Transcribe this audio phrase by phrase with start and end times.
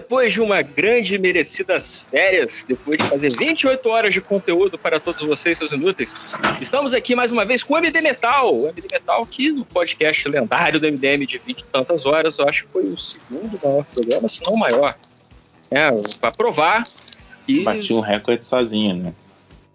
[0.00, 4.98] depois de uma grande e merecidas férias, depois de fazer 28 horas de conteúdo para
[4.98, 6.14] todos vocês, seus inúteis,
[6.58, 8.54] estamos aqui mais uma vez com o MD Metal.
[8.54, 12.48] O MD Metal que no podcast lendário do MDM de 20 e tantas horas, eu
[12.48, 14.96] acho que foi o segundo maior programa, se não o maior.
[15.70, 16.82] É, para provar
[17.46, 17.62] que...
[17.62, 19.14] Bati um recorde sozinho, né?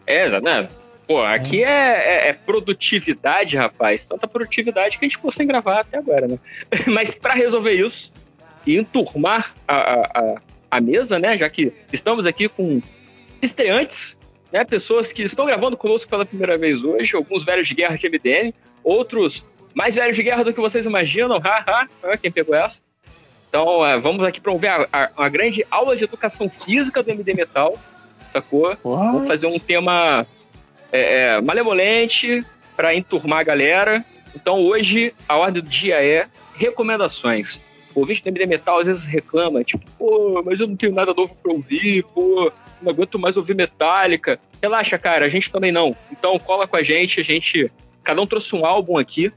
[0.07, 0.67] É, né?
[1.07, 4.03] Pô, aqui é, é, é, produtividade, rapaz.
[4.03, 6.39] Tanta produtividade que a gente ficou sem gravar até agora, né?
[6.87, 8.11] Mas para resolver isso
[8.65, 10.35] e enturmar a, a,
[10.71, 11.37] a, mesa, né?
[11.37, 12.81] Já que estamos aqui com
[13.41, 14.17] estreantes,
[14.51, 14.63] né?
[14.63, 18.53] Pessoas que estão gravando conosco pela primeira vez hoje, alguns velhos de guerra de MDM,
[18.83, 21.39] outros mais velhos de guerra do que vocês imaginam.
[21.39, 22.81] Haha, ha, quem pegou essa?
[23.49, 27.33] Então, é, vamos aqui promover a, a, uma grande aula de educação física do MD
[27.33, 27.77] Metal,
[28.21, 28.67] sacou?
[28.67, 28.79] What?
[28.83, 30.25] Vamos fazer um tema
[30.91, 32.43] é, é, malevolente
[32.75, 34.03] para enturmar a galera.
[34.35, 37.61] Então hoje a ordem do dia é recomendações.
[37.95, 41.13] O ouvinte do MD Metal às vezes reclama, tipo, pô, mas eu não tenho nada
[41.13, 42.51] novo para ouvir, pô,
[42.81, 44.37] não aguento mais ouvir Metallica.
[44.61, 45.95] Relaxa, cara, a gente também não.
[46.11, 47.71] Então cola com a gente, a gente.
[48.03, 49.31] Cada um trouxe um álbum aqui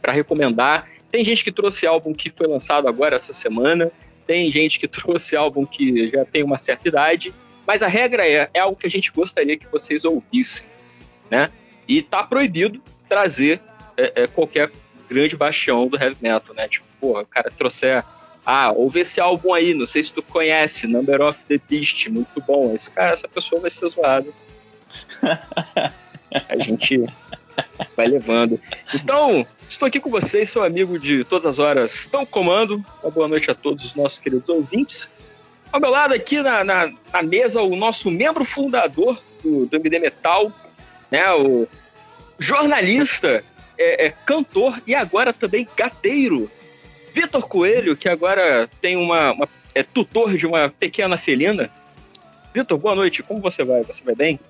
[0.00, 0.86] para recomendar.
[1.10, 3.90] Tem gente que trouxe álbum que foi lançado agora essa semana,
[4.26, 7.32] tem gente que trouxe álbum que já tem uma certa idade.
[7.66, 10.66] Mas a regra é, é algo que a gente gostaria que vocês ouvissem,
[11.30, 11.50] né?
[11.88, 13.60] E tá proibido trazer
[13.96, 14.70] é, é, qualquer
[15.08, 16.68] grande bastião do heavy metal, né?
[16.68, 18.02] Tipo, porra, o cara trouxer
[18.46, 22.42] ah, ouve esse álbum aí, não sei se tu conhece, Number of the Beast, muito
[22.46, 22.74] bom.
[22.74, 24.28] Esse cara, essa pessoa vai ser zoada.
[26.48, 27.06] A gente
[27.96, 28.60] vai levando.
[28.92, 32.84] Então, estou aqui com vocês, seu amigo de todas as horas, estão comando.
[33.02, 35.10] Uma boa noite a todos os nossos queridos ouvintes.
[35.72, 40.00] Ao meu lado aqui na, na, na mesa, o nosso membro fundador do, do MD
[40.00, 40.52] Metal,
[41.10, 41.66] né, o
[42.38, 43.42] jornalista,
[43.78, 46.50] é, é, cantor e agora também gateiro,
[47.14, 51.70] Vitor Coelho, que agora tem uma, uma é tutor de uma pequena felina.
[52.52, 53.84] Vitor, boa noite, como você vai?
[53.84, 54.40] Você vai bem?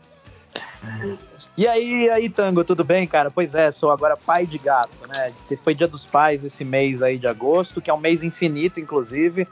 [1.58, 3.30] E aí, aí, Tango, tudo bem, cara?
[3.30, 5.30] Pois é, sou agora pai de gato, né?
[5.58, 9.46] Foi dia dos pais esse mês aí de agosto, que é um mês infinito, inclusive.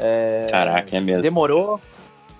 [0.00, 1.22] É, Caraca, é mesmo.
[1.22, 1.80] Demorou,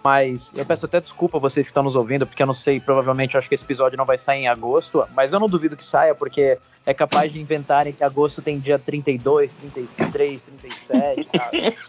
[0.02, 2.80] mas eu peço até desculpa a vocês que estão nos ouvindo, porque eu não sei,
[2.80, 5.76] provavelmente eu acho que esse episódio não vai sair em agosto, mas eu não duvido
[5.76, 11.28] que saia, porque é capaz de inventarem que agosto tem dia 32, 33, 37,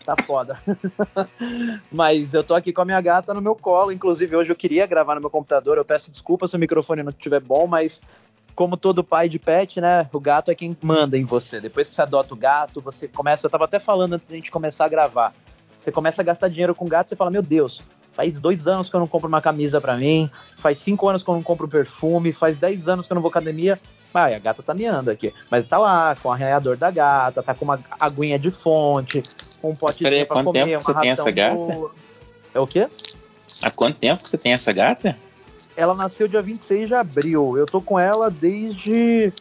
[0.03, 0.61] tá, tá foda.
[1.91, 4.85] mas eu tô aqui com a minha gata no meu colo, inclusive hoje eu queria
[4.85, 8.01] gravar no meu computador, eu peço desculpa se o microfone não estiver bom, mas
[8.55, 10.09] como todo pai de pet, né?
[10.11, 11.61] O gato é quem manda em você.
[11.61, 13.47] Depois que você adota o gato, você começa.
[13.47, 15.33] Eu tava até falando antes da gente começar a gravar.
[15.77, 17.81] Você começa a gastar dinheiro com gato, você fala, meu Deus,
[18.19, 21.29] faz dois anos que eu não compro uma camisa para mim, faz cinco anos que
[21.29, 23.79] eu não compro perfume, faz dez anos que eu não vou academia.
[24.13, 25.33] Ai, a gata tá miando aqui.
[25.49, 29.23] Mas tá lá, com o arranhador da gata, tá com uma aguinha de fonte,
[29.61, 31.55] com um pote de pra comer, tempo você tem essa gata?
[31.55, 31.91] Boa.
[32.53, 32.89] É o quê?
[33.63, 35.15] Há quanto tempo que você tem essa gata?
[35.77, 37.57] Ela nasceu dia 26 de abril.
[37.57, 39.31] Eu tô com ela desde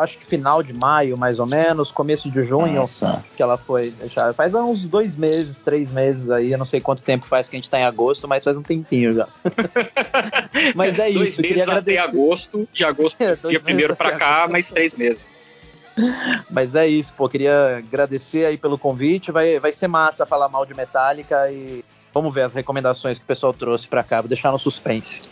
[0.00, 3.24] acho que final de maio, mais ou menos, começo de junho, Nossa.
[3.36, 4.32] que ela foi deixada.
[4.32, 7.58] Faz uns dois meses, três meses aí, eu não sei quanto tempo faz que a
[7.58, 9.28] gente tá em agosto, mas faz um tempinho já.
[10.74, 11.42] mas é dois isso.
[11.42, 15.30] Dois meses até agosto, de agosto, é, dia primeiro para cá, mais três meses.
[16.50, 17.28] Mas é isso, pô.
[17.28, 19.32] Queria agradecer aí pelo convite.
[19.32, 23.26] Vai, vai ser massa falar mal de Metallica e vamos ver as recomendações que o
[23.26, 24.20] pessoal trouxe para cá.
[24.20, 25.22] Vou deixar no suspense.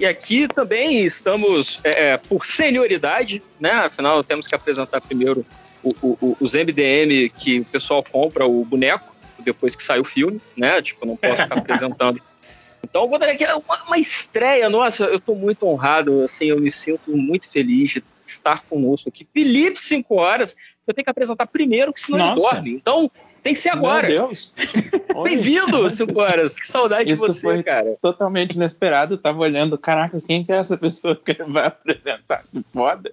[0.00, 3.70] E aqui também estamos é, é, por senioridade, né?
[3.70, 5.44] Afinal, temos que apresentar primeiro
[5.82, 10.40] o, o, os MDM que o pessoal compra o boneco depois que sai o filme,
[10.56, 10.80] né?
[10.80, 12.18] Tipo, não posso ficar apresentando.
[12.82, 14.70] Então, vou dar aqui uma, uma estreia.
[14.70, 19.26] Nossa, eu estou muito honrado, assim, eu me sinto muito feliz de estar conosco aqui.
[19.32, 20.56] Felipe, 5 horas,
[20.86, 22.32] eu tenho que apresentar primeiro, que senão Nossa.
[22.32, 22.70] ele dorme.
[22.74, 23.10] Então,
[23.42, 24.08] tem que ser agora.
[24.08, 24.52] Meu Deus.
[25.22, 26.58] Bem-vindo, 5 horas.
[26.58, 27.96] Que saudade Isso de você, foi cara.
[28.00, 29.14] Totalmente inesperado.
[29.14, 32.44] Eu tava olhando, caraca, quem que é essa pessoa que vai apresentar?
[32.50, 33.10] Que foda.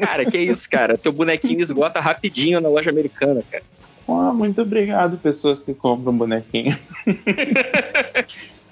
[0.00, 0.98] Cara, que isso, cara.
[0.98, 3.64] Teu bonequinho esgota rapidinho na loja americana, cara.
[4.06, 6.78] Oh, muito obrigado, pessoas que compram bonequinho.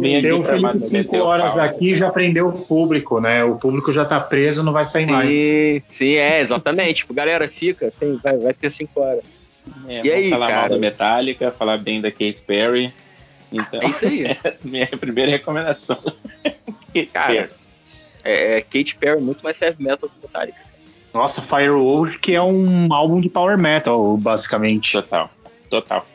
[0.00, 3.44] Vem o Felipe 5 horas aqui já prendeu o público, né?
[3.44, 5.38] O público já tá preso, não vai sair sim, mais.
[5.88, 6.94] Sim, é, exatamente.
[6.94, 9.34] tipo, galera, fica, tem, vai, vai ter 5 horas.
[9.86, 10.60] É, e aí, falar cara?
[10.60, 12.92] mal da Metallica, falar bem da Kate Perry.
[13.52, 14.24] Então, é isso aí.
[14.44, 15.98] É minha primeira recomendação.
[17.12, 17.48] cara,
[18.24, 20.70] é, é, Kate Perry muito mais heavy metal que Metallica.
[21.12, 24.92] Nossa, Firewall, que é um álbum de power metal, basicamente.
[24.92, 25.30] Total,
[25.68, 26.06] total.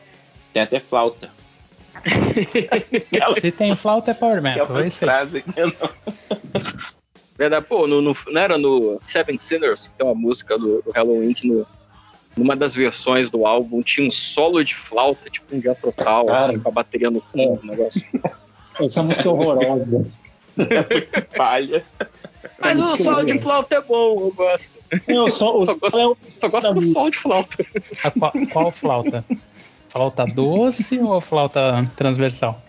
[0.52, 1.30] Tem até flauta.
[3.40, 4.78] Se tem flauta é power metal.
[4.78, 5.90] É isso frase que eu não...
[7.38, 10.90] Verdade, pô, no, no, não era no Seven Sinners, que tem uma música do, do
[10.90, 11.66] Halloween que no,
[12.36, 16.40] numa das versões do álbum tinha um solo de flauta, tipo um dia total, Cara,
[16.40, 17.66] assim, com a bateria no fundo, é.
[17.66, 18.02] negócio.
[18.80, 20.06] Essa música é horrorosa.
[20.58, 21.84] é palha.
[22.58, 24.78] Mas o solo de flauta é bom, eu gosto.
[25.08, 27.66] Eu só, só gosto, só gosto do solo de flauta.
[28.18, 29.24] Qual, qual, flauta?
[29.88, 32.60] Flauta doce ou flauta transversal?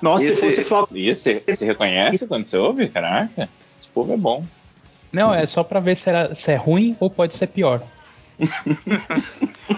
[0.00, 0.98] Nossa, se fosse flauta.
[0.98, 2.88] Isso, você reconhece quando você ouve?
[2.88, 3.48] Caraca,
[3.78, 4.44] esse povo é bom.
[5.12, 7.82] Não, é só pra ver se, era, se é ruim ou pode ser pior.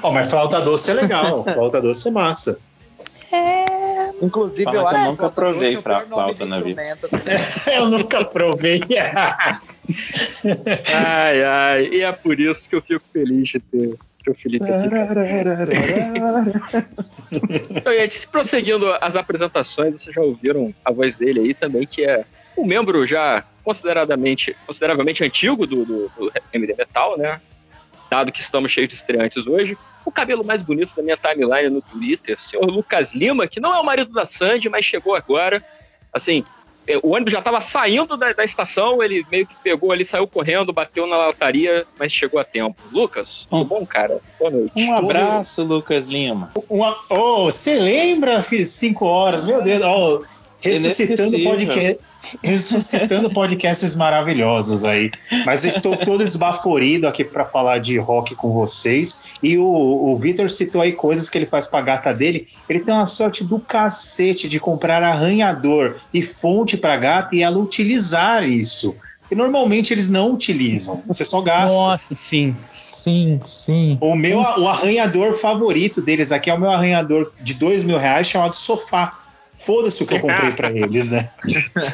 [0.03, 1.45] oh, mas flauta doce é legal.
[1.45, 2.59] flauta doce é massa.
[3.33, 3.65] É.
[4.23, 6.81] Inclusive, Fala eu acho que eu nunca provei pra flauta na vida.
[7.75, 8.81] eu nunca provei.
[10.95, 11.89] ai, ai.
[11.89, 13.99] E é por isso que eu fico feliz de ter
[14.31, 14.89] o Felipe aqui.
[17.71, 22.25] então, gente, prosseguindo as apresentações, vocês já ouviram a voz dele aí também, que é
[22.57, 27.41] um membro já consideradamente, consideravelmente antigo do, do, do MD Metal, né?
[28.11, 29.77] Dado que estamos cheios de estreantes hoje.
[30.05, 33.81] O cabelo mais bonito da minha timeline no Twitter, senhor Lucas Lima, que não é
[33.81, 35.65] o marido da Sandy, mas chegou agora.
[36.13, 36.45] Assim,
[37.03, 40.73] o ônibus já estava saindo da, da, estação, ele meio que pegou ali, saiu correndo,
[40.73, 42.83] bateu na lataria, mas chegou a tempo.
[42.93, 44.21] Lucas, tudo bom, cara?
[44.39, 44.73] Boa noite.
[44.77, 46.51] Um abraço, Lucas Lima.
[46.69, 49.45] Uma, oh, você lembra, filho, cinco horas?
[49.45, 50.25] Meu Deus, oh,
[50.65, 51.99] ressuscitando podcast
[52.43, 55.11] ressuscitando podcasts maravilhosos aí.
[55.45, 59.23] Mas eu estou todo esbaforido aqui para falar de rock com vocês.
[59.43, 62.49] E o, o Vitor citou aí coisas que ele faz pra gata dele.
[62.69, 67.59] Ele tem uma sorte do cacete de comprar arranhador e fonte pra gata e ela
[67.59, 68.97] utilizar isso.
[69.31, 71.77] E normalmente eles não utilizam, você só gasta.
[71.77, 73.97] Nossa, sim, sim, sim.
[74.01, 78.29] O meu, o arranhador favorito deles aqui é o meu arranhador de dois mil reais
[78.29, 79.24] chamado Sofá.
[79.65, 81.31] Foda-se o que eu comprei para eles, né?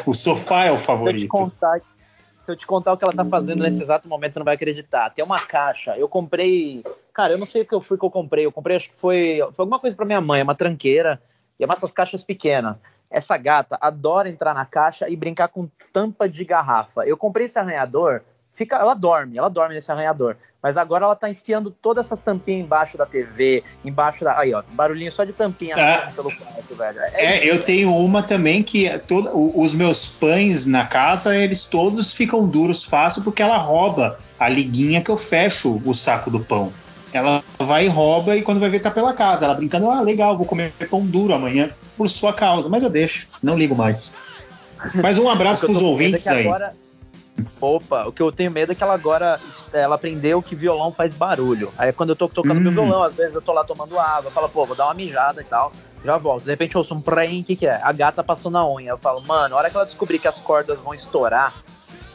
[0.07, 1.37] O sofá é o favorito.
[1.37, 4.33] Se eu, contar, se eu te contar o que ela tá fazendo nesse exato momento,
[4.33, 5.11] você não vai acreditar.
[5.11, 5.97] Tem uma caixa.
[5.97, 6.83] Eu comprei.
[7.15, 8.45] Cara, eu não sei o que eu fui que eu comprei.
[8.45, 11.21] Eu comprei, acho que foi, foi alguma coisa para minha mãe, uma tranqueira.
[11.59, 12.77] E é uma dessas caixas pequenas.
[13.11, 17.05] Essa gata adora entrar na caixa e brincar com tampa de garrafa.
[17.07, 18.23] Eu comprei esse arranhador
[18.61, 20.37] fica, ela dorme, ela dorme nesse arranhador.
[20.63, 24.39] Mas agora ela tá enfiando todas essas tampinhas embaixo da TV, embaixo da.
[24.39, 27.01] Aí, ó, barulhinho só de tampinha ah, pelo quarto, velho.
[27.01, 31.67] É, é eu tenho uma também que é todo, os meus pães na casa, eles
[31.67, 36.41] todos ficam duros fácil porque ela rouba a liguinha que eu fecho o saco do
[36.41, 36.71] pão.
[37.11, 39.47] Ela vai e rouba e quando vai ver tá pela casa.
[39.47, 42.69] Ela brincando, ah, legal, vou comer pão duro amanhã por sua causa.
[42.69, 44.15] Mas eu deixo, não ligo mais.
[44.95, 46.45] Mas um abraço pros ouvintes aí.
[46.45, 46.75] Agora
[47.61, 49.41] Opa, o que eu tenho medo é que ela agora
[49.73, 51.73] ela aprendeu que violão faz barulho.
[51.77, 52.61] Aí quando eu tô tocando hum.
[52.61, 55.41] meu violão, às vezes eu tô lá tomando água, fala, pô, vou dar uma mijada
[55.41, 55.73] e tal,
[56.05, 56.45] já volto.
[56.45, 57.81] De repente eu ouço um prém, o que, que é?
[57.83, 58.91] A gata passou na unha.
[58.91, 61.55] Eu falo, mano, a hora que ela descobrir que as cordas vão estourar,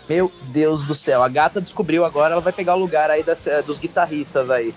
[0.08, 3.46] meu Deus do céu, a gata descobriu agora, ela vai pegar o lugar aí das,
[3.48, 4.74] eh, dos guitarristas aí.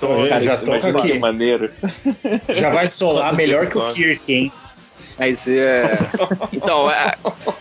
[0.00, 1.18] Tô, cara, já toca aqui.
[1.18, 1.70] maneiro.
[2.48, 4.52] Já vai solar melhor que o Kirk, hein?
[5.20, 5.82] Mas é.
[6.50, 7.14] Então, a,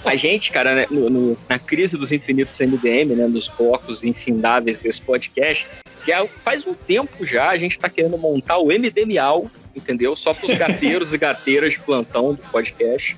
[0.06, 4.78] a gente, cara, né, no, no, na crise dos infinitos MDM, né, nos blocos infindáveis
[4.78, 5.68] desse podcast,
[6.07, 10.16] já faz um tempo já a gente está querendo montar o MDMal, entendeu?
[10.16, 13.18] Só para os gateiros e gateiras de plantão do podcast.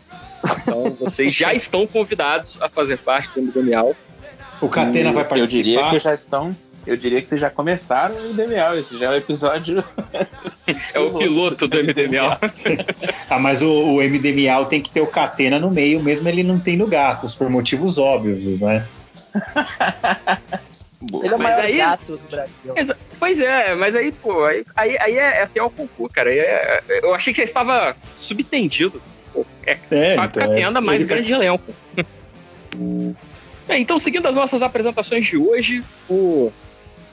[0.64, 3.96] Então, vocês já estão convidados a fazer parte do MDMal.
[4.60, 5.38] O Catena vai participar.
[5.38, 6.50] Eu diria que já estão
[6.86, 9.84] eu diria que vocês já começaram o MDMA, esse já é o episódio.
[10.94, 12.40] é o piloto do MDMA.
[13.30, 16.60] ah, mas o, o MDMA tem que ter o Catena no meio, mesmo ele não
[16.60, 18.86] tendo gatos, por motivos óbvios, né?
[21.24, 22.96] Ele é o mas maior aí, gato do Brasil.
[23.18, 26.34] Pois é, mas aí, pô, aí, aí, aí é, é até o concurso, cara.
[26.34, 29.02] É, eu achei que já estava subtendido.
[29.66, 31.64] É, é então, Catena é, mais grande elenco.
[33.68, 36.52] É, então, seguindo as nossas apresentações de hoje, o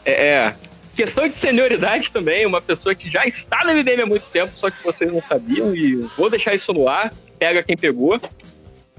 [0.04, 0.54] é, é,
[0.94, 4.70] questão de senioridade também, uma pessoa que já está no MDM há muito tempo, só
[4.70, 8.20] que vocês não sabiam, e vou deixar isso no ar, pega quem pegou.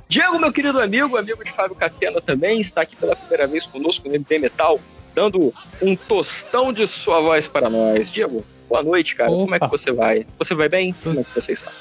[0.07, 4.07] Diego, meu querido amigo, amigo de Fábio Catena também, está aqui pela primeira vez conosco
[4.07, 4.79] no MD Metal,
[5.13, 8.09] dando um tostão de sua voz para nós.
[8.09, 9.29] Diego, boa noite, cara.
[9.29, 9.41] Opa.
[9.41, 10.25] Como é que você vai?
[10.37, 10.95] Você vai bem?
[11.03, 11.71] Como é que você está?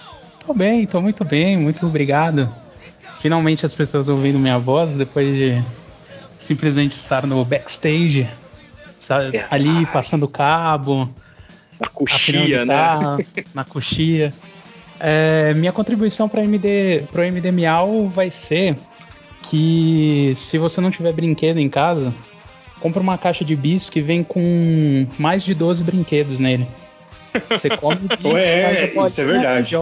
[0.44, 2.52] Tô bem, tô muito bem, muito obrigado.
[3.18, 5.62] Finalmente as pessoas ouvindo minha voz depois de
[6.36, 8.28] simplesmente estar no backstage
[8.98, 9.36] sabe?
[9.36, 9.46] É.
[9.50, 11.08] Ali passando cabo.
[11.80, 12.74] Na coxia, né?
[13.54, 14.32] Na coxia.
[15.00, 18.76] É, minha contribuição para MD, pro MD Miau vai ser
[19.48, 22.12] que se você não tiver brinquedo em casa,
[22.80, 26.66] compra uma caixa de bis que vem com mais de 12 brinquedos nele.
[27.48, 29.74] Você come bis, Ué, isso é verdade.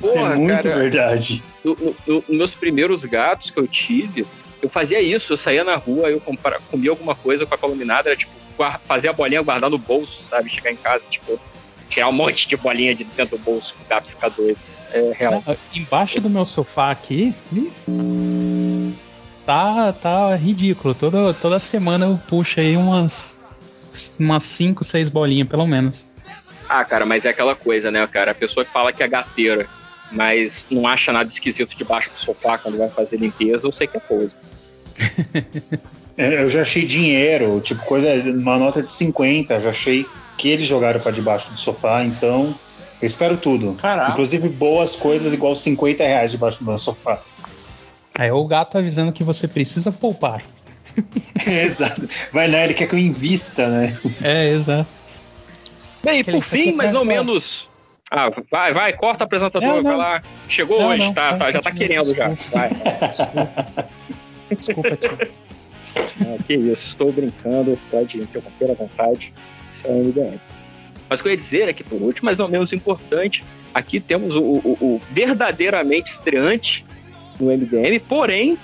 [0.00, 1.42] isso é muito cara, verdade.
[1.64, 4.26] No, no, meus primeiros gatos que eu tive,
[4.64, 6.22] eu fazia isso, eu saía na rua, eu
[6.70, 8.32] comia alguma coisa com a columinada, era tipo
[8.86, 10.48] fazer a bolinha guardar no bolso, sabe?
[10.48, 11.38] Chegar em casa, tipo,
[11.86, 14.58] tirar um monte de bolinha de dentro do bolso, o gato ficar doido.
[14.90, 15.44] É real.
[15.74, 17.34] Embaixo do meu sofá aqui,
[19.44, 20.94] tá, tá ridículo.
[20.94, 23.42] Toda, toda semana eu puxo aí umas
[24.18, 26.08] umas 5, 6 bolinhas, pelo menos.
[26.68, 28.30] Ah, cara, mas é aquela coisa, né, cara?
[28.30, 29.66] A pessoa que fala que é gateira,
[30.10, 33.96] mas não acha nada esquisito debaixo do sofá quando vai fazer limpeza, eu sei que
[33.96, 34.34] é coisa.
[36.16, 40.06] É, eu já achei dinheiro, tipo coisa, uma nota de 50, já achei
[40.38, 42.54] que eles jogaram para debaixo do sofá, então
[43.02, 43.74] eu espero tudo.
[43.74, 44.12] Caraca.
[44.12, 47.20] Inclusive boas coisas igual 50 reais debaixo do meu sofá.
[48.16, 50.40] É o gato avisando que você precisa poupar.
[51.44, 52.08] exato.
[52.32, 53.98] Vai lá, ele quer que eu invista, né?
[54.22, 54.88] É, exato.
[56.04, 57.68] Bem, por fim, mas não menos.
[58.08, 60.22] Ah, vai, vai, corta a apresentadora, vai lá.
[60.48, 62.28] Chegou não, hoje, não, tá, tá, já tá querendo já.
[62.28, 62.70] Vai.
[64.56, 65.18] Desculpa, tio.
[66.20, 69.32] Ah, que isso, estou brincando, pode interromper à vontade.
[69.72, 70.40] Isso é um MDM.
[71.08, 74.00] Mas o que eu ia dizer é que, por último, mas não menos importante, aqui
[74.00, 76.84] temos o, o, o verdadeiramente estreante
[77.38, 78.58] no MDM, porém,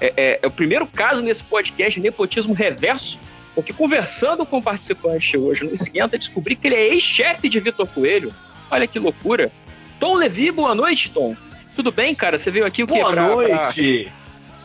[0.00, 3.18] é, é, é, o primeiro caso nesse podcast de nepotismo reverso,
[3.54, 7.86] porque conversando com o participante hoje no Esquenta, descobri que ele é ex-chefe de Vitor
[7.86, 8.32] Coelho.
[8.70, 9.50] Olha que loucura.
[9.98, 11.34] Tom Levi, boa noite, Tom.
[11.74, 12.36] Tudo bem, cara?
[12.36, 12.94] Você veio aqui o quê?
[12.94, 14.12] Boa pra, noite!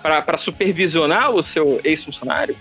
[0.02, 2.56] Para supervisionar o seu ex-funcionário?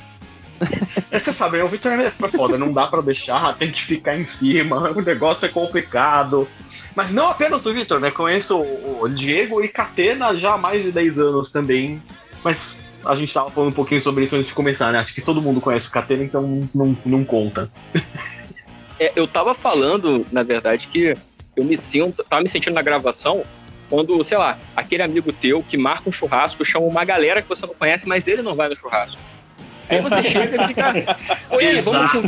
[1.10, 4.26] É, você sabe, o Vitor é foda, não dá para deixar, tem que ficar em
[4.26, 6.46] cima, o negócio é complicado.
[6.94, 8.10] Mas não apenas o Vitor, né?
[8.10, 12.02] Conheço o Diego e Catena já há mais de 10 anos também.
[12.42, 14.98] Mas a gente tava falando um pouquinho sobre isso antes de começar, né?
[14.98, 17.70] Acho que todo mundo conhece o Catena, então não, não conta.
[18.98, 21.16] É, eu tava falando, na verdade, que
[21.56, 23.44] eu me sinto, tava me sentindo na gravação
[23.90, 27.66] quando, sei lá, aquele amigo teu que marca um churrasco, chama uma galera que você
[27.66, 29.20] não conhece, mas ele não vai no churrasco.
[29.88, 31.16] Aí você chega e fica.
[31.50, 32.26] Oi, vamos,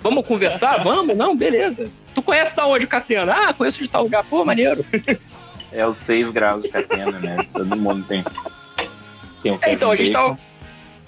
[0.00, 0.84] vamos conversar?
[0.84, 1.16] Vamos?
[1.16, 1.90] Não, beleza.
[2.14, 3.48] Tu conhece da onde, Catena?
[3.48, 4.24] Ah, conheço de tal lugar.
[4.24, 4.86] Pô, maneiro.
[5.72, 7.36] É os 6 graus de Catena, né?
[7.52, 8.24] Todo mundo tem.
[9.42, 10.38] tem um é, então, a gente tava.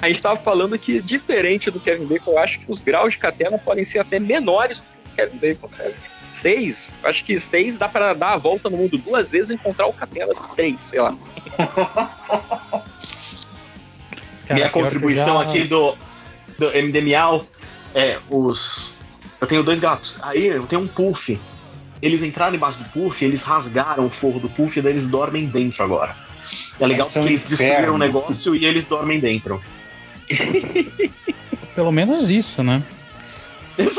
[0.00, 3.18] A gente estava falando que, diferente do Kevin Bacon, eu acho que os graus de
[3.18, 5.94] catena podem ser até menores do que o Kevin Bacon, sabe?
[6.28, 9.86] Seis, acho que seis dá para dar a volta no mundo duas vezes e encontrar
[9.86, 11.16] o catena de três, sei lá.
[14.50, 15.48] Minha contribuição já...
[15.48, 15.96] aqui do,
[16.58, 17.44] do MDMA
[17.94, 18.94] é os.
[19.40, 20.18] Eu tenho dois gatos.
[20.22, 21.38] Aí eu tenho um puff.
[22.00, 25.46] Eles entraram embaixo do puff, eles rasgaram o forro do puff e daí eles dormem
[25.46, 26.14] dentro agora.
[26.78, 29.60] É legal é porque eles destruíram o negócio e eles dormem dentro.
[31.74, 32.82] Pelo menos isso, né?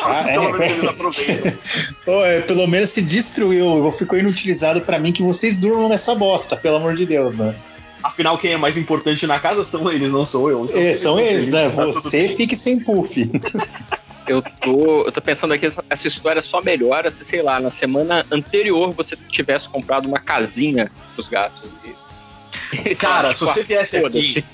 [0.01, 1.53] Ah, pelo é, menos eles aproveitam.
[2.07, 6.55] oh, é, pelo menos se destruiu, ficou inutilizado para mim que vocês durmam nessa bosta,
[6.55, 7.55] pelo amor de Deus, né?
[8.01, 10.65] Afinal, quem é mais importante na casa são eles, não sou eu.
[10.65, 11.69] Então, é, são eles, né?
[11.69, 13.29] Tá Você fique sem puff.
[14.27, 18.25] Eu tô, eu tô pensando aqui, essa história só melhora se, sei lá, na semana
[18.31, 21.77] anterior você tivesse comprado uma casinha pros gatos.
[21.83, 24.45] E, Cara, se você viesse aqui,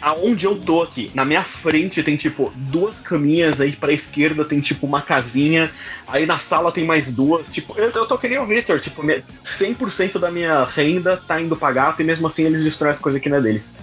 [0.00, 4.60] aonde eu tô aqui, na minha frente tem tipo duas caminhas, aí pra esquerda tem
[4.60, 5.70] tipo uma casinha,
[6.06, 7.52] aí na sala tem mais duas.
[7.52, 11.72] Tipo, eu, eu tô querendo o Victor, tipo, 100% da minha renda tá indo pra
[11.72, 13.76] gato e mesmo assim eles destroem as coisas que não é deles.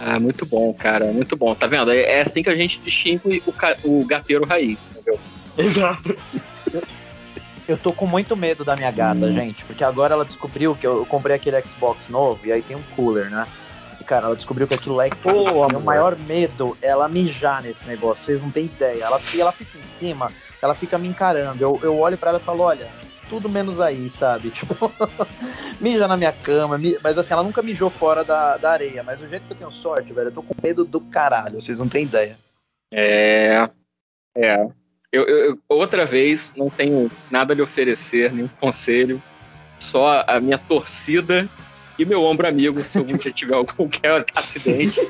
[0.00, 1.54] Ah, muito bom, cara, muito bom.
[1.54, 1.90] Tá vendo?
[1.92, 3.52] É, é assim que a gente distingue o,
[3.84, 5.18] o gateiro raiz, entendeu?
[5.56, 6.16] Exato.
[7.66, 9.34] Eu tô com muito medo da minha gata, hum.
[9.36, 12.82] gente, porque agora ela descobriu que eu comprei aquele Xbox novo e aí tem um
[12.96, 13.46] cooler, né?
[14.08, 18.24] Cara, ela descobriu que aquilo é Pô, meu maior medo é ela mijar nesse negócio,
[18.24, 19.04] vocês não têm ideia.
[19.04, 21.62] Ela, ela fica em cima, ela fica me encarando.
[21.62, 22.88] Eu, eu olho para ela e falo, olha,
[23.28, 24.48] tudo menos aí, sabe?
[24.50, 24.90] Tipo,
[25.78, 29.02] mija na minha cama, mas assim, ela nunca mijou fora da, da areia.
[29.02, 31.78] Mas do jeito que eu tenho sorte, velho, eu tô com medo do caralho, vocês
[31.78, 32.38] não têm ideia.
[32.90, 33.68] É.
[34.34, 34.66] É.
[35.12, 39.22] Eu, eu, outra vez não tenho nada a lhe oferecer, nenhum conselho,
[39.78, 41.48] só a minha torcida
[41.98, 45.00] e meu ombro amigo se algum dia tiver qualquer acidente.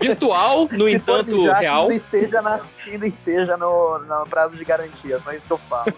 [0.00, 1.86] Virtual, no se entanto, mijar, real.
[1.86, 5.58] Que ainda esteja, na, ainda esteja no, no prazo de garantia, só isso que eu
[5.58, 5.92] falo.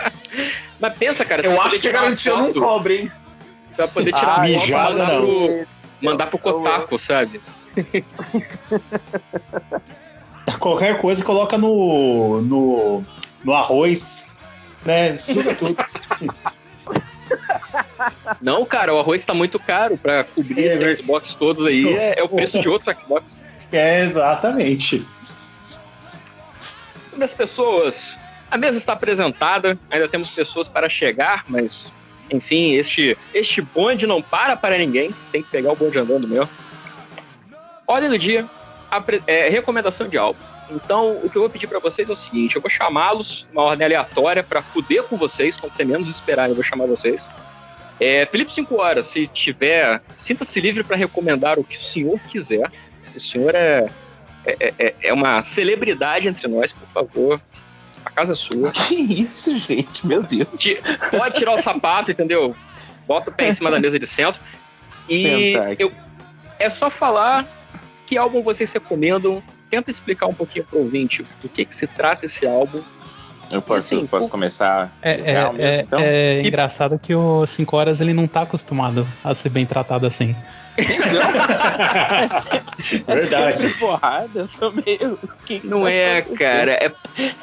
[0.80, 3.12] Mas pensa, cara, eu acho que a garantia não cobre, hein?
[3.70, 5.66] Você vai poder tirar ah, foto e mandar, pro,
[6.00, 7.42] mandar pro Kotaku, sabe?
[10.58, 13.04] Qualquer coisa coloca no, no,
[13.42, 14.32] no arroz,
[14.84, 15.16] né?
[15.16, 15.76] Suga tudo.
[18.40, 21.86] Não, cara, o arroz está muito caro para cobrir é, esses Xbox todos aí.
[21.96, 23.40] É, é, o preço de outro Xbox.
[23.72, 25.04] É, exatamente.
[27.10, 28.18] Sobre as pessoas,
[28.50, 31.92] a mesa está apresentada, ainda temos pessoas para chegar, mas
[32.30, 35.14] enfim, este, este bonde não para para ninguém.
[35.30, 36.48] Tem que pegar o bonde andando mesmo.
[37.86, 38.46] Olha no dia,
[38.90, 40.40] a, é, recomendação de álbum.
[40.74, 43.62] Então, o que eu vou pedir para vocês é o seguinte: eu vou chamá-los uma
[43.62, 47.26] ordem aleatória para fuder com vocês, quando você menos esperar, eu vou chamar vocês.
[48.00, 52.70] É, Felipe 5 horas, se tiver, sinta-se livre para recomendar o que o senhor quiser.
[53.14, 53.88] O senhor é,
[54.46, 57.40] é, é, é uma celebridade entre nós, por favor.
[58.04, 58.72] A casa é sua.
[58.88, 60.06] Que isso, gente?
[60.06, 60.48] Meu Deus.
[61.10, 62.56] Pode tirar o sapato, entendeu?
[63.06, 64.40] Bota o pé em cima da mesa de centro.
[65.08, 65.92] E eu,
[66.58, 67.46] é só falar
[68.06, 69.42] que álbum vocês recomendam.
[69.74, 72.80] Tenta explicar um pouquinho pro ouvinte do que, que se trata esse álbum.
[73.50, 74.96] Eu posso, assim, posso começar?
[75.02, 75.98] É, é, mesmo, é, então?
[75.98, 76.46] é e...
[76.46, 80.36] engraçado que o 5 horas ele não tá acostumado a ser bem tratado assim.
[83.04, 83.68] Verdade.
[83.80, 85.18] porrada, eu tô meio.
[85.64, 86.74] não é, cara.
[86.74, 86.92] É,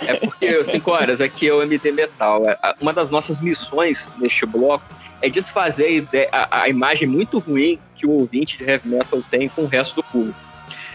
[0.07, 2.43] é porque 5 horas aqui é o MD Metal.
[2.47, 4.85] É, uma das nossas missões neste bloco
[5.21, 9.21] é desfazer a, ideia, a, a imagem muito ruim que o ouvinte de heavy metal
[9.29, 10.50] tem com o resto do público.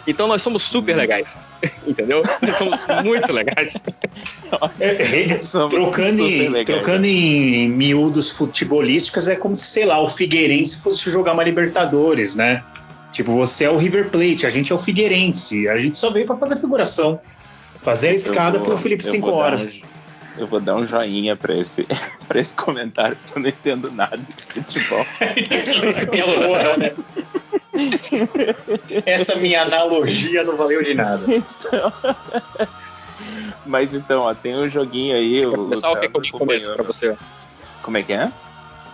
[0.07, 0.99] Então nós somos super hum.
[0.99, 1.39] legais.
[1.87, 2.23] Entendeu?
[2.41, 3.77] Nós somos muito legais.
[4.79, 10.09] É, é, trocando, em, legais, trocando em miúdos futebolísticos, é como se, sei lá, o
[10.09, 12.63] Figueirense fosse jogar uma Libertadores, né?
[13.13, 15.69] Tipo, você é o River Plate, a gente é o Figueirense.
[15.69, 17.21] A gente só veio para fazer figuração.
[17.83, 19.81] Fazer a escada vou, pro Felipe 5 horas.
[19.83, 21.87] Um, eu vou dar um joinha para esse,
[22.29, 25.07] pra esse comentário, porque eu não entendo nada de futebol.
[25.91, 26.93] esse porra, né?
[29.05, 31.25] Essa minha analogia não valeu de nada.
[31.27, 31.93] Então...
[33.65, 35.41] Mas então, ó, tem um joguinho aí.
[35.41, 37.17] Quer começar ou quer que eu comece pra você?
[37.83, 38.31] Como é que é?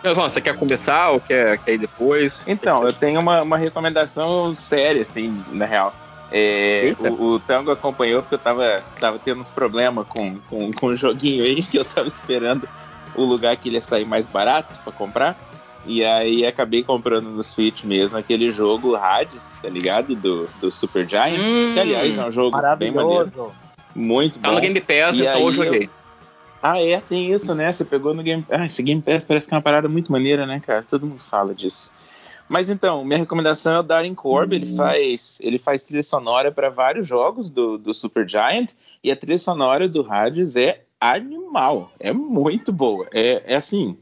[0.05, 2.45] Não, você quer começar ou quer, quer ir depois?
[2.49, 5.95] Então, eu tenho uma, uma recomendação séria, assim, na real.
[6.33, 10.87] É, o, o, Tango acompanhou porque eu tava, tava tendo uns problemas com, com, com
[10.87, 12.69] o joguinho aí, que eu tava esperando
[13.15, 15.37] o lugar que ele ia sair mais barato para comprar.
[15.85, 20.15] E aí acabei comprando no Switch mesmo aquele jogo Hades, tá ligado?
[20.15, 21.41] Do, do Super Giant.
[21.41, 23.53] Hum, que aliás é um jogo bem maneiro.
[23.95, 24.55] Muito tá bom.
[24.55, 25.91] Tá no Game Pass, e então eu joguei.
[26.63, 27.73] Ah, é, tem isso, né?
[27.73, 30.47] Você pegou no Game Ah, esse Game Pass parece que é uma parada muito maneira,
[30.47, 30.85] né, cara?
[30.89, 31.93] Todo mundo fala disso.
[32.49, 34.57] Mas então, minha recomendação é o Darren Corb, hum.
[34.57, 38.71] ele faz ele faz trilha sonora para vários jogos do, do Super Giant
[39.03, 43.09] e a trilha sonora do Hades é animal, é muito boa.
[43.13, 43.97] É, é assim,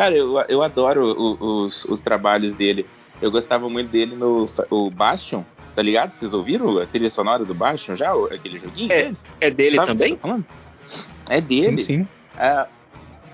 [0.00, 2.86] Cara, eu, eu adoro o, os, os trabalhos dele.
[3.20, 5.42] Eu gostava muito dele no o Bastion,
[5.76, 6.12] tá ligado?
[6.12, 8.10] Vocês ouviram a trilha sonora do Bastion já?
[8.12, 8.90] Aquele joguinho?
[8.90, 10.18] É, é dele Sabe também?
[11.28, 11.82] É dele.
[11.82, 12.08] Sim, sim.
[12.38, 12.66] É,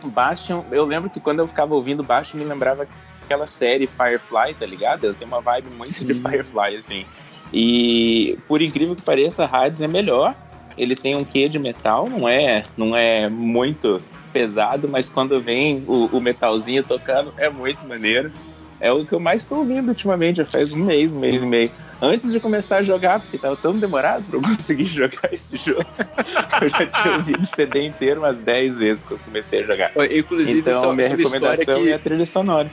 [0.06, 2.88] Bastion, eu lembro que quando eu ficava ouvindo Bastion, me lembrava
[3.22, 5.04] aquela série Firefly, tá ligado?
[5.04, 6.04] Eu tenho uma vibe muito sim.
[6.04, 7.06] de Firefly, assim.
[7.52, 10.34] E por incrível que pareça, Hades é melhor.
[10.76, 14.02] Ele tem um quê de metal, não é, não é muito
[14.36, 18.30] pesado, mas quando vem o, o metalzinho tocando, é muito maneiro.
[18.78, 21.46] É o que eu mais estou ouvindo ultimamente, já faz um mês, um mês e
[21.46, 21.70] meio.
[22.02, 25.86] Antes de começar a jogar, porque estava tão demorado para eu conseguir jogar esse jogo.
[26.60, 29.92] eu já tinha ouvido o CD inteiro umas 10 vezes que eu comecei a jogar.
[30.10, 31.90] Inclusive, então, só, minha recomendação que...
[31.90, 32.70] é a trilha sonora.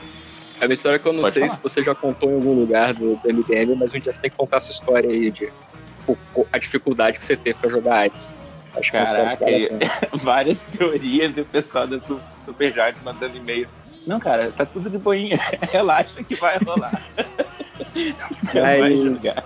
[0.60, 1.56] É uma história que eu não Pode sei falar.
[1.56, 4.30] se você já contou em algum lugar do, do MDM, mas um dia você tem
[4.30, 5.48] que contar essa história aí de
[6.52, 8.30] a dificuldade que você teve para jogar AIDS.
[8.76, 9.70] Acho Caraca, que
[10.24, 12.00] várias teorias e o pessoal da
[12.46, 13.68] Supergiant mandando e-mail.
[14.06, 15.40] Não, cara, tá tudo de boinha.
[15.72, 17.02] Relaxa que vai rolar.
[18.54, 19.46] vai jogar.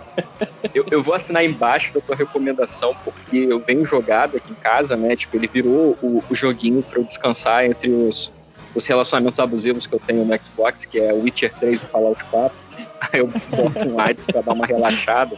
[0.73, 4.95] Eu, eu, vou assinar embaixo da tua recomendação, porque eu venho jogado aqui em casa,
[4.95, 5.15] né?
[5.15, 8.31] Tipo, ele virou o, o joguinho para eu descansar entre os,
[8.73, 12.57] os relacionamentos abusivos que eu tenho no Xbox, que é Witcher 3 e Fallout 4.
[12.99, 15.37] Aí eu boto um AIDS pra dar uma relaxada.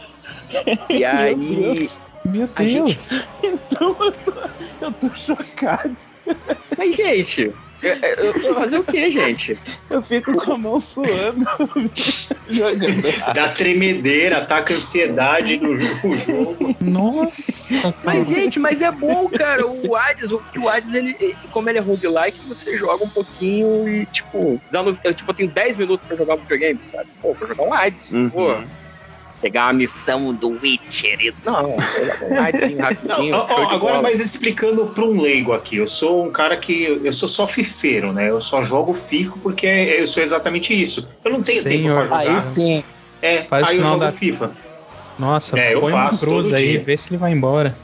[0.88, 1.88] E aí.
[2.24, 2.90] Meu Deus!
[2.90, 3.28] Gente...
[3.42, 4.32] Então eu tô,
[4.80, 5.96] eu tô chocado.
[6.76, 7.52] Mas, gente,
[7.82, 9.58] eu, eu, eu fazer o que, gente?
[9.88, 11.44] Eu fico com a mão suando
[12.46, 13.02] jogando.
[13.34, 16.76] Dá tremedeira, ataca ansiedade no, no jogo.
[16.80, 17.94] Nossa!
[18.04, 19.66] Mas, gente, mas é bom, cara.
[19.66, 21.16] O Hades, o, o Hades, ele,
[21.50, 24.60] como ele é roguelike, você joga um pouquinho e, tipo,
[25.02, 27.08] eu, tipo, eu tenho 10 minutos pra jogar um videogame, sabe?
[27.20, 28.10] Pô, vou jogar um Hades.
[28.12, 28.30] Uhum.
[28.30, 28.56] Pô
[29.40, 31.34] pegar uma missão do Witcher.
[31.44, 31.76] Não,
[32.78, 33.30] rapidinho.
[33.32, 37.12] Não, ó, agora, mas explicando para um leigo aqui, eu sou um cara que eu
[37.12, 38.30] sou só fifeiro, né?
[38.30, 41.08] Eu só jogo fico porque eu sou exatamente isso.
[41.24, 42.02] Eu não tenho Senhor.
[42.02, 42.34] tempo para jogar.
[42.36, 42.84] Aí sim.
[43.22, 44.12] É, Faz aí eu jogo da...
[44.12, 44.50] FIFA.
[45.18, 47.74] Nossa, é, põe uma cruz aí, vê se ele vai embora.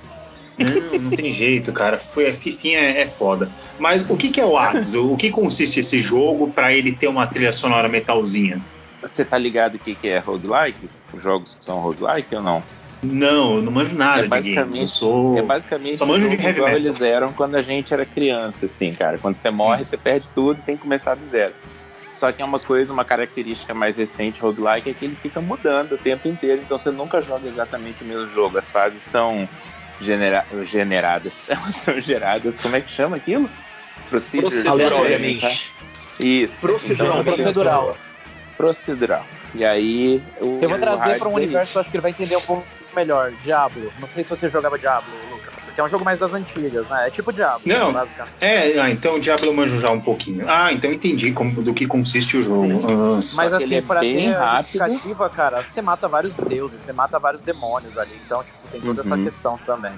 [0.58, 1.98] Não, não tem jeito, cara.
[1.98, 3.50] Foi, a Fifinha é, é foda.
[3.78, 4.94] Mas o que, que é o Hades?
[4.94, 8.62] O que consiste esse jogo para ele ter uma trilha sonora metalzinha?
[9.06, 10.88] Você tá ligado o que, que é roguelike?
[11.12, 12.62] Os jogos que são roguelike ou não?
[13.02, 15.38] Não, eu não manjo nada é basicamente, sou...
[15.38, 18.92] É basicamente Só manjo de heavy igual eles eram quando a gente era criança, assim,
[18.92, 19.18] cara.
[19.18, 19.84] Quando você morre, hum.
[19.84, 21.54] você perde tudo e tem que começar do zero.
[22.14, 25.92] Só que é uma coisa, uma característica mais recente roguelike é que ele fica mudando
[25.92, 28.56] o tempo inteiro, então você nunca joga exatamente o mesmo jogo.
[28.56, 29.46] As fases são
[30.00, 31.44] genera generadas.
[31.48, 33.50] Elas são geradas, como é que chama aquilo?
[34.08, 35.72] Proceduralmente.
[36.18, 36.60] Isso.
[36.60, 37.20] Procedural.
[37.20, 37.96] Então, procedural.
[38.56, 39.24] Procedural.
[39.54, 40.22] E aí.
[40.40, 43.32] O, Eu vou trazer para um universo, acho que ele vai entender um pouco melhor.
[43.42, 43.92] Diablo.
[44.00, 45.54] Não sei se você jogava Diablo, Lucas.
[45.64, 47.08] Porque é um jogo mais das antigas, né?
[47.08, 47.62] É tipo Diablo.
[47.66, 47.94] Não.
[48.40, 50.46] É, ah, então o Diablo eu manjo já um pouquinho.
[50.48, 52.66] Ah, então entendi como, do que consiste o jogo.
[52.66, 55.30] Ah, Mas assim, é pra bem ter rápido.
[55.34, 58.18] cara, você mata vários deuses, você mata vários demônios ali.
[58.24, 59.14] Então, tipo, tem toda uhum.
[59.14, 59.92] essa questão também.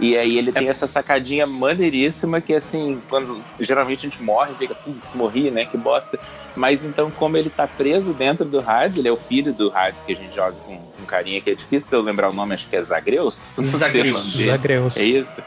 [0.00, 4.74] E aí ele tem essa sacadinha maneiríssima que assim, quando geralmente a gente morre, fica,
[4.74, 5.64] putz, morri, né?
[5.64, 6.18] Que bosta.
[6.54, 10.02] Mas então, como ele tá preso dentro do Hades, ele é o filho do Hades
[10.04, 12.54] que a gente joga com um carinha que é difícil de eu lembrar o nome,
[12.54, 13.42] acho que é Zagreus.
[13.60, 14.36] Zagreus.
[14.36, 14.96] Zagreus.
[14.96, 15.42] É isso.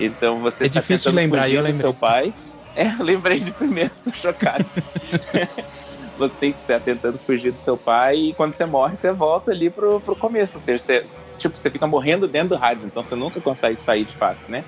[0.00, 1.80] Então você é tá difícil lembrar, eu lembrei.
[1.80, 2.32] seu pai.
[2.74, 4.64] É, eu lembrei de primeiro, tô chocado.
[6.16, 9.50] você tem que estar tentando fugir do seu pai e quando você morre, você volta
[9.50, 10.58] ali pro, pro começo.
[10.58, 11.04] Ou seja, você,
[11.38, 14.62] tipo, você fica morrendo dentro do Hades, então você nunca consegue sair de fato, né?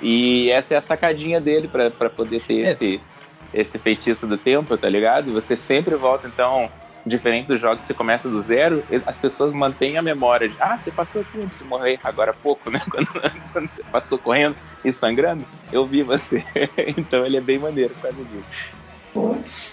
[0.00, 2.70] E essa é a sacadinha dele para poder ter é.
[2.70, 3.00] esse,
[3.54, 5.32] esse feitiço do tempo, tá ligado?
[5.32, 6.68] Você sempre volta, então,
[7.06, 10.76] diferente dos jogos que você começa do zero, as pessoas mantêm a memória de, ah,
[10.76, 12.82] você passou aqui antes de morrer, agora há pouco, né?
[12.90, 13.08] Quando,
[13.52, 16.44] quando você passou correndo e sangrando, eu vi você.
[16.98, 18.81] então ele é bem maneiro por causa disso.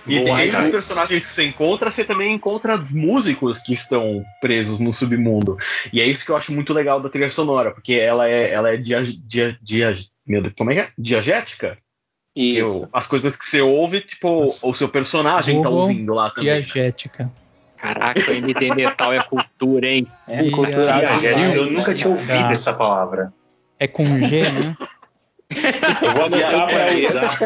[0.08, 4.80] E Boa, entre os personagens que você encontra, você também encontra músicos que estão presos
[4.80, 5.58] no submundo.
[5.94, 8.74] E é isso que eu acho muito legal da trilha sonora, porque ela é, ela
[8.74, 9.94] é dia, dia, dia,
[10.26, 10.90] meu Deus, como é que é?
[10.98, 11.78] Diagética?
[12.36, 12.88] Isso.
[12.94, 14.68] as coisas que você ouve, tipo, Nossa.
[14.68, 16.62] o seu personagem tá Google tá ouvindo lá também.
[16.62, 17.24] Diagética.
[17.26, 17.32] Né?
[17.78, 20.08] Caraca, MD Metal é cultura, hein?
[20.28, 20.84] É, cultura.
[20.84, 23.34] Diagética, eu nunca tinha ouvido essa palavra.
[23.80, 24.78] É com G, né?
[25.50, 27.40] Eu vou anotar para usar.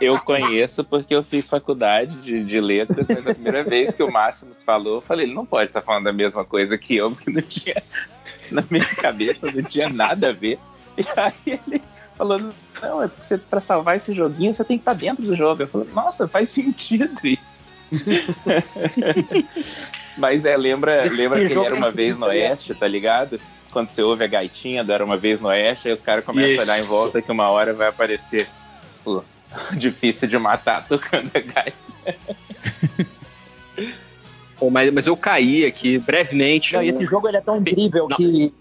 [0.00, 4.10] Eu conheço porque eu fiz faculdade de, de letras, mas a primeira vez que o
[4.10, 7.30] Máximos falou, eu falei, ele não pode estar falando a mesma coisa que eu, porque
[7.30, 7.82] não tinha,
[8.50, 10.58] na minha cabeça não tinha nada a ver.
[10.96, 11.82] E aí ele
[12.16, 12.50] falou,
[12.82, 15.62] não, é porque para salvar esse joguinho você tem que estar dentro do jogo.
[15.62, 17.68] Eu falei, nossa, faz sentido isso.
[20.18, 23.40] Mas é, lembra, lembra que ele era uma vez no Oeste, tá ligado?
[23.72, 26.50] quando você ouve a gaitinha do Era Uma Vez no Oeste, aí os caras começam
[26.50, 26.60] Isso.
[26.60, 28.48] a olhar em volta que uma hora vai aparecer
[29.04, 29.22] o
[29.76, 31.76] difícil de matar tocando a gaita.
[34.58, 36.74] Pô, mas, mas eu caí aqui brevemente.
[36.74, 38.16] Não, esse jogo ele é tão incrível Não.
[38.16, 38.52] que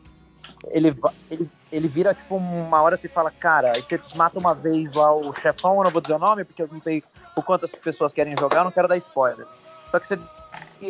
[0.70, 0.94] ele,
[1.32, 5.16] ele, ele vira tipo uma hora você fala, cara, aí você mata uma vez lá
[5.16, 7.04] o chefão, eu não vou dizer o nome, porque eu não sei
[7.36, 9.48] o quantas pessoas querem jogar, eu não quero dar spoiler.
[9.90, 10.20] Só que você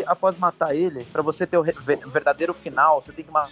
[0.06, 3.52] após matar ele, para você ter o verdadeiro final, você tem que matar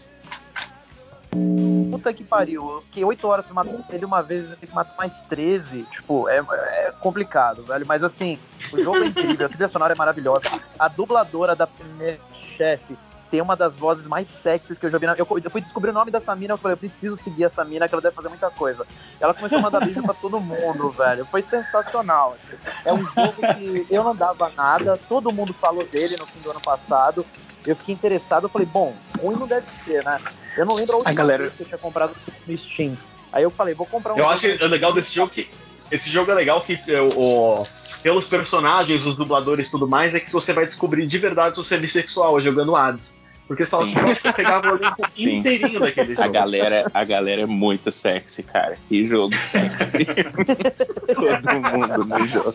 [1.95, 2.71] puta que pariu.
[2.71, 5.84] Eu fiquei 8 horas pra matar ele uma vez, eu tenho que matar mais 13.
[5.84, 7.86] Tipo, é, é, complicado, velho.
[7.86, 8.38] Mas assim,
[8.71, 10.43] o jogo é incrível, a trilha sonora é maravilhosa.
[10.78, 12.97] A dubladora da primeira chefe
[13.35, 15.05] tem uma das vozes mais sexys que eu já vi.
[15.05, 15.13] Na...
[15.13, 17.85] Eu, eu fui descobrir o nome dessa mina, eu falei, eu preciso seguir essa mina,
[17.85, 18.87] que ela deve fazer muita coisa.
[19.19, 21.27] Ela começou a mandar beijo pra todo mundo, velho.
[21.29, 22.37] Foi sensacional.
[22.37, 22.55] Assim.
[22.85, 26.51] É um jogo que eu não dava nada, todo mundo falou dele no fim do
[26.51, 27.25] ano passado.
[27.67, 30.21] Eu fiquei interessado, eu falei, bom, ruim não deve ser, né?
[30.55, 31.43] Eu não lembro a última a galera...
[31.43, 32.15] vez que eu tinha comprado
[32.47, 32.97] no Steam.
[33.33, 34.17] Aí eu falei, vou comprar um.
[34.17, 35.49] Eu acho que é legal desse jogo que.
[35.91, 37.63] Esse jogo é legal que é, o,
[38.01, 41.63] pelos personagens, os dubladores e tudo mais, é que você vai descobrir de verdade se
[41.63, 43.21] você é bissexual jogando Hades.
[43.47, 46.27] Porque fala, tipo, que eu pegava o elenco inteirinho daquele jogo.
[46.27, 48.77] A galera, a galera é muito sexy, cara.
[48.89, 50.05] Que jogo sexy.
[51.13, 52.53] Todo mundo no jogo.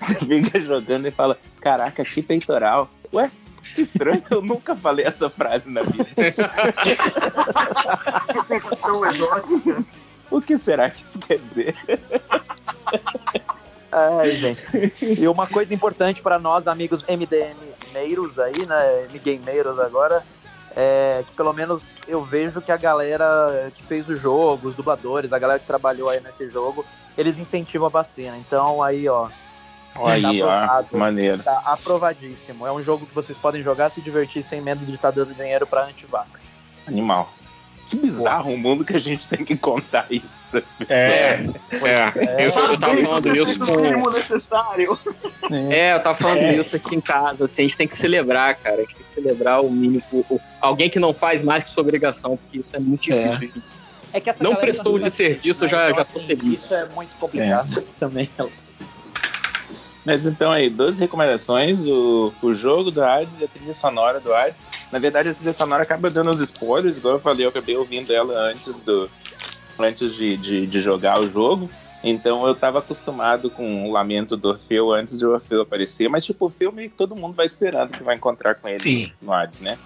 [0.00, 2.88] Você fica jogando e fala, caraca, que peitoral.
[3.12, 3.30] Ué,
[3.76, 6.06] Estranho, eu nunca falei essa frase na vida.
[8.32, 9.84] que sensação exótica.
[10.30, 11.74] O que será que isso quer dizer?
[13.94, 14.60] Ai, gente.
[15.00, 19.06] E uma coisa importante para nós, amigos MDM meiros aí, né?
[19.12, 20.22] MGameiros agora,
[20.74, 25.32] é que pelo menos eu vejo que a galera que fez o jogo, os dubladores,
[25.32, 26.84] a galera que trabalhou aí nesse jogo,
[27.16, 28.36] eles incentivam a vacina.
[28.36, 29.28] Então aí, ó,
[30.04, 31.40] aí, ó, maneiro.
[31.40, 32.66] Tá aprovadíssimo.
[32.66, 35.32] É um jogo que vocês podem jogar, se divertir sem medo de estar tá dando
[35.34, 36.50] dinheiro para antivax.
[36.88, 37.32] Animal.
[37.88, 40.90] Que bizarro um mundo que a gente tem que contar isso para as pessoas.
[40.90, 42.42] É, é.
[42.42, 42.46] é.
[42.46, 44.08] Eu, eu tava falando isso com.
[44.08, 44.98] O necessário.
[45.50, 45.78] É.
[45.78, 46.56] é, eu tava falando é.
[46.56, 47.44] isso aqui em casa.
[47.44, 48.76] Assim, a gente tem que celebrar, cara.
[48.76, 50.02] A gente tem que celebrar o mínimo.
[50.12, 53.28] O, alguém que não faz mais que sua obrigação, porque isso é muito é.
[53.28, 53.62] difícil.
[54.12, 56.62] É que essa não prestou de serviço, já, já tô feliz.
[56.62, 58.28] Isso é muito complicado também.
[60.04, 64.32] Mas então aí, 12 recomendações, o, o jogo do Hades e a trilha sonora do
[64.32, 64.62] Hades.
[64.94, 68.12] Na verdade, a trilha sonora acaba dando os spoilers, igual eu falei, eu acabei ouvindo
[68.12, 69.10] ela antes do
[69.76, 71.68] antes de, de, de jogar o jogo.
[72.04, 76.24] Então eu estava acostumado com o lamento do Orfeu antes de o Orfeu aparecer, mas
[76.24, 79.10] tipo, o Orfeu meio que todo mundo vai esperando que vai encontrar com ele Sim.
[79.20, 79.76] no Hades, né?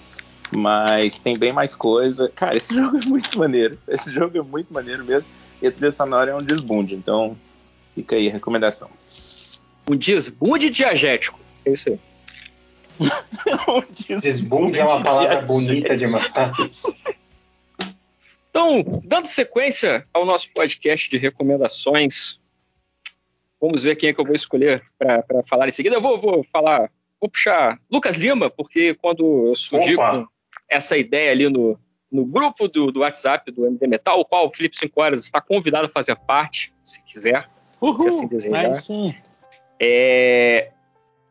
[0.55, 2.31] Mas tem bem mais coisa.
[2.35, 3.79] Cara, esse jogo é muito maneiro.
[3.89, 5.31] Esse jogo é muito maneiro mesmo.
[5.63, 6.95] E a trilha sonora é um desbunde.
[6.95, 7.35] Então,
[7.95, 8.91] fica aí a recomendação.
[9.91, 11.41] Um desbunde diagético.
[11.65, 11.99] É isso aí.
[14.23, 16.83] desbunde é uma palavra bonita demais.
[18.51, 22.41] Então, dando sequência ao nosso podcast de recomendações,
[23.61, 25.97] vamos ver quem é que eu vou escolher para falar em seguida.
[25.97, 30.11] Eu vou, vou falar, vou puxar Lucas Lima, porque quando eu surgi Opa.
[30.11, 30.27] com
[30.69, 31.79] essa ideia ali no,
[32.11, 35.41] no grupo do, do WhatsApp do MD Metal, o qual o Felipe 5 Horas está
[35.41, 37.49] convidado a fazer parte, se quiser,
[37.81, 38.73] Uhul, se assim desejar.
[39.81, 40.73] É,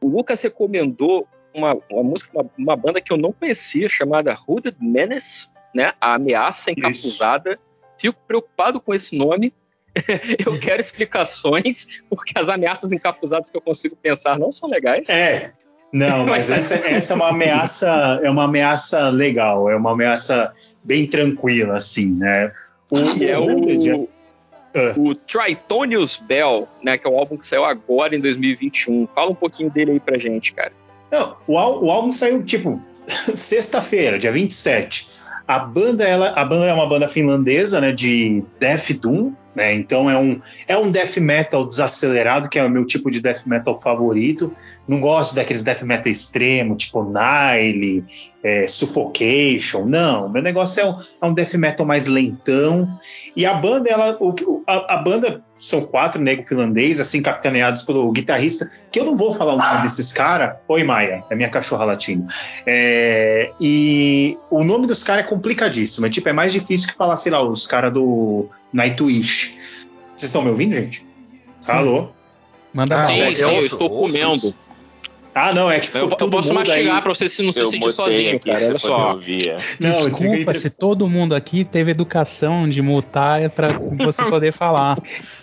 [0.01, 4.77] o Lucas recomendou uma, uma música, uma, uma, banda que eu não conhecia, chamada Hooded
[4.79, 5.93] Menace, né?
[5.99, 7.51] A Ameaça Encapuzada.
[7.51, 7.59] Isso.
[7.99, 9.53] Fico preocupado com esse nome.
[10.45, 15.09] eu quero explicações, porque as ameaças encapuzadas que eu consigo pensar não são legais.
[15.09, 15.49] É,
[15.91, 21.07] não, mas essa, essa é uma ameaça, é uma ameaça legal, é uma ameaça bem
[21.07, 22.51] tranquila, assim, né?
[22.89, 24.09] O, é o, uh.
[25.09, 26.97] o Tritonius Bell, né?
[26.97, 29.07] Que é o álbum que saiu agora em 2021.
[29.07, 30.71] Fala um pouquinho dele aí pra gente, cara.
[31.11, 35.09] Não, o, o álbum saiu, tipo, sexta-feira, dia 27.
[35.47, 39.73] A banda, ela, a banda é uma banda finlandesa, né, de Death Doom, né?
[39.73, 43.41] Então é um, é um death metal desacelerado, que é o meu tipo de death
[43.47, 44.55] metal favorito.
[44.87, 48.05] Não gosto daqueles death metal extremo, tipo Nile,
[48.43, 49.85] é, Suffocation.
[49.85, 52.87] Não, meu negócio é um, é um death metal mais lentão.
[53.35, 58.11] E a banda, ela, o, a, a banda são quatro negros finlandês, assim, capitaneados pelo
[58.11, 60.57] guitarrista, que eu não vou falar o nome desses caras.
[60.67, 62.27] Oi, Maia, é minha cachorra latindo.
[62.63, 66.05] É, e o nome dos caras é complicadíssimo.
[66.05, 69.57] É, tipo, é mais difícil que falar, sei lá, os caras do Nightwish.
[70.15, 71.05] Vocês estão me ouvindo, gente?
[71.59, 71.71] Sim.
[71.71, 72.09] Alô?
[72.73, 74.53] Manda ah, sim, sim, eu, estou comendo.
[75.37, 77.01] Ah, não, é que eu, eu posso mastigar aí.
[77.01, 78.65] pra você se não se sentir sozinho, cara.
[78.69, 79.19] Olha só.
[79.79, 84.97] Não, Desculpa se todo mundo aqui teve educação de mutar para você poder falar.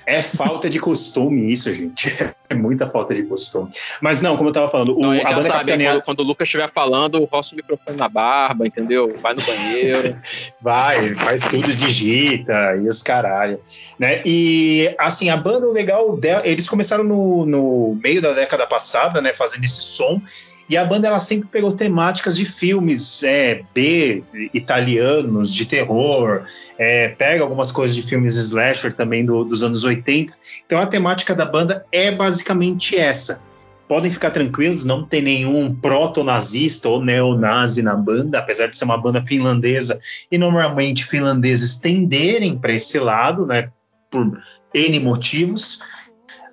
[0.04, 2.12] É falta de costume isso, gente.
[2.46, 3.70] É muita falta de costume.
[4.02, 6.00] Mas não, como eu tava falando, não, o, a, a banda sabe, capitaneada...
[6.00, 9.16] quando, quando, o Lucas estiver falando, roça o microfone na barba, entendeu?
[9.22, 10.16] Vai no banheiro.
[10.60, 13.58] Vai, faz tudo, digita e os caralho.
[13.98, 14.20] Né?
[14.24, 19.32] E assim, a banda, legal dela, eles começaram no, no meio da década passada, né?
[19.32, 20.20] Fazendo esse som.
[20.68, 26.44] E a banda ela sempre pegou temáticas de filmes é, B, italianos, de terror,
[26.78, 30.32] é, pega algumas coisas de filmes slasher também do, dos anos 80.
[30.64, 33.42] Então a temática da banda é basicamente essa.
[33.86, 38.96] Podem ficar tranquilos, não tem nenhum proto-nazista ou neonazi na banda, apesar de ser uma
[38.96, 40.00] banda finlandesa
[40.32, 43.70] e normalmente finlandeses tenderem para esse lado, né,
[44.14, 44.40] por
[44.72, 45.80] N motivos.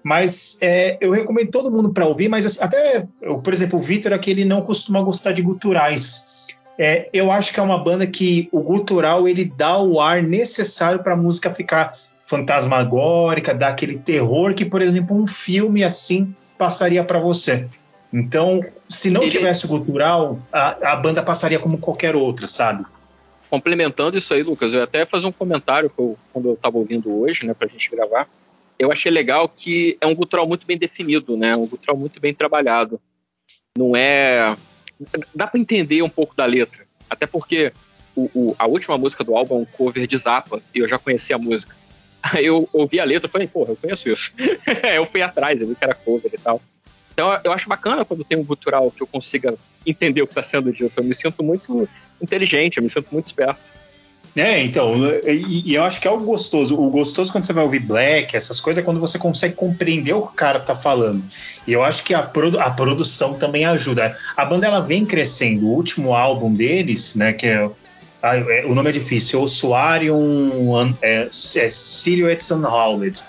[0.03, 3.81] Mas é, eu recomendo todo mundo para ouvir, mas assim, até, eu, por exemplo, o
[3.81, 6.47] Vitor aqui ele não costuma gostar de guturais.
[6.77, 11.03] É, eu acho que é uma banda que o gutural ele dá o ar necessário
[11.03, 11.95] para a música ficar
[12.25, 17.67] fantasmagórica, dar aquele terror que, por exemplo, um filme assim passaria para você.
[18.11, 19.31] Então, se não ele...
[19.31, 22.85] tivesse o gutural, a, a, banda passaria como qualquer outra, sabe?
[23.51, 27.45] Complementando isso aí, Lucas, eu até fazer um comentário eu, quando eu estava ouvindo hoje,
[27.45, 28.29] né, para a gente gravar.
[28.79, 32.33] Eu achei legal que é um gutural muito bem definido, né, um gutural muito bem
[32.33, 32.97] trabalhado.
[33.77, 34.55] Não é
[35.35, 36.85] dá para entender um pouco da letra.
[37.09, 37.73] Até porque
[38.15, 40.97] o, o, a última música do álbum é um cover de Zappa, e eu já
[40.97, 41.75] conhecia a música.
[42.23, 44.33] Aí eu ouvi a letra e falei, porra, eu conheço isso.
[44.95, 46.61] eu fui atrás, eu vi que era cover e tal.
[47.11, 50.41] Então eu acho bacana quando tem um gutural que eu consiga entender o que está
[50.41, 50.93] sendo dito.
[50.95, 51.89] Eu me sinto muito
[52.21, 53.71] inteligente, eu me sinto muito esperto.
[54.35, 56.79] É, então, e, e, eu acho que é o gostoso.
[56.79, 60.21] O gostoso quando você vai ouvir Black, essas coisas, é quando você consegue compreender o
[60.21, 61.21] que o cara tá falando.
[61.67, 64.17] E eu acho que a, produ a produção também ajuda.
[64.37, 65.67] A banda ela vem crescendo.
[65.67, 67.69] O último álbum deles, né, que é.
[68.23, 73.21] Ah, é o nome é difícil, Ossuarium é, é, Silhouettes Unhauled.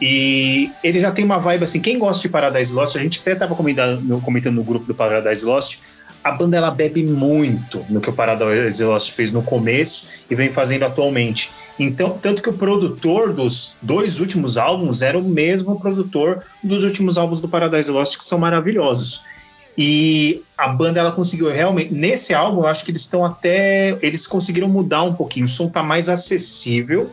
[0.00, 1.80] E ele já tem uma vibe assim.
[1.80, 5.44] Quem gosta de Paradise Lost, a gente até tava comentando, comentando no grupo do Paradise
[5.44, 5.80] Lost
[6.24, 10.52] a banda ela bebe muito no que o Paradise Lost fez no começo e vem
[10.52, 11.50] fazendo atualmente.
[11.78, 17.16] Então, tanto que o produtor dos dois últimos álbuns era o mesmo produtor dos últimos
[17.16, 19.24] álbuns do Paradise Lost, que são maravilhosos.
[19.76, 24.26] E a banda ela conseguiu realmente nesse álbum, eu acho que eles estão até eles
[24.26, 27.12] conseguiram mudar um pouquinho, o som tá mais acessível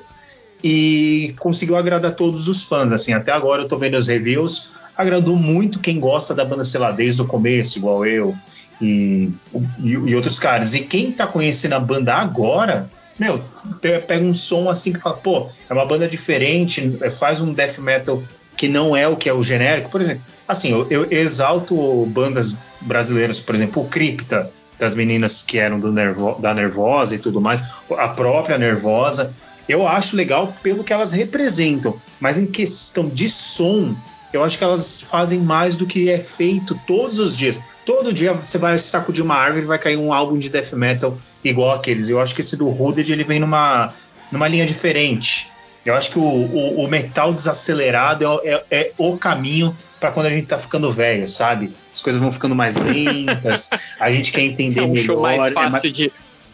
[0.63, 5.35] e conseguiu agradar todos os fãs, assim, até agora eu tô vendo os reviews, agradou
[5.35, 8.35] muito quem gosta da banda, sei lá, desde o começo, igual eu,
[8.81, 9.31] e,
[9.79, 10.73] e, e, outros caras.
[10.73, 13.39] E quem tá conhecendo a banda agora, meu,
[13.81, 17.79] pega um som assim que fala, pô, é uma banda diferente, é, faz um death
[17.79, 18.21] metal
[18.57, 19.89] que não é o que é o genérico.
[19.89, 25.57] Por exemplo, assim, eu, eu exalto bandas brasileiras, por exemplo, o Cripta, das meninas que
[25.57, 27.63] eram Nervo, da Nervosa e tudo mais,
[27.97, 29.33] a própria Nervosa.
[29.67, 33.95] Eu acho legal pelo que elas representam, mas em questão de som,
[34.31, 37.61] eu acho que elas fazem mais do que é feito todos os dias.
[37.85, 41.17] Todo dia você vai sacudir uma árvore e vai cair um álbum de death metal
[41.43, 42.09] igual aqueles.
[42.09, 43.93] Eu acho que esse do Hooded ele vem numa,
[44.31, 45.51] numa linha diferente.
[45.85, 50.25] Eu acho que o, o, o metal desacelerado é, é, é o caminho para quando
[50.25, 51.71] a gente tá ficando velho, sabe?
[51.93, 53.69] As coisas vão ficando mais lentas,
[53.99, 55.05] a gente quer entender é um melhor.
[55.05, 55.93] Show mais é fácil mais...
[55.93, 56.11] de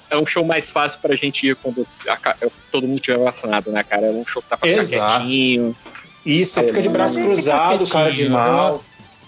[0.10, 2.36] é um show mais fácil pra gente ir quando a,
[2.70, 4.08] todo mundo tiver vacinado, né, cara?
[4.08, 5.20] É um show que tá pra ficar Exato.
[5.20, 5.76] quietinho.
[6.26, 8.84] Isso, você fica de braço cruzado, cara de mal.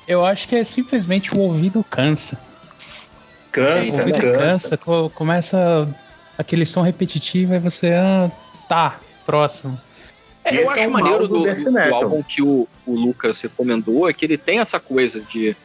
[0.08, 2.36] Eu, acho que é simplesmente o ouvido cansa.
[2.36, 4.38] o Cansa, ouvido cansa.
[4.38, 5.88] cansa, co- começa
[6.38, 8.32] aquele som repetitivo e você, ah,
[8.68, 9.80] tá, próximo.
[10.44, 13.40] É, eu Esse acho é o maneiro do do, do- álbum que o, o Lucas
[13.42, 15.56] recomendou, é que ele tem essa coisa de.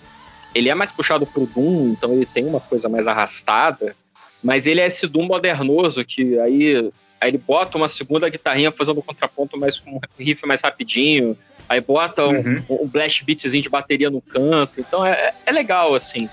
[0.55, 3.94] Ele é mais puxado pro Doom, então ele tem uma coisa mais arrastada,
[4.42, 8.98] mas ele é esse Doom modernoso que aí, aí ele bota uma segunda guitarrinha fazendo
[9.00, 11.37] um contraponto mais com um riff mais rapidinho,
[11.68, 12.64] aí bota um, Uhum.
[12.68, 16.31] um blast beatzinho de bateria no canto, então é, é legal, assim.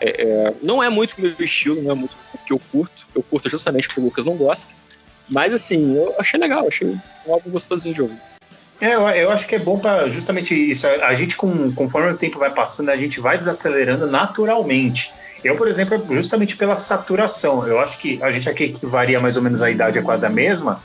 [0.00, 3.06] É- é, não é muito o meu estilo, não é muito o que eu curto,
[3.14, 4.74] eu curto justamente porque o Lucas não gosta,
[5.28, 8.18] mas assim, eu achei legal, achei um álbum gostosinho de ouvir.
[8.80, 10.88] É, eu, eu acho que é bom para justamente isso.
[10.88, 15.12] A, a gente, com, conforme o tempo vai passando, a gente vai desacelerando naturalmente.
[15.44, 17.66] Eu, por exemplo, é justamente pela saturação.
[17.66, 20.24] Eu acho que a gente aqui que varia mais ou menos a idade é quase
[20.24, 20.82] a mesma.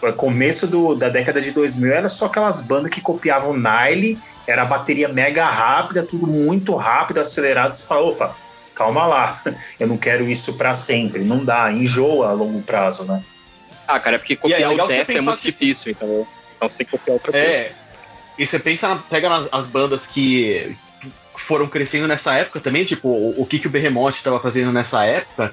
[0.00, 4.62] O começo do- da década de 2000 era só aquelas bandas que copiavam Nile, era
[4.62, 7.74] a bateria mega rápida, tudo muito rápido, acelerado.
[7.74, 8.36] Você fala, opa,
[8.74, 9.42] calma lá,
[9.78, 11.22] eu não quero isso para sempre.
[11.24, 13.22] Não dá, enjoa a longo prazo, né?
[13.86, 16.26] Ah, cara, é porque é copiar legal o Death é muito que- difícil, entendeu?
[16.56, 17.46] Então você tem que copiar outra coisa.
[17.46, 17.72] É.
[18.38, 20.76] E você pensa, na- pega nas as bandas que
[21.42, 25.04] foram crescendo nessa época também, tipo, o, o que, que o Behemoth estava fazendo nessa
[25.04, 25.52] época,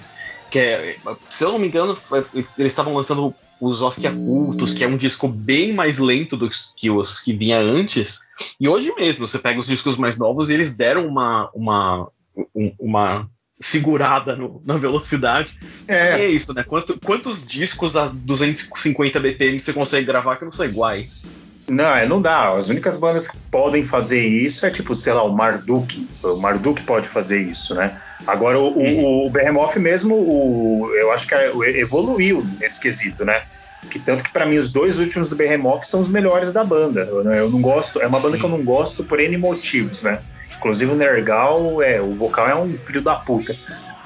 [0.49, 0.95] que é,
[1.29, 1.97] se eu não me engano,
[2.33, 6.89] eles estavam lançando os Oskia Cultos, que é um disco bem mais lento do que
[6.91, 8.19] os que vinha antes.
[8.59, 12.07] E hoje mesmo, você pega os discos mais novos e eles deram uma, uma,
[12.53, 15.53] um- uma segurada no- na velocidade.
[15.87, 16.63] E É, é isso, né?
[16.63, 21.31] Quanto- quantos discos a 250 BPM você consegue gravar que não são iguais?
[21.67, 22.53] Não, é, não dá.
[22.53, 26.07] As únicas bandas que podem fazer isso é tipo, sei lá, o Marduk.
[26.23, 27.99] O Marduk pode fazer isso, né?
[28.27, 33.43] Agora o, o, o Behemoth mesmo, o, eu acho que é- evoluiu nesse quesito, né?
[33.89, 37.01] Que tanto que pra mim os dois últimos do Behemoth são os melhores da banda.
[37.01, 38.39] Eu, não- eu não gosto, é uma banda Sim.
[38.39, 40.19] que eu não gosto por N motivos, né?
[40.57, 43.55] Inclusive o Nergal, é, o vocal é um filho da puta.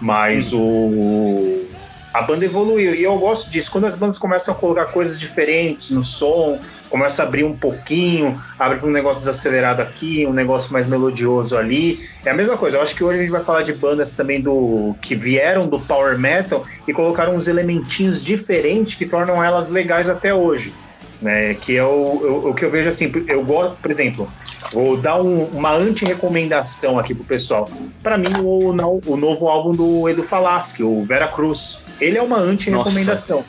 [0.01, 1.65] Mas o
[2.13, 3.71] a banda evoluiu e eu gosto disso.
[3.71, 8.39] Quando as bandas começam a colocar coisas diferentes no som, começa a abrir um pouquinho,
[8.57, 12.07] abre um negócio desacelerado aqui, um negócio mais melodioso ali.
[12.25, 12.77] É a mesma coisa.
[12.77, 15.79] Eu acho que hoje a gente vai falar de bandas também do que vieram do
[15.79, 20.73] power metal e colocaram uns elementinhos diferentes que tornam elas legais até hoje.
[21.21, 24.31] Né, que é o, o, o que eu vejo assim, eu gosto, por exemplo,
[24.71, 27.69] vou dar um- uma anti-recomendação aqui pro pessoal.
[28.01, 28.69] Para mim, o,
[29.05, 33.43] o novo álbum do Edu Falaschi, o Vera Cruz, ele é uma anti-recomendação.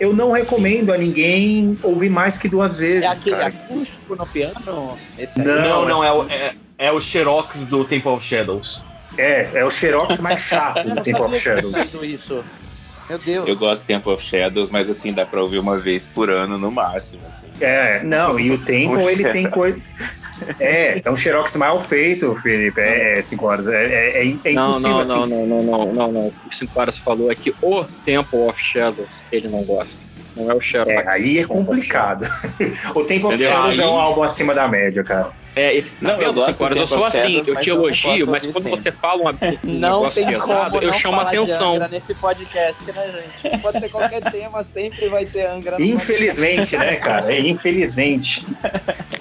[0.00, 3.04] Eu não recomendo a ninguém ouvir mais que duas vezes.
[3.04, 3.46] É aquele cara.
[3.48, 4.54] acústico no piano?
[4.66, 4.98] Não,
[5.36, 8.84] Não, é- não, é, o, é, é o Xerox do Temple of Shadows.
[9.16, 11.94] É, é o Xerox mais chato do Temple of tinha Shadows.
[12.02, 12.44] isso.
[13.12, 13.46] Meu Deus.
[13.46, 16.56] Eu gosto de Temple of Shadows, mas assim, dá pra ouvir uma vez por ano
[16.56, 17.20] no máximo.
[17.28, 17.46] Assim.
[17.60, 19.78] É, não, e o Temple ele tem coisa.
[20.58, 22.80] É, é um Xerox mal feito, Felipe.
[22.80, 23.68] É 5 horas.
[23.68, 25.46] É, é, é, é não, impossível não, assim.
[25.46, 26.26] não, não, não, não, não, não.
[26.28, 30.02] O que o Cinco Horas falou é que o Temple of Shadows ele não gosta.
[30.34, 30.90] Não é o Xerox.
[30.90, 32.26] É, aí é complicado.
[32.96, 33.38] o Temple of?
[33.38, 35.32] Shadows é Aí- um álbum acima da média, cara.
[35.54, 36.78] É, ele, Não, tá eu gosto Cinco Horas?
[36.78, 38.70] Eu sou assim, eu te elogio, mas quando sempre.
[38.70, 39.28] você fala um,
[39.68, 41.70] um Não negócio tem pesado, como eu não chamo falar atenção.
[41.72, 43.58] de Angra nesse podcast, né, gente?
[43.58, 45.78] Pode ser qualquer tema, sempre vai ter Angra.
[45.78, 47.38] no Infelizmente, né, cara?
[47.38, 48.46] Infelizmente.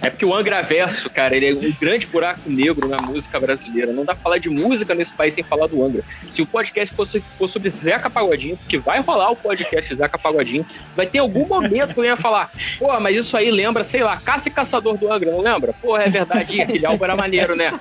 [0.02, 3.92] É porque o Angra Verso, cara, ele é um grande buraco negro na música brasileira.
[3.92, 6.04] Não dá pra falar de música nesse país sem falar do Angra.
[6.30, 10.66] Se o podcast fosse, fosse sobre Zeca Pagodinho, porque vai rolar o podcast Zeca Pagodinho,
[10.96, 14.18] vai ter algum momento que eu ia falar, pô, mas isso aí lembra, sei lá,
[14.18, 15.74] Caça e Caçador do Angra, não lembra?
[15.82, 17.72] Pô, é verdade, Ih, aquele álbum era maneiro, né?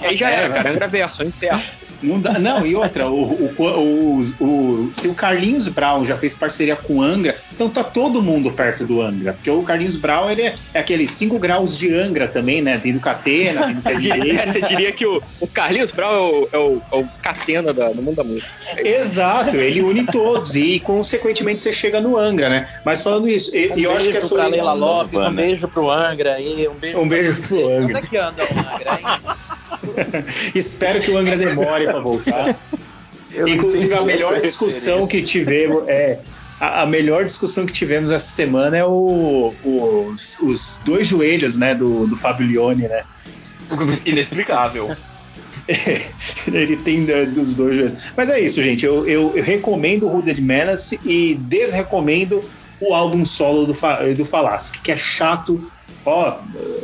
[0.00, 1.62] Aí já É, era, cara, Angra Verso, inferno.
[2.02, 6.34] Não, dá- não, e outra, o, o- o- o- se o Carlinhos Brown já fez
[6.36, 9.32] parceria com o Angra, então tá todo mundo perto do Angra.
[9.32, 12.78] Porque o Carlinhos Brown ele é, é aqueles 5 graus de Angra também, né?
[12.78, 14.52] Tem do Catena, tem do pé Você diria, direito.
[14.52, 17.90] você diria que o, o Carlinhos Brown é o, é o, é o catena da,
[17.90, 18.52] no mundo da música.
[18.76, 22.68] Exato, ele une todos e consequentemente você chega no Angra, né?
[22.84, 25.34] Mas falando isso, e, Um e eu acho que é beijo sobre Leila Lopes, um
[25.34, 27.46] beijo pro Angra aí, um beijo Um beijo vocês.
[27.48, 27.84] pro Angra.
[27.84, 29.36] Onde é que anda o Angra, hein?
[30.54, 32.56] Espero que o Angra demore pra voltar.
[33.46, 36.18] Inclusive, a melhor discussão que tivemos é.
[36.60, 41.56] A, a, melhor discussão que tivemos essa semana é o, o os, os, dois joelhos,
[41.56, 43.04] né, do, do Fabio Lione, né?
[44.04, 44.90] Inexplicável.
[46.52, 47.96] ele tem dos dois joelhos.
[48.16, 48.84] Mas é isso, gente.
[48.84, 52.42] Eu, eu, eu recomendo o Hooded Menace e desrecomendo
[52.80, 53.74] o álbum solo do,
[54.16, 55.70] do Falasque, que é chato,
[56.08, 56.38] ó,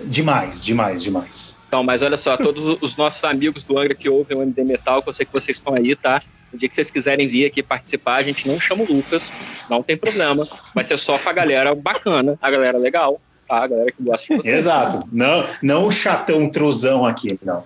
[0.05, 1.65] demais, demais, demais.
[1.67, 5.03] Então, mas olha só, todos os nossos amigos do Angra que ouvem o MD Metal,
[5.03, 6.23] que eu sei que vocês estão aí, tá?
[6.53, 9.33] O dia que vocês quiserem vir aqui participar, a gente não chama o Lucas,
[9.69, 10.47] não tem problema.
[10.75, 13.65] Vai ser só pra galera bacana, a galera legal, tá?
[13.65, 14.55] A galera que gosta de vocês.
[14.55, 15.01] Exato.
[15.11, 17.65] Não, não o chatão truzão aqui, não.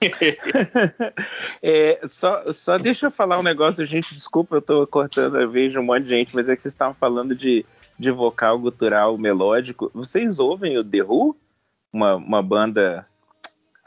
[1.62, 4.14] é, só, só deixa eu falar um negócio, gente.
[4.14, 6.94] Desculpa, eu tô cortando, eu vejo um monte de gente, mas é que vocês estavam
[6.94, 7.64] falando de,
[7.98, 9.90] de vocal gutural melódico.
[9.94, 11.36] Vocês ouvem o The Who?
[11.92, 13.06] Uma, uma banda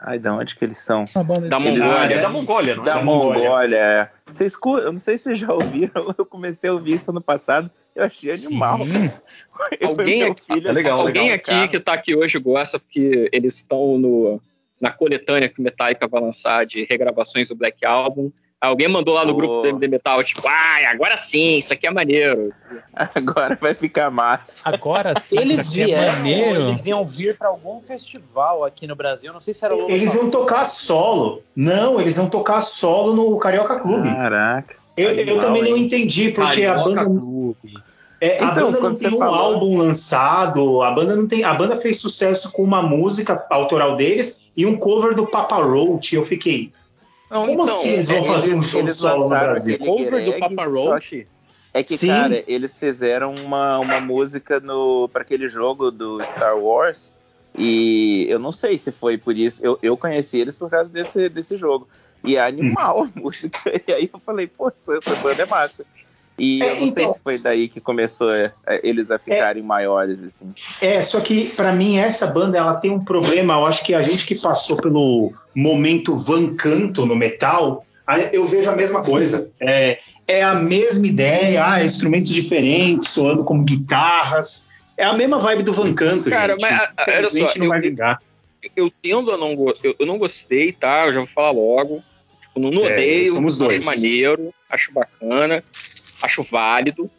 [0.04, 1.06] Ai, da onde que eles são?
[1.48, 2.16] Da Mongólia.
[2.16, 2.86] É da Mongólia, não é?
[2.86, 4.10] Da Mongólia, é.
[4.26, 7.70] Vocês, eu não sei se vocês já ouviram, eu comecei a ouvir isso ano passado,
[7.94, 8.80] eu achei animal.
[9.80, 11.68] alguém aqui, é legal, alguém legal, aqui cara.
[11.68, 14.40] que tá aqui hoje gosta, porque eles estão no,
[14.80, 18.32] na coletânea que o Metallica vai lançar de regravações do Black Album.
[18.62, 19.36] Alguém mandou lá no oh.
[19.36, 22.54] grupo do MD Metal, tipo, ai, agora sim, isso aqui é maneiro.
[22.94, 24.58] Agora vai ficar massa.
[24.64, 26.68] Agora sim, eles isso aqui é maneiro.
[26.68, 30.14] Eles iam vir para algum festival aqui no Brasil, não sei se era o Eles
[30.14, 31.42] iam tocar solo.
[31.56, 34.08] Não, eles iam tocar solo no Carioca Clube.
[34.08, 34.76] Caraca.
[34.96, 37.04] Eu, eu também não entendi, porque Carioca a banda.
[37.04, 37.74] Clube.
[38.20, 39.34] É, então, a banda não tem um falou...
[39.34, 41.42] álbum lançado, a banda não tem.
[41.42, 46.14] A banda fez sucesso com uma música autoral deles e um cover do Papa Roach.
[46.14, 46.70] Eu fiquei,
[47.32, 49.78] não, Como então, assim eles vão fazer um show solo no Brasil?
[49.78, 51.26] Cover do Papa Roach?
[51.72, 52.08] É que, Sim.
[52.08, 57.14] cara, eles fizeram uma, uma música no para aquele jogo do Star Wars
[57.56, 59.64] e eu não sei se foi por isso.
[59.64, 61.88] Eu, eu conheci eles por causa desse, desse jogo.
[62.22, 63.72] E é animal a música.
[63.88, 65.86] E aí eu falei, pô, essa banda é massa.
[66.42, 69.18] E é, eu não então, sei se foi daí que começou é, é, eles a
[69.18, 70.52] ficarem é, maiores, assim.
[70.80, 73.54] É, só que para mim essa banda ela tem um problema.
[73.54, 77.86] Eu acho que a gente que passou pelo momento Van Canto no metal,
[78.32, 79.52] eu vejo a mesma coisa.
[79.60, 84.68] É, é a mesma ideia, ah, instrumentos diferentes, soando como guitarras.
[84.96, 86.62] É a mesma vibe do Van Canto, Cara, gente.
[86.62, 88.20] Mas, Infelizmente não eu, vai vingar.
[88.60, 91.06] Eu, eu tendo a não eu, eu não gostei, tá?
[91.06, 92.02] Eu já vou falar logo.
[92.40, 95.62] Tipo, não, não é, odeio, acho maneiro, acho bacana
[96.22, 97.10] acho válido,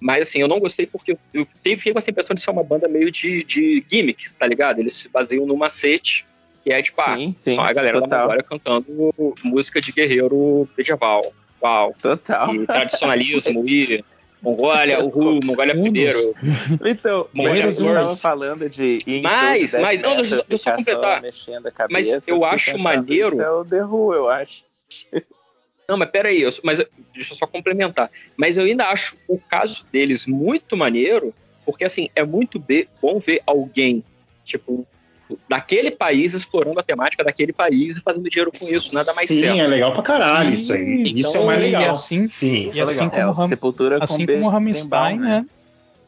[0.00, 2.88] mas assim, eu não gostei porque eu fiquei com essa impressão de ser uma banda
[2.88, 4.78] meio de, de gimmicks, tá ligado?
[4.78, 6.26] Eles se baseiam no macete,
[6.62, 8.08] que é tipo, ah, só a galera total.
[8.08, 11.32] da Mongólia cantando música de guerreiro medieval.
[11.62, 11.94] Uau.
[12.00, 12.54] Total.
[12.54, 14.04] E tradicionalismo e
[14.42, 16.18] Mongólia, Uhul, Mongólia primeiro.
[16.84, 18.98] Então, Mongólia eu tava falando de.
[19.22, 21.22] Mas, mas, não, deixa, eu só completar.
[21.22, 23.28] Cabeça, mas eu acho maneiro.
[23.28, 24.64] Isso é o The Who, eu acho.
[25.88, 26.78] Não, mas peraí, eu, mas
[27.14, 28.10] deixa eu só complementar.
[28.36, 32.62] Mas eu ainda acho o caso deles muito maneiro, porque assim, é muito
[33.00, 34.04] bom ver alguém,
[34.44, 34.86] tipo,
[35.48, 39.42] daquele país explorando a temática daquele país e fazendo dinheiro com isso, nada mais Sim,
[39.42, 39.58] certo.
[39.58, 41.02] é legal pra caralho isso aí.
[41.08, 41.82] Então, isso é mais legal.
[41.82, 45.40] E assim, Sim, e é assim como, é, Ram, Sepultura assim como o Rammstein, né?
[45.40, 45.46] né?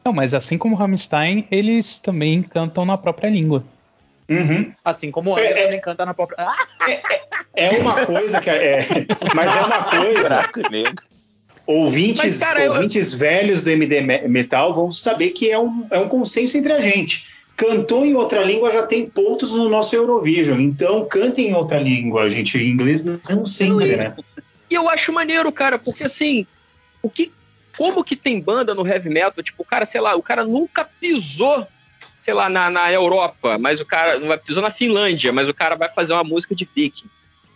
[0.03, 3.63] Não, mas assim como o Rammstein, eles também cantam na própria língua.
[4.29, 4.71] Uhum.
[4.83, 6.47] Assim como o Angra é, canta na própria.
[6.87, 7.24] É,
[7.55, 8.85] é, uma coisa que é.
[9.33, 10.41] Mas é uma coisa.
[11.65, 13.19] ouvintes, mas, cara, ouvintes eu...
[13.19, 17.27] velhos do MD Metal vão saber que é um, é um consenso entre a gente.
[17.55, 20.59] Cantou em outra língua já tem pontos no nosso Eurovision.
[20.59, 22.57] Então cantem em outra língua, gente.
[22.57, 24.13] Em inglês não sempre, né?
[24.69, 26.45] E eu acho maneiro, cara, porque assim,
[27.01, 27.31] o que,
[27.77, 29.43] como que tem banda no heavy metal?
[29.43, 31.65] Tipo, o cara, sei lá, o cara nunca pisou
[32.17, 35.53] sei lá, na, na Europa, mas o cara não vai pisou na Finlândia, mas o
[35.53, 37.07] cara vai fazer uma música de viking.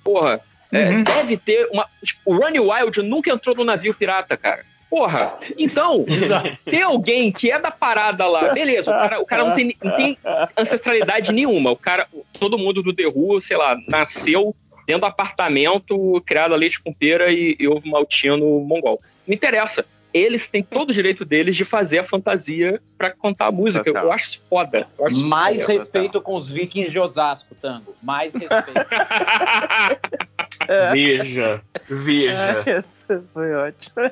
[0.10, 0.42] Porra,
[0.72, 1.04] é, uhum.
[1.04, 1.86] deve ter uma.
[2.04, 4.66] Tipo, o Ronnie Wild nunca entrou no navio pirata, cara.
[4.90, 6.04] Porra, então,
[6.66, 9.96] tem alguém que é da parada lá, beleza, o cara, o cara não, tem, não
[9.96, 10.18] tem
[10.58, 11.70] ancestralidade nenhuma.
[11.70, 12.08] O cara,
[12.40, 14.56] todo mundo do The Who, sei lá, nasceu
[14.88, 19.00] dentro do apartamento, criado a leite com pera e, e ovo maltino mongol.
[19.28, 23.52] Não interessa eles têm todo o direito deles de fazer a fantasia para contar a
[23.52, 23.84] música.
[23.84, 24.06] Total.
[24.06, 24.88] Eu acho isso foda.
[25.06, 26.22] Acho Mais foda, respeito total.
[26.22, 27.96] com os vikings de Osasco, Tango.
[28.02, 28.90] Mais respeito.
[30.94, 32.64] veja, veja.
[32.66, 34.12] Essa foi ótima.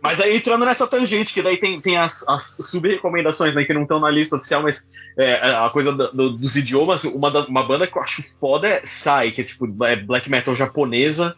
[0.00, 3.82] Mas aí entrando nessa tangente, que daí tem, tem as, as sub-recomendações né, que não
[3.82, 7.66] estão na lista oficial, mas é, a coisa do, do, dos idiomas, uma, da, uma
[7.66, 11.36] banda que eu acho foda é Sai, que é tipo é black metal japonesa.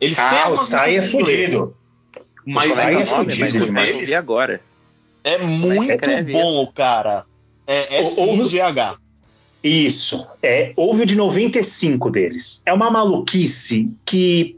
[0.00, 1.74] Eles ah, o Sai é fudido.
[2.46, 4.12] Mas aí é fudido deles.
[4.12, 4.60] agora.
[5.24, 5.92] É muito
[6.32, 7.24] bom, cara.
[7.66, 8.98] É SGH.
[9.62, 10.26] Isso.
[10.42, 12.62] É, houve o de 95 deles.
[12.64, 14.56] É uma maluquice que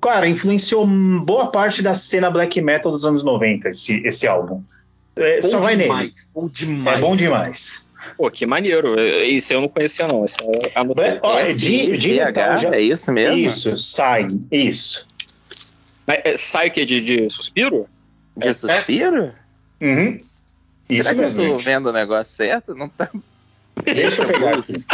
[0.00, 4.62] cara, influenciou boa parte da cena black metal dos anos 90, esse, esse álbum.
[5.16, 6.12] É, só vai nele.
[6.34, 6.98] Bom demais.
[6.98, 7.86] É bom demais.
[8.16, 9.00] Pô, que maneiro.
[9.22, 10.24] Isso eu não conhecia, não.
[10.24, 11.18] Isso eu anotei.
[11.22, 13.36] Ó, é de, de metal já- É isso mesmo?
[13.36, 15.06] Isso, sai, isso.
[16.06, 16.84] Mas, é, sai o quê?
[16.84, 17.88] De, de suspiro?
[18.36, 19.32] De suspiro?
[19.80, 20.18] Uhum.
[20.88, 21.42] Isso Será que mesmo.
[21.42, 21.64] eu tô gente.
[21.64, 22.74] vendo o negócio certo?
[22.74, 23.08] Não tá.
[23.84, 24.84] Deixa eu pegar aqui.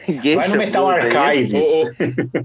[0.34, 0.88] Vai no Metal.
[0.88, 1.66] Archives.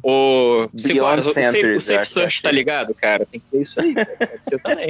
[0.03, 2.59] O cinco Beyond o Safe, Centuries, o eu safe Search, tá achei.
[2.59, 3.25] ligado, cara?
[3.25, 3.93] Tem que ter isso aí.
[4.41, 4.89] ser também.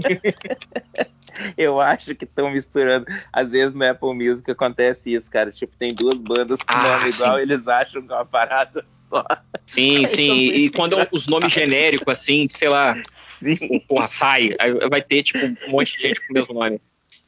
[1.57, 3.05] Eu acho que estão misturando.
[3.31, 5.51] Às vezes no Apple Music acontece isso, cara.
[5.51, 7.17] Tipo, tem duas bandas com Ah, nome sim.
[7.21, 9.23] igual, eles acham que é uma parada só.
[9.65, 10.47] Sim, sim.
[10.47, 13.79] E quando é os nomes genéricos, assim, sei lá, Sim.
[13.87, 16.79] porra, sai, aí vai ter, tipo, um monte de gente com o mesmo nome.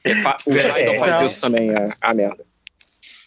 [0.04, 0.12] É,
[0.46, 1.26] O É, Idol faz não.
[1.26, 2.46] isso também, a, a merda.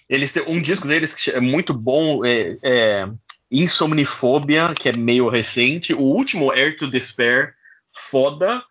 [0.08, 3.08] Eles têm um disco deles que é muito bom, é, é
[3.50, 5.92] Insomnifobia, que é meio recente.
[5.94, 7.54] O último, Air to Despair,
[7.92, 8.62] foda.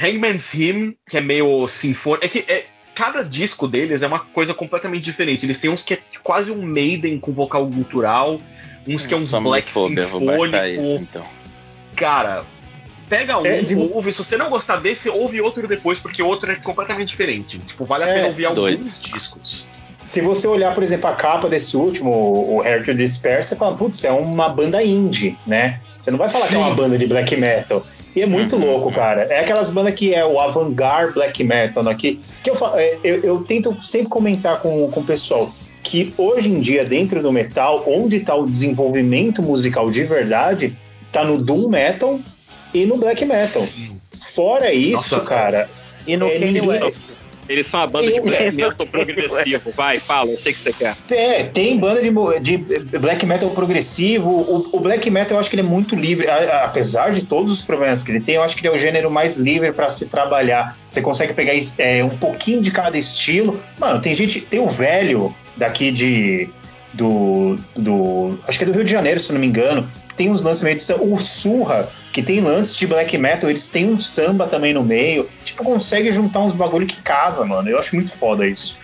[0.00, 2.24] Hangman's Hymn, que é meio sinfônico.
[2.24, 5.44] É que é, cada disco deles é uma coisa completamente diferente.
[5.46, 8.40] Eles têm uns que é quase um Maiden com vocal gutural,
[8.86, 11.02] uns que é uns black baixar isso sinfônico.
[11.10, 11.26] então.
[11.96, 12.44] Cara,
[13.08, 14.12] pega um, É, de- ouve.
[14.12, 17.58] Se você não gostar desse, ouve outro depois, porque outro é completamente diferente.
[17.58, 18.76] Tipo, vale a É, pena ouvir doido.
[18.78, 19.68] alguns discos.
[20.04, 22.10] Se você olhar, por exemplo, a capa desse último,
[22.60, 25.80] o to Despair, você fala, putz, é uma banda indie, né?
[26.00, 26.76] Você não vai falar que é uma Sim.
[26.76, 27.86] banda de black metal.
[28.18, 28.64] E é muito Uhum.
[28.64, 29.22] louco, cara.
[29.30, 31.94] É aquelas bandas que é o avant-garde black metal, né?
[31.94, 35.48] que, que eu, é, eu, eu tento sempre comentar com, com o pessoal
[35.84, 40.76] que hoje em dia, dentro do metal, onde está o desenvolvimento musical de verdade,
[41.12, 42.18] tá no doom metal
[42.74, 43.62] e no black metal.
[43.62, 43.96] Sim.
[44.10, 45.70] Fora isso, Nossa, cara,
[46.06, 46.98] E no É, Kanye West.
[47.48, 49.72] Eles são a banda de black metal progressivo.
[49.76, 50.94] Vai, fala, eu sei que você quer.
[51.10, 52.00] É, tem banda
[52.40, 54.28] de, de black metal progressivo.
[54.28, 57.50] O, o black metal eu acho que ele é muito livre, A- apesar de todos
[57.50, 58.34] os problemas que ele tem.
[58.36, 60.76] Eu acho que ele é o gênero mais livre para se trabalhar.
[60.88, 63.60] Você consegue pegar é, um pouquinho de cada estilo.
[63.78, 66.48] Mano, tem gente, tem o velho daqui de
[66.92, 69.90] do, do acho que é do Rio de Janeiro, se não me engano.
[70.16, 71.04] Tem uns lances meio de samba.
[71.04, 75.28] O Surra, que tem lances de black metal, eles têm um samba também no meio.
[75.58, 77.68] Tipo, consegue juntar uns bagulho que casa, mano.
[77.68, 78.78] Eu acho muito foda isso.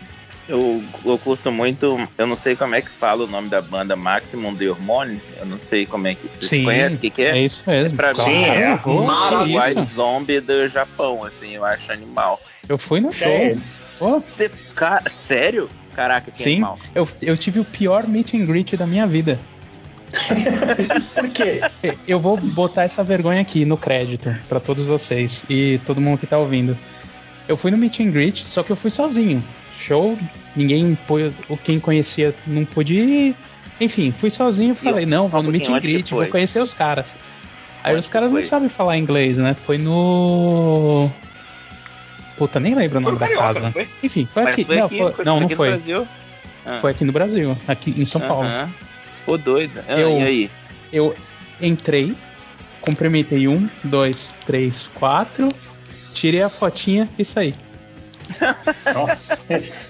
[0.49, 3.97] Eu, eu curto muito, eu não sei como é que fala o nome da banda
[3.97, 7.23] Maximum de Hormone, eu não sei como é que você Sim, conhece o que, que
[7.23, 7.41] É é?
[7.41, 7.97] isso mesmo.
[7.97, 9.67] Pra mim, Sim, é que maravilhoso.
[9.79, 12.39] White Zombie do Japão, assim, eu acho animal.
[12.69, 13.31] Eu fui no show.
[13.31, 13.57] É,
[13.99, 15.71] Você, cara, sério?
[15.95, 16.57] Caraca, que Sim.
[16.57, 16.79] animal.
[16.95, 19.39] eu, eu tive o pior meet and greet da minha vida.
[21.15, 21.61] por quê?
[22.07, 26.27] Eu vou botar essa vergonha aqui no crédito pra todos vocês e todo mundo que
[26.27, 26.77] tá ouvindo.
[27.49, 29.43] Eu fui no meet and greet, só que eu fui sozinho.
[29.77, 30.19] Show,
[30.57, 30.97] ninguém
[31.49, 33.37] o quem conhecia não pôde ir.
[33.81, 36.73] Enfim, fui sozinho, falei, não, só vou um no meet and greet, vou conhecer os
[36.73, 37.17] caras.
[37.83, 39.53] Aí Onde os caras não sabem falar inglês, né?
[39.53, 41.11] Foi no
[42.37, 43.61] Puta, nem lembro o nome no da Carioca, casa.
[43.61, 43.89] não foi?
[44.03, 44.65] Enfim, foi Mas aqui.
[44.65, 45.69] foi não, aqui, foi- foi não, não aqui no foi.
[45.69, 46.09] Brasil?
[46.67, 46.79] Ah.
[46.79, 48.49] Foi aqui no Brasil, aqui em São Paulo.
[49.27, 49.81] Pô, doido.
[49.89, 50.51] Ah, Eu- E aí?
[50.93, 51.15] Eu
[51.61, 52.15] entrei,
[52.81, 55.49] cumprimentei um, dois, três, quatro,
[56.13, 57.55] tirei a fotinha e saí.
[58.95, 59.43] Nossa.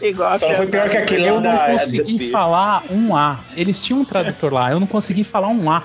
[0.03, 1.71] Igual Só foi pior que aquele Eu não da.
[1.71, 3.39] consegui falar um A.
[3.57, 5.85] Eles tinham um tradutor lá, eu não consegui falar um A.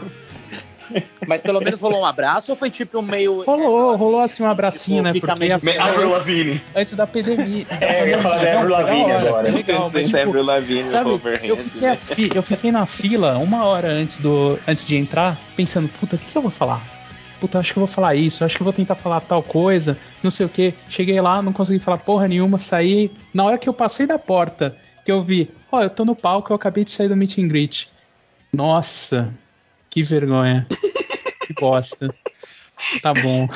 [1.27, 3.43] Mas pelo menos rolou um abraço ou foi tipo um meio.
[3.43, 5.13] Rolou, rolou assim um abracinho, né?
[5.13, 6.61] fica Porque meio- a- Me- Avril Lavigne.
[6.75, 7.65] antes da pandemia.
[7.79, 9.51] É, eu ia falar da Avril Lavigne agora.
[9.51, 11.09] Legal, mas, tipo, Lavigne, Sabe,
[11.43, 11.89] eu fiquei, né?
[11.91, 16.15] a fi- eu fiquei na fila uma hora antes, do, antes de entrar, pensando, puta,
[16.15, 16.81] o que, que eu vou falar?
[17.39, 19.97] Puta, acho que eu vou falar isso, acho que eu vou tentar falar tal coisa,
[20.21, 20.73] não sei o que.
[20.89, 23.09] Cheguei lá, não consegui falar porra nenhuma, saí.
[23.33, 24.75] Na hora que eu passei da porta,
[25.05, 27.47] que eu vi, ó, eu tô no palco, eu acabei de sair do meet and
[27.47, 27.89] greet.
[28.51, 29.29] Nossa,
[29.89, 30.67] que vergonha.
[31.47, 32.13] que bosta.
[33.01, 33.47] Tá bom.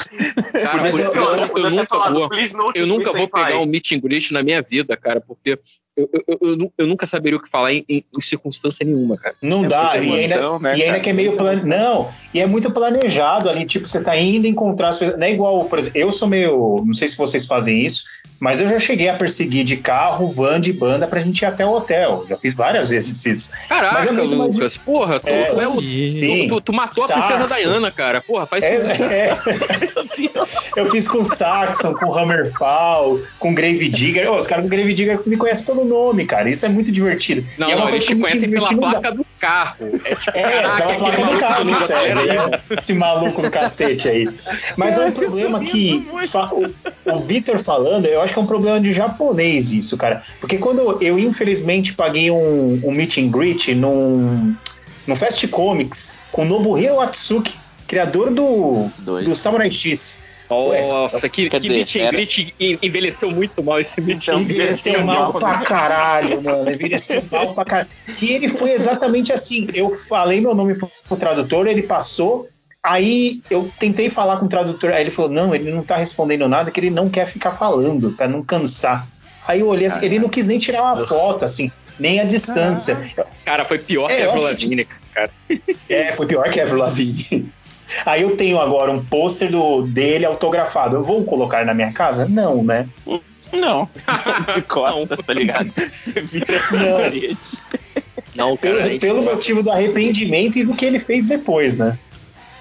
[0.52, 2.30] Cara, Mas eu- eu, eu eu nunca falado, vou.
[2.30, 5.22] "Please notice Eu nunca vou senpai." pegar um meet and greet na minha vida, cara,
[5.22, 5.58] porque
[5.96, 8.86] eu, eu, eu, eu nu- eu nunca saberia o que falar em, em- em circunstância
[8.86, 9.34] nenhuma, cara.
[9.42, 11.54] Não É dá, e ainda, né, e ainda que é meio Muita plan...
[11.54, 11.70] emoção.
[11.70, 15.18] Não, e é muito planejado ali, tipo, você tá indo encontrar as pessoas.
[15.18, 16.84] Não é igual, por exemplo, eu sou meio.
[16.86, 18.04] Não sei se vocês fazem isso,
[18.40, 21.66] mas eu já cheguei a perseguir de carro, van de banda pra gente ir até
[21.66, 22.26] o hotel.
[22.30, 23.52] Já fiz várias vezes isso.
[23.70, 26.48] Caraca, é muito mais- Lucas, porra, tu, É, é o- Sim.
[26.48, 27.62] tu, tu matou a princesa Saxo.
[27.64, 28.22] Diana, cara.
[28.22, 29.04] Porra, faz É, isso.
[29.04, 29.38] é.
[30.76, 34.30] Eu fiz com Saxon, com Hammerfall, com Grave Digger.
[34.32, 36.50] Ô, os caras com Grave Digger me conhecem pelo nome, cara.
[36.50, 37.46] Isso é muito divertido.
[37.58, 40.00] Não, E é uma não, eles te conhecem pela placa do carro.
[40.06, 42.60] É tipo, É, caraca, aquele placa do carro do sério, né?
[42.78, 44.30] Esse maluco do cacete aí.
[44.78, 46.74] Mas é um problema que fa- o,
[47.06, 50.24] o Vitor falando, eu acho que é um problema de japonês isso, cara.
[50.40, 54.56] Porque quando eu, infelizmente, paguei um, um meet and greet num,
[55.06, 57.54] num Fast Comics com Nobuhiro Atsuki,
[57.88, 60.22] criador do, do Samurai X.
[60.92, 65.34] Nossa, que, que dizer, meet and greet envelheceu muito mal esse meet então, Envelheceu mal
[65.34, 66.72] pra caralho, mano.
[66.72, 67.90] Envelheceu mal pra caralho.
[68.22, 69.68] E ele foi exatamente assim.
[69.74, 72.48] Eu falei meu nome pro, pro tradutor, ele passou.
[72.84, 76.50] Aí eu tentei falar com o tradutor, aí ele falou: não, ele não tá respondendo
[76.50, 79.08] nada, que ele não quer ficar falando, para não cansar.
[79.48, 83.12] Aí eu olhei assim, ele não quis nem tirar uma foto, assim, nem a distância.
[83.46, 85.32] Cara, foi pior é, que a Avril Lavigne, cara.
[85.90, 87.52] É, foi pior que a Avril Lavigne.
[88.06, 89.52] Aí eu tenho agora um pôster
[89.88, 90.98] dele autografado.
[90.98, 92.26] Eu vou colocar na minha casa?
[92.26, 92.88] Não, né?
[93.52, 93.88] Não.
[94.54, 95.72] De costa, tá ligado?
[95.96, 97.38] Você vira não.
[98.36, 102.00] Não, cara, pelo, pelo motivo do arrependimento e do que ele fez depois, né?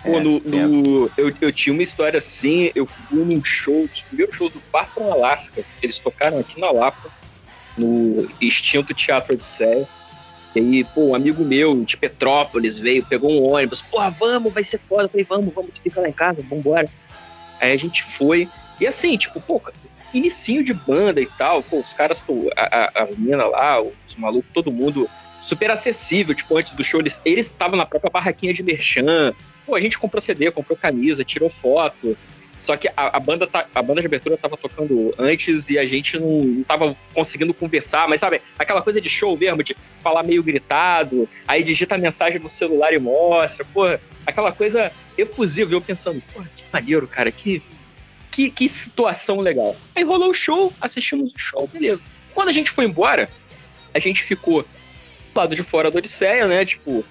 [0.02, 4.32] Pô, no, no eu, eu tinha uma história assim, eu fui num show, o primeiro
[4.32, 5.62] show do Parque Alaska.
[5.80, 7.08] Eles tocaram aqui na Lapa,
[7.78, 9.88] no extinto Teatro Odisseia.
[10.54, 14.64] E aí, pô, um amigo meu de Petrópolis veio, pegou um ônibus, porra, vamos, vai
[14.64, 15.04] ser foda.
[15.04, 16.88] Eu falei, vamos, vamos, fica lá em casa, vambora.
[17.60, 18.48] Aí a gente foi,
[18.80, 19.62] e assim, tipo, pô,
[20.12, 24.16] inicinho de banda e tal, pô, os caras, pô, a, a, as minas lá, os
[24.16, 25.08] malucos, todo mundo
[25.40, 29.32] super acessível, tipo, antes do show, eles estavam na própria barraquinha de merchan.
[29.66, 32.16] Pô, a gente comprou CD, comprou camisa, tirou foto.
[32.62, 35.84] Só que a, a, banda, tá, a banda de abertura tava tocando antes e a
[35.84, 40.22] gente não, não tava conseguindo conversar, mas sabe, aquela coisa de show mesmo, de falar
[40.22, 43.82] meio gritado, aí digita a mensagem no celular e mostra, pô,
[44.24, 47.60] aquela coisa efusiva, eu pensando, pô, que maneiro, cara, que,
[48.30, 49.74] que, que situação legal.
[49.92, 52.04] Aí rolou o show, assistimos o show, beleza.
[52.32, 53.28] Quando a gente foi embora,
[53.92, 57.04] a gente ficou do lado de fora da Odisseia, né, tipo,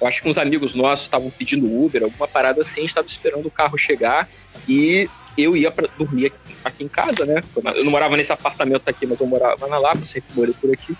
[0.00, 3.50] eu acho que uns amigos nossos estavam pedindo Uber, alguma parada assim, estava esperando o
[3.50, 4.28] carro chegar
[4.68, 6.32] e eu ia para dormir
[6.64, 7.40] aqui, em casa, né?
[7.74, 10.96] Eu não morava nesse apartamento aqui, mas eu morava na Lapa, sempre morei por aqui.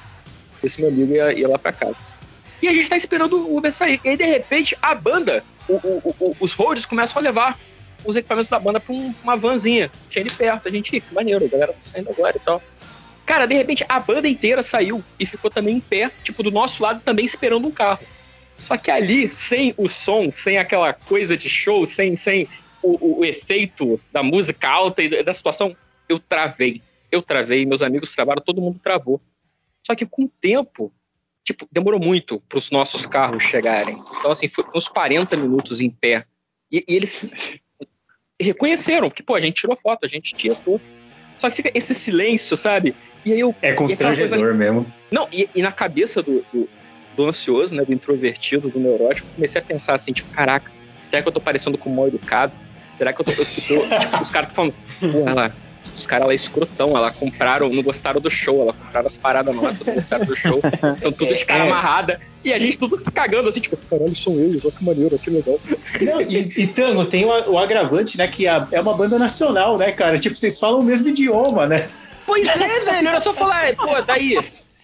[0.62, 2.00] Esse meu amigo ia, ia lá para casa.
[2.62, 4.00] E a gente tá esperando o Uber sair.
[4.04, 7.58] E aí, de repente, a banda, o, o, o, os roads começam a levar
[8.04, 9.90] os equipamentos da banda pra um, uma vanzinha.
[10.08, 10.68] Tinha ali perto.
[10.68, 12.62] A gente, que maneiro, a galera tá saindo agora e tal.
[13.26, 16.82] Cara, de repente, a banda inteira saiu e ficou também em pé, tipo, do nosso
[16.82, 18.00] lado também esperando um carro.
[18.58, 22.48] Só que ali, sem o som, sem aquela coisa de show, sem, sem
[22.82, 25.76] o, o, efeito da música alta e da situação,
[26.08, 26.82] eu travei.
[27.10, 29.20] Eu travei, meus amigos travaram, todo mundo travou.
[29.86, 30.92] Só que com o tempo,
[31.44, 33.96] tipo, demorou muito para os nossos carros chegarem.
[34.18, 36.26] Então, assim, foi uns 40 minutos em pé.
[36.70, 37.58] E, e eles
[38.38, 40.80] reconheceram que, pô, a gente tirou foto, a gente tietou.
[41.38, 42.94] Só que fica esse silêncio, sabe?
[43.24, 43.54] E aí eu.
[43.62, 44.54] É constrangedor coisa...
[44.54, 44.92] mesmo.
[45.10, 46.68] Não, e, e na cabeça do, do,
[47.18, 50.70] do ansioso, né, do introvertido, do neurótico, comecei a pensar assim, tipo, caraca,
[51.02, 52.52] será que eu tô parecendo com mal educado?
[52.92, 53.32] Será que eu tô.
[53.32, 55.52] Eu tô tipo, os caras estão falando, pô, ela,
[55.96, 59.84] os caras lá escrotão, ela compraram, não gostaram do show, ela compraram as paradas nossas,
[59.84, 60.60] não gostaram do show,
[60.96, 61.66] então tudo de cara é.
[61.66, 65.18] amarrada, e a gente tudo se cagando assim, tipo, caralho, são eles, olha que maneiro,
[65.18, 65.58] que legal.
[66.00, 69.76] Não, e, e Tango, tem o, o agravante, né, que a, é uma banda nacional,
[69.76, 70.18] né, cara?
[70.18, 71.88] Tipo, vocês falam o mesmo idioma, né?
[72.24, 74.36] Pois é, velho, era só falar, pô, daí,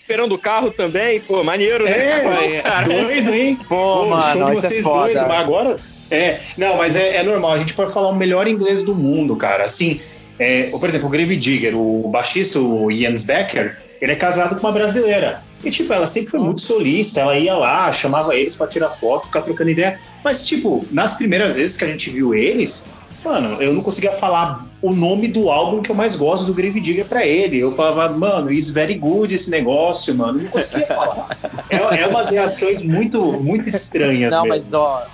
[0.04, 2.58] esperando o carro também, pô, maneiro, né?
[2.58, 3.56] É, cara, doido, hein?
[3.56, 3.64] Pô,
[4.00, 5.76] pô mano, show de é vocês é doido, mas agora.
[6.10, 9.34] É, não, mas é, é, normal, a gente pode falar o melhor inglês do mundo,
[9.34, 9.64] cara.
[9.64, 10.02] Assim,
[10.38, 14.66] é, por exemplo, o Grave Digger, o baixista, o Jens Becker, ele é casado com
[14.66, 15.42] uma brasileira.
[15.64, 19.28] E, tipo, ela sempre foi muito solista, ela ia lá, chamava eles para tirar foto,
[19.28, 19.98] ficar trocando ideia.
[20.22, 22.90] Mas, tipo, nas primeiras vezes que a gente viu eles,
[23.24, 26.78] Mano, eu não conseguia falar o nome do álbum que eu mais gosto do Grave
[26.78, 27.58] Digger pra ele.
[27.58, 30.42] Eu falava, mano, is very good esse negócio, mano.
[30.42, 31.36] Não conseguia falar.
[31.70, 34.30] é, é umas reações muito, muito estranhas.
[34.30, 34.48] Não, mesmo.
[34.48, 35.06] mas ó,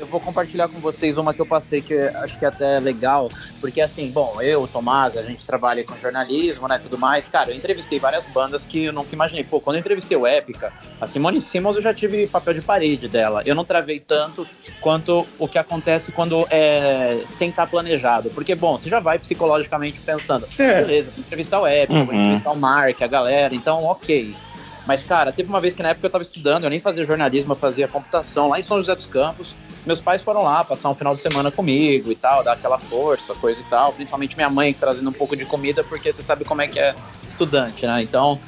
[0.00, 3.30] eu vou compartilhar com vocês uma que eu passei que acho que é até legal,
[3.60, 7.28] porque assim, bom, eu, Tomás, a gente trabalha com jornalismo, né, tudo mais.
[7.28, 9.44] Cara, eu entrevistei várias bandas que eu nunca imaginei.
[9.44, 13.08] Pô, quando eu entrevistei o Épica, a Simone Simmons eu já tive papel de parede
[13.08, 13.42] dela.
[13.44, 14.46] Eu não travei tanto
[14.80, 18.30] quanto o que acontece quando é sem estar planejado.
[18.30, 20.82] Porque, bom, você já vai psicologicamente pensando, é.
[20.82, 22.06] beleza, vou entrevistar o Épica, uhum.
[22.06, 24.34] vou entrevistar o Mark, a galera, então ok.
[24.88, 27.52] Mas, cara, teve uma vez que na época eu tava estudando, eu nem fazia jornalismo,
[27.52, 29.54] eu fazia computação lá em São José dos Campos.
[29.84, 33.34] Meus pais foram lá passar um final de semana comigo e tal, dar aquela força,
[33.34, 33.92] coisa e tal.
[33.92, 36.94] Principalmente minha mãe trazendo um pouco de comida, porque você sabe como é que é
[37.26, 38.02] estudante, né?
[38.02, 38.40] Então,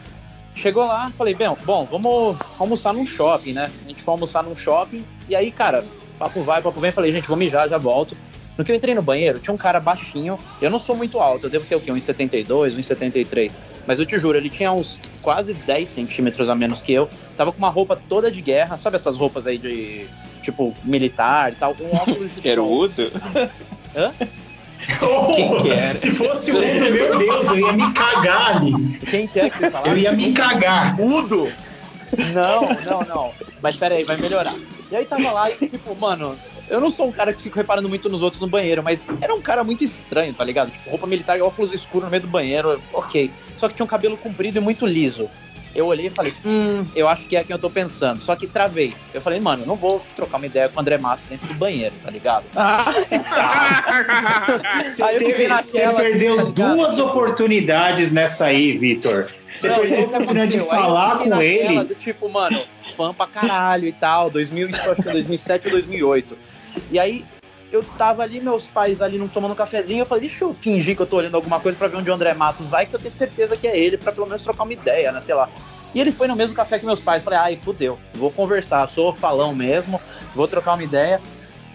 [0.54, 3.70] chegou lá, falei, bem, bom, vamos almoçar num shopping, né?
[3.84, 5.84] A gente foi almoçar num shopping, e aí, cara,
[6.18, 8.16] papo vai, papo vem, falei, gente, vou mijar, já volto.
[8.60, 10.38] No que eu entrei no banheiro, tinha um cara baixinho.
[10.60, 11.90] Eu não sou muito alto, eu devo ter o quê?
[11.90, 13.56] 1,72, 1,73.
[13.86, 17.08] Mas eu te juro, ele tinha uns quase 10 centímetros a menos que eu.
[17.38, 20.06] Tava com uma roupa toda de guerra, sabe essas roupas aí de
[20.42, 23.10] tipo militar e tal, com óculos de Era o Udo?
[23.96, 24.12] Hã?
[25.00, 25.94] Oh, Quem que era?
[25.94, 28.98] Se fosse o Udo, meu Deus, eu ia me cagar ali.
[29.10, 29.88] Quem que é que você falava?
[29.88, 31.00] Eu ia me cagar.
[31.00, 31.50] Udo!
[32.34, 33.34] Não, não, não.
[33.62, 34.54] Mas pera aí, vai melhorar.
[34.90, 36.36] E aí tava lá e, tipo, mano,
[36.70, 39.34] eu não sou um cara que fico reparando muito nos outros no banheiro, mas era
[39.34, 40.70] um cara muito estranho, tá ligado?
[40.70, 43.30] Tipo, roupa militar e óculos escuros no meio do banheiro, ok.
[43.58, 45.28] Só que tinha um cabelo comprido e muito liso.
[45.74, 48.20] Eu olhei e falei, hum, eu acho que é quem eu tô pensando.
[48.20, 48.92] Só que travei.
[49.14, 51.54] Eu falei, mano, eu não vou trocar uma ideia com o André Matos dentro do
[51.54, 52.44] banheiro, tá ligado?
[52.56, 52.92] Ah.
[54.84, 59.30] você, teve, você perdeu tá duas oportunidades nessa aí, Vitor.
[59.54, 61.84] Você não, perdeu a oportunidade de falar com ele.
[61.84, 62.64] Do tipo, mano,
[62.96, 66.36] fã pra caralho e tal, 2000, acho que 2007 ou 2008.
[66.90, 67.24] E aí
[67.72, 70.96] eu tava ali, meus pais ali não tomando um cafezinho, eu falei, deixa eu fingir
[70.96, 72.98] que eu tô olhando alguma coisa para ver onde o André Matos vai, que eu
[72.98, 75.48] tenho certeza que é ele, para pelo menos trocar uma ideia, né, sei lá.
[75.94, 79.12] E ele foi no mesmo café que meus pais, falei, ai, fudeu, vou conversar, sou
[79.12, 80.00] falão mesmo,
[80.34, 81.20] vou trocar uma ideia.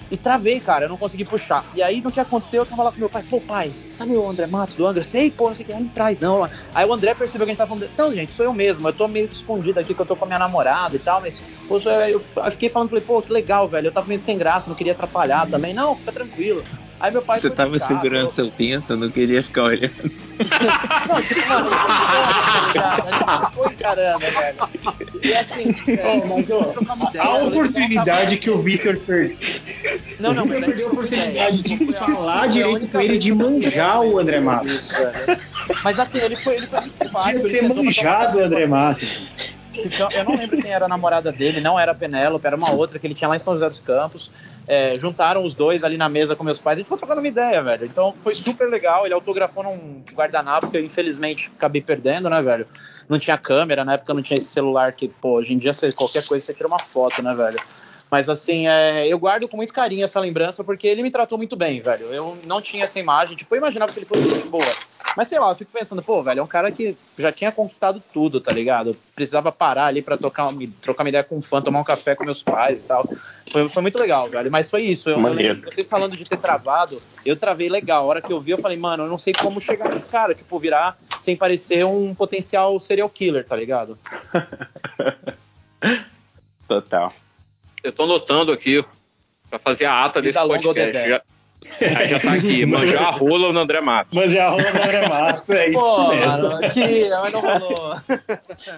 [0.09, 1.69] E travei, cara, eu não consegui puxar.
[1.73, 4.27] E aí, no que aconteceu, eu tava lá com meu pai, pô, pai, sabe o
[4.27, 5.03] André Matos do Angra?
[5.03, 6.47] Sei, pô, não sei o que, ali atrás, não.
[6.73, 8.93] Aí o André percebeu que a gente tava falando, não, gente, sou eu mesmo, eu
[8.93, 11.79] tô meio escondido aqui, que eu tô com a minha namorada e tal, mas, pô,
[11.79, 14.75] eu, eu fiquei falando, falei, pô, que legal, velho, eu tava meio sem graça, não
[14.75, 15.73] queria atrapalhar também.
[15.73, 16.63] Não, fica tranquilo.
[16.99, 19.91] Aí meu pai Você tava segurando seu pinto, não queria ficar olhando.
[21.07, 21.69] não, tipo, mano,
[23.07, 24.57] ele foi encarando, velho.
[25.21, 26.73] E assim, é, oh, mas ó,
[27.19, 29.37] a oportunidade que o Victor perdeu.
[30.19, 34.17] Não, não, o Victor perdeu a oportunidade de falar direito com ele, de manjar o
[34.17, 34.93] André Matos.
[35.83, 37.41] Mas assim, ele foi, ele foi muito simpático.
[37.41, 39.27] Podia ter manjado o André Matos.
[40.15, 42.97] Eu não lembro quem era a namorada dele, não era a Penélope, era uma outra
[42.97, 44.31] que ele tinha lá em São José dos Campos.
[44.67, 47.27] É, juntaram os dois ali na mesa com meus pais, a gente ficou trocando uma
[47.27, 47.85] ideia, velho.
[47.85, 49.05] Então foi super legal.
[49.05, 52.67] Ele autografou num guardanapo que eu infelizmente acabei perdendo, né, velho?
[53.07, 56.25] Não tinha câmera, na época não tinha esse celular que, pô, hoje em dia qualquer
[56.25, 57.59] coisa você tira uma foto, né, velho?
[58.09, 61.55] Mas assim, é, eu guardo com muito carinho essa lembrança porque ele me tratou muito
[61.55, 62.13] bem, velho.
[62.13, 64.75] Eu não tinha essa imagem, tipo, eu imaginava que ele fosse muito boa.
[65.15, 68.03] Mas sei lá, eu fico pensando, pô, velho, é um cara que já tinha conquistado
[68.13, 68.97] tudo, tá ligado?
[69.15, 70.47] precisava parar ali pra tocar,
[70.81, 73.07] trocar uma ideia com um fã, tomar um café com meus pais e tal.
[73.49, 74.51] Foi, foi muito legal, velho.
[74.51, 75.09] Mas foi isso.
[75.09, 78.03] Eu, eu vocês falando de ter travado, eu travei legal.
[78.03, 80.35] A hora que eu vi, eu falei, mano, eu não sei como chegar nesse cara,
[80.35, 83.97] tipo, virar sem parecer um potencial serial killer, tá ligado?
[86.67, 87.13] Total.
[87.85, 88.83] Eu tô anotando aqui
[89.47, 91.07] pra fazer a ata desse podcast.
[91.07, 91.21] Já,
[91.99, 94.17] Aí já tá aqui, manjar a rola no André Matos.
[94.17, 96.41] Manjar a rola no André Matos, é isso Pô, mesmo.
[96.41, 97.95] Mano, queria, mas não rolou.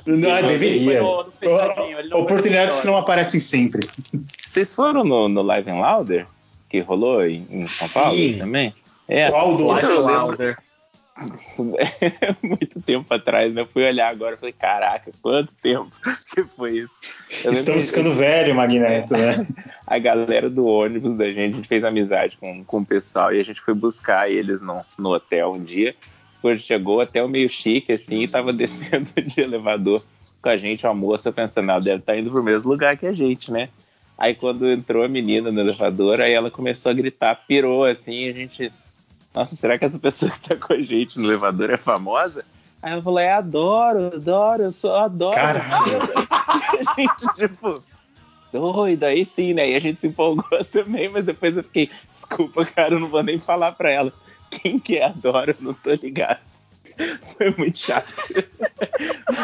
[0.05, 1.01] Não, deveria.
[1.01, 1.31] No,
[2.09, 3.87] no Oportunidades que não aparecem sempre.
[4.45, 6.27] Vocês foram no, no Live and Louder?
[6.69, 8.39] Que rolou em, em São Paulo Sim.
[8.39, 8.75] também?
[9.07, 9.29] É.
[9.29, 10.57] Qual do Live and Louder?
[12.41, 13.61] muito tempo atrás, né?
[13.61, 15.89] Eu fui olhar agora e falei, caraca, quanto tempo
[16.33, 16.95] que foi isso?
[17.43, 19.47] Eu Estamos ficando velho, Magneto, né?
[19.85, 23.39] a galera do ônibus da gente, a gente fez amizade com, com o pessoal e
[23.39, 25.95] a gente foi buscar eles no, no hotel um dia.
[26.41, 30.03] Quando chegou, até o meio chique, assim, e tava descendo de elevador
[30.41, 33.07] com a gente, uma moça pensando, ah, deve estar tá indo pro mesmo lugar que
[33.07, 33.69] a gente, né?
[34.17, 38.33] Aí quando entrou a menina no elevador, aí ela começou a gritar, pirou assim, a
[38.33, 38.71] gente
[39.37, 42.43] nossa, será que essa pessoa que tá com a gente no elevador é famosa?
[42.81, 45.35] Aí eu falei, adoro, adoro, eu sou, adoro.
[45.35, 45.99] Caralho.
[46.31, 47.83] a gente, tipo,
[48.51, 49.69] doido, aí sim, né?
[49.69, 53.21] E a gente se empolgou também, mas depois eu fiquei, desculpa, cara, eu não vou
[53.21, 54.11] nem falar pra ela.
[54.49, 56.39] Quem que é adoro, eu não tô ligado.
[57.37, 58.11] Foi muito chato.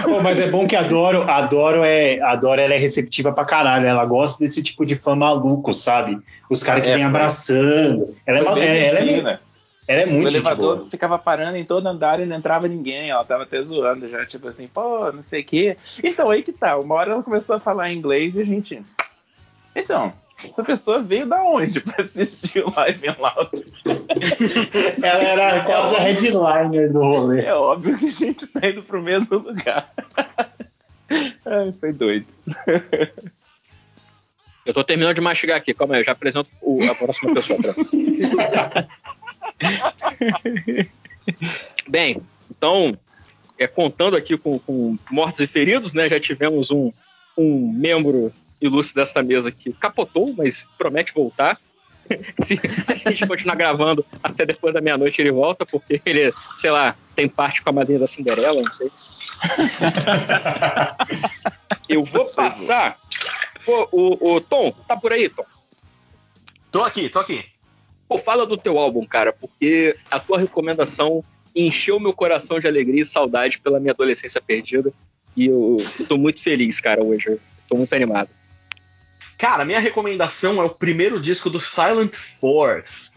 [0.06, 3.86] Pô, mas é bom que adoro, adoro é, adoro ela é receptiva pra caralho.
[3.86, 6.18] Ela gosta desse tipo de fã maluco, sabe?
[6.50, 8.12] Os caras que é, vêm abraçando.
[8.26, 9.40] Ela é, é, ela é
[9.88, 10.90] ela é muito O elevador boa.
[10.90, 13.10] ficava parando em todo andar e não entrava ninguém.
[13.10, 15.78] Ela tava até zoando já, tipo assim, pô, não sei o quê.
[16.04, 16.78] Então, aí que tá.
[16.78, 18.82] Uma hora ela começou a falar inglês e a gente.
[19.76, 20.14] Então,
[20.44, 23.66] essa pessoa veio da onde pra assistir o Live and Loud?
[25.04, 27.46] ela era quase a headliner do rolê.
[27.46, 29.92] É óbvio que a gente tá indo pro mesmo lugar.
[31.46, 32.26] Ai, foi doido.
[34.66, 37.60] Eu tô terminando de mastigar aqui, calma aí, eu já apresento o, a próxima pessoa
[37.62, 37.74] pra
[41.88, 42.98] Bem, então,
[43.58, 46.10] é, contando aqui com, com, mortos e feridos, né?
[46.10, 46.92] Já tivemos um,
[47.38, 51.60] um membro ilustre desta mesa que capotou, mas promete voltar.
[52.44, 52.60] Se
[53.08, 57.28] a gente continuar gravando até depois da meia-noite, ele volta, porque ele, sei lá, tem
[57.28, 58.92] parte com a madrinha da Cinderela, não sei.
[61.88, 62.98] Eu vou passar.
[63.66, 65.46] Pô, o, o Tom, tá por aí, Tom?
[66.72, 67.53] Tô aqui, tô aqui.
[68.08, 71.24] Pô, fala do teu álbum, cara, porque a tua recomendação
[71.56, 74.92] encheu meu coração de alegria e saudade pela minha adolescência perdida.
[75.36, 75.78] E eu
[76.08, 77.30] tô muito feliz, cara, hoje.
[77.30, 78.30] Eu tô muito animado.
[79.38, 83.14] Cara, minha recomendação é o primeiro disco do Silent Force.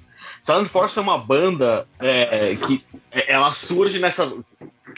[0.46, 2.80] Silent Force é uma banda é, que
[3.10, 4.32] é, ela surge nessa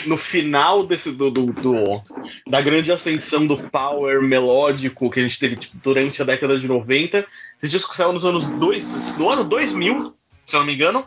[0.06, 2.02] no final desse do, do, do,
[2.46, 6.68] da grande ascensão do power melódico que a gente teve tipo, durante a década de
[6.68, 7.26] 90.
[7.56, 10.12] Esse disco saiu nos anos dois, no ano 2000,
[10.46, 11.06] se eu não me engano.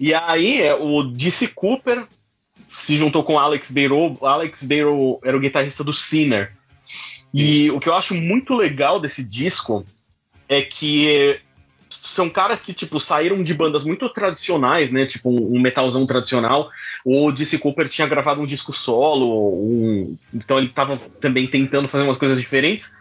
[0.00, 2.08] E aí é, o DC Cooper
[2.66, 4.18] se juntou com Alex Beirou.
[4.20, 6.52] Alex Beirou era o guitarrista do Sinner.
[7.32, 7.76] E Isso.
[7.76, 9.84] o que eu acho muito legal desse disco
[10.48, 11.40] é que
[12.16, 15.04] são caras que, tipo, saíram de bandas muito tradicionais, né?
[15.06, 16.70] Tipo, um, metalzão tradicional.
[17.04, 20.16] O DC Cooper tinha gravado um disco solo, um...
[20.32, 22.96] então ele tava também tentando fazer umas coisas diferentes.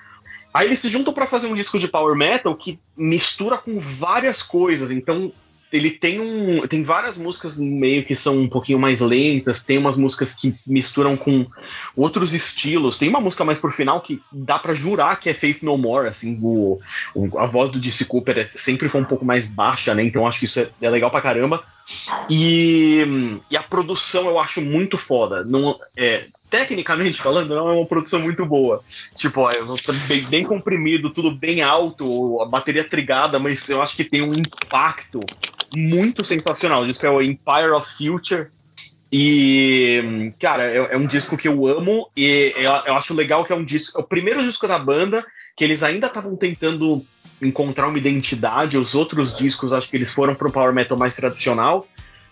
[0.54, 4.44] Aí eles se juntam para fazer um disco de power metal que mistura com várias
[4.44, 4.92] coisas.
[4.92, 5.32] Então
[5.76, 9.98] ele tem um tem várias músicas meio que são um pouquinho mais lentas, tem umas
[9.98, 11.46] músicas que misturam com
[11.96, 12.98] outros estilos.
[12.98, 16.08] Tem uma música mais pro final que dá para jurar que é Faith No More,
[16.08, 16.80] assim, o,
[17.14, 20.04] o, a voz do DC Cooper é, sempre foi um pouco mais baixa, né?
[20.04, 21.64] Então acho que isso é, é legal pra caramba.
[22.30, 23.06] E,
[23.52, 25.44] e, a produção eu acho muito foda.
[25.44, 28.84] Não, é, tecnicamente falando, não é uma produção muito boa.
[29.16, 29.52] Tipo, ó,
[30.08, 34.34] bem, bem, comprimido, tudo bem alto, a bateria trigada, mas eu acho que tem um
[34.34, 35.20] impacto
[35.74, 36.82] muito sensacional.
[36.82, 38.48] O disco é o Empire of Future.
[39.12, 43.54] E, cara, é, é um disco que eu amo e eu, eu, acho legal que
[43.54, 43.98] é um disco.
[43.98, 47.06] É o primeiro disco da banda que eles ainda estavam tentando
[47.42, 48.78] encontrar uma identidade.
[48.78, 51.88] Os outros discos, acho que eles foram para o power metal mais tradicional.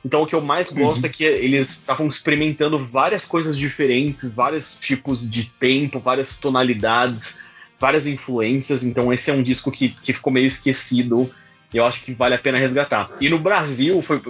[0.05, 1.09] Então o que eu mais gosto uhum.
[1.09, 7.39] é que eles estavam experimentando várias coisas diferentes, vários tipos de tempo, várias tonalidades,
[7.79, 8.83] várias influências.
[8.83, 11.31] Então esse é um disco que, que ficou meio esquecido
[11.73, 13.09] eu acho que vale a pena resgatar.
[13.19, 14.21] E no Brasil, foi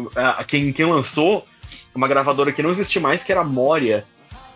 [0.47, 1.45] quem, quem lançou
[1.93, 4.05] uma gravadora que não existe mais, que era a Moria.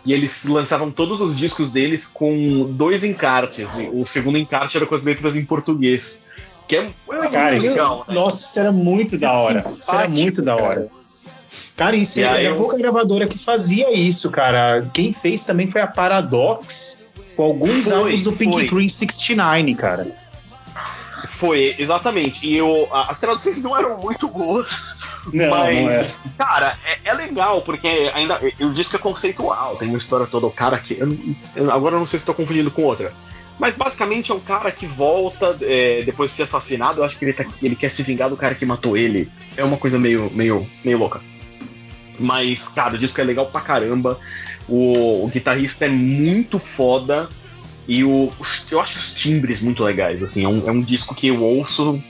[0.04, 3.70] E eles lançavam todos os discos deles com dois encartes.
[3.92, 6.24] O segundo encarte era com as letras em português.
[6.66, 8.04] Que é, é cara, legal.
[8.08, 8.14] Né?
[8.14, 9.64] Nossa, isso era muito da hora.
[9.78, 10.88] Isso era muito da hora.
[11.76, 12.56] Cara, isso era eu...
[12.56, 14.88] pouca gravadora que fazia isso, cara.
[14.92, 17.04] Quem fez também foi a Paradox,
[17.36, 20.27] com alguns foi, álbuns do Pink Green 69, cara.
[21.28, 22.44] Foi, exatamente.
[22.46, 24.98] E eu, as traduções não eram muito boas.
[25.32, 26.06] Não, mas, não é.
[26.36, 28.40] cara, é, é, legal, porque ainda.
[28.74, 30.46] Disse que é conceitual, tem uma história toda.
[30.46, 30.98] O cara que.
[30.98, 31.16] Eu,
[31.54, 33.12] eu, agora eu não sei se estou confundindo com outra.
[33.58, 37.00] Mas basicamente é um cara que volta é, depois de ser assassinado.
[37.00, 39.28] Eu acho que ele, tá, ele quer se vingar do cara que matou ele.
[39.56, 41.20] É uma coisa meio, meio, meio louca.
[42.18, 44.18] Mas, cara, o disco é legal pra caramba.
[44.68, 47.28] O, o guitarrista é muito foda.
[47.88, 48.30] E o,
[48.70, 52.00] eu acho os timbres muito legais, assim, é um, é um disco que eu ouço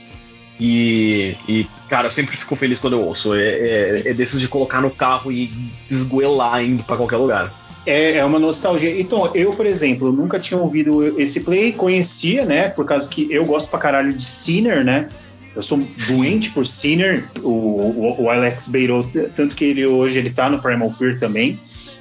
[0.59, 3.33] e, e, cara, eu sempre fico feliz quando eu ouço.
[3.33, 5.49] É, é, é desses de colocar no carro e
[5.89, 7.53] esgoelar indo para qualquer lugar.
[7.85, 8.99] É, é, uma nostalgia.
[8.99, 12.67] Então, eu, por exemplo, nunca tinha ouvido esse play, conhecia, né?
[12.67, 15.07] Por causa que eu gosto pra caralho de Sinner, né?
[15.55, 20.29] Eu sou doente por Sinner, o, o, o Alex Beirou, tanto que ele hoje ele
[20.29, 21.57] tá no Primal Fear também.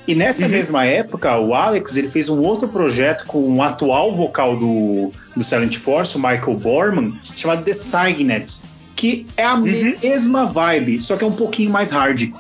[0.09, 0.51] E nessa uhum.
[0.53, 5.13] mesma época, o Alex ele fez um outro projeto com o um atual vocal do,
[5.37, 8.59] do Silent Force, o Michael Borman, chamado The Signet,
[8.97, 9.95] que é a uhum.
[10.03, 12.33] mesma vibe, só que é um pouquinho mais hard.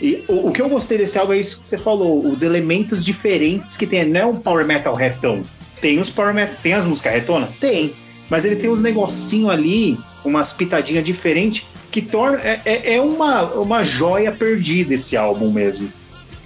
[0.00, 3.04] E o, o, que eu gostei desse álbum é isso que você falou, os elementos
[3.04, 4.08] diferentes que tem.
[4.08, 5.42] Não é um power metal retão.
[5.78, 7.50] Tem os power metal, tem as músicas retona?
[7.60, 7.92] Tem.
[8.30, 12.40] Mas ele tem uns negocinho ali, umas pitadinhas diferentes, que torna.
[12.40, 15.92] É, é, é uma, uma joia perdida esse álbum mesmo.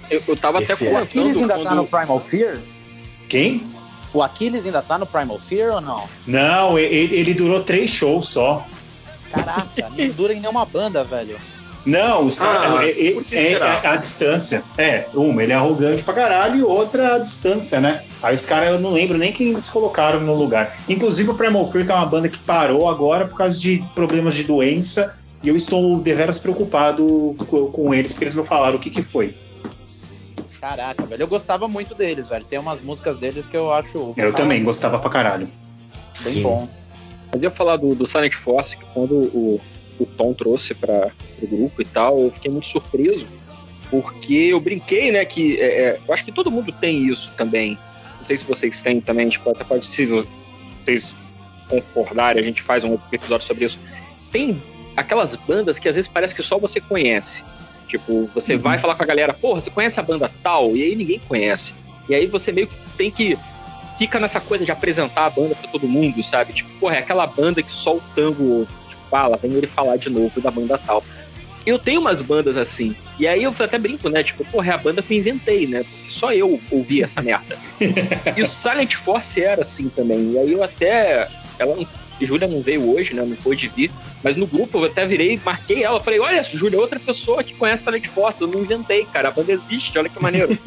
[0.09, 1.01] Eu, eu tava Esse até comentando.
[1.01, 1.69] O Aquiles ainda tá quando...
[1.69, 2.59] tá no Primal Fear?
[3.29, 3.67] Quem?
[4.13, 6.03] O Aquiles ainda tá no Primal Fear ou não?
[6.25, 8.65] Não, ele, ele durou três shows só.
[9.31, 11.37] Caraca, não dura em nenhuma banda, velho.
[11.85, 12.73] Não, os caras.
[12.73, 12.89] Ah, é,
[13.31, 14.63] é, é, a distância.
[14.75, 18.03] É, uma, ele é arrogante pra caralho, e outra a distância, né?
[18.23, 20.75] Aí os caras, eu não lembro nem quem eles colocaram no lugar.
[20.89, 24.33] Inclusive o Primal Fear, que é uma banda que parou agora por causa de problemas
[24.33, 28.79] de doença, e eu estou deveras preocupado com, com eles, porque eles não falaram o
[28.79, 29.35] que, que foi.
[30.67, 31.21] Caraca, velho.
[31.21, 32.43] Eu gostava muito deles, velho.
[32.43, 34.15] Tem umas músicas deles que eu acho.
[34.17, 35.45] Eu também gostava pra caralho.
[35.45, 36.41] Bem Sim.
[36.41, 36.67] bom.
[37.31, 39.61] Eu ia falar do, do Silent Force, que quando o,
[39.99, 43.27] o Tom trouxe para o grupo e tal, eu fiquei muito surpreso,
[43.91, 47.77] porque eu brinquei, né, que é, é, eu acho que todo mundo tem isso também.
[48.17, 51.13] Não sei se vocês têm também, tipo, até pode se vocês
[51.69, 53.77] concordarem, a gente faz um episódio sobre isso.
[54.31, 54.59] Tem
[54.97, 57.43] aquelas bandas que às vezes parece que só você conhece.
[57.87, 58.59] Tipo, você uhum.
[58.59, 60.75] vai falar com a galera, porra, você conhece a banda tal?
[60.75, 61.73] E aí ninguém conhece.
[62.09, 63.37] E aí você meio que tem que.
[63.97, 66.51] Fica nessa coisa de apresentar a banda para todo mundo, sabe?
[66.51, 70.09] Tipo, porra, é aquela banda que só o tango tipo, fala, vem ele falar de
[70.09, 71.03] novo da banda tal.
[71.65, 72.95] Eu tenho umas bandas assim.
[73.17, 74.21] E aí eu até brinco, né?
[74.21, 75.83] Tipo, porra, é a banda que eu inventei, né?
[75.83, 77.57] Porque só eu ouvi essa merda.
[78.37, 80.33] e o Silent Force era assim também.
[80.33, 81.27] E aí eu até.
[81.57, 81.75] Ela
[82.21, 83.23] Júlia não veio hoje, né?
[83.23, 83.91] Não pôde vir.
[84.23, 85.99] Mas no grupo eu até virei, marquei ela.
[85.99, 88.41] Falei, olha, Júlia, é outra pessoa que conhece Silent Force.
[88.41, 89.29] Eu não inventei, cara.
[89.29, 90.57] A banda existe, olha que maneiro.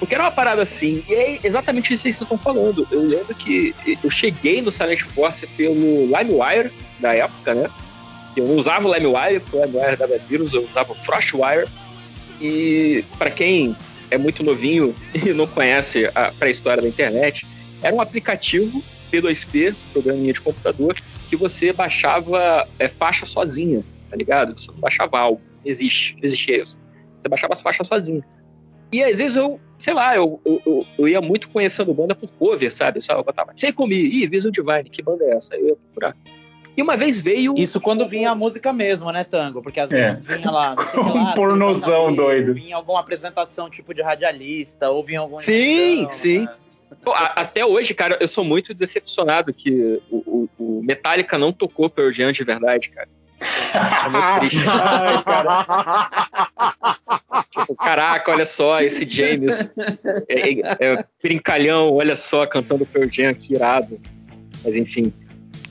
[0.00, 2.88] Porque era uma parada assim, e é exatamente isso que vocês estão falando.
[2.90, 7.70] Eu lembro que eu cheguei no Silent Force pelo LimeWire da época, né?
[8.34, 11.68] Eu não usava o LimeWire, porque o LimeWire dava vírus, eu usava o Frostwire.
[12.40, 13.76] E para quem
[14.10, 17.46] é muito novinho e não conhece a pré-história da internet,
[17.82, 20.96] era um aplicativo P2P, programinha de computador,
[21.28, 24.58] que você baixava é, faixa sozinha, tá ligado?
[24.58, 26.76] Você não baixava algo, existe, existia isso.
[27.18, 28.24] Você baixava as faixas sozinho.
[28.92, 32.72] E às vezes eu, sei lá, eu, eu, eu ia muito conhecendo banda por cover,
[32.72, 33.00] sabe?
[33.00, 35.54] Só eu botava, sei comi, ih, Vision Divine, que banda é essa?
[35.54, 36.16] Eu ia procurar.
[36.76, 37.54] E uma vez veio.
[37.56, 39.60] Isso quando vinha a música mesmo, né, Tango?
[39.60, 40.08] Porque às é.
[40.08, 40.74] vezes vinha lá.
[40.96, 42.54] um pornozão assim, doido.
[42.54, 45.38] Vinha alguma apresentação tipo de radialista, ou vinha algum.
[45.38, 46.40] Sim, sim.
[46.40, 46.54] Né?
[47.06, 52.32] Até hoje, cara, eu sou muito decepcionado que o, o Metallica não tocou Pearl Jam
[52.32, 53.08] de verdade, cara.
[54.04, 54.68] É muito triste.
[54.68, 55.64] Ai, cara.
[57.50, 59.70] tipo, caraca, olha só, esse James
[60.28, 63.98] é, é, é, brincalhão, olha só, cantando Pearl Jam, que irado.
[64.62, 65.12] Mas enfim.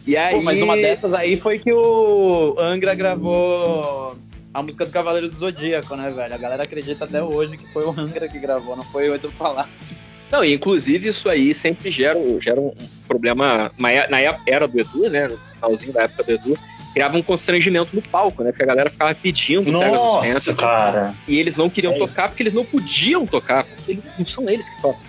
[0.07, 0.35] E aí...
[0.35, 4.17] Pô, mas uma dessas aí foi que o Angra gravou
[4.51, 6.33] a música do Cavaleiros do Zodíaco, né, velho?
[6.33, 9.29] A galera acredita até hoje que foi o Angra que gravou, não foi o Edu
[9.29, 9.95] Falassi.
[10.31, 12.71] Não, e inclusive isso aí sempre gera, gera um
[13.07, 13.71] problema.
[13.77, 15.27] Na era do Edu, né?
[15.27, 16.59] No finalzinho da época do Edu,
[16.93, 18.51] criava um constrangimento no palco, né?
[18.51, 21.15] Porque a galera ficava pedindo Nossa, Pegasus cara.
[21.27, 21.97] E eles não queriam é.
[21.97, 25.01] tocar porque eles não podiam tocar, porque não são eles que tocam.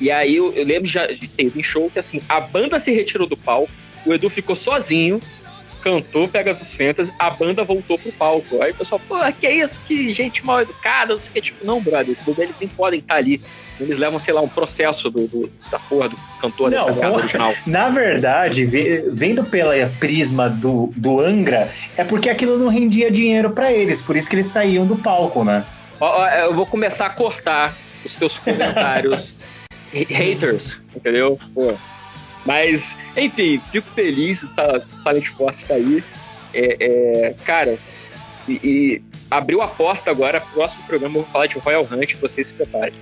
[0.00, 3.28] E aí eu, eu lembro já de em show que assim, a banda se retirou
[3.28, 3.72] do palco,
[4.04, 5.20] o Edu ficou sozinho,
[5.84, 8.62] cantou Pegasus Fantasy, a banda voltou pro palco.
[8.62, 9.82] Aí o pessoal, pô, que é isso?
[9.86, 11.40] Que gente mal educada, não sei o que.
[11.42, 13.40] Tipo, não, brother, esses eles nem podem estar ali.
[13.78, 17.16] Eles levam, sei lá, um processo do, do da porra do cantor não, dessa como,
[17.16, 17.54] original.
[17.66, 23.70] Na verdade, vendo pela prisma do, do Angra, é porque aquilo não rendia dinheiro para
[23.70, 25.66] eles, por isso que eles saíam do palco, né?
[26.44, 29.34] Eu vou começar a cortar os teus comentários
[29.92, 31.38] haters, entendeu?
[31.54, 31.74] Pô,
[32.44, 34.50] mas, enfim, fico feliz, o
[35.02, 36.02] Silent Force está aí.
[36.52, 37.78] É, é, cara,
[38.48, 42.48] e, e, abriu a porta agora, próximo programa eu vou falar de Royal Hunt, vocês
[42.48, 42.92] se preparem.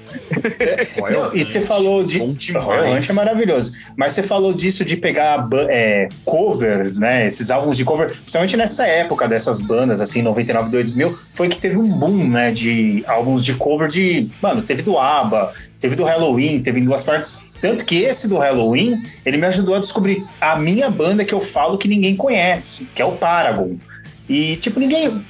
[0.59, 0.86] É,
[1.34, 2.18] e você falou de.
[2.18, 3.72] Royal Hunt é maravilhoso.
[3.97, 7.26] Mas você falou disso de pegar é, covers, né?
[7.26, 11.76] Esses álbuns de cover, principalmente nessa época dessas bandas, assim, 99, 2000, foi que teve
[11.76, 12.53] um boom, né?
[12.53, 14.30] De álbuns de cover de.
[14.40, 15.53] Mano, teve do ABBA,
[15.83, 17.39] teve do Halloween, teve em duas partes.
[17.61, 21.41] Tanto que esse do Halloween, ele me ajudou a descobrir a minha banda que eu
[21.41, 23.76] falo que ninguém conhece, que é o Paragon.
[24.28, 25.22] E, tipo, ninguém.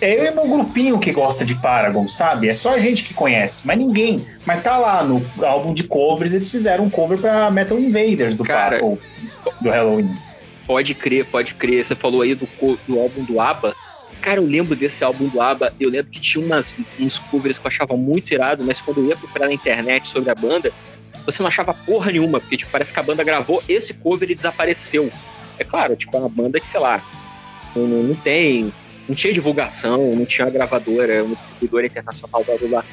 [0.00, 2.48] É eu e meu grupinho que gosta de Paragon, sabe?
[2.48, 4.18] É só a gente que conhece, mas ninguém.
[4.44, 8.44] Mas tá lá no álbum de covers, eles fizeram um cover pra Metal Invaders do
[8.44, 8.98] Cara, Paragon,
[9.60, 10.12] do Halloween.
[10.66, 11.84] Pode crer, pode crer.
[11.84, 12.48] Você falou aí do,
[12.86, 13.74] do álbum do ABBA.
[14.24, 15.74] Cara, eu lembro desse álbum do ABBA.
[15.78, 19.08] Eu lembro que tinha umas, uns covers que eu achava muito irado, mas quando eu
[19.08, 20.72] ia procurar na internet sobre a banda,
[21.26, 24.34] você não achava porra nenhuma, porque tipo, parece que a banda gravou esse cover e
[24.34, 25.12] desapareceu.
[25.58, 27.04] É claro, tipo, é uma banda que, sei lá,
[27.76, 28.72] não, não tem.
[29.06, 32.84] Não tinha divulgação, não tinha uma gravadora, um distribuidor internacional, blá blá blá.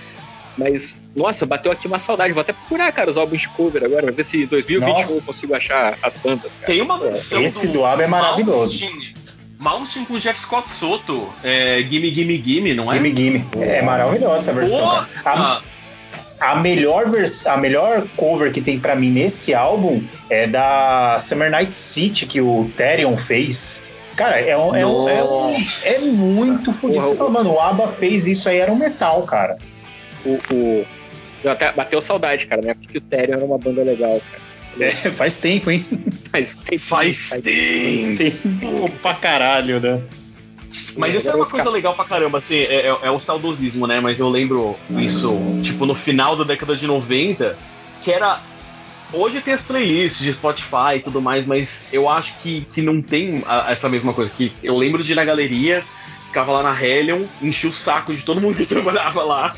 [0.57, 2.33] Mas, nossa, bateu aqui uma saudade.
[2.33, 5.13] Vou até procurar, cara, os álbuns de cover agora, pra ver se em 2021 nossa.
[5.13, 6.73] eu consigo achar as bandas, cara.
[6.73, 8.81] Tem uma versão Esse do, do álbum é maravilhoso.
[8.81, 9.21] Malmsteen
[10.07, 12.95] com Jeff Scott Soto, é, Gimme Gimme Gimme, não é?
[12.95, 13.47] Gimme Gimme.
[13.59, 14.89] É maravilhosa essa versão.
[14.89, 15.61] A, ah
[16.41, 21.51] a melhor vers a melhor cover que tem para mim nesse álbum é da Summer
[21.51, 23.85] Night City que o Therion fez.
[24.15, 25.53] Cara, é, um, é, um, é, um,
[25.85, 27.05] é, muito fodido.
[27.05, 29.57] Você fala, mano, o ABBA fez isso aí, era um metal, cara.
[30.25, 30.85] O, o...
[31.47, 32.73] Até bateu saudade, cara, né?
[32.73, 34.50] Porque o Therion era uma banda legal, cara.
[34.79, 35.85] É, faz tempo, hein?
[36.31, 36.81] Faz tempo.
[36.81, 38.17] Faz, faz tempo.
[38.17, 40.01] tempo pra caralho, né?
[40.97, 43.99] Mas isso é uma coisa legal pra caramba, assim, é, é, é um saudosismo, né?
[43.99, 47.57] Mas eu lembro isso, tipo, no final da década de 90,
[48.01, 48.39] que era.
[49.13, 53.01] Hoje tem as playlists de Spotify e tudo mais, mas eu acho que, que não
[53.01, 54.31] tem a, essa mesma coisa.
[54.31, 55.83] Que eu lembro de ir na galeria,
[56.31, 59.53] ficava lá na Hellion, enchia o saco de todo mundo que trabalhava lá.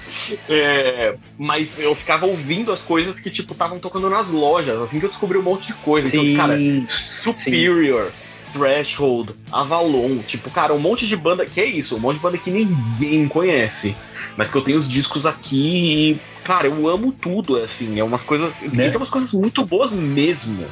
[0.50, 5.06] É, mas eu ficava ouvindo as coisas que, tipo, estavam tocando nas lojas, assim que
[5.06, 6.08] eu descobri um monte de coisa.
[6.08, 6.60] Então, sim, então, cara,
[6.90, 8.08] Superior.
[8.08, 8.24] Sim.
[8.54, 11.44] Threshold, Avalon, tipo, cara, um monte de banda.
[11.44, 11.96] Que é isso?
[11.96, 13.96] Um monte de banda que ninguém conhece.
[14.38, 18.00] Mas que eu tenho os discos aqui e, cara, eu amo tudo, assim.
[18.00, 18.62] É umas coisas.
[18.62, 18.90] Né?
[18.90, 20.68] Tem umas coisas muito boas mesmo.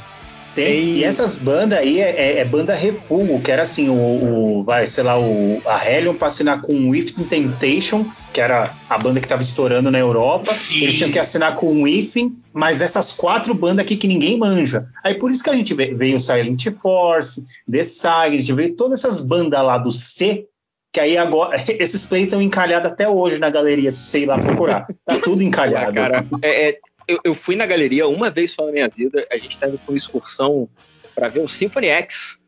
[0.53, 4.63] Tem, e essas bandas aí é, é, é, banda refugo, que era assim, o, o,
[4.63, 8.97] vai, sei lá, o, a Hellion pra assinar com o Within Temptation, que era a
[8.97, 10.51] banda que tava estourando na Europa.
[10.51, 10.83] Sim.
[10.83, 14.87] Eles tinham que assinar com o Within, mas essas quatro bandas aqui que ninguém manja.
[15.03, 19.63] Aí por isso que a gente veio Silent Force, The Silent, veio todas essas bandas
[19.63, 20.47] lá do C,
[20.91, 24.85] que aí agora esses play estão encalhados até hoje na galeria, sei lá procurar.
[25.05, 25.93] Tá tudo encalhado.
[25.93, 29.25] Cara, é, é, eu, eu, fui na galeria uma vez só na minha vida.
[29.31, 30.69] A gente tava com uma excursão
[31.15, 32.39] para ver o Symphony X.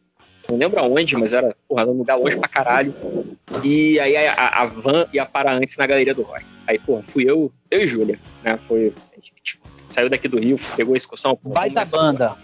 [0.49, 2.93] Não lembro aonde, mas era porra, num lugar longe pra caralho.
[3.64, 6.45] E aí a, a, a van ia parar antes na galeria do rock.
[6.68, 8.60] Aí, porra, fui eu, eu e Júlia, né?
[8.68, 11.39] Foi, a gente saiu daqui do Rio, pegou a excursão.
[11.43, 12.36] Baita banda.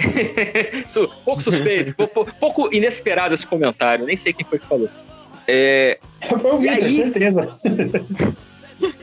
[1.24, 4.06] pouco suspeito, pouco, pouco inesperado esse comentário.
[4.06, 4.88] Nem sei quem foi que falou.
[5.46, 6.90] É, foi o Vitor, aí...
[6.90, 7.60] certeza.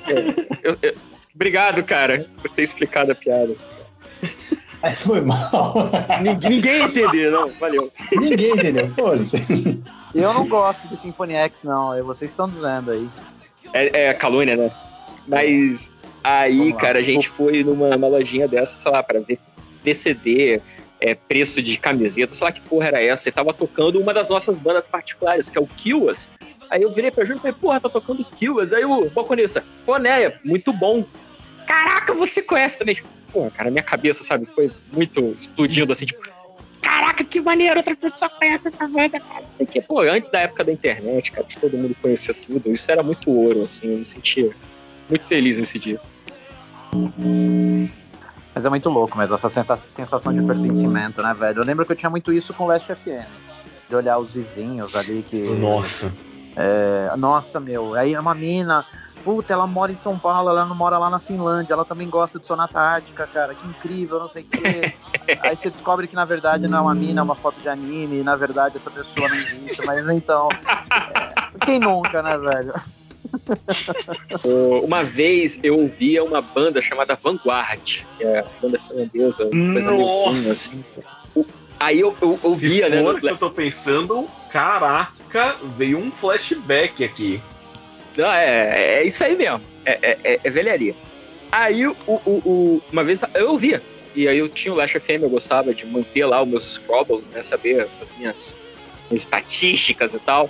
[0.10, 0.96] É, eu, eu,
[1.38, 3.54] Obrigado, cara, por ter explicado a piada.
[4.82, 5.92] Aí foi mal.
[6.24, 7.52] Ninguém, ninguém entendeu, não.
[7.60, 7.90] Valeu.
[8.12, 9.80] Ninguém entendeu, foda-se.
[10.16, 11.94] Eu não gosto de Symphony X, não.
[11.94, 13.08] É, vocês estão dizendo aí.
[13.72, 14.72] É, é calúnia, né?
[15.28, 19.38] Mas aí, cara, a gente foi numa, numa lojinha dessa, sei lá, pra ver,
[19.84, 20.60] ver CD,
[21.00, 23.30] é, preço de camiseta, sei lá que porra era essa.
[23.30, 26.32] E tava tocando uma das nossas bandas particulares, que é o Killas.
[26.68, 28.74] Aí eu virei pra Júlio e falei, porra, tá tocando Killas.
[28.74, 31.06] Aí o Boconista, Ponéia, muito bom
[31.68, 32.96] caraca, você conhece também.
[32.96, 36.22] Tipo, pô, cara, minha cabeça, sabe, foi muito explodindo assim, tipo,
[36.82, 39.82] caraca, que maneiro, outra pessoa conhece essa banda, cara, não sei o quê.
[39.82, 43.30] Pô, antes da época da internet, cara, de todo mundo conhecer tudo, isso era muito
[43.30, 44.50] ouro, assim, eu me sentia
[45.10, 46.00] muito feliz nesse dia.
[48.56, 51.60] Mas é muito louco mesmo, essa sensação de pertencimento, né, velho?
[51.60, 53.28] Eu lembro que eu tinha muito isso com o Last FM.
[53.90, 55.40] De olhar os vizinhos ali que.
[55.42, 56.14] Nossa.
[56.56, 57.94] É, nossa, meu.
[57.94, 58.84] Aí é uma mina
[59.28, 62.40] puta, ela mora em São Paulo, ela não mora lá na Finlândia, ela também gosta
[62.40, 64.94] de Sonata Ártica, cara, que incrível, não sei o quê.
[65.44, 68.20] Aí você descobre que na verdade não é uma mina, é uma foto de anime,
[68.20, 70.48] e na verdade essa pessoa não existe, mas então.
[70.54, 72.74] É, quem nunca, né, velho?
[74.82, 80.54] uma vez eu ouvia uma banda chamada Vanguard, que é uma banda finlandesa, Nossa.
[80.54, 80.86] assim.
[81.78, 83.04] Aí eu, eu ouvia, Se né?
[83.04, 87.42] For que eu tô pensando, caraca, veio um flashback aqui.
[88.18, 89.62] Não, é, é isso aí mesmo.
[89.86, 90.96] É, é, é, é velharia.
[91.52, 93.82] Aí, o, o, o, uma vez eu ouvia.
[94.16, 97.30] E aí eu tinha o Last FM, eu gostava de manter lá os meus scrobbles,
[97.30, 97.42] né?
[97.42, 98.58] Saber as minhas,
[99.10, 100.50] minhas estatísticas e tal.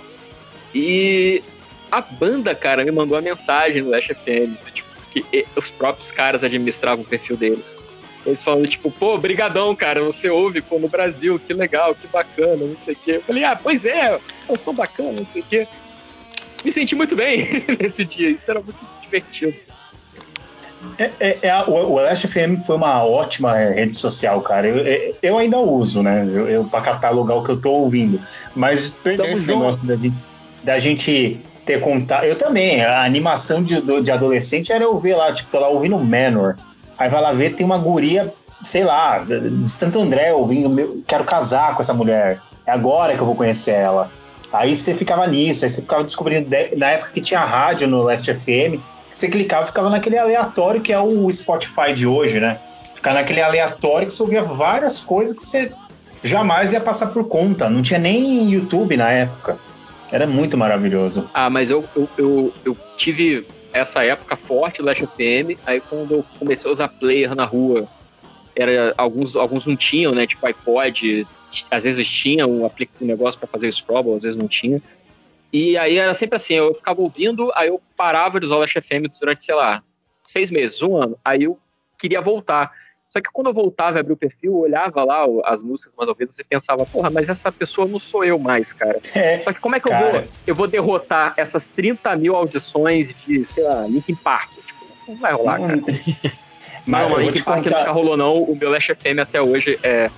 [0.74, 1.42] E
[1.90, 6.42] a banda, cara, me mandou uma mensagem no Last FM, tipo, que os próprios caras
[6.42, 7.76] administravam o perfil deles.
[8.24, 12.56] Eles falando, tipo, pô, brigadão, cara, você ouve pô, no Brasil, que legal, que bacana,
[12.56, 13.12] não sei o quê.
[13.12, 15.68] Eu falei, ah, pois é, eu sou bacana, não sei o quê
[16.64, 18.30] me senti muito bem nesse dia.
[18.30, 19.54] Isso era muito divertido.
[20.96, 24.68] É, é, é a, o Last FM foi uma ótima rede social, cara.
[24.68, 26.24] Eu, é, eu ainda uso, né?
[26.24, 28.20] Eu, eu para catalogar o que eu tô ouvindo.
[28.54, 29.58] Mas perdeu esse junto.
[29.58, 29.96] negócio da,
[30.62, 32.24] da gente ter contato.
[32.24, 32.82] Eu também.
[32.82, 36.56] A animação de, de adolescente era eu ver lá, tipo, tô lá ouvindo Manor.
[36.96, 38.32] Aí vai lá ver, tem uma guria,
[38.62, 40.68] sei lá, de Santo André ouvindo.
[40.68, 42.40] Meu, quero casar com essa mulher.
[42.66, 44.10] É agora que eu vou conhecer ela.
[44.52, 48.32] Aí você ficava nisso, aí você ficava descobrindo, na época que tinha rádio no Last
[48.32, 48.80] FM,
[49.10, 52.58] você clicava ficava naquele aleatório que é o Spotify de hoje, né?
[52.94, 55.72] Ficar naquele aleatório que você ouvia várias coisas que você
[56.22, 57.68] jamais ia passar por conta.
[57.68, 59.58] Não tinha nem YouTube na época.
[60.10, 61.28] Era muito maravilhoso.
[61.34, 66.24] Ah, mas eu, eu, eu, eu tive essa época forte, Last FM, aí quando eu
[66.38, 67.86] comecei a usar player na rua,
[68.56, 70.26] era alguns, alguns não tinham, né?
[70.26, 71.26] Tipo iPod,
[71.70, 74.80] às vezes tinha um, um negócio para fazer o Scrabble, às vezes não tinha.
[75.52, 78.80] E aí era sempre assim, eu ficava ouvindo, aí eu parava de usar o Last
[78.80, 79.82] FM durante, sei lá,
[80.22, 81.18] seis meses, um ano.
[81.24, 81.58] Aí eu
[81.98, 82.70] queria voltar.
[83.08, 86.08] Só que quando eu voltava e abria o perfil, eu olhava lá as músicas mais
[86.08, 89.00] ouvidas e pensava, porra, mas essa pessoa não sou eu mais, cara.
[89.14, 90.06] É, Só que como é que cara.
[90.06, 90.24] eu vou?
[90.46, 94.50] Eu vou derrotar essas 30 mil audições de, sei lá, Linkin Park.
[94.50, 95.80] Tipo, não vai rolar, cara.
[96.84, 98.34] Mas não, Linkin Park nunca rolou, não.
[98.42, 100.10] O meu Last FM até hoje é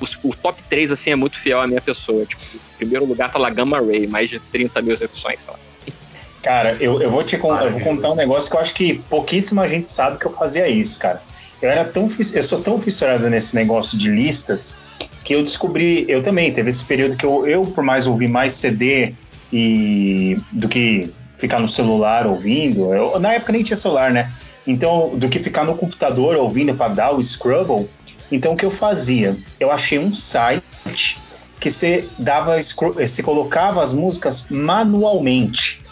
[0.00, 2.24] o, o, top 3, assim, é muito fiel à minha pessoa.
[2.24, 5.58] Tipo, em primeiro lugar tá lá Gamma Ray, mais de 30 mil execuções, sei lá.
[6.42, 8.94] Cara, eu, eu vou te contar, eu vou contar um negócio que eu acho que
[9.10, 11.20] pouquíssima gente sabe que eu fazia isso, cara.
[11.60, 14.78] Eu era tão eu sou tão fissurado nesse negócio de listas
[15.24, 18.52] que eu descobri, eu também teve esse período que eu, eu por mais ouvir mais
[18.52, 19.12] CD
[19.52, 24.32] e do que ficar no celular ouvindo, eu, na época nem tinha celular, né?
[24.66, 27.88] Então, do que ficar no computador ouvindo para dar o Scrabble,
[28.30, 29.36] então o que eu fazia?
[29.58, 31.18] Eu achei um site
[31.58, 35.82] que você dava, você colocava as músicas manualmente.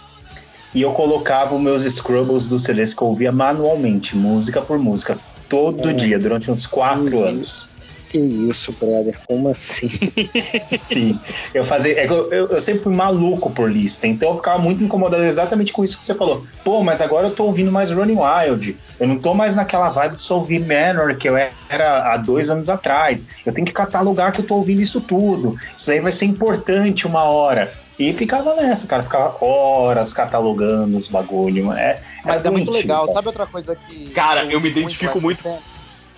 [0.75, 5.19] E eu colocava os meus scrubbles dos CDs que eu ouvia manualmente, música por música,
[5.49, 7.25] todo dia, durante uns quatro uhum.
[7.25, 7.71] anos.
[8.09, 9.19] Que isso, brother?
[9.27, 9.91] Como assim?
[10.79, 11.19] Sim.
[11.53, 11.99] Eu fazia.
[12.01, 15.73] é Eu, eu, eu sempre fui maluco por lista, então eu ficava muito incomodado exatamente
[15.73, 16.45] com isso que você falou.
[16.65, 18.79] Pô, mas agora eu tô ouvindo mais Running Wild.
[19.01, 21.37] Eu não tô mais naquela vibe de só ouvir Manor que eu
[21.69, 23.27] era há dois anos atrás.
[23.45, 25.57] Eu tenho que catalogar que eu tô ouvindo isso tudo.
[25.77, 27.73] Isso aí vai ser importante uma hora.
[27.99, 29.03] E ficava nessa, cara.
[29.03, 31.73] Ficava horas catalogando os bagulho.
[31.73, 33.01] É, Mas é muito doentio, legal.
[33.07, 33.13] cara.
[33.15, 34.11] Sabe outra coisa que.
[34.11, 35.63] Cara, eu me uso identifico muito- tempo?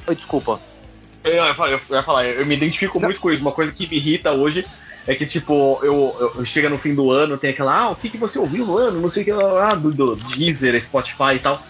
[0.08, 0.60] Oi, desculpa.
[1.28, 3.42] Eu ia falar, eu ia falar, eu me identifico muito com isso.
[3.42, 4.64] Uma coisa que me irrita hoje
[5.06, 7.96] é que, tipo, eu, eu, eu chega no fim do ano, tem aquela, ah, o
[7.96, 9.00] que, que você ouviu no ano?
[9.00, 11.62] Não sei o que, ah, do, do Deezer, Spotify e tal.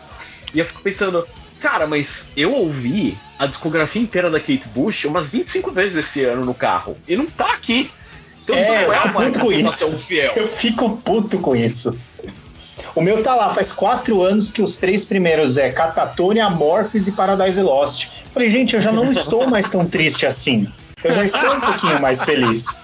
[0.53, 1.27] E eu fico pensando,
[1.61, 6.45] cara, mas eu ouvi a discografia inteira da Kate Bush umas 25 vezes esse ano
[6.45, 6.97] no carro.
[7.07, 7.91] E não tá aqui.
[8.43, 9.99] Então É, não é eu uma fico com isso.
[9.99, 10.33] fiel.
[10.35, 11.97] Eu fico puto com isso.
[12.95, 17.13] O meu tá lá, faz quatro anos que os três primeiros é Catatonia, Amorphis e
[17.13, 18.09] Paradise Lost.
[18.39, 20.73] Falei, gente, eu já não estou mais tão triste assim.
[21.03, 22.81] Eu já estou um pouquinho mais feliz.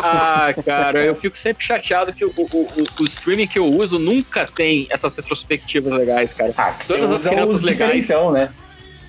[0.00, 3.98] Ah, cara, eu fico sempre chateado que o, o, o, o streaming que eu uso
[3.98, 6.54] nunca tem essas retrospectivas legais, cara.
[6.56, 7.92] Ah, que Todas as crianças legais.
[7.92, 8.50] diferentão, né?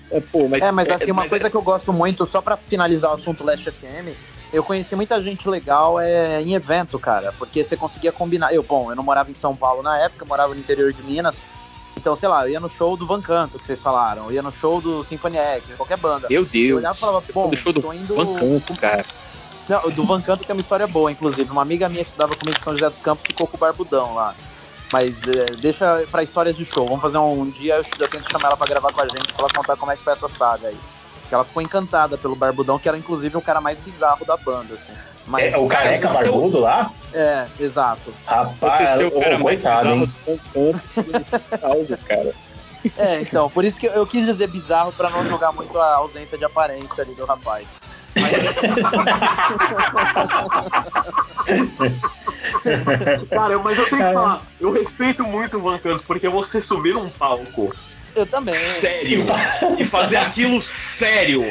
[0.10, 2.58] É, pô, mas, é, mas assim, uma mas coisa que eu gosto muito, só pra
[2.58, 4.18] finalizar o assunto Last FM,
[4.52, 8.52] eu conheci muita gente legal é, em evento, cara, porque você conseguia combinar.
[8.52, 11.04] Eu, bom, eu não morava em São Paulo na época, eu morava no interior de
[11.04, 11.40] Minas.
[12.00, 14.42] Então, sei lá, eu ia no show do Van Canto, que vocês falaram, eu ia
[14.42, 16.28] no show do Symphony X, qualquer banda.
[16.30, 16.78] Meu Eu Deus.
[16.78, 18.16] olhava e falava, bom, do show do tô indo.
[18.16, 19.06] Van Canto, cara.
[19.68, 21.52] Não, o do Van Canto que é uma história boa, inclusive.
[21.52, 24.14] Uma amiga minha que estudava comigo em São José dos Campos ficou com o Barbudão
[24.16, 24.34] lá.
[24.94, 26.88] Mas é, deixa pra histórias de show.
[26.88, 29.34] Vamos fazer um, um dia, eu, eu tento chamar ela pra gravar com a gente,
[29.34, 30.78] pra ela contar como é que foi essa saga aí.
[31.30, 34.74] Porque ela ficou encantada pelo Barbudão, que era inclusive o cara mais bizarro da banda,
[34.74, 34.94] assim.
[35.28, 36.90] Mas, É, o careca Cara, seu- barbudo lá?
[37.14, 38.12] É, exato.
[38.12, 40.40] Você Rapaz, ser o ô, cara mais coitado, bizarro hein?
[41.88, 42.34] do cara.
[42.98, 45.96] É, então, por isso que eu, eu quis dizer bizarro pra não jogar muito a
[45.98, 47.68] ausência de aparência ali do rapaz.
[53.30, 54.08] Cara, mas eu tenho É.
[54.08, 57.74] que falar, eu respeito muito o Van Canto, porque você subir num palco
[58.16, 58.56] Eu também.
[58.56, 59.26] sério
[59.78, 61.44] e fazer aquilo sério.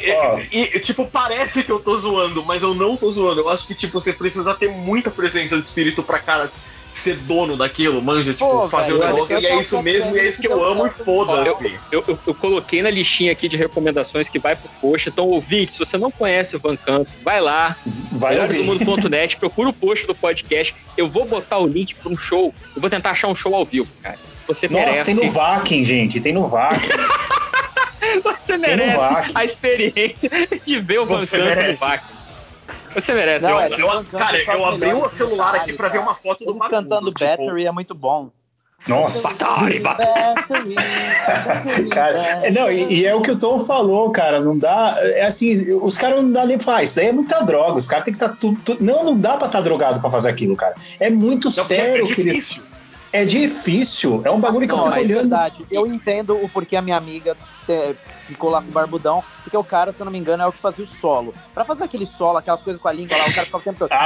[0.00, 0.40] E- Ó.
[0.50, 3.40] E, tipo, parece que eu tô zoando, mas eu não tô zoando.
[3.40, 6.50] Eu acho que, tipo, você precisa ter muita presença de espírito pra cara
[6.92, 9.38] ser dono daquilo, manja, tipo, Pô, fazer o olha negócio.
[9.40, 11.78] E é isso mesmo, e é isso que eu amo e foda-se.
[11.90, 15.08] Eu, eu- eu coloquei na listinha aqui de recomendações que vai pro post.
[15.08, 17.76] Então, ouvinte, se você não conhece o Van Canto, vai lá,
[18.10, 20.74] Vai melhoresdomundo.net, procura o post do podcast.
[20.96, 22.52] Eu vou botar o link para um show.
[22.76, 24.18] Eu vou tentar achar um show ao vivo, cara.
[24.46, 25.04] Você Nossa, merece.
[25.04, 26.20] tem no Vakin, gente.
[26.20, 26.88] Tem no Vakin.
[28.24, 30.30] Você merece a experiência
[30.64, 31.78] de ver o Van Você Canto no merece.
[31.80, 32.04] VAC.
[32.94, 33.44] Você merece.
[33.46, 36.14] Não, eu- é, eu- tem eu- cara, eu abri o celular aqui pra ver uma
[36.14, 38.30] foto do Eles cantando tipo- Battery é muito bom.
[38.86, 39.28] Nossa.
[39.28, 44.40] Battery, Battery, battery, Cara, é, não, e, e é o que o Tom falou, cara,
[44.40, 47.76] não dá, é assim, os caras não dá nem faz, isso daí é muita droga,
[47.78, 50.28] os caras tem que estar tudo, tudo- não, não dá pra estar drogado pra fazer
[50.30, 52.62] aquilo, cara, é muito Não, porque sério é que eles, difícil.
[53.12, 55.66] É difícil, é um bagulho que eu Não, fico mas é olhando, verdade.
[55.70, 57.36] Eu entendo o porquê a minha amiga
[57.66, 57.94] te-
[58.26, 60.52] ficou lá com o Barbudão, porque o cara, se eu não me engano, é o
[60.52, 61.34] que fazia o solo.
[61.52, 63.78] Pra fazer aquele solo, aquelas coisas com a língua lá, o cara ficava o tempo
[63.78, 63.90] todo.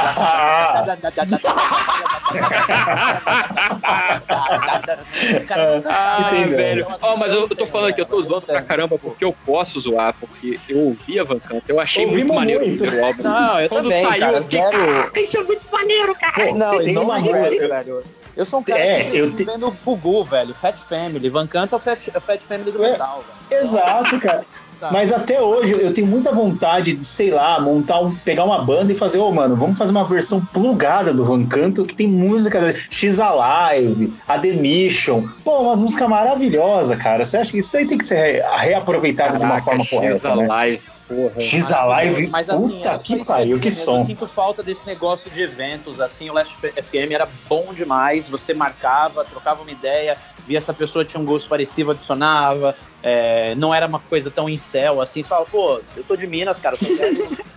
[3.89, 5.37] Ah.
[5.41, 6.87] O cara não Ah, velho.
[7.01, 9.33] Ó, mas eu, eu tô falando aqui, eu tô eu zoando pra caramba porque eu
[9.45, 12.83] posso zoar, porque eu ouvia Van Canto, eu achei muito maneiro muito.
[12.83, 13.23] o primeiro álbum.
[13.23, 16.33] Não, eu Quando também, saiu, cara, eu fiquei, zero- caraca, isso é muito maneiro, cara.
[16.47, 18.03] Pô, Não, tem não uma é música- velho.
[18.37, 21.27] Eu sou um cara É, que eu te- vendo Gugu, velho, Fat Family.
[21.27, 22.91] Van Canto é o Fat, é o Fat Family do É.
[22.91, 23.61] metal, velho.
[23.61, 24.45] exato, cara,
[24.79, 24.91] Tá.
[24.91, 28.93] mas até hoje eu tenho muita vontade de, sei lá, montar um, pegar uma banda
[28.93, 32.75] e fazer, ô mano, vamos fazer uma versão plugada do Van Canto que tem música
[32.91, 37.87] X Alive, A The Mission, pô, umas músicas maravilhosas, cara, você acha que isso daí
[37.87, 40.79] tem que ser reaproveitado de uma forma correta, né?
[41.09, 41.41] Live, porra.
[41.41, 43.99] X Alive, Mas assim, puta que pariu, eu que som.
[43.99, 48.53] Eu sinto falta desse negócio de eventos, assim, o Last FM era bom demais, você
[48.53, 53.87] marcava, trocava uma ideia, via essa pessoa tinha um gosto parecido, adicionava, é, não era
[53.87, 56.77] uma coisa tão incel, assim, você fala, pô, eu sou de Minas, cara,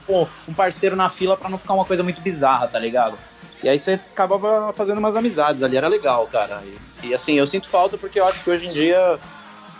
[0.08, 3.16] eu um parceiro na fila pra não ficar uma coisa muito bizarra, tá ligado?
[3.62, 6.62] E aí você acabava fazendo umas amizades ali, era legal, cara.
[7.02, 9.18] E, e, assim, eu sinto falta porque eu acho que hoje em dia,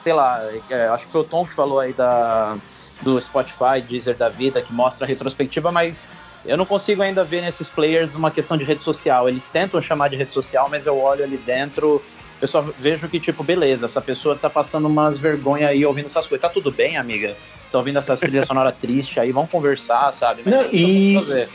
[0.05, 2.57] sei lá, é, acho que foi o Tom que falou aí da,
[3.02, 6.06] do Spotify, Deezer da vida, que mostra a retrospectiva, mas
[6.44, 9.28] eu não consigo ainda ver nesses players uma questão de rede social.
[9.28, 12.02] Eles tentam chamar de rede social, mas eu olho ali dentro
[12.40, 16.27] eu só vejo que, tipo, beleza, essa pessoa tá passando umas vergonhas aí ouvindo essas
[16.27, 16.40] coisas.
[16.40, 17.36] Tá tudo bem, amiga?
[17.64, 20.43] Você tá ouvindo essas trilhas sonoras tristes aí, vamos conversar, sabe?
[20.44, 21.48] Mas não, e...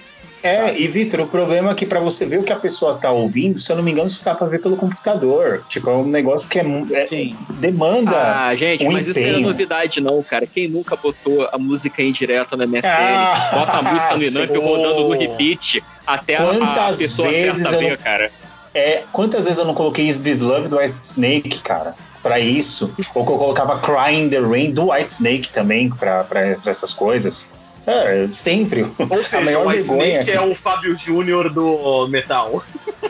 [0.45, 0.81] É, sabe?
[0.83, 3.59] e Vitor, o problema é que para você ver o que a pessoa tá ouvindo,
[3.59, 5.63] se eu não me engano, isso dá pra ver pelo computador.
[5.67, 8.15] Tipo, é um negócio que é, é demanda.
[8.15, 9.27] Ah, gente, um mas empenho.
[9.27, 10.45] isso não é novidade, não, cara.
[10.45, 12.87] Quem nunca botou a música em direto na MSN?
[12.87, 17.97] Ah, bota a música no Inamp rodando no repeat até a, a pessoa acerta ver,
[17.97, 18.31] cara.
[18.75, 22.93] É, quantas vezes eu não coloquei Is This Love do White Snake, cara, pra isso?
[23.15, 26.93] Ou que eu colocava Crying the Rain do White Snake também, pra, pra, pra essas
[26.93, 27.49] coisas.
[27.87, 28.85] É, sempre.
[28.97, 32.63] Ou seja, a maior o White vergonha Snake é o Fábio Júnior do metal.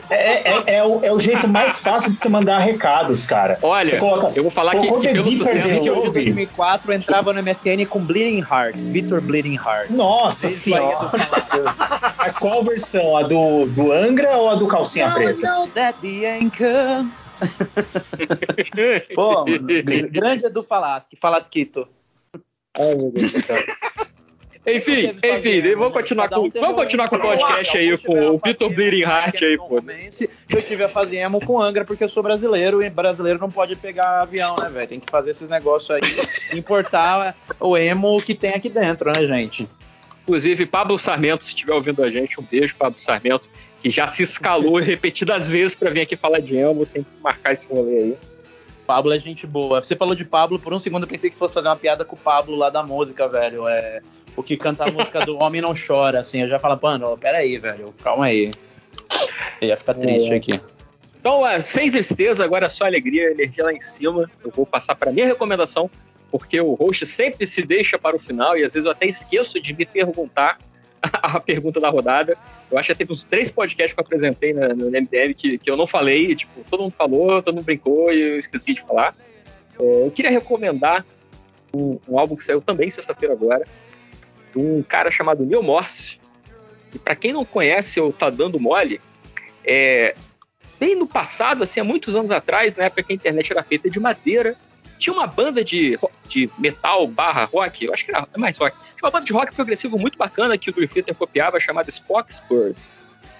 [0.09, 3.57] É, é, é, o, é o jeito mais fácil de você mandar recados, cara.
[3.61, 7.41] Olha, coloca, eu vou falar que, que pelo sucesso que eu de 2004 entrava no
[7.41, 9.89] MSN com Bleeding Heart, Victor Bleeding Heart.
[9.91, 11.11] Nossa senhora!
[12.17, 13.15] Mas qual versão?
[13.17, 15.39] A do, do Angra ou a do Calcinha Preta?
[15.41, 17.05] Know that the anchor...
[19.13, 19.43] Pô,
[20.09, 21.87] grande é do Falasque, Falasquito.
[22.77, 23.57] Ai, meu Deus do céu.
[24.67, 29.01] Enfim, enfim, vamos continuar com, vamos continuar com o podcast aí, com o Vitor Bleeding
[29.01, 29.83] Heart aí, pô.
[30.49, 33.75] Eu tive a fazer emo com Angra porque eu sou brasileiro e brasileiro não pode
[33.75, 34.87] pegar avião, né, velho?
[34.87, 36.01] Tem que fazer esses negócios aí,
[36.57, 39.69] importar o emo que tem aqui dentro, né, gente?
[40.23, 43.47] Inclusive, Pablo Sarmento, se estiver ouvindo a gente, um beijo, Pablo Sarmento,
[43.83, 47.53] que já se escalou repetidas vezes para vir aqui falar de emo, tem que marcar
[47.53, 48.17] esse rolê aí.
[48.85, 49.81] Pablo é gente boa.
[49.81, 52.05] Você falou de Pablo, por um segundo eu pensei que você fosse fazer uma piada
[52.05, 53.67] com o Pablo lá da música, velho.
[53.67, 54.01] É,
[54.35, 56.41] o que canta a música do Homem Não Chora, assim.
[56.41, 58.51] Eu já falo, mano, peraí, velho, calma aí.
[59.61, 60.35] Eu ia ficar triste é.
[60.35, 60.61] aqui.
[61.19, 64.29] Então, sem tristeza, agora é só alegria, energia lá em cima.
[64.43, 65.89] Eu vou passar para minha recomendação,
[66.29, 69.59] porque o host sempre se deixa para o final e às vezes eu até esqueço
[69.59, 70.59] de me perguntar
[71.01, 72.37] a pergunta da rodada.
[72.69, 75.69] Eu acho que teve uns três podcasts que eu apresentei no, no MDM que, que
[75.69, 79.15] eu não falei, tipo, todo mundo falou, todo mundo brincou e eu esqueci de falar.
[79.79, 81.05] É, eu queria recomendar
[81.73, 83.65] um, um álbum que saiu também sexta-feira agora,
[84.53, 86.19] de um cara chamado Neil Morse.
[86.93, 89.01] E para quem não conhece ou tá dando mole,
[89.63, 90.15] é,
[90.79, 93.89] bem no passado, assim, há muitos anos atrás, na época que a internet era feita
[93.89, 94.55] de madeira,
[94.97, 95.97] tinha uma banda de,
[96.27, 99.53] de metal barra rock, eu acho que era mais rock, tinha uma banda de rock
[99.53, 102.75] progressivo muito bacana que o Theater copiava, chamada Spock's Bird,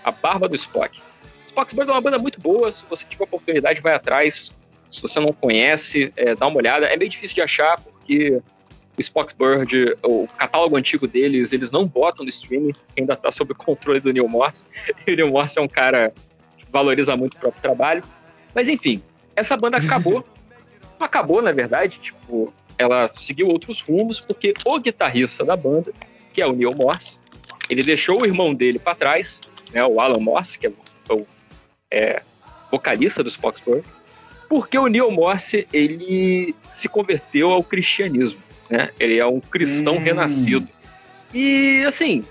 [0.04, 1.00] a barba do Spock.
[1.48, 4.54] Spock's Bird é uma banda muito boa, se você tiver oportunidade, vai atrás.
[4.88, 6.86] Se você não conhece, é, dá uma olhada.
[6.86, 8.42] É meio difícil de achar, porque
[8.98, 13.54] o Spock's Bird, o catálogo antigo deles, eles não botam no streaming, ainda está sob
[13.54, 14.70] o controle do Neil Morse.
[15.08, 16.14] E o Neil Morse é um cara
[16.58, 18.04] que valoriza muito o próprio trabalho.
[18.54, 19.02] Mas enfim,
[19.36, 20.26] essa banda acabou.
[21.00, 25.92] Acabou, na verdade, tipo, ela seguiu outros rumos, porque o guitarrista da banda,
[26.34, 27.20] que é o Neil Morse,
[27.70, 29.42] ele deixou o irmão dele para trás,
[29.74, 30.72] né, o Alan Morse, que é
[31.10, 31.26] o
[31.92, 32.22] é,
[32.72, 33.86] vocalista do Spock's Bird,
[34.50, 38.90] porque o Neil Morse ele se converteu ao cristianismo né?
[39.00, 40.00] Ele é um cristão hum.
[40.00, 40.68] renascido.
[41.34, 42.24] E, assim,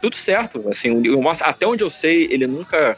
[0.00, 0.68] tudo certo.
[0.68, 2.96] Assim, o, até onde eu sei, ele nunca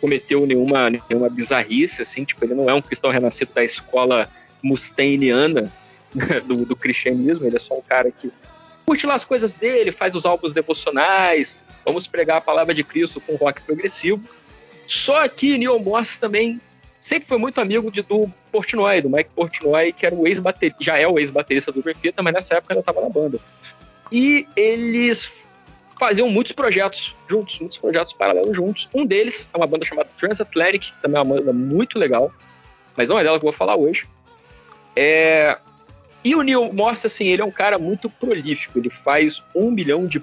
[0.00, 4.28] cometeu nenhuma, nenhuma bizarrice, assim, tipo, ele não é um cristão renascido da escola
[4.62, 5.72] mustainiana
[6.46, 8.32] do, do cristianismo, ele é só um cara que
[8.84, 13.20] curte lá as coisas dele, faz os álbuns devocionais, vamos pregar a palavra de Cristo
[13.20, 14.24] com rock progressivo.
[14.86, 16.58] Só que Neil Morse também
[16.96, 20.98] sempre foi muito amigo de, do Portnoy, do Mike Portnoy, que era o ex-baterista, já
[20.98, 23.38] é o ex-baterista do Refita, mas nessa época ainda estava na banda.
[24.10, 25.46] E eles
[25.98, 28.88] faziam muitos projetos juntos, muitos projetos paralelos juntos.
[28.94, 32.32] Um deles é uma banda chamada Transatlantic, que também é uma banda muito legal,
[32.96, 34.08] mas não é dela que eu vou falar hoje.
[34.96, 35.58] É...
[36.24, 40.06] E o Neil Morse, assim, ele é um cara muito prolífico, ele faz um milhão
[40.06, 40.22] de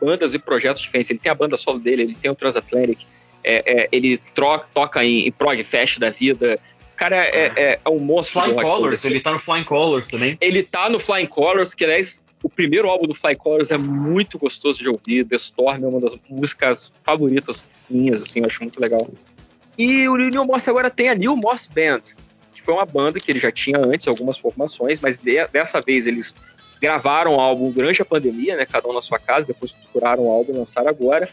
[0.00, 1.10] bandas e projetos diferentes.
[1.10, 2.98] Ele tem a banda solo dele, ele tem o Transatlantic,
[3.42, 6.58] é, é, ele troca, toca em, em prog fest da vida.
[6.92, 8.40] O cara é, é, é, é um monstro.
[8.40, 10.36] Flying Colors, ele tá no Flying Colors também.
[10.40, 14.38] Ele tá no Flying Colors, que aliás, o primeiro álbum do Flying Colors é muito
[14.38, 15.24] gostoso de ouvir.
[15.24, 19.08] The Storm é uma das músicas favoritas minhas, assim, eu acho muito legal.
[19.78, 22.00] E o Neil Morse agora tem a Neil Morse Band,
[22.66, 26.34] foi uma banda que ele já tinha antes, algumas formações, mas de, dessa vez eles
[26.82, 28.66] gravaram o álbum durante a pandemia, né?
[28.66, 31.30] Cada um na sua casa, depois costuraram o álbum e lançaram agora.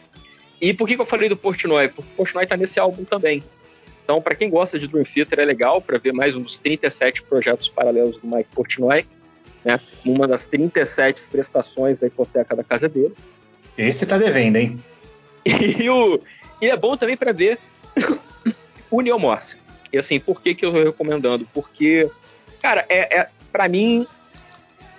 [0.60, 1.88] E por que, que eu falei do Portnoy?
[1.88, 3.42] Porque o Portnoy tá nesse álbum também.
[4.04, 7.24] Então, para quem gosta de Dream Theater, é legal para ver mais um dos 37
[7.24, 9.04] projetos paralelos do Mike Portnoy,
[9.64, 9.80] né?
[10.06, 13.12] Uma das 37 prestações da hipoteca da casa dele.
[13.76, 14.80] Esse tá devendo, hein?
[15.46, 16.20] E, o,
[16.62, 17.58] e é bom também para ver
[18.90, 19.58] o Neil Morse.
[19.94, 21.46] E assim, por que, que eu tô recomendando?
[21.54, 22.10] Porque,
[22.60, 24.04] cara, é, é para mim,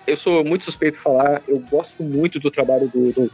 [0.07, 3.31] eu sou muito suspeito de falar, eu gosto muito do trabalho do, do,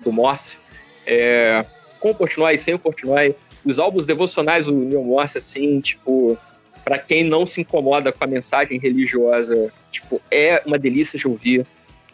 [0.00, 0.58] do Morse.
[1.06, 1.64] É,
[2.00, 6.36] com o Portnoy, sem o Portnoy, os álbuns devocionais do Neil Morse, assim, tipo,
[6.84, 11.64] para quem não se incomoda com a mensagem religiosa, tipo, é uma delícia de ouvir.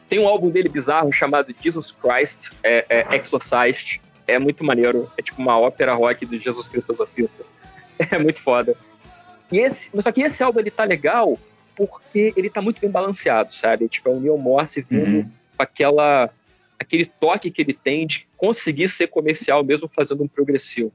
[0.06, 4.02] Tem um álbum dele bizarro chamado Jesus Christ, é, é Exorcist.
[4.26, 5.10] É muito maneiro.
[5.16, 7.42] É tipo uma ópera rock de Jesus Cristo Exorcista.
[8.10, 8.74] É muito foda.
[9.52, 11.38] E esse, só que esse álbum ele tá legal
[11.76, 13.88] porque ele tá muito bem balanceado, sabe?
[13.88, 15.30] Tipo, é o Neil Morse vindo uhum.
[15.56, 16.30] com aquela,
[16.78, 20.92] aquele toque que ele tem de conseguir ser comercial mesmo fazendo um progressivo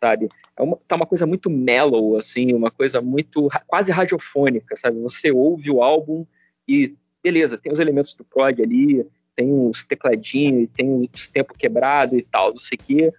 [0.00, 0.28] sabe?
[0.54, 5.00] É uma, tá uma coisa muito mellow, assim, uma coisa muito quase radiofônica, sabe?
[5.00, 6.26] Você ouve o álbum
[6.68, 12.18] e beleza, tem os elementos do prog ali, tem os tecladinhos, tem os tempo quebrado
[12.18, 13.12] e tal, não sei o quê.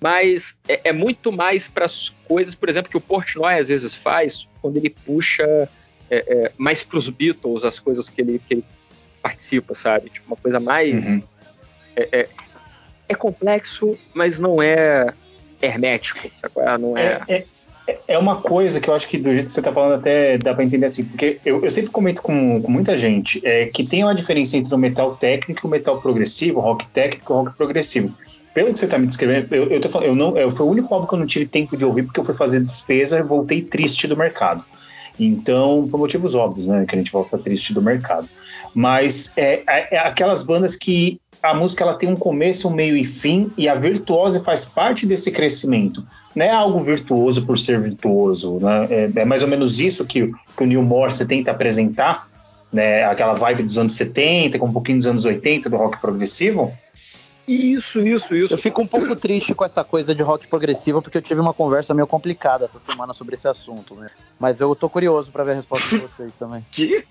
[0.00, 3.94] Mas é, é muito mais para as coisas, por exemplo, que o Portnoy às vezes
[3.94, 5.68] faz quando ele puxa
[6.10, 8.64] é, é, mais para os Beatles as coisas que ele, que ele
[9.22, 10.10] participa, sabe?
[10.10, 11.06] Tipo, uma coisa mais.
[11.06, 11.22] Uhum.
[11.96, 12.28] É, é,
[13.08, 15.12] é complexo, mas não é
[15.60, 16.62] hermético, sacou?
[16.66, 17.22] Ah, não é...
[17.28, 17.44] é...
[17.88, 20.36] É, é uma coisa que eu acho que do jeito que você está falando até
[20.38, 23.86] dá para entender assim, porque eu, eu sempre comento com, com, muita gente é, que
[23.86, 27.34] tem uma diferença entre o metal técnico e o metal progressivo, o rock técnico e
[27.34, 28.12] o rock progressivo.
[28.56, 30.70] Pelo que você está me descrevendo, eu, eu, tô falando, eu não, eu, foi o
[30.70, 33.22] único álbum que eu não tive tempo de ouvir porque eu fui fazer despesa e
[33.22, 34.64] voltei triste do mercado.
[35.20, 38.26] Então, por motivos óbvios, né, que a gente volta triste do mercado.
[38.74, 42.96] Mas é, é, é aquelas bandas que a música ela tem um começo, um meio
[42.96, 46.02] e fim, e a virtuose faz parte desse crescimento.
[46.34, 48.86] Não é algo virtuoso por ser virtuoso, né?
[48.88, 52.26] é, é, mais ou menos isso que, que o Neil Morse tenta apresentar,
[52.72, 53.04] né?
[53.04, 56.72] aquela vibe dos anos 70, com um pouquinho dos anos 80 do rock progressivo.
[57.46, 58.54] Isso, isso, isso.
[58.54, 61.54] Eu fico um pouco triste com essa coisa de rock progressivo, porque eu tive uma
[61.54, 64.10] conversa meio complicada essa semana sobre esse assunto, né?
[64.38, 66.64] Mas eu tô curioso para ver a resposta de vocês também.
[66.72, 67.06] Que?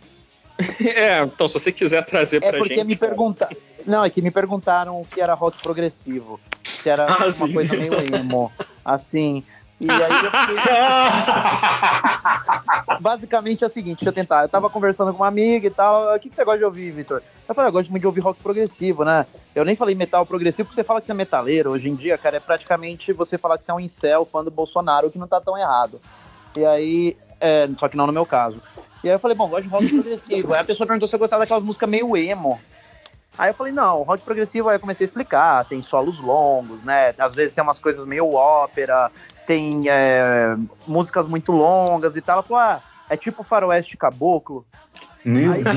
[0.86, 2.56] É, então se você quiser trazer pra gente.
[2.56, 3.58] É porque me perguntaram.
[3.86, 6.40] Não, é que me perguntaram o que era rock progressivo.
[6.82, 7.54] Se era ah, uma sim.
[7.54, 8.52] coisa meio emo.
[8.84, 9.44] Assim.
[9.80, 10.56] E aí eu fiquei...
[13.02, 14.44] Basicamente é o seguinte, deixa eu tentar.
[14.44, 16.16] Eu tava conversando com uma amiga e tal.
[16.16, 17.22] O que, que você gosta de ouvir, Vitor?
[17.48, 19.26] Eu falei, eu gosto muito de ouvir rock progressivo, né?
[19.54, 21.72] Eu nem falei metal progressivo porque você fala que você é metaleiro.
[21.72, 24.50] Hoje em dia, cara, é praticamente você falar que você é um incel fã do
[24.50, 26.00] Bolsonaro, o que não tá tão errado.
[26.58, 28.62] E aí, é, só que não no meu caso.
[29.04, 30.54] E aí eu falei, bom, gosto de rock progressivo.
[30.54, 32.60] Aí a pessoa perguntou se eu gostava daquelas músicas meio emo.
[33.38, 37.14] Aí eu falei, não, rock progressivo, aí eu comecei a explicar, tem solos longos, né?
[37.18, 39.12] Às vezes tem umas coisas meio ópera,
[39.46, 40.56] tem é,
[40.88, 42.36] músicas muito longas e tal.
[42.36, 44.66] Ela falou, ah, é tipo faroeste caboclo.
[45.24, 45.76] Meu aí, Deus!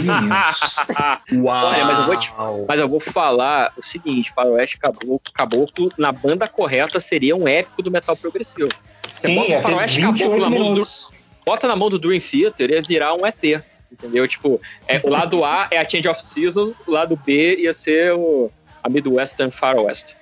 [1.43, 1.67] Uau!
[1.67, 2.35] Olha, mas eu, vou te,
[2.69, 7.83] mas eu vou falar o seguinte, faroeste caboclo, caboclo na banda correta seria um épico
[7.83, 8.69] do metal progressivo.
[9.07, 11.11] Sim, até 28 minutos
[11.47, 13.65] bota na mão do Dream Theater ia virar um ET.
[13.91, 14.29] Entendeu?
[14.29, 18.13] Tipo, é, o lado A é a Change of Seasons, o lado B ia ser
[18.13, 18.51] o,
[18.83, 20.15] a Midwestern Far West.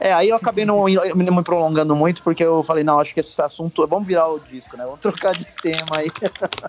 [0.00, 3.40] É, aí eu acabei não me prolongando muito, porque eu falei, não, acho que esse
[3.42, 3.86] assunto.
[3.86, 4.84] Vamos virar o disco, né?
[4.84, 6.10] Vamos trocar de tema aí.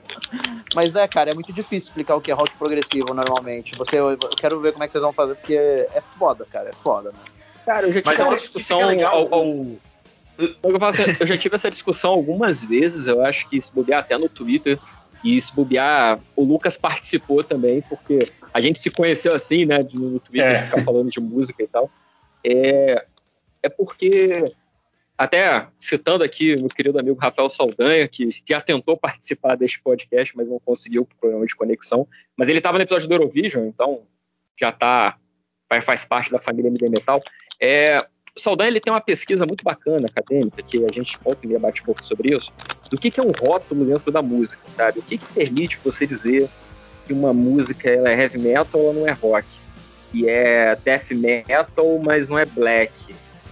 [0.75, 3.73] Mas é, cara, é muito difícil explicar o que é rock progressivo normalmente.
[3.77, 6.75] Você, eu quero ver como é que vocês vão fazer, porque é foda, cara, é
[6.83, 7.19] foda, né?
[7.65, 9.45] Cara, eu já tive essa discussão ao, ao,
[10.63, 14.17] eu, faço, eu já tive essa discussão algumas vezes, eu acho que se bobear até
[14.17, 14.79] no Twitter,
[15.23, 20.19] e se bobear, o Lucas participou também, porque a gente se conheceu assim, né, no
[20.19, 20.65] Twitter, é.
[20.65, 21.89] ficar falando de música e tal.
[22.43, 23.05] É,
[23.63, 24.45] é porque,
[25.17, 30.49] até citando aqui meu querido amigo Rafael Saldanha, que já tentou participar deste podcast, mas
[30.49, 34.01] não conseguiu por problema de conexão, mas ele estava no episódio do Eurovision, então
[34.59, 35.17] já tá,
[35.83, 37.21] faz parte da família MD Metal.
[37.59, 38.05] É,
[38.35, 41.59] o Saldanha ele tem uma pesquisa muito bacana, acadêmica, que a gente volta e meia
[41.59, 42.51] bate um pouco sobre isso,
[42.89, 44.99] do que, que é um rótulo dentro da música, sabe?
[44.99, 46.49] O que, que permite você dizer
[47.05, 49.45] que uma música ela é heavy metal ou não é rock?
[50.13, 52.91] E é death metal, mas não é black.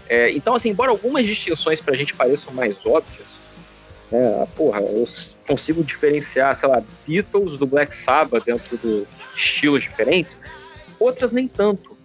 [0.10, 3.40] É, então, assim, embora algumas distinções pra gente pareçam mais óbvias,
[4.12, 5.06] né, porra, eu
[5.48, 9.06] consigo diferenciar, sei lá, Beatles do Black Sabbath dentro de
[9.36, 10.40] estilos diferentes,
[11.00, 11.96] outras nem tanto.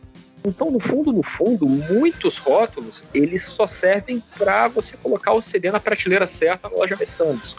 [0.46, 5.70] Então, no fundo, no fundo, muitos rótulos eles só servem para você colocar o CD
[5.70, 7.56] na prateleira certa na loja americanos.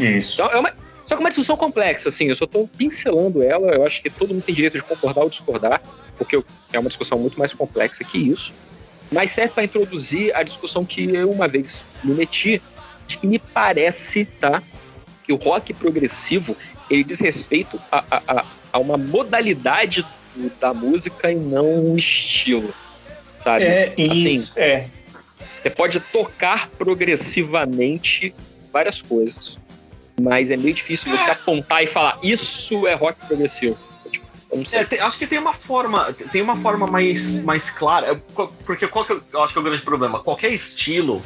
[0.00, 0.40] Isso.
[0.40, 0.72] Então, é uma,
[1.06, 4.08] só que é uma discussão complexa, assim, eu só estou pincelando ela, eu acho que
[4.08, 5.82] todo mundo tem direito de concordar ou discordar,
[6.16, 6.42] porque
[6.72, 8.54] é uma discussão muito mais complexa que isso,
[9.14, 12.60] mas serve para introduzir a discussão que eu uma vez me meti,
[13.06, 14.60] de que me parece, tá,
[15.22, 16.56] que o rock progressivo,
[16.90, 20.04] ele diz respeito a, a, a, a uma modalidade
[20.60, 22.74] da música e não um estilo,
[23.38, 23.64] sabe?
[23.64, 24.88] É assim, isso, é.
[25.62, 28.34] Você pode tocar progressivamente
[28.72, 29.56] várias coisas,
[30.20, 33.78] mas é meio difícil você apontar e falar isso é rock progressivo.
[34.72, 38.20] É, tem, acho que tem uma forma, tem uma forma mais, mais clara,
[38.64, 40.20] porque qual que eu acho que é o grande problema?
[40.20, 41.22] Qualquer estilo,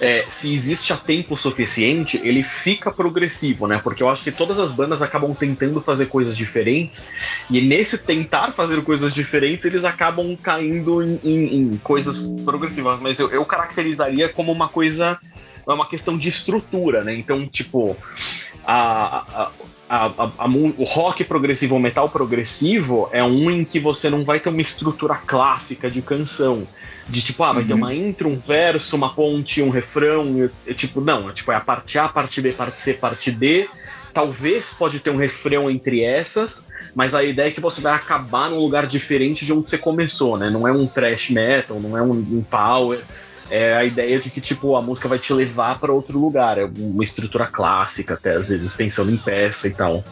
[0.00, 3.80] é, se existe a tempo suficiente, ele fica progressivo, né?
[3.82, 7.06] Porque eu acho que todas as bandas acabam tentando fazer coisas diferentes,
[7.50, 13.00] e nesse tentar fazer coisas diferentes, eles acabam caindo em, em, em coisas progressivas.
[13.00, 15.18] Mas eu, eu caracterizaria como uma coisa
[15.72, 17.14] é uma questão de estrutura, né?
[17.14, 17.96] Então, tipo,
[18.64, 19.50] a,
[19.88, 20.06] a,
[20.38, 24.48] a, o rock progressivo, o metal progressivo é um em que você não vai ter
[24.48, 26.66] uma estrutura clássica de canção.
[27.08, 27.68] De tipo, ah, vai uhum.
[27.68, 30.50] ter uma intro, um verso, uma ponte, um refrão.
[30.66, 33.68] É, tipo, não, é, tipo, é a parte A, parte B, parte C, parte D.
[34.12, 38.50] Talvez pode ter um refrão entre essas, mas a ideia é que você vai acabar
[38.50, 40.50] num lugar diferente de onde você começou, né?
[40.50, 43.00] Não é um thrash metal, não é um, um power
[43.50, 46.64] é a ideia de que tipo a música vai te levar para outro lugar, é
[46.64, 50.04] uma estrutura clássica, até às vezes pensando em peça e tal.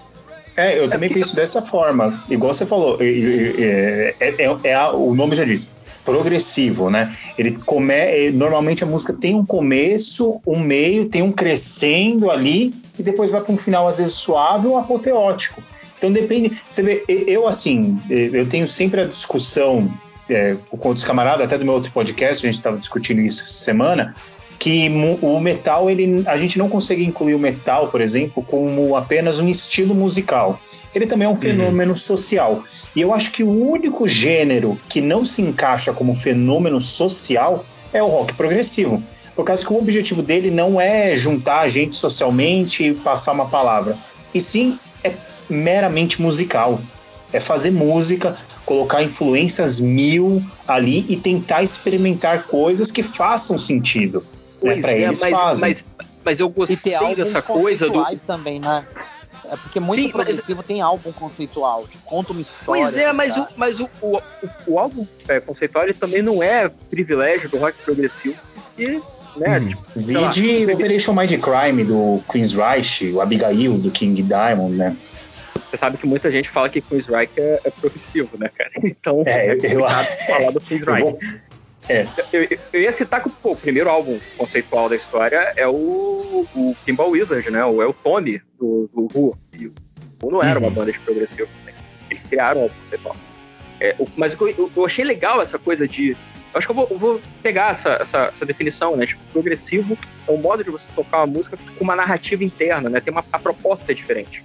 [0.57, 2.25] É, eu também penso dessa forma.
[2.31, 5.69] Igual você falou, é, é, é, é a, o nome já diz,
[6.03, 7.15] progressivo, né?
[7.37, 13.03] Ele come, normalmente a música tem um começo, um meio, tem um crescendo ali e
[13.03, 15.63] depois vai para um final às vezes suave ou apoteótico.
[15.99, 16.59] Então depende.
[16.67, 19.91] Você vê, eu assim, eu tenho sempre a discussão
[20.29, 23.53] é, com outros camaradas, até do meu outro podcast, a gente estava discutindo isso essa
[23.53, 24.15] semana,
[24.59, 24.89] que
[25.21, 29.49] o metal, ele, a gente não consegue incluir o metal, por exemplo, como apenas um
[29.49, 30.59] estilo musical.
[30.95, 31.39] Ele também é um uhum.
[31.39, 31.97] fenômeno uhum.
[31.97, 32.65] social.
[32.95, 38.03] E eu acho que o único gênero que não se encaixa como fenômeno social é
[38.03, 39.03] o rock progressivo.
[39.35, 43.47] Por causa que o objetivo dele não é juntar a gente socialmente e passar uma
[43.47, 43.95] palavra.
[44.33, 45.13] E sim, é
[45.51, 46.81] meramente musical.
[47.31, 54.27] É fazer música colocar influências mil ali e tentar experimentar coisas que façam sentido.
[54.61, 54.81] Né?
[54.81, 55.61] Para é, eles mas, fazem.
[55.61, 55.85] Mas,
[56.25, 58.05] mas eu gostei dessa coisa do.
[58.27, 58.85] também, né?
[59.45, 60.67] É porque muito Sim, progressivo mas...
[60.67, 62.83] tem álbum conceitual, que conta uma história.
[62.83, 64.21] Pois é, mas, o, mas o, o,
[64.67, 68.35] o álbum é, conceitual ele também não é privilégio do rock progressivo,
[68.77, 69.01] e
[69.37, 69.61] né?
[69.61, 69.69] Hum.
[69.69, 74.97] Tipo, Vide Operation Mind Crime do Queen's Reich, o Abigail do King Diamond, né?
[75.71, 78.71] Você sabe que muita gente fala que Queen's Reich é, é progressivo, né, cara?
[78.85, 79.81] Então, é, eu, eu,
[80.27, 81.03] falar do Queen's Reich.
[81.03, 81.19] Vou,
[81.89, 82.07] é.
[82.33, 86.77] eu, eu, ia citar que pô, o primeiro álbum conceitual da história é o, o
[86.85, 87.65] Pinball Wizard, né?
[87.65, 89.39] O, é o Tommy do, do Who.
[89.53, 89.75] E o
[90.23, 90.67] Who não era uhum.
[90.67, 93.17] uma banda de progressivo, mas eles criaram o álbum conceitual.
[93.81, 96.11] É, o, mas eu, eu, achei legal essa coisa de.
[96.11, 99.07] Eu acho que eu vou, eu vou pegar essa, essa, essa, definição, né?
[99.07, 103.01] Tipo, progressivo é o modo de você tocar uma música com uma narrativa interna, né?
[103.01, 104.43] Tem uma a proposta é diferente.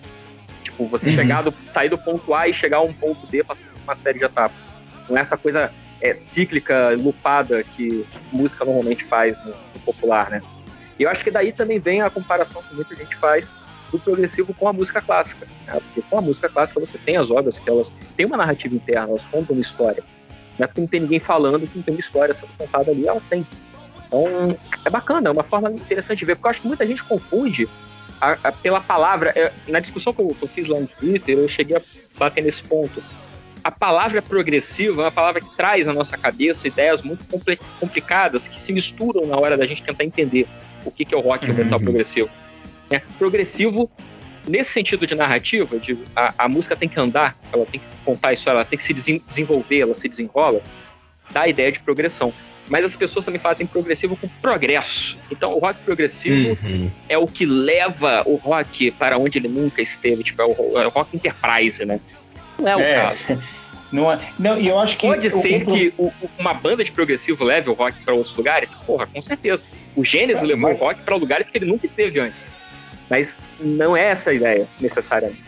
[0.82, 1.16] Tipo, você uhum.
[1.16, 3.94] chegar do, sair do ponto A e chegar a um ponto B passando por uma
[3.94, 4.72] série de etapas.
[5.10, 5.72] Não é essa coisa
[6.02, 10.42] é, cíclica, lupada que música normalmente faz no, no popular, né?
[10.98, 13.52] E eu acho que daí também vem a comparação que muita gente faz
[13.92, 15.48] do progressivo com a música clássica.
[15.68, 15.74] Né?
[15.74, 19.10] Porque com a música clássica você tem as obras que elas têm uma narrativa interna,
[19.10, 20.04] elas contam uma história.
[20.58, 23.08] Não é porque não tem ninguém falando que não tem uma história sendo contada ali,
[23.08, 23.46] ela tem.
[24.08, 27.04] Então, é bacana, é uma forma interessante de ver, porque eu acho que muita gente
[27.04, 27.70] confunde
[28.22, 31.38] a, a, pela palavra, é, na discussão que eu, que eu, fiz lá no Twitter,
[31.38, 31.82] eu cheguei a
[32.18, 33.04] bater nesse ponto.
[33.64, 37.26] A palavra progressiva é uma palavra que traz à nossa cabeça ideias muito
[37.80, 40.48] complicadas que se misturam na hora da gente tentar entender
[40.86, 41.86] o que, que é o rock e o metal uhum.
[41.86, 42.30] progressivo.
[42.90, 43.90] É, progressivo,
[44.48, 48.34] nesse sentido de narrativa, de a, a, música tem que andar, ela tem que contar
[48.34, 50.62] isso, ela tem que se desenvolver, ela se desenrola,
[51.32, 52.34] dá a ideia de progressão
[52.72, 55.20] mas as pessoas também fazem progressivo com progresso.
[55.30, 56.90] Então, o rock progressivo uhum.
[57.10, 60.86] é o que leva o rock para onde ele nunca esteve, tipo, é o, é
[60.86, 62.00] rock enterprise, né?
[62.58, 63.02] Não é o é.
[63.02, 63.38] caso.
[63.92, 67.44] Não, é, não, eu acho que pode ser o, que o, uma banda de progressivo
[67.44, 69.66] leve o rock para outros lugares, porra, com certeza.
[69.98, 70.80] O Gênesis é, levou mas...
[70.80, 72.48] o rock para lugares que ele nunca esteve antes,
[73.10, 75.44] mas não é essa a ideia necessariamente.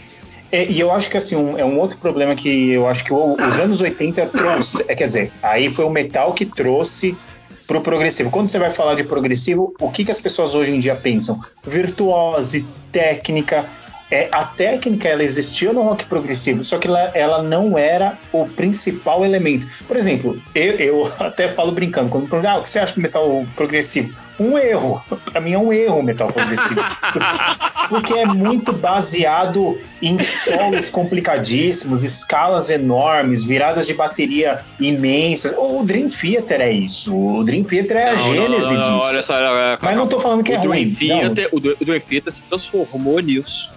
[0.53, 3.11] É, e eu acho que assim, um, é um outro problema que eu acho que
[3.11, 4.85] o, os anos 80 trouxe.
[4.87, 7.17] É, quer dizer, aí foi o metal que trouxe
[7.65, 8.29] pro progressivo.
[8.29, 11.41] Quando você vai falar de progressivo, o que, que as pessoas hoje em dia pensam?
[11.65, 13.65] Virtuose, técnica,
[14.13, 18.45] é, a técnica ela existia no rock progressivo, só que ela, ela não era o
[18.45, 19.65] principal elemento.
[19.87, 23.01] Por exemplo, eu, eu até falo brincando, quando perguntam, ah, o que você acha do
[23.01, 24.13] metal progressivo?
[24.39, 25.03] Um erro.
[25.31, 26.81] Para mim é um erro o metal progressivo.
[27.89, 35.55] Porque é muito baseado em solos complicadíssimos, escalas enormes, viradas de bateria imensas.
[35.57, 37.15] O Dream Theater é isso.
[37.15, 39.09] O Dream Theater é a não, gênese não, não, disso.
[39.09, 39.35] Olha só,
[39.81, 40.93] Mas não tô falando que o é Dream ruim.
[40.93, 43.71] Theater, o Dream Theater se transformou nisso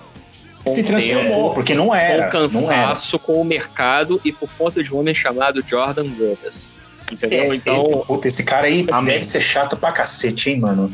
[0.66, 2.26] se transformou, porque não era.
[2.26, 6.66] Com cansaço com o mercado e por conta de um homem chamado Jordan Brothers.
[7.10, 7.52] Entendeu?
[7.52, 7.86] É, então.
[7.86, 9.14] Ele, puta, esse cara aí Amém.
[9.14, 10.90] deve ser chato pra cacete, hein, mano?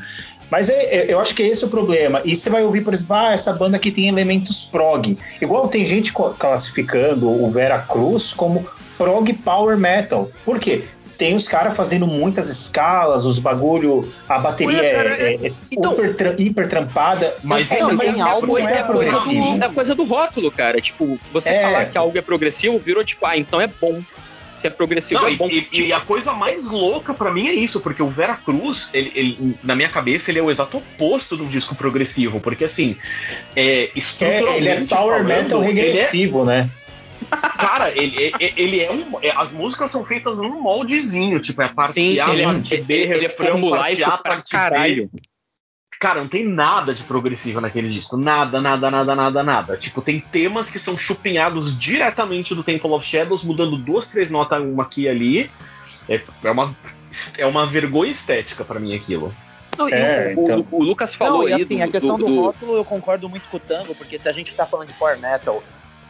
[0.50, 2.20] Mas é, é, eu acho que esse é o problema.
[2.26, 5.16] E você vai ouvir, por exemplo, ah, essa banda aqui tem elementos prog.
[5.40, 8.66] Igual tem gente classificando o Vera Cruz como
[8.98, 10.30] prog power metal.
[10.44, 10.84] Por quê?
[11.22, 15.92] Tem os caras fazendo muitas escalas, os bagulho, a bateria Ué, é, é, é então,
[15.92, 17.36] hiper, hiper, trampada.
[17.44, 19.56] Mas, é, não, mas algo não é, é progressivo.
[19.56, 20.80] Do, é coisa do rótulo, cara.
[20.80, 21.62] Tipo, você é.
[21.62, 24.02] falar que algo é progressivo virou tipo, ah, então é bom.
[24.58, 25.46] Se é progressivo não, é bom.
[25.46, 28.90] E, tipo, e, a coisa mais louca para mim é isso, porque o Vera Cruz,
[28.92, 32.64] ele, ele, na minha cabeça, ele é o exato oposto de um disco progressivo, porque
[32.64, 32.96] assim,
[33.54, 34.58] é, estruturalmente.
[34.58, 36.68] ele é power falando, metal regressivo, né?
[37.56, 39.18] Cara, ele, ele é um.
[39.22, 42.76] É, as músicas são feitas num moldezinho, tipo, é a parte Sim, A, ele, parte
[42.82, 45.10] B, ele, refrão, parte A, parte caralho.
[45.12, 45.20] B.
[45.98, 48.16] Cara, não tem nada de progressivo naquele disco.
[48.16, 49.76] Nada, nada, nada, nada, nada.
[49.76, 54.60] Tipo, tem temas que são chupinhados diretamente do Temple of Shadows, mudando duas, três notas,
[54.60, 55.50] uma aqui e ali.
[56.08, 56.76] É, é, uma,
[57.38, 59.32] é uma vergonha estética para mim aquilo.
[59.78, 60.66] Não, é, o, então...
[60.72, 63.28] o, o, Lucas falou não, e assim, do, a questão do, do, rótulo eu concordo
[63.28, 65.62] muito com o Tango, porque se a gente tá falando de power metal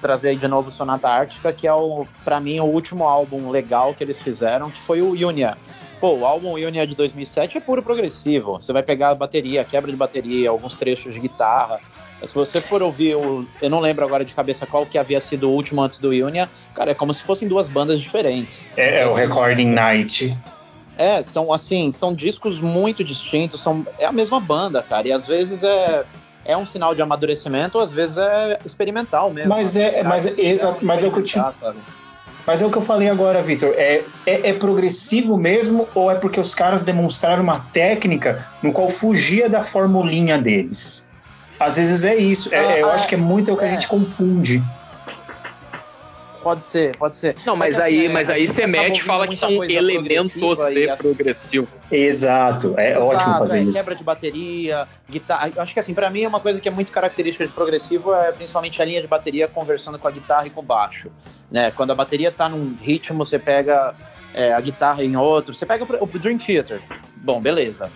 [0.02, 4.02] trazer de novo Sonata Ártica, que é o para mim o último álbum legal que
[4.04, 5.56] eles fizeram, que foi o Unia.
[6.00, 8.60] Pô, o álbum Unia de 2007 é puro progressivo.
[8.60, 11.80] Você vai pegar a bateria, quebra de bateria, alguns trechos de guitarra.
[12.24, 15.48] Se você for ouvir o, eu não lembro agora de cabeça qual que havia sido
[15.48, 18.62] o último antes do Unia, cara, é como se fossem duas bandas diferentes.
[18.76, 20.36] É, é o Recording Night.
[20.96, 25.26] É, são assim, são discos muito distintos, são é a mesma banda, cara, e às
[25.26, 26.04] vezes é
[26.44, 29.48] é um sinal de amadurecimento, às vezes é experimental mesmo.
[29.48, 31.38] Mas é, mas é, exato, mas é o que eu te,
[32.46, 33.74] mas é o que eu falei agora, Vitor.
[33.76, 38.90] É, é, é, progressivo mesmo ou é porque os caras demonstraram uma técnica no qual
[38.90, 41.06] fugia da formulinha deles?
[41.58, 42.52] Às vezes é isso.
[42.52, 43.70] É, ah, eu acho que é muito o que a é.
[43.70, 44.62] gente confunde.
[46.42, 47.36] Pode ser, pode ser.
[47.46, 50.90] Não, mas, mas aí, assim, mas aí você mete e fala que são elementos de
[50.90, 51.68] assim, progressivo.
[51.90, 53.78] Exato, é Exato, ótimo fazer é, isso.
[53.78, 55.52] Quebra de bateria, guitarra.
[55.56, 58.32] Acho que assim, para mim é uma coisa que é muito característica de progressivo é
[58.32, 61.10] principalmente a linha de bateria conversando com a guitarra e com o baixo.
[61.50, 61.70] Né?
[61.70, 63.94] Quando a bateria tá num ritmo, você pega
[64.34, 65.54] é, a guitarra em outro.
[65.54, 66.82] Você pega o Dream Theater.
[67.16, 67.90] Bom, beleza.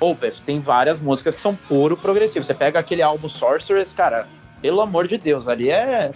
[0.00, 2.44] Opeth tem várias músicas que são puro progressivo.
[2.44, 4.26] Você pega aquele álbum Sorceress, cara,
[4.60, 6.12] pelo amor de Deus, ali é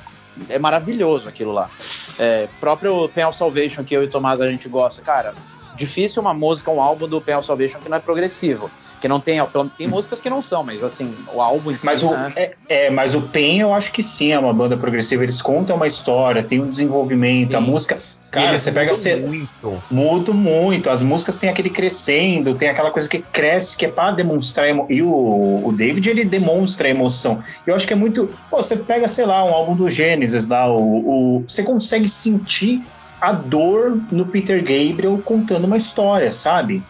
[0.48, 1.70] é maravilhoso aquilo lá.
[2.18, 5.30] É, próprio Pen Salvation, que eu e o Tomás a gente gosta, cara,
[5.76, 8.70] difícil uma música, um álbum do Pen Salvation que não é progressivo.
[9.00, 9.40] Que não tem,
[9.76, 12.32] tem músicas que não são, mas assim, o álbum em mas si, o, né?
[12.34, 15.22] é, é, mas o Pen eu acho que sim, é uma banda progressiva.
[15.22, 17.56] Eles contam uma história, tem um desenvolvimento, sim.
[17.56, 17.98] a música
[18.30, 19.82] Cara, você pega você muito.
[19.90, 20.90] Mudo muito.
[20.90, 24.86] As músicas têm aquele crescendo, tem aquela coisa que cresce, que é para demonstrar emo...
[24.88, 27.42] E o, o David ele demonstra a emoção.
[27.66, 28.30] Eu acho que é muito.
[28.50, 31.44] Pô, você pega, sei lá, um álbum do Gênesis lá, o, o...
[31.46, 32.82] você consegue sentir
[33.20, 36.82] a dor no Peter Gabriel contando uma história, sabe?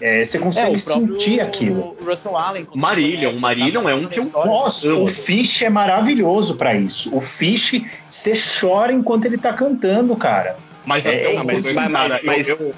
[0.00, 1.96] É, você consegue é, sentir aquilo.
[2.04, 2.66] Russell Allen.
[2.74, 7.16] Marillion, Marillion é um que eu Nossa, o Fish é maravilhoso para isso.
[7.16, 10.56] O Fish, você chora enquanto ele tá cantando, cara.
[10.84, 12.74] Mas, é, até, é, mas, mas, mas, mas eu,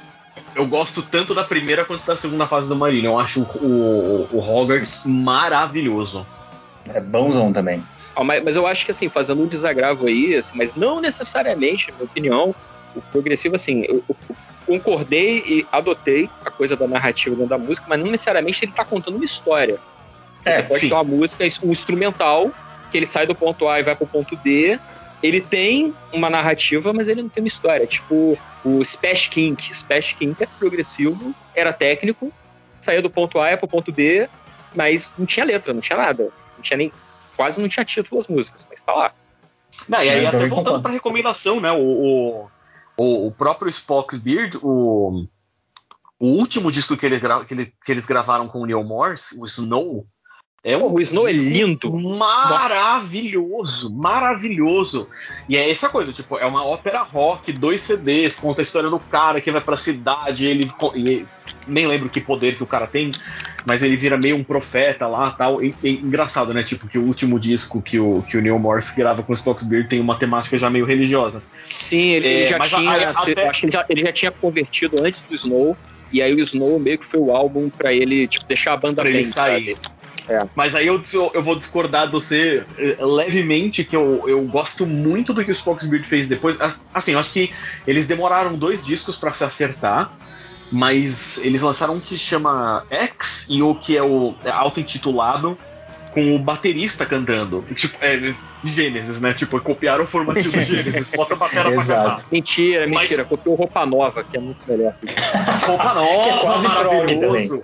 [0.54, 3.06] eu, gosto tanto da primeira quanto da segunda fase do Marinho.
[3.06, 6.26] Eu acho o, o, o Hogwarts maravilhoso.
[6.92, 7.82] É bonzão também.
[8.14, 11.90] Ah, mas, mas, eu acho que assim, fazendo um desagravo aí, assim, mas não necessariamente,
[11.90, 12.54] na minha opinião,
[12.94, 14.16] o progressivo, assim, eu, eu
[14.66, 18.84] concordei e adotei a coisa da narrativa dentro da música, mas não necessariamente ele está
[18.84, 19.78] contando uma história.
[20.44, 20.88] É, Você pode sim.
[20.88, 22.50] ter uma música, um instrumental,
[22.90, 24.78] que ele sai do ponto A e vai pro ponto B,
[25.22, 27.86] ele tem uma narrativa, mas ele não tem uma história.
[27.86, 29.60] Tipo o Spash King.
[29.62, 32.32] Spash King é progressivo, era técnico,
[32.80, 34.28] saía do ponto A para o ponto B,
[34.74, 36.30] mas não tinha letra, não tinha nada.
[36.56, 36.92] Não tinha nem,
[37.36, 39.12] quase não tinha título as músicas, mas tá lá.
[39.88, 41.70] Não, e aí, é, até voltando para recomendação, né?
[41.72, 42.48] O,
[42.96, 45.26] o, o próprio Spock's Beard, o,
[46.18, 49.44] o último disco que, ele, que, ele, que eles gravaram com o Neil Morse, o
[49.44, 50.06] Snow,
[50.66, 51.92] é um, o Snow é lindo.
[51.92, 53.94] Maravilhoso, Nossa.
[53.94, 55.08] maravilhoso.
[55.48, 58.98] E é essa coisa, tipo, é uma ópera rock, dois CDs, conta a história do
[58.98, 61.24] cara que vai pra cidade, ele, ele
[61.68, 63.12] nem lembro que poder que o cara tem,
[63.64, 65.62] mas ele vira meio um profeta lá tal.
[65.62, 66.64] E, e, engraçado, né?
[66.64, 69.88] Tipo, que o último disco que o, que o Neil Morse grava com o Spocksbeard
[69.88, 71.44] tem uma temática já meio religiosa.
[71.78, 72.90] Sim, ele, é, já tinha.
[72.90, 73.48] A, a, até...
[73.48, 75.76] Acho que ele já, ele já tinha convertido antes do Snow.
[76.12, 79.02] E aí o Snow meio que foi o álbum para ele, tipo, deixar a banda
[79.02, 79.76] pra bem, ele sair.
[79.76, 79.95] Sabe?
[80.28, 80.46] É.
[80.54, 81.00] Mas aí eu,
[81.34, 85.54] eu vou discordar de você eh, levemente, que eu, eu gosto muito do que o
[85.54, 86.58] Spokesbeard fez depois.
[86.92, 87.52] Assim, eu acho que
[87.86, 90.12] eles demoraram dois discos para se acertar,
[90.70, 95.56] mas eles lançaram um que chama X e o que é o é auto-intitulado
[96.12, 97.64] com o baterista cantando.
[97.74, 98.34] Tipo, é
[98.64, 99.32] Gênesis, né?
[99.32, 102.20] Tipo, copiaram o formativo do Gênesis, bota a batera pra cantar.
[102.32, 103.28] Mentira, mentira, Mas...
[103.28, 104.94] copiou roupa nova, que é muito melhor.
[105.66, 107.62] roupa nova, que é quase maravilhoso.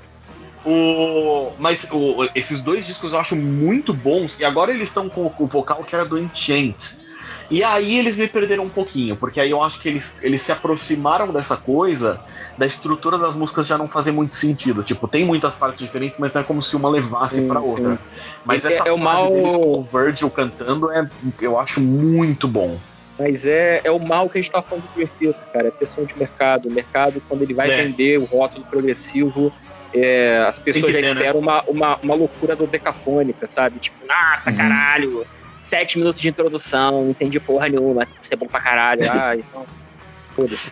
[0.64, 5.32] O, mas o, esses dois discos eu acho muito bons, e agora eles estão com
[5.38, 7.02] o vocal que era do Enchant.
[7.50, 10.50] E aí eles me perderam um pouquinho, porque aí eu acho que eles, eles se
[10.50, 12.18] aproximaram dessa coisa,
[12.56, 14.82] da estrutura das músicas já não fazer muito sentido.
[14.82, 17.98] Tipo, tem muitas partes diferentes, mas não é como se uma levasse para outra.
[18.44, 21.06] Mas essa é, é o mal deles com o Virgil cantando é,
[21.40, 22.78] eu acho muito bom.
[23.18, 25.68] Mas é, é o mal que a gente tá falando do Perfeito, cara.
[25.68, 26.68] É pressão de mercado.
[26.68, 27.82] O mercado, quando ele vai é.
[27.82, 29.52] vender o rótulo progressivo,
[29.94, 31.12] é, as pessoas já ter, né?
[31.12, 31.46] esperam né?
[31.46, 33.78] uma, uma, uma loucura do decafônica, sabe?
[33.78, 34.56] Tipo, nossa, uhum.
[34.56, 35.26] caralho,
[35.60, 39.02] sete minutos de introdução, não entendi porra nenhuma, isso é bom pra caralho.
[39.12, 39.66] Ah, então.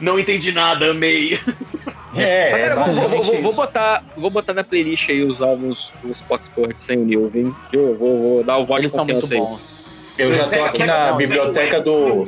[0.01, 1.39] Não entendi nada, amei.
[2.17, 6.11] É, é vou, vou, vou, vou, botar, vou botar na playlist aí os álbuns do
[6.13, 7.55] Spock Sports sem o Nilvin.
[7.71, 9.75] Eu vou, vou dar o voto Eles de confiança são muito bons.
[10.17, 12.27] Eu já tô aqui na biblioteca do.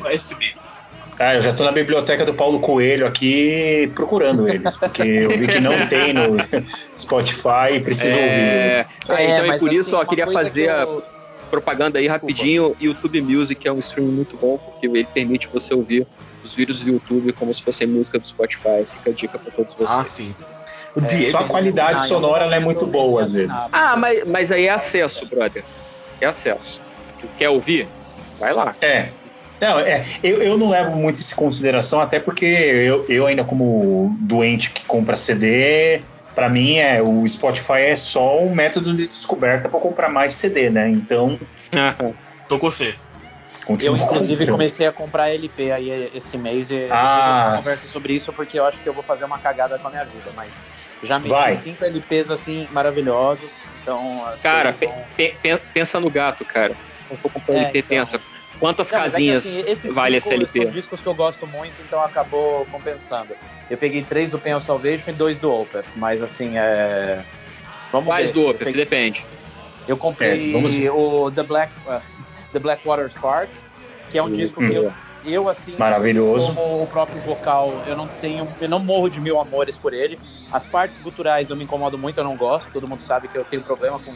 [1.22, 5.46] Ah, eu já tô na biblioteca do Paulo Coelho aqui procurando eles, porque eu vi
[5.46, 6.36] que não tem no
[6.98, 8.22] Spotify e preciso é...
[8.22, 8.98] ouvir eles.
[9.08, 10.98] É, então, é por isso, ó, queria fazer que eu...
[10.98, 12.74] a propaganda aí rapidinho.
[12.80, 16.08] YouTube Music é um stream muito bom, porque ele permite você ouvir
[16.42, 18.84] os vídeos do YouTube como se fosse música do Spotify.
[18.98, 19.98] Fica a dica para todos vocês.
[20.00, 20.34] Ah, sim.
[21.08, 23.68] É, só a qualidade sonora é muito boa às vezes.
[23.72, 25.62] Ah, mas, mas aí é acesso, brother.
[26.20, 26.80] É acesso.
[27.38, 27.86] Quer ouvir?
[28.40, 28.74] Vai lá.
[28.80, 29.08] É.
[29.62, 33.44] Não, é, eu, eu não levo muito isso em consideração, até porque eu, eu ainda
[33.44, 36.02] como doente que compra CD,
[36.34, 40.68] para mim é o Spotify é só um método de descoberta para comprar mais CD,
[40.68, 40.88] né?
[40.88, 41.38] Então,
[42.48, 42.96] tô com você.
[43.80, 48.58] Eu, inclusive, comecei a comprar LP aí esse mês e ah, conversa sobre isso porque
[48.58, 50.64] eu acho que eu vou fazer uma cagada com a minha vida, mas
[51.04, 55.60] já meti cinco LPs assim maravilhosos, então Cara, pe vão...
[55.72, 56.74] pensa no gato, cara.
[57.06, 57.88] Quando for comprar é, LP, então...
[57.90, 58.18] pensa
[58.62, 60.62] quantas Não, casinhas é que, assim, vale esse LP?
[60.62, 63.34] São discos que eu gosto muito, então acabou compensando.
[63.68, 67.24] Eu peguei três do Pen Salvation e dois do Opeth, mas assim, é...
[67.90, 68.34] Vamos Quais ver.
[68.34, 68.64] do Opeth?
[68.66, 68.84] Peguei...
[68.84, 69.26] Depende.
[69.88, 70.76] Eu comprei é, vamos...
[70.76, 71.72] o The Black...
[71.86, 72.00] Uh,
[72.52, 73.50] The Blackwater Spark,
[74.10, 74.92] que é um disco que eu,
[75.24, 76.54] eu assim, maravilhoso.
[76.54, 80.20] Como o próprio vocal, eu não tenho, eu não morro de mil amores por ele.
[80.52, 82.70] As partes guturais eu me incomodo muito, eu não gosto.
[82.70, 84.12] Todo mundo sabe que eu tenho problema com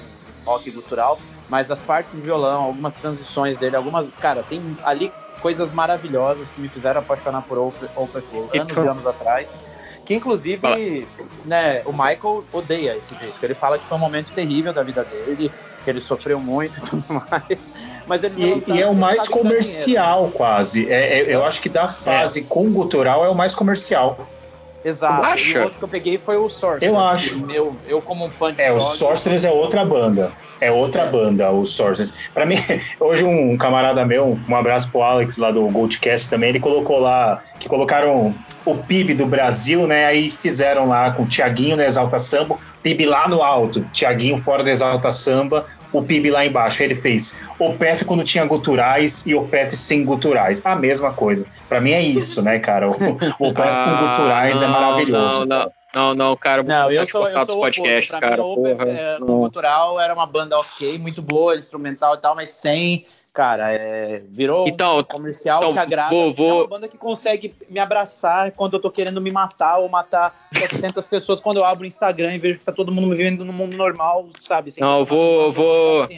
[0.46, 1.18] rock gutural,
[1.48, 6.60] mas as partes de violão, algumas transições dele, algumas, cara, tem ali coisas maravilhosas que
[6.60, 8.24] me fizeram apaixonar por Opeth
[8.54, 9.54] anos e anos atrás.
[10.04, 11.08] Que inclusive,
[11.44, 13.44] né, o Michael odeia esse disco.
[13.44, 15.50] Ele fala que foi um momento terrível da vida dele,
[15.82, 17.70] que ele sofreu muito e tudo mais.
[18.06, 20.88] Mas ele e, e é o mais comercial, quase.
[20.88, 22.44] É, é, eu acho que da fase é.
[22.44, 24.28] com gutural é o mais comercial.
[24.86, 25.24] Exato.
[25.24, 25.58] Acha?
[25.58, 26.86] E o outro que eu peguei foi o Sorceress.
[26.86, 27.44] Eu acho.
[27.52, 30.30] Eu, eu como um fã de É, o Sorceress é outra banda.
[30.60, 31.10] É outra é.
[31.10, 32.14] banda, o Sorceress.
[32.32, 32.54] Pra mim,
[33.00, 37.42] hoje um camarada meu, um abraço pro Alex lá do Goldcast também, ele colocou lá,
[37.58, 38.32] que colocaram
[38.64, 40.06] o PIB do Brasil, né?
[40.06, 44.62] Aí fizeram lá com o Tiaguinho na Exalta Samba, PIB lá no alto, Tiaguinho fora
[44.62, 45.66] da Exalta Samba,
[45.98, 46.82] o PIB lá embaixo.
[46.82, 50.64] Ele fez OPEF quando tinha guturais e OPEF sem guturais.
[50.64, 51.46] A mesma coisa.
[51.68, 52.90] Para mim é isso, né, cara?
[52.90, 55.46] O, o OPEF ah, com guturais é não, é maravilhoso.
[55.46, 55.72] Não, não.
[55.94, 58.36] Não, não, cara, não, eu sou, eu sou podcast, cara.
[58.36, 62.50] Mim, porra, é, no Gutural era uma banda ok, muito boa, instrumental e tal, mas
[62.50, 63.06] sem
[63.36, 66.08] cara, é, virou então, um comercial então, que agrada.
[66.08, 66.48] Vou, vou...
[66.48, 70.34] É uma banda que consegue me abraçar quando eu tô querendo me matar ou matar
[70.56, 73.52] 700 pessoas quando eu abro o Instagram e vejo que tá todo mundo vivendo no
[73.52, 74.72] mundo normal, sabe?
[74.80, 76.08] não, eu vou, vou,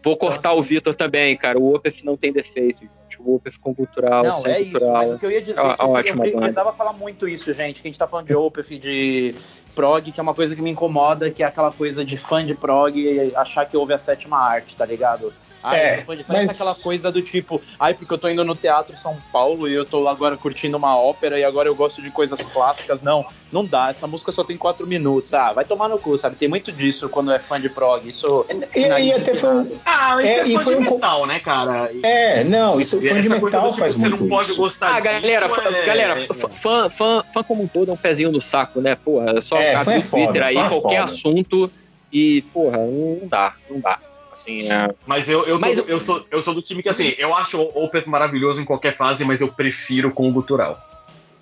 [0.00, 1.58] vou cortar então, assim, o Vitor também, cara.
[1.58, 2.88] O Opeth não tem defeito.
[3.18, 4.82] O Opeth com cultural, não, sem é cultural.
[4.82, 7.26] Isso, mas o que eu ia dizer é, é que eu, eu precisava falar muito
[7.26, 7.82] isso, gente.
[7.82, 9.34] Que a gente tá falando de Opeth, de
[9.74, 12.54] prog, que é uma coisa que me incomoda, que é aquela coisa de fã de
[12.54, 15.32] prog e achar que houve a sétima arte, tá ligado?
[15.64, 16.50] Ai, é, fã de mas...
[16.50, 19.86] aquela coisa do tipo, ai, porque eu tô indo no Teatro São Paulo e eu
[19.86, 23.00] tô agora curtindo uma ópera e agora eu gosto de coisas clássicas.
[23.00, 23.88] Não, não dá.
[23.88, 25.32] Essa música só tem quatro minutos.
[25.32, 26.36] Ah, vai tomar no cu, sabe?
[26.36, 28.06] Tem muito disso quando é fã de prog.
[28.06, 28.44] Isso.
[28.74, 29.78] E, e até foi um.
[29.86, 30.92] Ah, mas é, isso é fã foi de um...
[30.92, 31.90] metal, né, cara?
[32.02, 34.16] É, não, isso fã de metal tipo, faz você muito.
[34.16, 34.60] Você não pode isso.
[34.60, 35.14] gostar ah, disso.
[35.14, 35.86] Galera, fã, é...
[35.86, 38.96] galera, fã, fã, fã como um todo é um pezinho no saco, né?
[38.96, 41.04] Porra, é só é, abrir o Twitter foda, aí, qualquer foda.
[41.04, 41.70] assunto
[42.12, 43.98] e, porra, não dá, não dá.
[44.34, 44.92] Assim, é...
[45.06, 47.84] Mas eu, eu, mas, eu, sou, eu sou do time que, assim, eu acho o
[47.84, 50.78] Opeth maravilhoso em qualquer fase, mas eu prefiro com o gutural.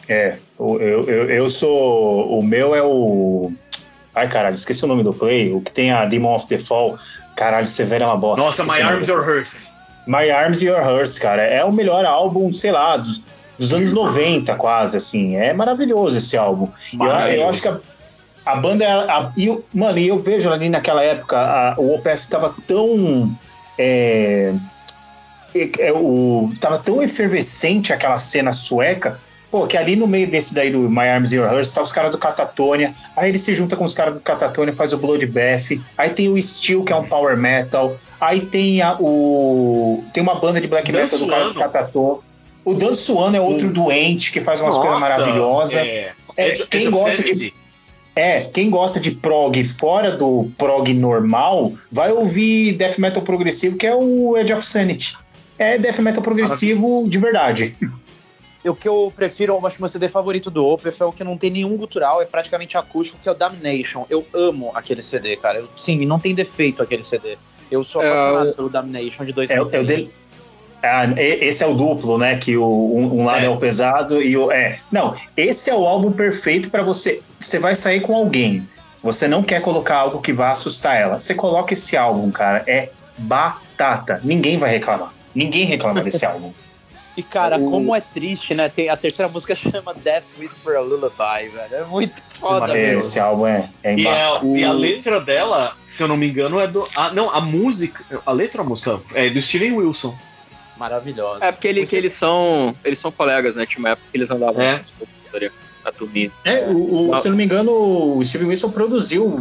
[0.06, 2.38] É, eu, eu, eu sou.
[2.38, 3.50] O meu é o.
[4.14, 5.52] Ai, caralho, esqueci o nome do play.
[5.52, 6.98] O que tem a Demon of the Fall.
[7.34, 8.44] Caralho, Severo é uma bosta.
[8.44, 9.70] Nossa, My Arms Your Hearse.
[10.06, 11.42] My Arms Your Hearse, cara.
[11.42, 13.22] É o melhor álbum, sei lá, dos,
[13.58, 15.36] dos anos 90, quase, assim.
[15.36, 16.68] É maravilhoso esse álbum.
[16.92, 17.80] Eu, eu, acho que a,
[18.44, 18.86] a banda.
[18.86, 23.36] A, e, mano, e eu vejo ali naquela época, a, o OPF tava tão.
[23.78, 24.52] É,
[25.78, 29.18] é, o, tava tão efervescente aquela cena sueca
[29.52, 32.10] Pô, que ali no meio desse daí do My Arms Your Hearse tá os caras
[32.10, 32.94] do Catatonia.
[33.14, 35.78] Aí ele se junta com os caras do Catatonia, faz o Bloodbath.
[35.98, 37.94] Aí tem o Steel, que é um power metal.
[38.18, 40.02] Aí tem a, o.
[40.14, 42.20] Tem uma banda de black metal do cara do Catatonia.
[42.64, 43.72] O Dan Suano é outro hum.
[43.72, 45.76] doente que faz umas coisas maravilhosas.
[45.76, 47.52] É, é, é quem gosta de.
[48.14, 53.86] É, quem gosta de prog fora do prog normal, vai ouvir death metal progressivo, que
[53.86, 55.16] é o Edge of Sanity.
[55.58, 57.74] É death metal progressivo de verdade
[58.70, 61.24] o que eu prefiro, eu acho que meu CD favorito do Opeth é o que
[61.24, 64.06] não tem nenhum gutural, é praticamente acústico, que é o Damnation.
[64.08, 65.58] Eu amo aquele CD, cara.
[65.58, 67.36] Eu, sim, não tem defeito aquele CD.
[67.70, 69.50] Eu sou é, apaixonado é, pelo Damnation de 2003.
[69.50, 70.12] É, é o de...
[70.82, 72.36] ah, esse é o duplo, né?
[72.36, 73.46] Que o, um, um lado é.
[73.46, 73.48] é.
[73.48, 74.50] o pesado e o.
[74.50, 74.80] É.
[74.90, 77.22] Não, esse é o álbum perfeito para você.
[77.38, 78.68] Você vai sair com alguém.
[79.02, 81.20] Você não quer colocar algo que vá assustar ela.
[81.20, 82.64] Você coloca esse álbum, cara.
[82.66, 84.20] É batata.
[84.24, 85.12] Ninguém vai reclamar.
[85.34, 86.52] Ninguém reclama desse álbum.
[87.16, 87.70] E, cara, o...
[87.70, 88.68] como é triste, né?
[88.68, 91.74] Tem, a terceira música chama Death Whisper a Lullaby, velho.
[91.74, 92.98] É muito foda, velho.
[92.98, 96.58] Esse álbum é, é e, a, e a letra dela, se eu não me engano,
[96.58, 96.88] é do.
[96.96, 98.04] Ah, não, a música.
[98.24, 100.16] A letra a música é do Steven Wilson.
[100.82, 101.44] Maravilhosa.
[101.44, 102.74] É porque ele, que eles são.
[102.84, 103.64] Eles são colegas, né?
[103.64, 104.84] Tinha uma época que eles andavam é.
[105.84, 106.32] na turminha.
[106.44, 107.70] É, o, o, se eu não me engano,
[108.16, 109.32] o Steven Wilson produziu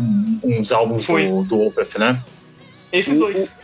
[0.44, 1.26] uns álbuns Foi.
[1.26, 2.24] do, do Opeth, né?
[2.92, 3.58] Esses dois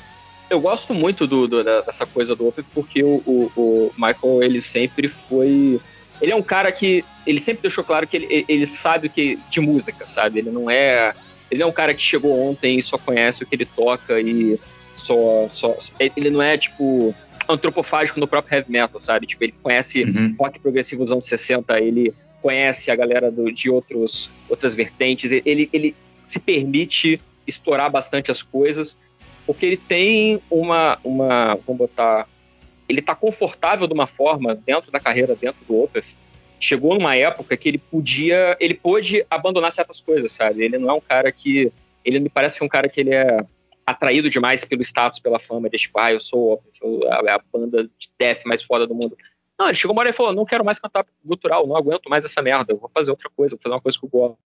[0.50, 4.62] eu gosto muito do, do, dessa coisa do Open porque o, o, o, Michael ele
[4.62, 5.80] sempre foi
[6.22, 9.38] ele é um cara que ele sempre deixou claro que ele, ele sabe o que
[9.50, 11.14] de música sabe ele não é
[11.52, 14.58] ele é um cara que chegou ontem e só conhece o que ele toca e
[14.96, 15.76] só só
[16.16, 17.14] ele não é tipo
[17.48, 20.36] antropofágico no próprio heavy metal sabe tipo ele conhece uhum.
[20.40, 25.70] rock progressivo dos anos 60 ele conhece a galera do, de outros outras vertentes ele
[25.72, 28.98] ele se permite explorar bastante as coisas
[29.48, 32.28] porque ele tem uma, uma vamos botar,
[32.88, 36.18] ele está confortável de uma forma dentro da carreira, dentro do Opeth.
[36.60, 40.64] Chegou numa época que ele podia, ele pôde abandonar certas coisas, sabe?
[40.64, 41.72] Ele não é um cara que,
[42.04, 43.46] ele me parece que é um cara que ele é
[43.88, 46.62] atraído demais pelo status, pela fama, de tipo, ah, eu sou
[47.10, 49.18] a, a banda de death mais foda do mundo.
[49.58, 52.26] Não, ele chegou uma hora e falou, não quero mais cantar gutural, não aguento mais
[52.26, 54.38] essa merda, vou fazer outra coisa, vou fazer uma coisa que eu gosto.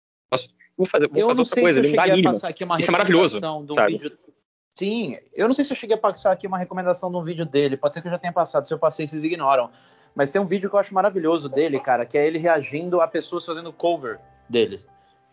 [0.77, 2.33] Vou fazer, vou fazer outra coisa, ele me dá mínima.
[2.79, 3.41] Isso é maravilhoso,
[3.73, 3.93] sabe?
[3.95, 4.19] Vídeo
[4.79, 7.45] Sim, eu não sei se eu cheguei a passar aqui uma recomendação de um vídeo
[7.45, 9.71] dele, pode ser que eu já tenha passado, se eu passei vocês ignoram.
[10.15, 13.07] Mas tem um vídeo que eu acho maravilhoso dele, cara, que é ele reagindo a
[13.07, 14.19] pessoas fazendo cover
[14.49, 14.81] dele.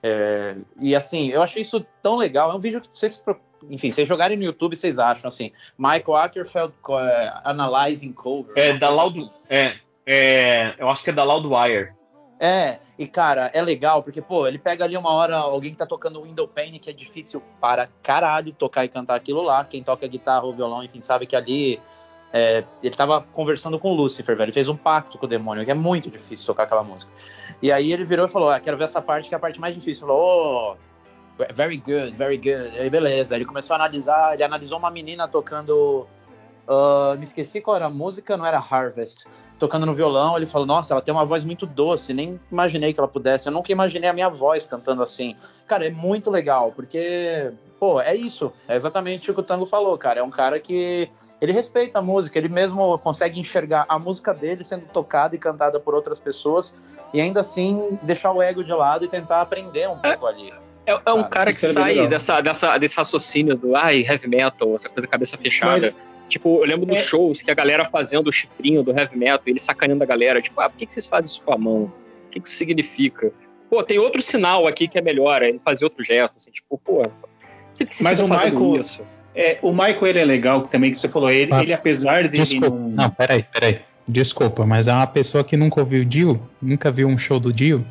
[0.02, 2.52] É, e assim, eu achei isso tão legal.
[2.52, 3.24] É um vídeo que vocês,
[3.70, 5.52] enfim, vocês jogarem no YouTube, vocês acham assim.
[5.78, 8.54] Michael Ackerfeld uh, analyzing cover.
[8.56, 9.76] É da Loud, é,
[10.06, 11.96] é, eu acho que é da Loudwire.
[12.40, 15.88] É, e cara, é legal, porque, pô, ele pega ali uma hora alguém que tá
[15.88, 19.66] tocando Window Pane, que é difícil para caralho tocar e cantar aquilo lá.
[19.66, 21.82] Quem toca guitarra ou violão, enfim, sabe que ali.
[22.32, 24.46] É, ele tava conversando com o Lucifer, velho.
[24.46, 27.12] Ele fez um pacto com o demônio, que é muito difícil tocar aquela música.
[27.62, 29.60] E aí ele virou e falou: ah, quero ver essa parte que é a parte
[29.60, 30.08] mais difícil.
[30.08, 30.78] Falou,
[31.40, 32.76] oh, very good, very good.
[32.76, 33.36] E aí, beleza.
[33.36, 36.08] Ele começou a analisar, ele analisou uma menina tocando
[36.68, 39.26] Uh, me esqueci qual era a música, não era Harvest.
[39.58, 43.00] Tocando no violão, ele falou: Nossa, ela tem uma voz muito doce, nem imaginei que
[43.00, 43.48] ela pudesse.
[43.48, 45.36] Eu nunca imaginei a minha voz cantando assim.
[45.66, 48.52] Cara, é muito legal, porque, pô, é isso.
[48.68, 50.20] É exatamente o que o Tango falou, cara.
[50.20, 54.64] É um cara que ele respeita a música, ele mesmo consegue enxergar a música dele
[54.66, 56.76] sendo tocada e cantada por outras pessoas
[57.14, 60.52] e ainda assim deixar o ego de lado e tentar aprender um pouco ali.
[60.86, 64.28] É, é um cara, cara que é sai dessa, dessa, desse raciocínio do ai, heavy
[64.28, 65.74] metal, essa coisa cabeça fechada.
[65.74, 65.96] Mas
[66.28, 67.04] Tipo, eu lembro dos é.
[67.04, 70.60] shows que a galera fazendo o chifrinho do heavy metal, ele sacaneando a galera, tipo,
[70.60, 71.84] ah, por que, que vocês fazem isso com a mão?
[71.84, 73.32] O que, que isso significa?
[73.70, 77.04] Pô, tem outro sinal aqui que é melhor, ele fazer outro gesto, assim, tipo, pô,
[77.04, 77.30] por
[77.76, 79.02] que, que Mas o Michael, isso?
[79.36, 82.38] É, o Michael ele é legal também, que você falou, ele, ah, ele apesar de.
[82.38, 82.90] Desculpa, não...
[82.90, 83.82] não, peraí, peraí.
[84.08, 87.52] Desculpa, mas é uma pessoa que nunca ouviu o Dio, nunca viu um show do
[87.52, 87.86] Dio,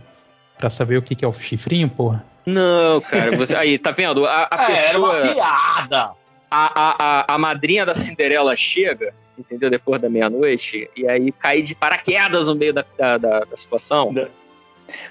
[0.58, 2.24] pra saber o que, que é o chifrinho, porra.
[2.44, 3.54] Não, cara, você.
[3.54, 4.24] Aí, tá vendo?
[4.24, 5.16] A, a é, pessoa.
[5.16, 6.25] Era uma piada!
[6.50, 9.70] A, a, a madrinha da Cinderela chega, entendeu?
[9.70, 14.12] Depois da meia-noite, e aí cai de paraquedas no meio da, da, da, da situação.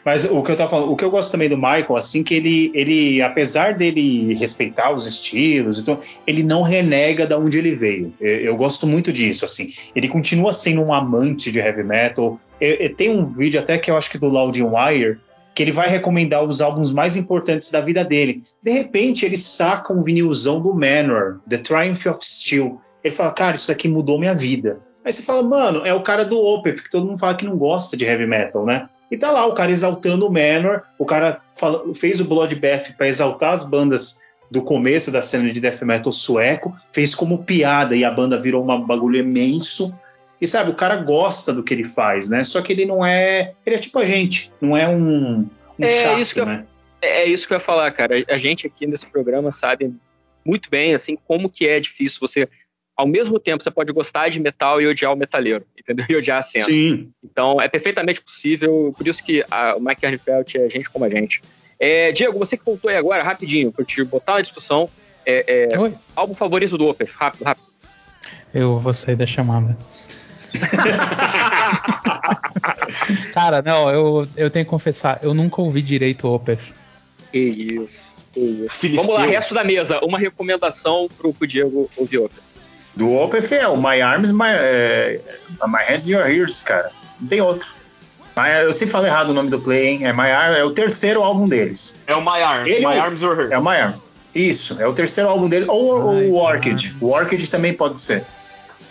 [0.04, 2.34] Mas o que eu tava falando, o que eu gosto também do Michael, assim, que
[2.34, 8.14] ele, ele apesar dele respeitar os estilos, então, ele não renega da onde ele veio.
[8.20, 9.74] Eu, eu, gosto muito disso, assim.
[9.96, 12.40] Ele continua sendo um amante de heavy metal.
[12.60, 15.20] Eu, eu, tem um vídeo até que eu acho que do Loudin Wire,
[15.56, 18.44] que ele vai recomendar os álbuns mais importantes da vida dele.
[18.62, 22.82] De repente, ele saca um vinilzão do Manor, The Triumph of Steel.
[23.02, 24.82] Ele fala, cara, isso aqui mudou minha vida.
[25.04, 27.58] Aí você fala, mano, é o cara do Opeth, que todo mundo fala que não
[27.58, 28.90] gosta de heavy metal, né?
[29.10, 33.08] E tá lá o cara exaltando o Manor, o cara fala, fez o Bloodbath para
[33.08, 34.20] exaltar as bandas
[34.50, 38.64] do começo da cena de death metal sueco, fez como piada e a banda virou
[38.64, 39.94] um bagulho imenso.
[40.42, 42.44] E sabe, o cara gosta do que ele faz, né?
[42.44, 43.54] Só que ele não é.
[43.66, 45.48] Ele é tipo a gente, não é um,
[45.80, 46.66] um É, chato, isso que eu- né?
[47.02, 48.16] É, é isso que eu ia falar, cara.
[48.28, 49.94] A gente aqui nesse programa sabe
[50.46, 52.48] muito bem, assim, como que é difícil você.
[52.98, 56.06] Ao mesmo tempo, você pode gostar de metal e odiar o metaleiro, entendeu?
[56.10, 56.66] E odiar a cena.
[56.66, 57.12] Sim.
[57.24, 58.94] Então, é perfeitamente possível.
[58.98, 61.42] Por isso que a, o Mike Arnfeld é gente como a gente.
[61.80, 64.90] É, Diego, você que voltou aí agora, rapidinho, pra eu te botar na discussão.
[65.26, 67.66] É, é, Oi, álbum favorito do Opeth, rápido, rápido.
[68.54, 69.76] eu vou sair da chamada.
[73.34, 76.74] Cara, não, eu, eu tenho que confessar, eu nunca ouvi direito o Opeth.
[77.32, 78.04] Que isso,
[78.34, 78.76] que isso.
[78.76, 79.06] Filisteu.
[79.08, 80.00] Vamos lá, resto da mesa.
[80.04, 82.44] Uma recomendação pro, pro Diego ouvir Opeth.
[82.96, 85.20] Do Opeth é o My Arms, My, é,
[85.68, 86.92] My Hands and Your Ears, cara.
[87.20, 87.68] Não tem outro.
[88.38, 90.06] My- eu sempre falo errado o nome do play, hein?
[90.08, 92.00] É My Arms, é o terceiro álbum deles.
[92.08, 92.74] É o My Arms.
[92.74, 93.52] Ele- My Arms Were Hers.
[93.52, 94.04] É o My Arms.
[94.34, 95.66] Isso, é o terceiro álbum dele.
[95.68, 96.88] Ou, ou o Orchid.
[96.90, 96.96] Arms.
[97.02, 98.24] O Orchid também pode ser.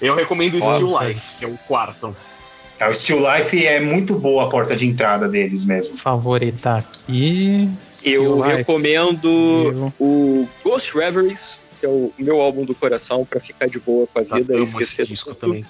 [0.05, 1.01] Eu recomendo o Still.
[1.01, 2.15] Life, que é o quarto.
[2.79, 5.95] É, o Still Life é muito boa a porta de entrada deles mesmo.
[5.95, 7.69] Favoritar aqui.
[8.05, 8.57] Eu Life.
[8.57, 13.79] recomendo Eu- o Ghost Reveries, que é o meu álbum do coração, pra ficar de
[13.79, 15.39] boa com a vida e esquecer disco tudo.
[15.39, 15.65] também.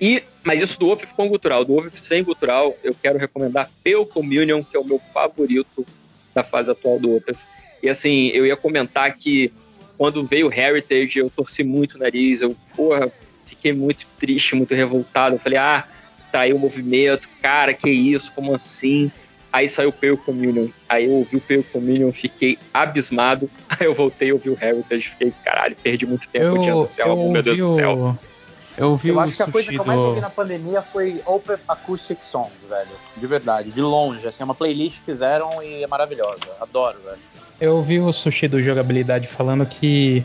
[0.00, 1.64] E, mas isso do Opeth com gutural.
[1.64, 5.84] Do Opeth sem gutural, eu quero recomendar Pale Communion, que é o meu favorito
[6.34, 7.38] da fase atual do Opeth.
[7.82, 9.50] E assim, eu ia comentar que
[9.98, 13.10] quando veio o Heritage, eu torci muito o nariz, eu, porra,
[13.46, 15.36] fiquei muito triste, muito revoltado.
[15.36, 15.84] Eu falei, ah,
[16.30, 19.10] traiu o movimento, cara, que isso, como assim?
[19.52, 20.68] Aí saiu o Pale Communion.
[20.86, 23.48] Aí eu ouvi o Pale Communion, fiquei abismado.
[23.70, 27.00] Aí eu voltei a ouvir o Heritage, fiquei, caralho, perdi muito tempo Eu, odiando esse
[27.00, 28.18] eu álbum, meu Deus ouvi do céu.
[28.76, 31.60] Eu ouvi Eu acho que a coisa que eu mais ouvi na pandemia foi Opeth
[31.66, 32.90] Acoustic Songs, velho.
[33.16, 34.28] De verdade, de longe.
[34.28, 36.42] Assim, é uma playlist que fizeram e é maravilhosa.
[36.60, 37.18] Adoro, velho.
[37.58, 40.22] Eu ouvi o sushi do jogabilidade falando que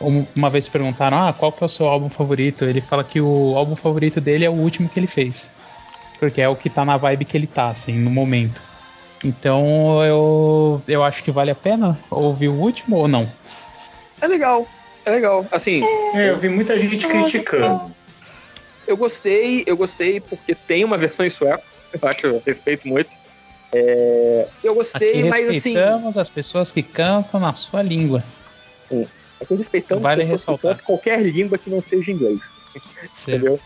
[0.00, 2.64] uma vez perguntaram, ah, qual que é o seu álbum favorito?
[2.64, 5.50] Ele fala que o álbum favorito dele é o último que ele fez.
[6.18, 8.62] Porque é o que tá na vibe que ele tá, assim, no momento.
[9.24, 13.30] Então eu, eu acho que vale a pena ouvir o último ou não.
[14.20, 14.66] É legal,
[15.04, 15.46] é legal.
[15.50, 15.82] Assim,
[16.14, 17.94] É, eu vi muita gente criticando.
[18.86, 23.16] eu gostei, eu gostei porque tem uma versão em sueco, eu acho, eu respeito muito.
[23.72, 28.22] É, eu gostei, Aqui mas assim, respeitamos as pessoas que cantam na sua língua.
[29.40, 30.70] Aqui respeitamos Vale pessoas que ressaltar.
[30.72, 32.58] cantam qualquer língua que não seja inglês,
[33.22, 33.60] entendeu?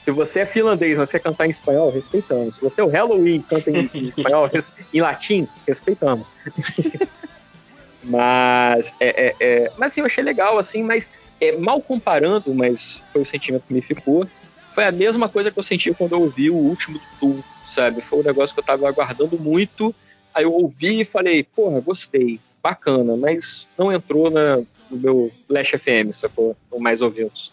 [0.00, 2.56] Se você é finlandês, mas você cantar em espanhol, respeitamos.
[2.56, 6.30] Se você é o Halloween e canta em, em espanhol, res- em latim, respeitamos.
[8.04, 11.08] mas, é, é, é, mas assim, eu achei legal, assim, mas
[11.40, 14.26] é, mal comparando, mas foi o sentimento que me ficou,
[14.74, 18.00] foi a mesma coisa que eu senti quando eu ouvi o último do Tool, sabe?
[18.00, 19.94] Foi um negócio que eu tava aguardando muito,
[20.34, 24.60] aí eu ouvi e falei, porra, gostei, bacana, mas não entrou na,
[24.92, 26.56] no meu Flash FM, sacou?
[26.70, 27.52] Ou mais ouvidos.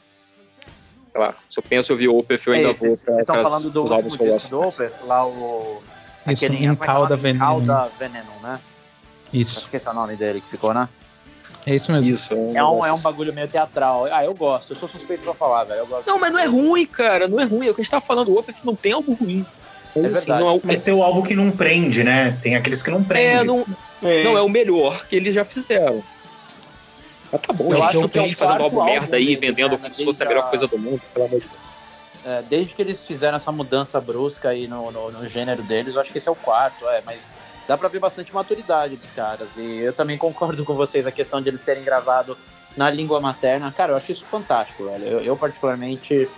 [1.07, 3.69] Sei lá, se eu penso em ouvir Opeth, eu ainda Ei, vou Vocês estão falando
[3.71, 5.81] do último disco do Opeth, lá o...
[6.27, 7.39] Isso, aquele- um é é calda veneno.
[7.39, 8.59] Calda Veneno, né?
[9.33, 10.87] Isso, Acho que esse é o nome dele que ficou, né?
[11.65, 12.13] é isso mesmo.
[12.13, 13.03] Isso, é um, É um, é assim.
[13.03, 14.05] bagulho meio teatral.
[14.11, 14.71] Ah, eu gosto.
[14.71, 15.79] Eu sou suspeito pra falar, velho.
[15.79, 16.07] Eu gosto.
[16.07, 17.27] Não, mas não é ruim, cara.
[17.27, 17.67] Não é ruim.
[17.67, 18.29] É o que a gente tava falando.
[18.31, 19.45] O Opeth não tem algo ruim.
[19.95, 20.41] Mas, É assim, verdade.
[20.41, 22.37] não é, o- Mas tem o álbum que não prende, né?
[22.41, 23.45] Tem aqueles que não é, prendem.
[23.45, 23.65] não,
[24.01, 26.03] não é o melhor que eles já fizeram.
[27.31, 27.83] Mas tá bom, Eu gente.
[27.97, 30.27] acho que é um quarto álbum merda aí, deles, vendendo né, como se fosse a
[30.27, 31.69] melhor a- coisa do mundo, pelo amor de Deus.
[32.25, 36.01] É, desde que eles fizeram essa mudança brusca aí no, no, no gênero deles, eu
[36.01, 37.33] acho que esse é o quarto, é, mas
[37.65, 39.55] dá pra ver bastante maturidade dos caras.
[39.57, 42.37] E eu também concordo com vocês a questão de eles terem gravado
[42.75, 43.71] na língua materna.
[43.71, 45.05] Cara, eu acho isso fantástico, velho.
[45.05, 46.29] Eu, eu, particularmente,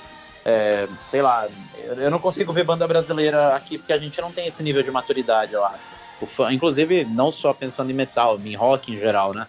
[0.45, 4.31] é, sei lá, eu, eu não consigo ver banda brasileira aqui porque a gente não
[4.31, 5.93] tem esse nível de maturidade, eu acho.
[6.19, 9.47] O fã, inclusive, não só pensando em metal, em rock em geral, né?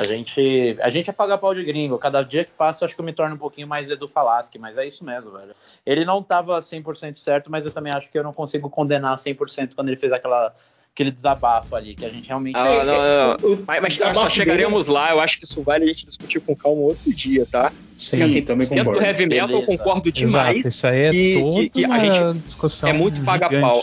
[0.00, 1.98] A gente, a gente apaga pau de gringo.
[1.98, 4.58] Cada dia que passa, eu acho que eu me torno um pouquinho mais Edu Falaschi,
[4.58, 5.52] mas é isso mesmo, velho.
[5.86, 9.74] Ele não tava 100% certo, mas eu também acho que eu não consigo condenar 100%
[9.74, 10.52] quando ele fez aquela,
[10.92, 12.56] aquele desabafo ali, que a gente realmente.
[12.56, 13.52] Ah, não, não, não.
[13.52, 15.10] O- Mas, mas só chegaremos lá.
[15.12, 17.72] Eu acho que isso vale a gente discutir com calma outro dia, tá?
[17.96, 19.04] Sim, assim, também dentro do concordo.
[19.06, 19.66] heavy metal, eu Beleza.
[19.78, 20.66] concordo Exato, demais.
[20.66, 23.80] isso aí é que- toda que- que a gente discussão é muito paga-pau.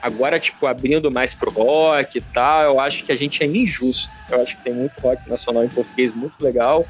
[0.00, 4.14] Agora, tipo, abrindo mais pro rock e tal, eu acho que a gente é injusto.
[4.30, 6.88] Eu acho que tem muito rock nacional em português muito legal,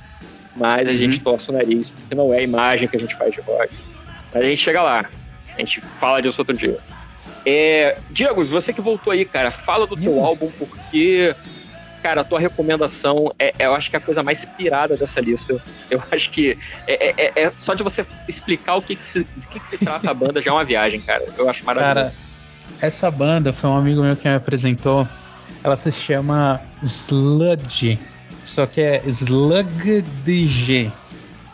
[0.54, 0.96] mas a Uhum.
[0.98, 3.70] gente torce o nariz, porque não é a imagem que a gente faz de rock.
[4.32, 5.10] Mas a gente chega lá.
[5.56, 6.78] A gente fala disso outro dia.
[7.46, 10.20] É, Diego, você que voltou aí, cara, fala do teu Ih.
[10.20, 11.34] álbum, porque,
[12.02, 15.20] cara, a tua recomendação é, é, eu acho que é a coisa mais pirada dessa
[15.20, 15.56] lista.
[15.88, 19.24] Eu acho que é, é- é- é só de você explicar o que, que se,
[19.36, 21.24] do que, que se trata a banda já é uma viagem, cara.
[21.38, 22.18] Eu acho maravilhoso.
[22.80, 25.06] Essa banda foi um amigo meu que me apresentou.
[25.64, 27.98] Ela se chama Sludge.
[28.44, 30.90] Só que é Slug de G.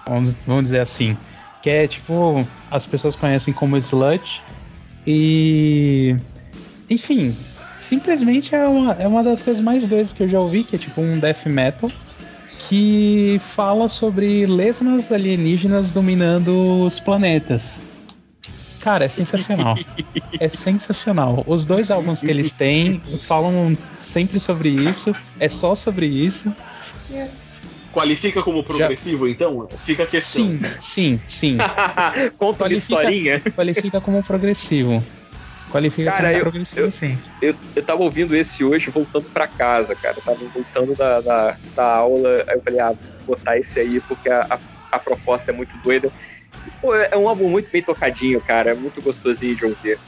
[0.07, 1.17] Vamos, vamos dizer assim.
[1.63, 4.43] que é tipo, as pessoas conhecem como Sludge.
[5.07, 6.17] E.
[6.91, 7.35] Enfim,
[7.79, 10.79] simplesmente é uma, é uma das coisas mais doidas que eu já ouvi, que é
[10.79, 11.91] tipo um death metal
[12.69, 17.81] que fala sobre lesmas alienígenas dominando os planetas.
[18.83, 19.77] Cara, é sensacional.
[20.41, 21.45] é sensacional.
[21.47, 25.15] Os dois álbuns que eles têm falam sempre sobre isso.
[25.39, 26.55] É só sobre isso.
[27.93, 29.33] Qualifica como progressivo, Já...
[29.33, 29.69] então?
[29.85, 30.45] Fica a questão.
[30.45, 31.59] Sim, sim, sim.
[32.39, 33.41] Conta uma historinha.
[33.55, 35.03] Qualifica como progressivo.
[35.71, 37.19] Qualifica cara, como eu, progressivo, eu, sim.
[37.41, 40.17] Eu, eu tava ouvindo esse hoje voltando para casa, cara.
[40.19, 42.45] Eu tava voltando da, da, da, aula.
[42.49, 42.93] Aí eu falei, ah,
[43.27, 44.59] vou botar esse aí porque a, a,
[44.91, 46.11] a proposta é muito doida.
[46.81, 48.71] Pô, é um álbum muito bem tocadinho, cara.
[48.71, 49.99] É muito gostosinho de ouvir.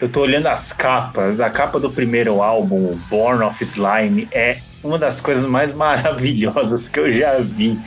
[0.00, 1.40] Eu tô olhando as capas.
[1.40, 7.00] A capa do primeiro álbum, Born of Slime, é uma das coisas mais maravilhosas que
[7.00, 7.80] eu já vi.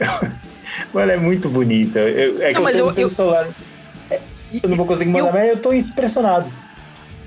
[0.94, 1.98] Ela é muito bonita.
[1.98, 3.48] Eu, é que não, eu tenho eu, celular.
[4.10, 4.20] É,
[4.62, 6.50] eu não vou conseguir mandar, eu, mas eu tô impressionado.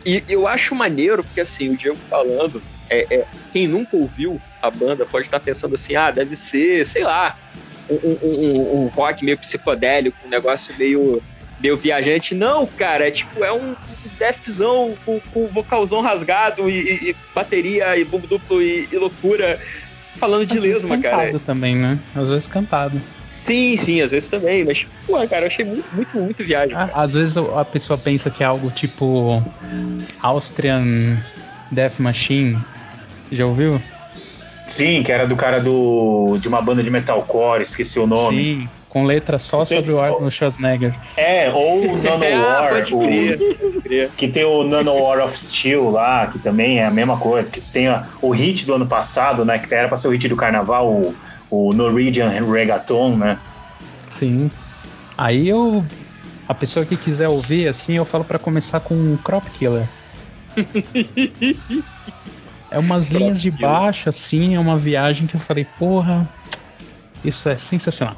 [0.05, 4.69] E eu acho maneiro, porque assim, o Diego falando, é, é, quem nunca ouviu a
[4.69, 7.35] banda pode estar pensando assim, ah, deve ser, sei lá,
[7.89, 11.21] um, um, um rock meio psicodélico, um negócio meio,
[11.59, 12.33] meio viajante.
[12.33, 13.75] Não, cara, é tipo, é um
[14.17, 19.59] deathzão com, com vocalzão rasgado e, e, bateria e bumbo duplo e, e loucura.
[20.15, 21.17] Falando de às lesma, cara.
[21.17, 21.99] cantado também, né?
[22.15, 23.01] Às vezes cantado.
[23.39, 26.75] Sim, sim, às vezes também, mas, pô, cara, eu achei muito, muito, muito viagem.
[26.75, 29.43] Ah, às vezes a pessoa pensa que é algo tipo
[30.21, 31.17] Austrian
[31.69, 32.57] Death Machine.
[33.31, 33.79] Já ouviu?
[34.67, 38.41] Sim, que era do cara do de uma banda de metalcore, esqueci o nome.
[38.41, 40.93] Sim, com letra só sobre o Arnold Schwarzenegger.
[41.15, 46.79] É, ou o Nanowar, ah, o, que tem o Nanowar of Steel lá, que também
[46.79, 49.87] é a mesma coisa, que tem a, o hit do ano passado, né, que era
[49.87, 51.15] para ser o hit do carnaval, o,
[51.49, 53.37] o Norwegian Reggaeton, né?
[54.09, 54.49] Sim.
[55.17, 55.85] Aí eu
[56.47, 59.87] a pessoa que quiser ouvir assim, eu falo para começar com o Crop Killer.
[62.75, 66.27] É umas linhas de baixo, assim, é uma viagem que eu falei, porra,
[67.23, 68.17] isso é sensacional.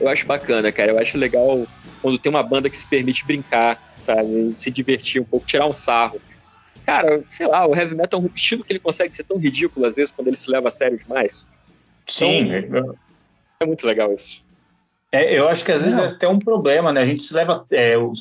[0.00, 0.90] Eu acho bacana, cara.
[0.90, 1.64] Eu acho legal
[2.02, 4.52] quando tem uma banda que se permite brincar, sabe?
[4.56, 6.20] Se divertir um pouco, tirar um sarro.
[6.84, 9.86] Cara, sei lá, o heavy metal é um estilo que ele consegue ser tão ridículo
[9.86, 11.46] às vezes quando ele se leva a sério demais.
[12.04, 12.52] Sim.
[12.52, 12.96] Então,
[13.60, 14.44] é muito legal isso.
[15.14, 17.00] É, eu acho que às vezes é até um problema, né?
[17.00, 17.64] A gente se leva.
[17.70, 18.12] É, eu,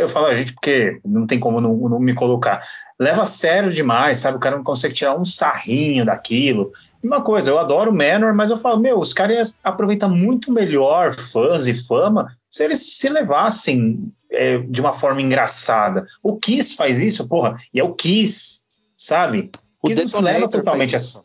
[0.00, 2.64] eu, falo a gente porque não tem como não, não, me colocar.
[2.98, 4.36] Leva a sério demais, sabe?
[4.36, 6.72] O cara não consegue tirar um sarrinho daquilo.
[7.02, 11.16] Uma coisa, eu adoro o Manor, mas eu falo, meu, os caras aproveitam muito melhor
[11.16, 16.06] fãs e fama se eles se levassem é, de uma forma engraçada.
[16.22, 18.62] O Kiss faz isso, porra, e é o Kiss,
[18.96, 19.50] sabe?
[19.80, 21.20] O Kiss não leva totalmente assim.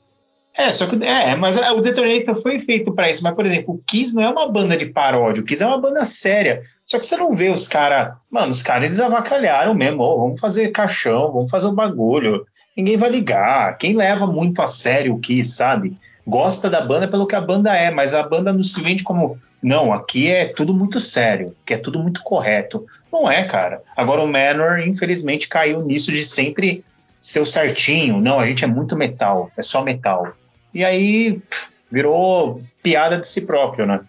[0.55, 3.23] É, só que é, mas o Detonator foi feito para isso.
[3.23, 5.81] Mas, por exemplo, o Kiss não é uma banda de paródia, o Kiss é uma
[5.81, 6.61] banda séria.
[6.85, 8.13] Só que você não vê os caras.
[8.29, 10.03] Mano, os caras eles avacalharam mesmo.
[10.03, 12.45] Oh, vamos fazer caixão, vamos fazer um bagulho.
[12.77, 13.77] Ninguém vai ligar.
[13.77, 15.97] Quem leva muito a sério o Kiss, sabe?
[16.25, 19.37] Gosta da banda pelo que a banda é, mas a banda não se vende como.
[19.61, 22.85] Não, aqui é tudo muito sério, que é tudo muito correto.
[23.11, 23.81] Não é, cara.
[23.95, 26.83] Agora o Manor, infelizmente, caiu nisso de sempre
[27.19, 28.19] ser o certinho.
[28.19, 30.33] Não, a gente é muito metal, é só metal.
[30.73, 34.01] E aí pff, virou piada de si próprio, né?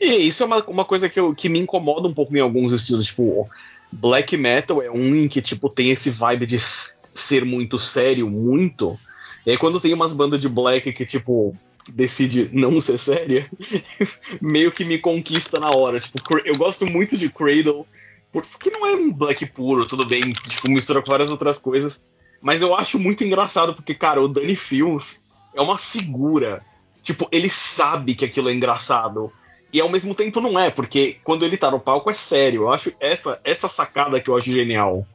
[0.00, 2.72] E isso é uma, uma coisa que, eu, que me incomoda um pouco em alguns
[2.72, 3.06] estilos.
[3.06, 3.48] Tipo,
[3.92, 8.98] black metal é um em que tipo, tem esse vibe de ser muito sério, muito.
[9.46, 11.54] E aí quando tem umas bandas de black que, tipo,
[11.92, 13.50] decide não ser séria,
[14.40, 16.00] meio que me conquista na hora.
[16.00, 17.86] Tipo, eu gosto muito de Cradle,
[18.32, 22.04] porque não é um black puro, tudo bem, tipo, mistura com várias outras coisas.
[22.40, 25.20] Mas eu acho muito engraçado porque, cara, o Danny Fields
[25.54, 26.64] é uma figura.
[27.02, 29.32] Tipo, ele sabe que aquilo é engraçado.
[29.72, 32.62] E ao mesmo tempo não é, porque quando ele tá no palco é sério.
[32.62, 35.06] Eu acho essa, essa sacada que eu acho genial.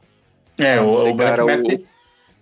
[0.58, 1.84] É, o, sei, o cara, o,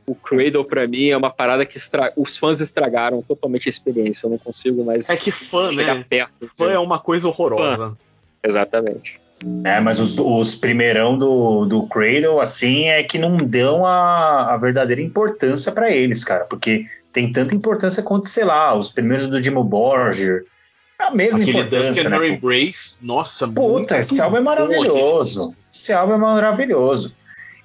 [0.06, 2.12] o Cradle pra mim é uma parada que estra...
[2.16, 4.26] os fãs estragaram totalmente a experiência.
[4.26, 5.08] Eu não consigo mais.
[5.08, 6.04] É que fã, né?
[6.08, 7.88] Perto, fã é uma coisa horrorosa.
[7.90, 7.96] Fã.
[8.42, 9.20] Exatamente.
[9.64, 14.56] É, mas os, os primeirão do, do Cradle, assim, é que não dão a, a
[14.56, 19.40] verdadeira importância para eles, cara, porque tem tanta importância quanto, sei lá, os primeiros do
[19.40, 20.44] Dimo Borger.
[21.00, 22.08] É a mesma Aquele importância.
[22.08, 22.28] Né?
[22.28, 25.54] Embrace, nossa, Puta, esse álbum é maravilhoso.
[25.72, 27.14] Esse álbum é maravilhoso.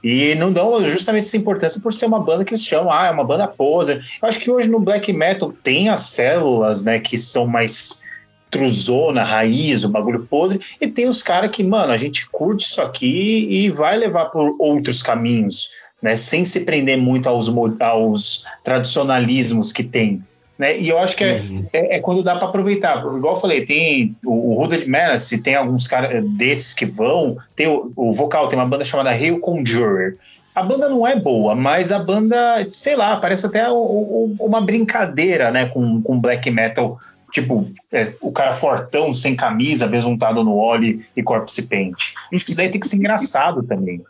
[0.04, 3.12] E não dão justamente essa importância por ser uma banda que eles chamam, ah, é
[3.12, 4.04] uma banda poser.
[4.22, 8.02] Eu acho que hoje no black metal tem as células, né, que são mais
[8.50, 12.82] truzona, raiz, o bagulho podre, e tem os caras que, mano, a gente curte isso
[12.82, 15.70] aqui e vai levar por outros caminhos,
[16.02, 16.16] né?
[16.16, 17.50] Sem se prender muito aos,
[17.80, 20.24] aos tradicionalismos que tem.
[20.60, 20.78] Né?
[20.78, 21.66] E eu acho que é, uhum.
[21.72, 22.98] é, é, quando dá para aproveitar.
[23.00, 27.38] Igual eu falei, tem o, o Hooded Menace, tem alguns caras desses que vão.
[27.56, 30.18] Tem o, o, vocal, tem uma banda chamada Hail Conjurer.
[30.54, 35.50] A banda não é boa, mas a banda, sei lá, parece até o, uma brincadeira
[35.50, 37.00] né, com, com black metal.
[37.32, 42.14] Tipo, é, o cara fortão, sem camisa, besuntado no óleo e corpse paint.
[42.32, 44.04] Isso daí tem que ser engraçado também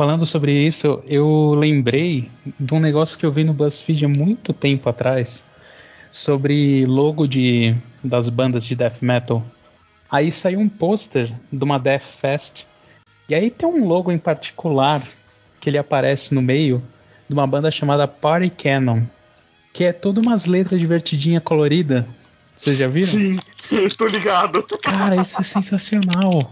[0.00, 4.52] falando sobre isso, eu lembrei de um negócio que eu vi no BuzzFeed há muito
[4.52, 5.44] tempo atrás
[6.12, 9.44] sobre logo de das bandas de death metal.
[10.10, 12.64] Aí saiu um pôster de uma Death Fest
[13.28, 15.06] e aí tem um logo em particular
[15.60, 16.82] que ele aparece no meio
[17.28, 19.02] de uma banda chamada Party Cannon,
[19.72, 22.06] que é todas umas letras divertidinha colorida.
[22.54, 23.08] Vocês já viram?
[23.08, 23.38] Sim,
[23.96, 24.62] tô ligado.
[24.82, 26.50] Cara, isso é sensacional.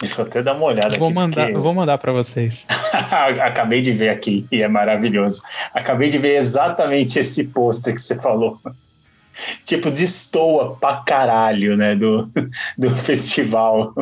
[0.00, 1.14] Deixa eu até dar uma olhada vou aqui.
[1.14, 1.58] Mandar, porque...
[1.60, 2.66] Vou mandar para vocês.
[3.40, 5.42] Acabei de ver aqui e é maravilhoso.
[5.72, 8.58] Acabei de ver exatamente esse pôster que você falou.
[9.64, 12.28] tipo, destoa pra caralho, né, do,
[12.76, 13.94] do festival.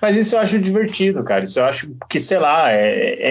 [0.00, 1.44] Mas isso eu acho divertido, cara.
[1.44, 2.86] Isso eu acho que, sei lá, é,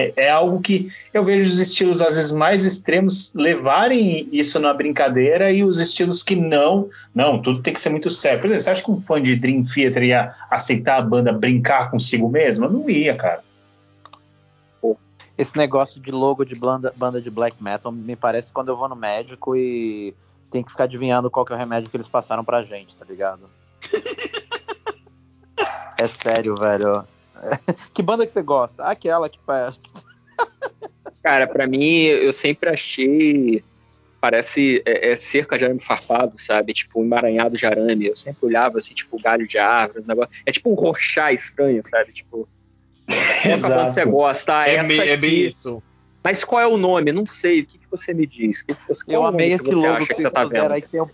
[0.08, 4.74] é, é, algo que eu vejo os estilos, às vezes, mais extremos levarem isso na
[4.74, 8.40] brincadeira e os estilos que não, não, tudo tem que ser muito sério.
[8.40, 11.90] Por exemplo, você acha que um fã de Dream Theater ia aceitar a banda brincar
[11.90, 12.68] consigo mesma?
[12.68, 13.42] Não ia, cara.
[15.36, 18.88] Esse negócio de logo de banda, banda de black metal me parece quando eu vou
[18.88, 20.14] no médico e
[20.50, 23.04] tem que ficar adivinhando qual que é o remédio que eles passaram pra gente, tá
[23.08, 23.40] ligado?
[26.02, 27.04] É sério, velho.
[27.94, 28.82] que banda que você gosta?
[28.82, 29.78] Aquela que parece.
[31.22, 33.62] Cara, para mim, eu sempre achei.
[34.20, 36.72] Parece é, é cerca de arame farpado, sabe?
[36.72, 38.06] Tipo, um emaranhado de arame.
[38.06, 40.32] Eu sempre olhava assim, tipo, galho de árvores, negócio.
[40.44, 42.12] É tipo um rochá estranho, sabe?
[42.12, 42.48] Tipo.
[43.62, 44.58] Banda você gosta?
[44.58, 45.10] Ah, é, essa bem, aqui.
[45.10, 45.80] é bem isso.
[46.24, 47.12] Mas qual é o nome?
[47.12, 47.60] Não sei.
[47.60, 48.62] O que, que você me diz?
[48.62, 51.00] Que que você, eu amei esse logo que, que vocês tá fizeram aí, que tem
[51.00, 51.10] o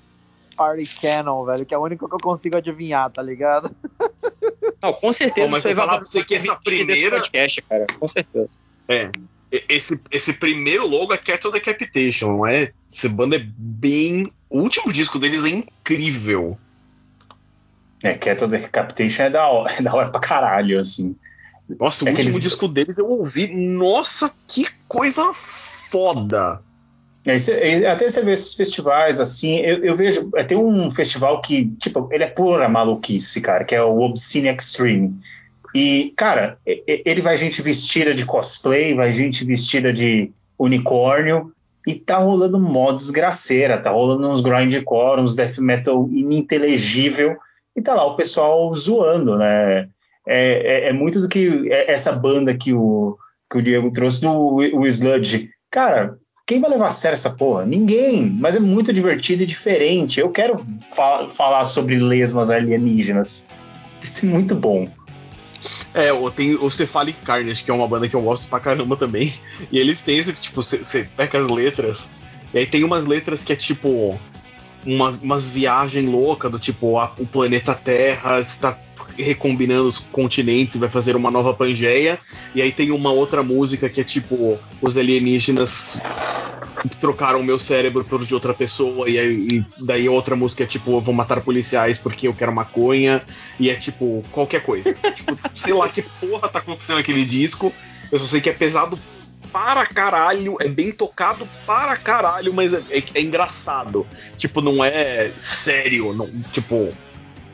[0.59, 3.71] Party Cannon, velho, que é o único que eu consigo adivinhar, tá ligado?
[4.83, 5.47] Não, com certeza.
[5.47, 7.19] Pô, mas você vai falar pra você que essa primeira.
[7.19, 8.59] Podcast, cara, com certeza.
[8.89, 9.11] É.
[9.51, 12.71] Esse, esse primeiro logo é Cattle Decapitation, não é?
[12.93, 14.25] Essa banda é bem.
[14.51, 16.59] O último disco deles é incrível.
[18.03, 21.17] É, Cattle Decapitation é da, hora, é da hora pra caralho, assim.
[21.81, 22.43] Nossa, o é último eles...
[22.43, 23.49] disco deles eu ouvi.
[23.49, 26.63] Nossa, que coisa foda!
[27.91, 32.25] Até você vê esses festivais assim, eu, eu, vejo, tem um festival que, tipo, ele
[32.25, 35.15] é pura maluquice, cara, que é o Obscene Extreme.
[35.75, 41.53] E, cara, ele vai gente vestida de cosplay, vai gente vestida de unicórnio,
[41.87, 47.37] e tá rolando mó desgraceira, tá rolando uns grindcore, uns death metal ininteligível,
[47.75, 49.89] e tá lá o pessoal zoando, né?
[50.27, 53.17] É, é, é muito do que é, essa banda que o,
[53.51, 55.51] que o Diego trouxe do o Sludge.
[55.71, 56.19] Cara,
[56.49, 57.67] quem vai levar a sério essa porra?
[57.67, 58.25] Ninguém.
[58.41, 60.19] Mas é muito divertido e diferente.
[60.19, 63.47] Eu quero fa falar sobre lesmas alienígenas.
[64.03, 64.89] Isso é muito bom.
[65.93, 69.31] É, tem o Cephalic Carnage, que é uma banda que eu gosto pra caramba também.
[69.71, 72.11] E eles têm esse, tipo, você pega as letras.
[72.55, 74.19] E aí tem umas letras que é tipo.
[74.87, 78.73] Uma, umas viagens loucas do tipo, a, o planeta Terra está
[79.17, 82.19] recombinando os continentes e vai fazer uma nova Pangeia.
[82.55, 86.01] E aí tem uma outra música que é tipo: os alienígenas
[87.01, 89.09] trocaram meu cérebro por de outra pessoa.
[89.09, 92.53] E, aí, e daí outra música é tipo: eu vou matar policiais porque eu quero
[92.53, 93.23] maconha.
[93.59, 94.95] E é tipo, qualquer coisa.
[95.15, 97.73] tipo, sei lá que porra tá acontecendo naquele disco.
[98.11, 98.99] Eu só sei que é pesado
[99.53, 104.07] para caralho, é bem tocado para caralho, mas é, é, é engraçado.
[104.37, 106.93] Tipo, não é sério, não, tipo,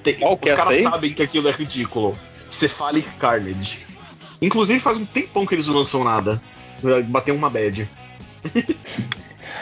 [0.04, 2.16] tem, Qual os é caras sabem que aquilo é ridículo.
[2.50, 3.78] Cephalic Carnage.
[4.40, 6.40] Inclusive faz um tempão que eles não lançam nada.
[7.06, 7.88] Bateu uma bad.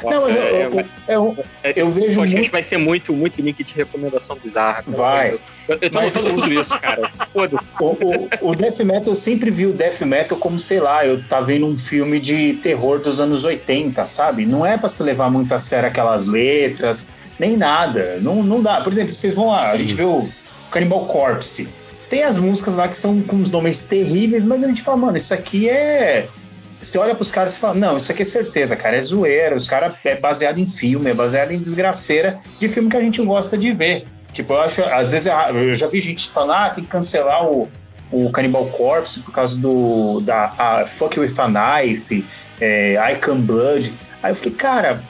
[0.02, 2.14] Nossa, não, mas eu, é, eu, eu, é, eu vejo.
[2.14, 2.50] O podcast muito...
[2.50, 4.82] vai ser muito, muito link de recomendação bizarra.
[4.88, 5.34] Vai.
[5.68, 7.10] Eu, eu tô mas tudo isso, cara.
[7.32, 7.74] Foda-se.
[7.80, 11.22] O, o, o, Death Metal, eu sempre vi o Death Metal como, sei lá, eu
[11.22, 14.44] tá vendo um filme de terror dos anos 80, sabe?
[14.44, 17.08] Não é para se levar muito a sério aquelas letras
[17.42, 18.18] nem nada.
[18.20, 18.80] Não, não dá.
[18.80, 19.74] Por exemplo, vocês vão lá, Sim.
[19.74, 20.28] a gente vê o
[20.70, 21.68] Cannibal Corpse.
[22.08, 25.16] Tem as músicas lá que são com os nomes terríveis, mas a gente fala, mano,
[25.16, 26.28] isso aqui é.
[26.80, 29.56] Você olha pros caras e fala, não, isso aqui é certeza, cara, é zoeira.
[29.56, 33.20] Os caras é baseado em filme, é baseado em desgraceira de filme que a gente
[33.22, 34.04] gosta de ver.
[34.32, 37.68] Tipo, eu acho, às vezes eu já vi gente falando, ah, tem que cancelar o,
[38.10, 42.24] o Cannibal Corpse por causa do da a Fuck With a Knife,
[42.60, 43.94] é, Icon Blood.
[44.22, 45.02] Aí eu falei, cara,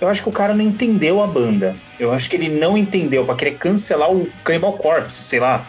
[0.00, 1.74] eu acho que o cara não entendeu a banda.
[1.98, 5.66] Eu acho que ele não entendeu para querer cancelar o Cannibal Corpse, sei lá.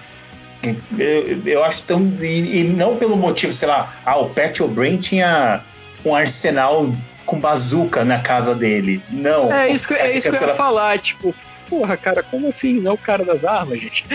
[0.98, 2.18] Eu, eu acho tão.
[2.22, 5.62] E, e, não pelo motivo, sei lá, ah, o Pat O'Brien tinha
[6.04, 6.92] um arsenal
[7.26, 9.02] com bazuca na casa dele.
[9.10, 9.52] Não.
[9.52, 11.36] É isso que, é isso que eu ia falar, tipo,
[11.70, 12.80] porra, cara, como assim?
[12.80, 14.06] Não é o cara das armas, gente?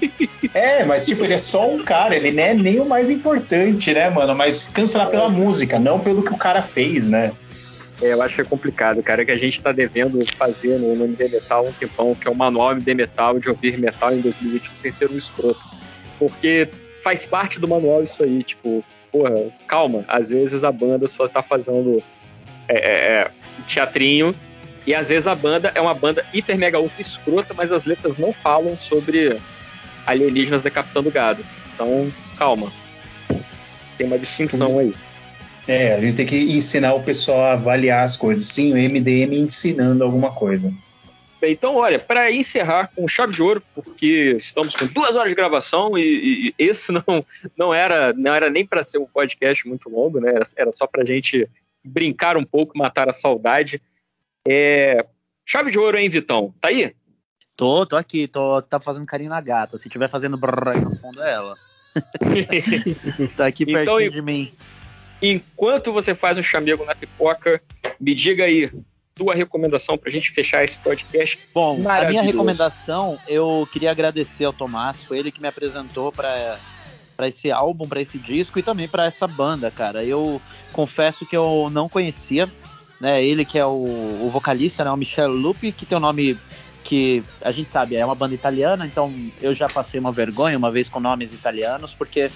[0.54, 3.92] é, mas tipo, ele é só um cara, ele não é nem o mais importante,
[3.92, 4.34] né, mano?
[4.34, 7.32] Mas cancelar pela música, não pelo que o cara fez, né?
[8.00, 11.28] É, eu acho que é complicado, cara, que a gente tá devendo fazer no, MD
[11.28, 14.90] Metal um tempão, que é o manual MD Metal de ouvir metal em 2021 sem
[14.90, 15.60] ser um escroto.
[16.18, 16.68] Porque
[17.02, 21.42] faz parte do manual isso aí, tipo, porra, calma, às vezes a banda só tá
[21.42, 22.02] fazendo
[22.68, 23.30] é, é, é
[23.66, 24.32] teatrinho
[24.86, 28.16] e às vezes a banda é uma banda hiper mega ultra escrota, mas as letras
[28.16, 29.36] não falam sobre
[30.06, 31.44] alienígenas decapitando gado.
[31.74, 32.72] Então, calma.
[33.96, 34.94] Tem uma distinção aí.
[35.68, 38.46] É, a gente tem que ensinar o pessoal a avaliar as coisas.
[38.46, 40.72] Sim, o MDM ensinando alguma coisa.
[41.38, 45.36] Bem, então, olha, para encerrar com chave de ouro, porque estamos com duas horas de
[45.36, 47.24] gravação e, e esse não,
[47.54, 50.30] não, era, não era nem para ser um podcast muito longo, né?
[50.30, 51.46] Era, era só para a gente
[51.84, 53.80] brincar um pouco, matar a saudade.
[54.48, 55.04] É...
[55.44, 56.54] Chave de ouro, hein, Vitão?
[56.62, 56.94] Tá aí?
[57.54, 59.76] Tô, tô aqui, tô tá fazendo carinho na gata.
[59.76, 61.56] Se tiver fazendo brrr aí no fundo é ela.
[63.36, 64.50] tá aqui então, pertinho então, de mim.
[65.20, 67.60] Enquanto você faz um chamego na pipoca,
[67.98, 68.70] me diga aí
[69.14, 71.38] tua recomendação para a gente fechar esse podcast.
[71.52, 76.58] Bom, a minha recomendação, eu queria agradecer ao Tomás, foi ele que me apresentou para
[77.16, 80.04] para esse álbum, para esse disco e também para essa banda, cara.
[80.04, 80.40] Eu
[80.72, 82.48] confesso que eu não conhecia,
[83.00, 83.24] né?
[83.24, 84.90] Ele que é o, o vocalista, né?
[84.92, 86.38] O Michel Lupi, que tem o um nome
[86.84, 89.12] que a gente sabe é uma banda italiana, então
[89.42, 92.30] eu já passei uma vergonha uma vez com nomes italianos, porque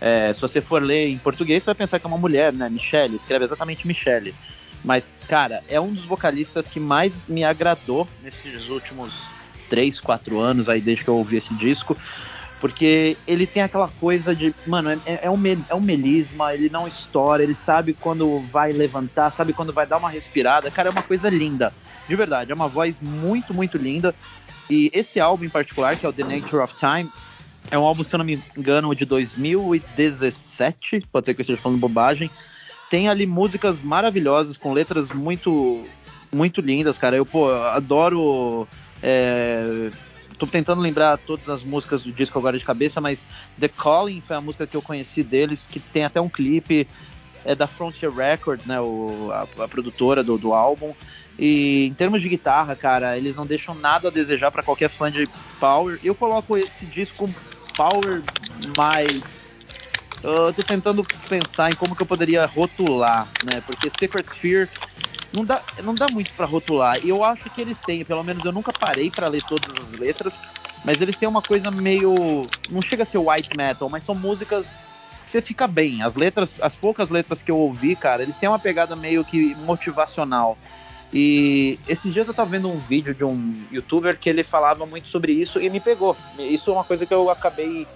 [0.00, 2.68] é, se você for ler em português, você vai pensar que é uma mulher, né?
[2.68, 4.34] Michelle, escreve exatamente Michelle.
[4.82, 9.28] Mas, cara, é um dos vocalistas que mais me agradou nesses últimos
[9.68, 11.96] 3, 4 anos aí, desde que eu ouvi esse disco.
[12.60, 16.86] Porque ele tem aquela coisa de, mano, é, é, um, é um melisma, ele não
[16.86, 20.70] estoura, ele sabe quando vai levantar, sabe quando vai dar uma respirada.
[20.70, 21.72] Cara, é uma coisa linda.
[22.06, 24.14] De verdade, é uma voz muito, muito linda.
[24.68, 27.10] E esse álbum em particular, que é o The Nature of Time,
[27.70, 31.06] é um álbum, se eu não me engano, de 2017.
[31.10, 32.30] Pode ser que eu esteja falando bobagem.
[32.88, 35.84] Tem ali músicas maravilhosas, com letras muito,
[36.32, 37.16] muito lindas, cara.
[37.16, 38.68] Eu, pô, adoro.
[39.02, 39.90] É...
[40.38, 43.26] Tô tentando lembrar todas as músicas do disco agora de cabeça, mas
[43.58, 46.88] The Calling foi a música que eu conheci deles, que tem até um clipe
[47.44, 50.92] é da Frontier Records, né, o, a, a produtora do, do, álbum.
[51.40, 55.10] E em termos de guitarra, cara, eles não deixam nada a desejar para qualquer fã
[55.10, 55.24] de
[55.58, 55.98] Power.
[56.04, 57.28] Eu coloco esse disco
[57.74, 58.20] Power
[58.76, 59.56] mais.
[60.22, 63.62] Eu tô tentando pensar em como que eu poderia rotular, né?
[63.64, 64.68] Porque Secret Sphere
[65.32, 66.98] não dá, não dá muito para rotular.
[67.02, 69.92] E eu acho que eles têm, pelo menos eu nunca parei para ler todas as
[69.92, 70.42] letras,
[70.84, 72.46] mas eles têm uma coisa meio.
[72.68, 74.78] Não chega a ser white metal, mas são músicas
[75.24, 76.02] que você fica bem.
[76.02, 79.54] As letras, as poucas letras que eu ouvi, cara, eles têm uma pegada meio que
[79.54, 80.58] motivacional.
[81.12, 85.08] E esses dias eu tava vendo um vídeo de um youtuber que ele falava muito
[85.08, 86.16] sobre isso e me pegou.
[86.38, 87.86] Isso é uma coisa que eu acabei.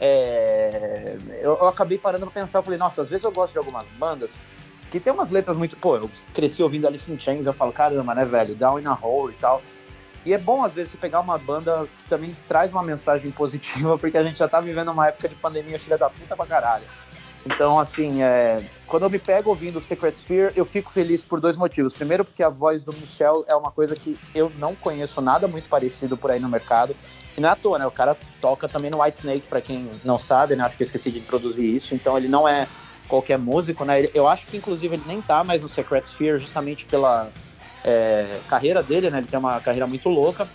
[0.00, 2.58] É, eu, eu, acabei parando pra pensar.
[2.58, 4.40] Eu falei, nossa, às vezes eu gosto de algumas bandas
[4.90, 5.76] que tem umas letras muito.
[5.76, 8.56] Pô, eu cresci ouvindo Alice in Chains, eu falo, caramba, né, velho?
[8.56, 9.62] Down in a Hole e tal.
[10.26, 13.96] E é bom, às vezes, você pegar uma banda que também traz uma mensagem positiva,
[13.98, 16.84] porque a gente já tá vivendo uma época de pandemia filha da puta pra caralho.
[17.46, 21.56] Então, assim, é, quando eu me pego ouvindo Secret Sphere, eu fico feliz por dois
[21.56, 21.92] motivos.
[21.92, 25.68] Primeiro, porque a voz do Michel é uma coisa que eu não conheço nada muito
[25.68, 26.96] parecido por aí no mercado.
[27.36, 27.86] E não é à toa, né?
[27.86, 30.64] O cara toca também no White Snake, para quem não sabe, né?
[30.64, 31.94] Acho que eu esqueci de introduzir isso.
[31.94, 32.66] Então, ele não é
[33.08, 34.04] qualquer músico, né?
[34.14, 37.30] Eu acho que, inclusive, ele nem tá mais no Secret Sphere justamente pela
[37.84, 39.18] é, carreira dele, né?
[39.18, 40.48] Ele tem uma carreira muito louca.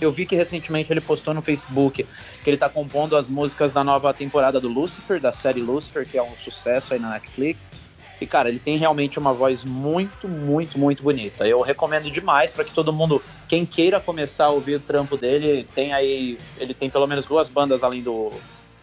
[0.00, 2.06] Eu vi que recentemente ele postou no Facebook
[2.42, 6.18] que ele tá compondo as músicas da nova temporada do Lucifer, da série Lucifer, que
[6.18, 7.72] é um sucesso aí na Netflix.
[8.20, 11.46] E, cara, ele tem realmente uma voz muito, muito, muito bonita.
[11.46, 15.66] Eu recomendo demais para que todo mundo, quem queira começar a ouvir o trampo dele,
[15.74, 16.38] tem aí.
[16.56, 18.32] Ele tem pelo menos duas bandas além do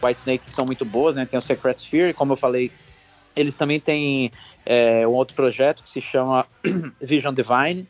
[0.02, 1.24] White Snake que são muito boas, né?
[1.24, 2.70] Tem o Secret Sphere, como eu falei,
[3.34, 4.30] eles também têm
[4.66, 6.46] é, um outro projeto que se chama
[7.00, 7.86] Vision Divine.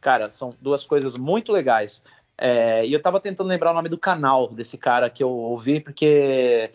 [0.00, 2.02] Cara, são duas coisas muito legais.
[2.36, 5.80] É, e eu tava tentando lembrar o nome do canal desse cara que eu ouvi,
[5.80, 6.70] porque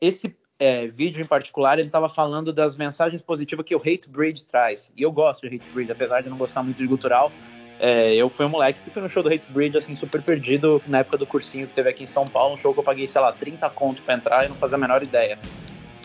[0.00, 4.42] esse é, vídeo em particular ele tava falando das mensagens positivas que o Hate Breed
[4.42, 4.92] traz.
[4.96, 7.32] E eu gosto de Hate Breed, apesar de não gostar muito de gutural.
[7.80, 10.82] É, eu fui um moleque que fui no show do Hate Breed, assim, super perdido
[10.86, 13.06] na época do cursinho que teve aqui em São Paulo, um show que eu paguei,
[13.06, 15.38] sei lá, 30 conto pra entrar e não fazia a menor ideia.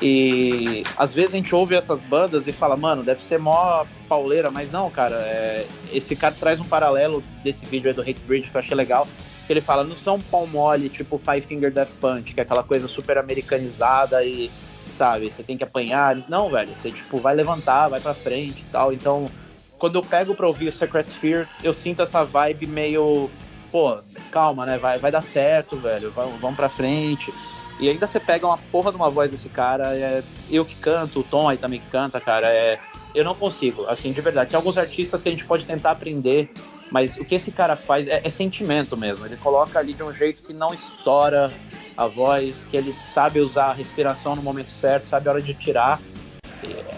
[0.05, 4.51] E às vezes a gente ouve essas bandas e fala, mano, deve ser mó pauleira,
[4.51, 5.15] mas não, cara.
[5.15, 5.65] É...
[5.93, 9.07] esse cara traz um paralelo desse vídeo aí do Hate Bridge que eu achei legal.
[9.47, 12.63] Que ele fala, não são pau mole, tipo Five Finger Death Punch, que é aquela
[12.63, 14.51] coisa super americanizada e,
[14.91, 16.11] sabe, você tem que apanhar.
[16.11, 18.91] Eles, não, velho, você tipo vai levantar, vai pra frente e tal.
[18.91, 19.29] Então,
[19.77, 23.29] quando eu pego pra ouvir o Secret Sphere, eu sinto essa vibe meio.
[23.71, 23.97] Pô,
[24.31, 24.77] calma, né?
[24.77, 26.11] Vai, vai dar certo, velho.
[26.11, 27.33] Vamos, pra frente.
[27.79, 29.95] E ainda você pega uma porra de uma voz desse cara.
[29.95, 32.47] É, eu que canto, o Tom aí também que canta, cara.
[32.47, 32.79] É,
[33.13, 34.51] eu não consigo, assim, de verdade.
[34.51, 36.49] Tem alguns artistas que a gente pode tentar aprender,
[36.91, 39.25] mas o que esse cara faz é, é sentimento mesmo.
[39.25, 41.53] Ele coloca ali de um jeito que não estoura
[41.95, 45.53] a voz, que ele sabe usar a respiração no momento certo, sabe a hora de
[45.53, 45.99] tirar.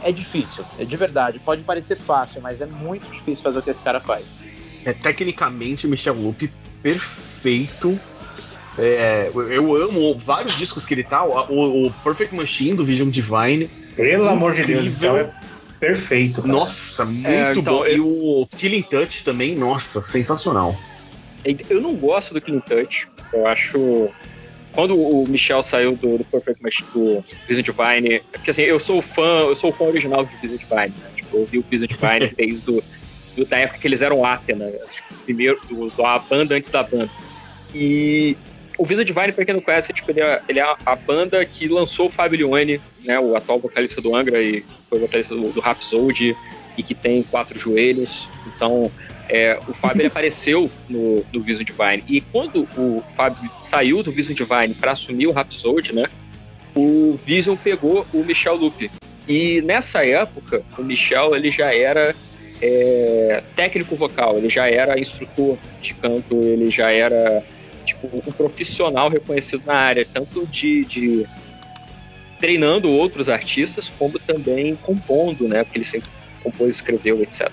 [0.04, 1.40] É difícil, é de verdade.
[1.40, 4.26] Pode parecer fácil, mas é muito difícil fazer o que esse cara faz.
[4.86, 8.00] É tecnicamente Michel Lupe perfeito.
[8.78, 11.24] É, eu amo vários discos que ele tá.
[11.24, 13.70] O, o Perfect Machine do Vision Divine.
[13.96, 15.30] Pelo amor de Deus do céu, é
[15.80, 16.42] perfeito.
[16.42, 16.54] Cara.
[16.54, 17.86] Nossa, muito é, então, bom.
[17.86, 17.96] Eu...
[17.96, 20.78] E o Killing Touch também, nossa, sensacional.
[21.70, 23.08] Eu não gosto do Killing Touch.
[23.32, 24.10] Eu acho
[24.76, 29.02] quando o Michel saiu do, do Perfect Machine, do Vision Divine, porque assim, eu sou
[29.02, 31.10] fã, eu sou o fã original do Vision Divine, né?
[31.16, 32.84] Tipo, eu vi o Vision Divine desde do,
[33.38, 37.10] do, da época que eles eram Athena, tipo, primeiro, do, da banda antes da banda.
[37.74, 38.36] E
[38.78, 41.68] o Vision Divine, pra quem não conhece, tipo, ele, é, ele é a banda que
[41.68, 45.60] lançou o Fabio Leone, né, o atual vocalista do Angra e foi vocalista do, do
[45.60, 46.36] Rhapsody,
[46.78, 48.30] e que tem quatro joelhos.
[48.48, 48.92] Então,
[49.30, 52.04] é, o Fábio apareceu no, no Vision Divine.
[52.08, 56.06] E quando o Fábio saiu do Vision Divine para assumir o Rhapsody, né?
[56.76, 58.92] O Vision pegou o Michel Lupe.
[59.28, 62.14] E nessa época, o Michel ele já era
[62.62, 67.44] é, técnico vocal, ele já era instrutor de canto, ele já era
[68.02, 71.26] tipo, um profissional reconhecido na área, tanto de, de
[72.40, 75.64] treinando outros artistas, como também compondo, né?
[75.64, 76.10] Porque ele sempre
[76.44, 77.52] compôs, escreveu, etc.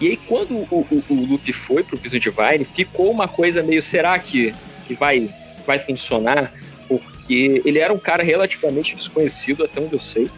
[0.00, 3.82] E aí, quando o, o, o Luke foi pro Vision Divine, ficou uma coisa meio,
[3.82, 4.54] será que,
[4.86, 5.28] que vai,
[5.66, 6.52] vai funcionar?
[6.86, 10.28] Porque ele era um cara relativamente desconhecido, até onde eu sei.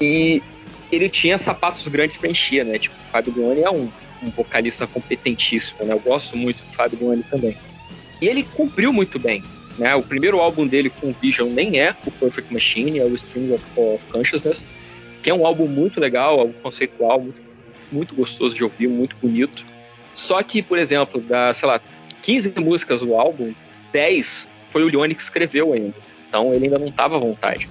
[0.00, 0.42] E
[0.92, 2.78] ele tinha sapatos grandes para encher, né?
[2.78, 3.90] Tipo, o Fábio Leone é um,
[4.22, 5.94] um vocalista competentíssimo, né?
[5.94, 7.56] Eu gosto muito do Fábio Leone também.
[8.20, 9.42] E ele cumpriu muito bem.
[9.78, 9.94] Né?
[9.94, 13.54] O primeiro álbum dele com o Vision nem é o Perfect Machine, é o Stream
[13.54, 14.64] of, Consciousness,
[15.22, 17.42] que é um álbum muito legal, álbum conceitual, muito
[17.94, 19.64] muito gostoso de ouvir, muito bonito.
[20.12, 21.80] Só que, por exemplo, da, sei lá,
[22.22, 23.54] 15 músicas do álbum,
[23.92, 25.94] 10 foi o Leone que escreveu ainda.
[26.28, 27.68] Então ele ainda não estava à vontade.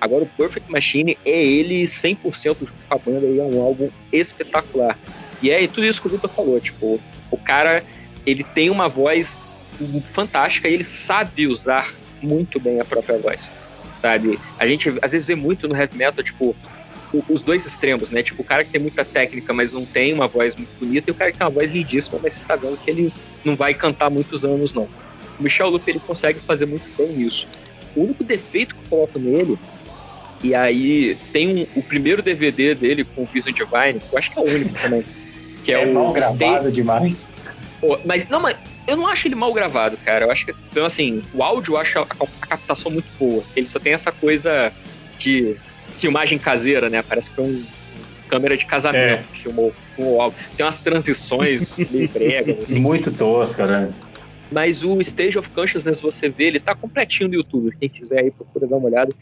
[0.00, 3.90] Agora o Perfect Machine é ele 100% junto com a banda, e é um álbum
[4.12, 4.98] espetacular.
[5.42, 7.00] E é tudo isso que o Vitor falou, tipo,
[7.30, 7.82] o cara,
[8.24, 9.36] ele tem uma voz
[10.12, 11.92] fantástica e ele sabe usar
[12.22, 13.50] muito bem a própria voz,
[13.96, 14.38] sabe?
[14.58, 16.56] A gente às vezes vê muito no heavy metal, tipo,
[17.28, 18.22] os dois extremos, né?
[18.22, 21.12] Tipo, o cara que tem muita técnica, mas não tem uma voz muito bonita, e
[21.12, 23.12] o cara que tem uma voz lindíssima, mas você tá vendo que ele
[23.44, 24.88] não vai cantar muitos anos, não.
[25.38, 27.46] O Michel Lupe, ele consegue fazer muito bem isso.
[27.94, 29.58] O único defeito que eu coloco nele,
[30.42, 34.38] e aí tem um, o primeiro DVD dele com o Vision Divine, eu acho que
[34.38, 35.04] é o único também,
[35.64, 37.36] que é, é o mal gravado demais.
[38.04, 38.56] mas, não, mas
[38.86, 40.26] eu não acho ele mal gravado, cara.
[40.26, 43.42] Eu acho que, então, assim, o áudio eu acho a, a captação muito boa.
[43.54, 44.72] Ele só tem essa coisa
[45.18, 45.56] de
[45.98, 47.02] filmagem caseira, né?
[47.02, 47.64] Parece que foi um
[48.28, 49.24] câmera de casamento é.
[49.32, 50.36] que filmou o álbum.
[50.56, 52.78] Tem umas transições meio bregas, assim.
[52.78, 53.92] Muito tosca, né?
[54.50, 57.76] Mas o Stage of Consciousness, você vê, ele tá completinho no YouTube.
[57.78, 59.12] Quem quiser aí, procura dar uma olhada.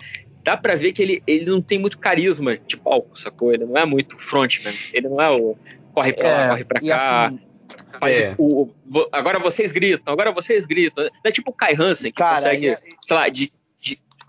[0.43, 3.53] Dá pra ver que ele, ele não tem muito carisma de palco, sacou?
[3.53, 4.75] Ele não é muito frontman.
[4.93, 5.57] Ele não é o
[5.95, 7.27] corre pra lá, é, corre pra cá.
[7.27, 7.41] Assim,
[8.03, 8.35] é.
[8.39, 8.71] o, o,
[9.13, 11.05] agora vocês gritam, agora vocês gritam.
[11.05, 12.81] Não é tipo o Kai Hansen, que Cara, consegue, é...
[13.01, 13.53] sei lá, de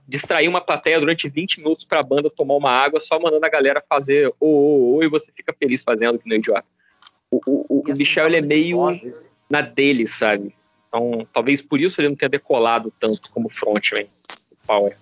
[0.07, 3.49] distrair uma plateia durante 20 minutos para a banda tomar uma água, só mandando a
[3.49, 6.65] galera fazer o oh, oh, e você fica feliz fazendo que no idiota.
[7.31, 8.77] O, o, o assim, Michel ele é meio
[9.49, 10.55] na dele, sabe?
[10.87, 14.07] Então, talvez por isso ele não tenha decolado tanto como frontman,
[14.51, 14.95] o Power.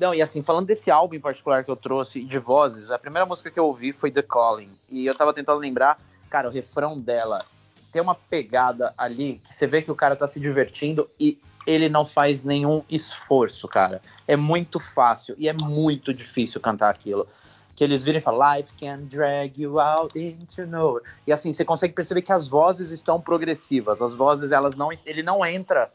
[0.00, 3.26] Não, e assim, falando desse álbum em particular que eu trouxe, de vozes, a primeira
[3.26, 4.70] música que eu ouvi foi The Calling.
[4.88, 5.98] E eu tava tentando lembrar,
[6.30, 7.38] cara, o refrão dela
[7.92, 11.88] tem uma pegada ali que você vê que o cara tá se divertindo e ele
[11.88, 14.00] não faz nenhum esforço, cara.
[14.26, 17.26] É muito fácil e é muito difícil cantar aquilo.
[17.76, 21.04] Que eles viram e falam, Life can drag you out into nowhere.
[21.26, 24.02] E assim, você consegue perceber que as vozes estão progressivas.
[24.02, 24.90] As vozes, elas não.
[25.06, 25.90] Ele não entra.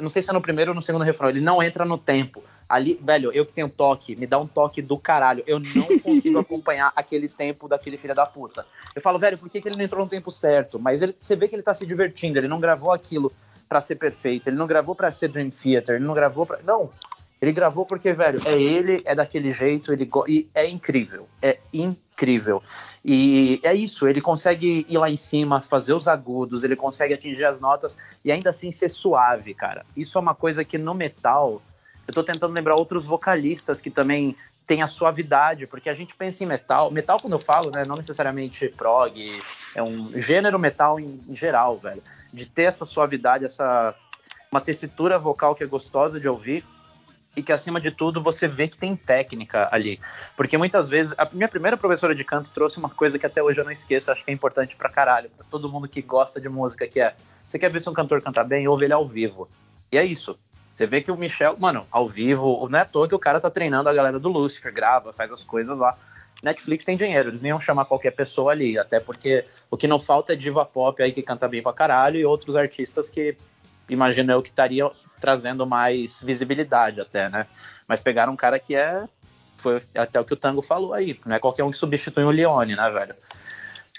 [0.00, 2.42] Não sei se é no primeiro ou no segundo refrão, ele não entra no tempo.
[2.68, 5.42] Ali, velho, eu que tenho toque, me dá um toque do caralho.
[5.46, 8.66] Eu não consigo acompanhar aquele tempo daquele filho da puta.
[8.94, 10.78] Eu falo, velho, por que, que ele não entrou no tempo certo?
[10.78, 13.32] Mas ele, você vê que ele tá se divertindo, ele não gravou aquilo
[13.68, 16.90] para ser perfeito, ele não gravou para ser Dream Theater, ele não gravou para Não,
[17.40, 20.24] ele gravou porque, velho, é ele, é daquele jeito, ele go...
[20.28, 22.11] e é incrível, é incrível.
[23.04, 27.44] E é isso, ele consegue ir lá em cima, fazer os agudos, ele consegue atingir
[27.44, 29.84] as notas e ainda assim ser suave, cara.
[29.96, 31.60] Isso é uma coisa que no metal
[32.06, 34.36] eu tô tentando lembrar outros vocalistas que também
[34.66, 36.90] tem a suavidade, porque a gente pensa em metal.
[36.90, 39.38] Metal, quando eu falo, né, não necessariamente prog,
[39.74, 42.02] é um gênero metal em, em geral, velho.
[42.32, 43.94] De ter essa suavidade, essa
[44.50, 46.62] uma tessitura vocal que é gostosa de ouvir
[47.36, 49.98] e que acima de tudo você vê que tem técnica ali.
[50.36, 53.60] Porque muitas vezes a minha primeira professora de canto trouxe uma coisa que até hoje
[53.60, 56.48] eu não esqueço, acho que é importante pra caralho, pra todo mundo que gosta de
[56.48, 57.14] música, que é,
[57.46, 59.48] você quer ver se um cantor canta bem, ouve ele ao vivo.
[59.90, 60.38] E é isso.
[60.70, 63.38] Você vê que o Michel, mano, ao vivo, não é à toa que o cara
[63.38, 65.96] tá treinando a galera do Lucifer, grava, faz as coisas lá.
[66.42, 69.98] Netflix tem dinheiro, eles nem iam chamar qualquer pessoa ali, até porque o que não
[69.98, 73.36] falta é diva pop aí que canta bem pra caralho e outros artistas que
[73.88, 74.90] imagino eu que estaria
[75.22, 77.46] trazendo mais visibilidade até, né?
[77.86, 79.04] Mas pegaram um cara que é.
[79.56, 82.30] Foi até o que o Tango falou aí, não é qualquer um que substitui o
[82.30, 83.14] Leone, né, velho?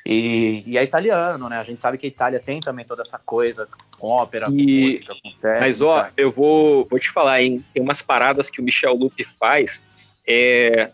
[0.06, 1.58] E, e, é italiano, né?
[1.58, 4.88] A gente sabe que a Itália tem também toda essa coisa com ópera, com e...
[4.88, 5.60] música, com técnica.
[5.62, 7.64] Mas, ó, eu vou, vou te falar, hein?
[7.74, 9.82] Tem umas paradas que o Michel Lupe faz
[10.28, 10.90] é,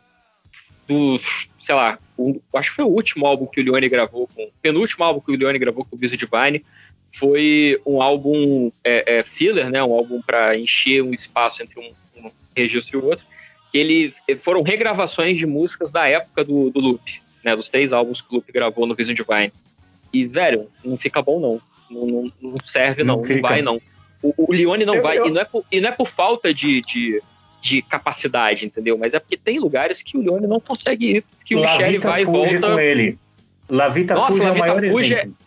[0.88, 1.20] do,
[1.58, 4.52] sei lá, o, acho que foi o último álbum que o Leone gravou, com, o
[4.62, 6.66] penúltimo álbum que o Leone gravou com o Busy Divine,
[7.12, 12.22] foi um álbum é, é, filler, né, um álbum para encher um espaço entre um,
[12.22, 13.26] um, registro e o outro,
[13.72, 18.22] que ele foram regravações de músicas da época do, do Loop, né, dos três álbuns
[18.22, 19.52] que o Loop gravou no Vision Divine.
[20.14, 23.82] E, velho, não fica bom não, não, não, não serve não, não, não, vai não.
[24.22, 25.28] O, o Leone não eu, vai, eu...
[25.28, 27.22] E, não é por, e não é por falta de, de,
[27.62, 28.98] de, capacidade, entendeu?
[28.98, 32.24] Mas é porque tem lugares que o Leone não consegue ir, que o Michele vai
[32.24, 32.60] e volta...
[32.60, 33.18] com ele.
[33.70, 35.38] Lavita Nossa, Fuji é o maior Fuji é exemplo.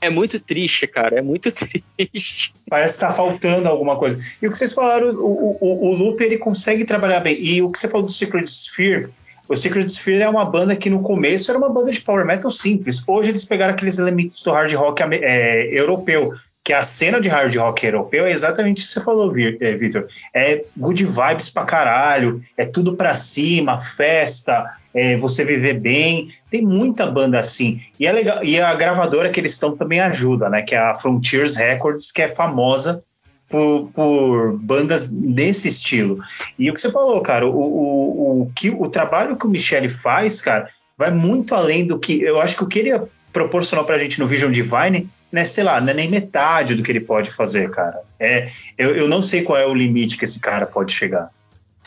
[0.00, 1.18] É muito triste, cara.
[1.18, 1.50] É muito
[1.96, 2.54] triste.
[2.68, 4.20] Parece que tá faltando alguma coisa.
[4.40, 7.36] E o que vocês falaram, o, o, o Loop ele consegue trabalhar bem.
[7.42, 9.08] E o que você falou do Secret Sphere,
[9.48, 12.50] o Secret Sphere é uma banda que no começo era uma banda de power metal
[12.50, 13.02] simples.
[13.06, 16.34] Hoje eles pegaram aqueles elementos do hard rock é, europeu
[16.68, 20.06] que a cena de hard rock europeu é exatamente o que você falou, é, Victor.
[20.34, 26.28] É good vibes pra caralho, é tudo pra cima, festa, é você viver bem.
[26.50, 27.80] Tem muita banda assim.
[27.98, 30.60] E, é legal, e a gravadora que eles estão também ajuda, né?
[30.60, 33.02] Que é a Frontiers Records, que é famosa
[33.48, 36.22] por, por, bandas nesse estilo.
[36.58, 39.88] E o que você falou, cara, o, o, o, que, o trabalho que o Michele
[39.88, 40.68] faz, cara,
[40.98, 42.20] vai muito além do que.
[42.20, 43.00] Eu acho que o que ele
[43.32, 46.90] proporcionou pra gente no Vision Divine né, sei lá, não é nem metade do que
[46.90, 48.00] ele pode fazer, cara.
[48.18, 51.30] É, eu, eu não sei qual é o limite que esse cara pode chegar.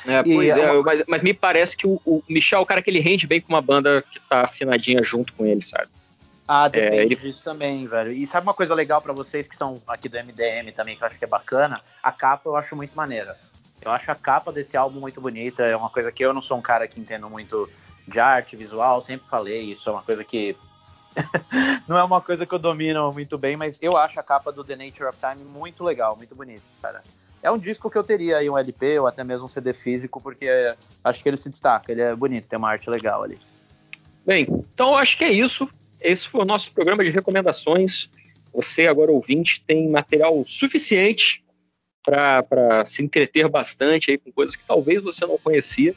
[0.05, 0.81] É, pois é, uma...
[0.81, 3.39] mas, mas, me parece que o, o, Michel é o cara que ele rende bem
[3.39, 5.89] com uma banda que tá afinadinha junto com ele, sabe?
[6.47, 7.15] Ah, depende é, ele...
[7.15, 8.11] disso também, velho.
[8.11, 11.07] E sabe uma coisa legal para vocês que são aqui do MDM também, que eu
[11.07, 11.79] acho que é bacana?
[12.01, 13.37] A capa eu acho muito maneira.
[13.81, 16.57] Eu acho a capa desse álbum muito bonita, é uma coisa que eu não sou
[16.57, 17.69] um cara que entendo muito
[18.07, 20.55] de arte visual, sempre falei, isso é uma coisa que
[21.87, 24.63] não é uma coisa que eu domino muito bem, mas eu acho a capa do
[24.63, 27.01] The Nature of Time muito legal, muito bonito, cara.
[27.43, 30.21] É um disco que eu teria aí um LP ou até mesmo um CD físico,
[30.21, 30.47] porque
[31.03, 33.37] acho que ele se destaca, ele é bonito, tem uma arte legal ali.
[34.25, 35.67] Bem, então acho que é isso.
[35.99, 38.09] Esse foi o nosso programa de recomendações.
[38.53, 41.43] Você, agora ouvinte, tem material suficiente
[42.03, 45.95] para se entreter bastante aí com coisas que talvez você não conhecia.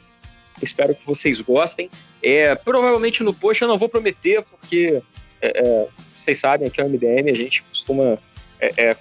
[0.61, 1.89] Espero que vocês gostem.
[2.21, 5.01] É, provavelmente no post eu não vou prometer, porque
[5.41, 8.17] é, é, vocês sabem que é o MDM, a gente costuma
[8.59, 8.97] é, é,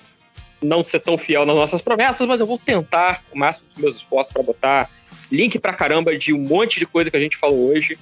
[0.62, 3.96] não ser tão fiel nas nossas promessas, mas eu vou tentar o máximo dos meus
[3.96, 4.90] esforços para botar
[5.30, 7.98] link pra caramba de um monte de coisa que a gente falou hoje.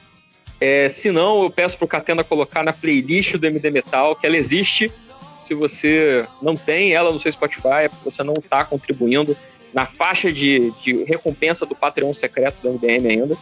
[0.61, 4.37] É, se não, eu peço pro Catena colocar na playlist do MD Metal, que ela
[4.37, 4.93] existe.
[5.41, 9.37] Se você não tem ela no seu Spotify, é porque você não está contribuindo
[9.73, 13.37] na faixa de, de recompensa do Patreon secreto do MDM ainda.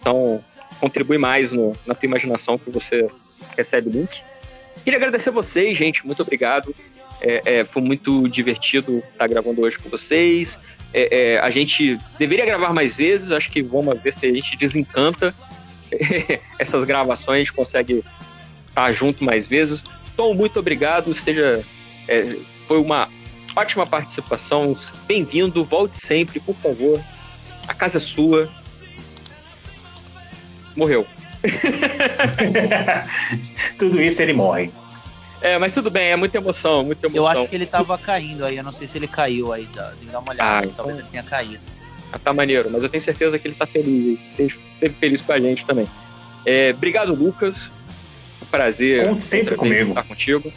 [0.00, 0.42] Então,
[0.80, 3.08] contribui mais no, na tua imaginação que você
[3.56, 4.22] recebe o link.
[4.84, 6.06] Queria agradecer a vocês, gente.
[6.06, 6.74] Muito obrigado.
[7.20, 10.58] É, é, foi muito divertido estar gravando hoje com vocês.
[10.92, 13.30] É, é a gente deveria gravar mais vezes.
[13.30, 15.34] Acho que vamos ver se a gente desencanta
[16.58, 17.36] essas gravações.
[17.36, 18.04] A gente consegue
[18.68, 19.82] estar junto mais vezes.
[20.16, 21.12] Tom, muito obrigado.
[21.12, 21.64] Seja,
[22.06, 22.36] é,
[22.66, 23.08] foi uma
[23.56, 24.76] ótima participação.
[25.06, 27.02] Bem-vindo, volte sempre, por favor.
[27.66, 28.48] A casa é sua.
[30.76, 31.06] Morreu.
[33.78, 34.70] tudo isso ele morre.
[35.40, 37.22] É, mas tudo bem, é muita emoção, muita emoção.
[37.22, 39.84] Eu acho que ele tava caindo aí, eu não sei se ele caiu aí, tem
[40.00, 40.76] que dar uma olhada, ah, então...
[40.76, 41.62] talvez ele tenha caído.
[42.12, 44.54] Ah, tá maneiro, mas eu tenho certeza que ele tá feliz, esteve
[44.98, 45.88] feliz com a gente também.
[46.44, 47.70] É, obrigado, Lucas.
[48.42, 49.88] Um prazer Conte sempre comigo.
[49.88, 50.52] estar contigo.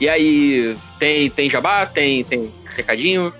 [0.00, 1.84] E aí, tem, tem jabá?
[1.86, 3.32] Tem, tem recadinho?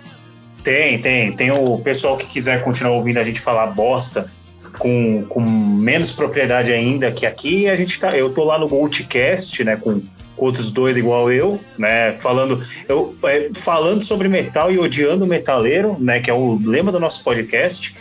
[0.64, 1.32] Tem, tem.
[1.32, 4.30] Tem o pessoal que quiser continuar ouvindo a gente falar bosta
[4.78, 7.68] com, com menos propriedade ainda que aqui.
[7.68, 10.02] A gente tá, eu tô lá no Multicast, né, com
[10.36, 15.96] outros doidos igual eu, né, falando, eu, é, falando sobre metal e odiando o metaleiro,
[15.98, 17.94] né, que é o lema do nosso podcast.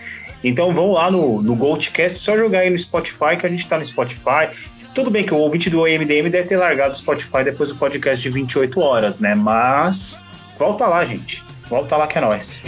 [0.44, 3.78] Então vão lá no, no Goldcast, só jogar aí no Spotify, que a gente tá
[3.78, 4.50] no Spotify.
[4.98, 8.24] Tudo bem que o ouvinte do AMDM deve ter largado o Spotify depois do podcast
[8.24, 9.36] de 28 horas, né?
[9.36, 10.24] Mas
[10.58, 11.44] volta lá, gente.
[11.70, 12.64] Volta lá que é nóis.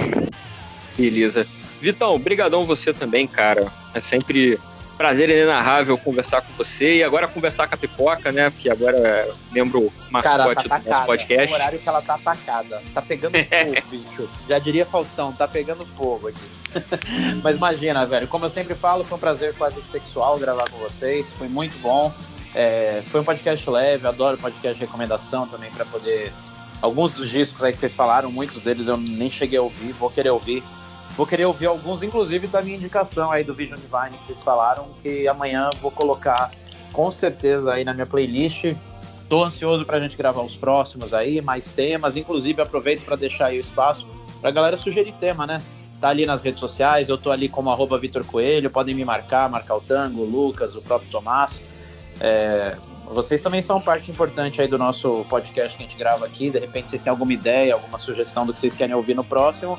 [0.95, 1.47] Beleza.
[1.81, 3.65] Vitão, brigadão você também, cara.
[3.95, 4.59] É sempre
[4.99, 8.49] prazer inenarrável conversar com você e agora conversar com a Pipoca, né?
[8.49, 11.47] Porque agora é membro mascote tá do nosso podcast.
[11.47, 12.83] É o horário que ela tá atacada.
[12.93, 14.29] Tá pegando fogo, bicho.
[14.49, 16.43] Já diria Faustão, tá pegando fogo aqui.
[17.41, 21.31] Mas imagina, velho, como eu sempre falo, foi um prazer quase sexual gravar com vocês.
[21.31, 22.13] Foi muito bom.
[22.53, 26.33] É, foi um podcast leve, adoro podcast de recomendação também para poder.
[26.81, 30.09] Alguns dos discos aí que vocês falaram, muitos deles eu nem cheguei a ouvir, vou
[30.09, 30.61] querer ouvir.
[31.15, 34.87] Vou querer ouvir alguns, inclusive da minha indicação aí do Vision Divine que vocês falaram,
[35.01, 36.51] que amanhã vou colocar
[36.93, 38.73] com certeza aí na minha playlist.
[39.27, 42.17] Tô ansioso pra gente gravar os próximos aí, mais temas.
[42.17, 44.07] Inclusive, aproveito para deixar aí o espaço
[44.41, 45.61] pra galera sugerir tema, né?
[45.99, 49.49] Tá ali nas redes sociais, eu tô ali como arroba Vitor Coelho, podem me marcar,
[49.49, 51.63] marcar o Tango, o Lucas, o próprio Tomás.
[52.21, 56.49] É, vocês também são parte importante aí do nosso podcast que a gente grava aqui.
[56.49, 59.77] De repente vocês têm alguma ideia, alguma sugestão do que vocês querem ouvir no próximo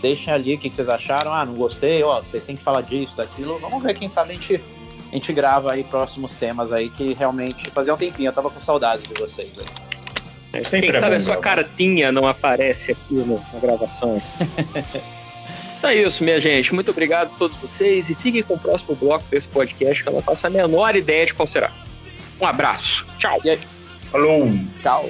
[0.00, 1.32] deixem ali o que vocês acharam.
[1.32, 3.58] Ah, não gostei, ó, vocês têm que falar disso, daquilo.
[3.58, 4.60] Vamos ver, quem sabe a gente,
[5.10, 8.60] a gente grava aí próximos temas aí que realmente fazia um tempinho, eu tava com
[8.60, 9.66] saudade de vocês aí.
[10.52, 14.20] É, quem sabe a sua cartinha não aparece aqui no, na gravação.
[15.80, 16.74] Então é isso, minha gente.
[16.74, 20.12] Muito obrigado a todos vocês e fiquem com o próximo bloco desse podcast que eu
[20.12, 21.72] não faço a menor ideia de qual será.
[22.38, 23.06] Um abraço.
[23.18, 23.40] Tchau.
[24.10, 24.52] Falou.
[24.82, 25.08] Tchau.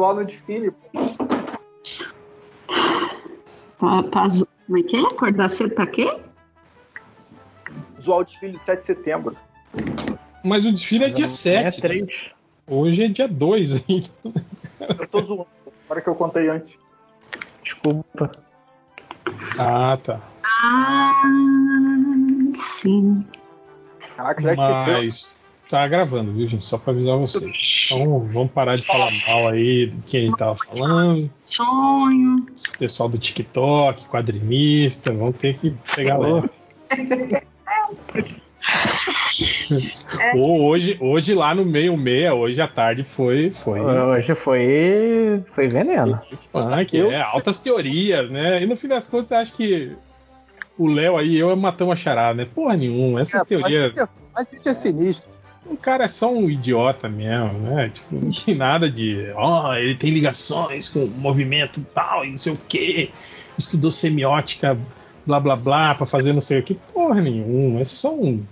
[0.00, 0.72] Zoar no desfile.
[3.78, 4.02] Pra.
[4.66, 5.00] Como é que é?
[5.00, 6.20] Acordar cedo pra quê?
[8.00, 9.36] Zoar o desfile de 7 de setembro.
[10.42, 11.78] Mas o desfile é dia 7.
[11.78, 12.06] É 3.
[12.06, 12.12] Né?
[12.66, 14.08] Hoje é dia 2 ainda.
[14.98, 15.46] Eu tô zoando.
[15.86, 16.78] Para que eu contei antes.
[17.64, 18.30] Desculpa.
[19.58, 20.20] Ah, tá.
[20.44, 21.12] Ah,
[22.52, 23.26] sim.
[24.16, 25.39] Caraca, já Mas
[25.70, 26.64] tá gravando, viu, gente?
[26.64, 27.86] Só pra avisar vocês.
[27.86, 31.30] Então vamos parar de falar mal aí do que a gente tava falando.
[31.38, 32.46] Sonho.
[32.78, 36.50] Pessoal do TikTok, quadrinista, vão ter que pegar leve.
[40.20, 40.36] É.
[40.36, 43.80] hoje, hoje lá no meio meia, hoje à tarde foi, foi.
[43.80, 46.20] Hoje foi, foi veneno.
[46.52, 48.62] Ah, que é altas teorias, né?
[48.62, 49.96] E no fim das contas, acho que
[50.76, 52.50] o Léo aí eu matamos a charada, né?
[52.52, 53.94] Porra nenhuma, essas é, teorias.
[54.34, 55.30] A gente é sinistro
[55.66, 57.90] o cara é só um idiota mesmo, né?
[57.90, 59.30] Tipo, não tem nada de.
[59.34, 63.10] Ó, oh, ele tem ligações com movimento tal e não sei o quê.
[63.58, 64.78] Estudou semiótica,
[65.26, 66.74] blá blá blá, pra fazer não sei o que.
[66.74, 68.42] Porra nenhuma, é só um.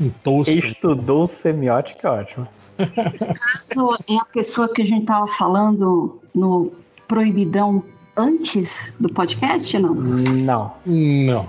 [0.00, 0.50] Um tosto.
[0.50, 2.48] Estudou semiótica, ótimo.
[2.76, 6.72] caso é a pessoa que a gente tava falando no
[7.08, 7.82] Proibidão
[8.16, 9.94] antes do podcast, não?
[9.94, 10.74] Não.
[10.86, 11.48] Não.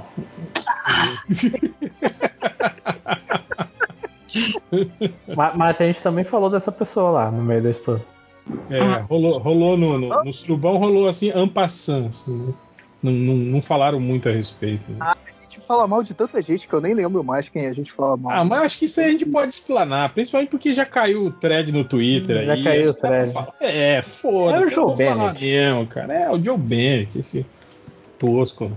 [5.35, 8.03] Mas, mas, a gente também falou dessa pessoa lá no meio da história.
[8.69, 12.53] É, rolou, rolou no, no, no surubão, rolou assim, ampassant, assim, né?
[13.01, 14.89] não, não, não, falaram muito a respeito.
[14.91, 14.97] Né?
[14.99, 17.73] Ah, a gente fala mal de tanta gente que eu nem lembro mais quem a
[17.73, 18.35] gente fala mal.
[18.35, 21.31] Ah, mas acho que isso aí a gente pode explanar, principalmente porque já caiu o
[21.31, 22.63] thread no Twitter já aí.
[22.63, 23.33] Já caiu o thread.
[23.59, 24.63] É, foda-se.
[24.63, 25.45] É o Joe Bennett.
[25.45, 26.13] Mesmo, cara.
[26.13, 27.45] É o Joe Bennett, esse
[28.17, 28.71] tosco.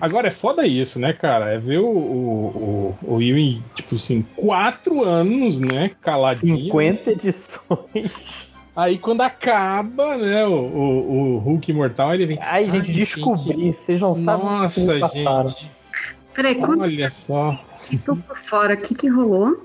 [0.00, 1.52] Agora é foda isso, né, cara?
[1.52, 6.64] É ver o, o, o, o Ewing, tipo assim, quatro anos, né, caladinho.
[6.64, 8.10] 50 edições.
[8.74, 12.38] Aí quando acaba, né, o, o, o Hulk Imortal, ele vem.
[12.42, 13.72] Ai, gente, descobri.
[13.72, 15.70] Vocês não sabem Nossa, gente.
[16.34, 16.82] Peraí, quando...
[16.82, 17.58] Olha só.
[18.04, 19.64] Tô por fora, o que que rolou?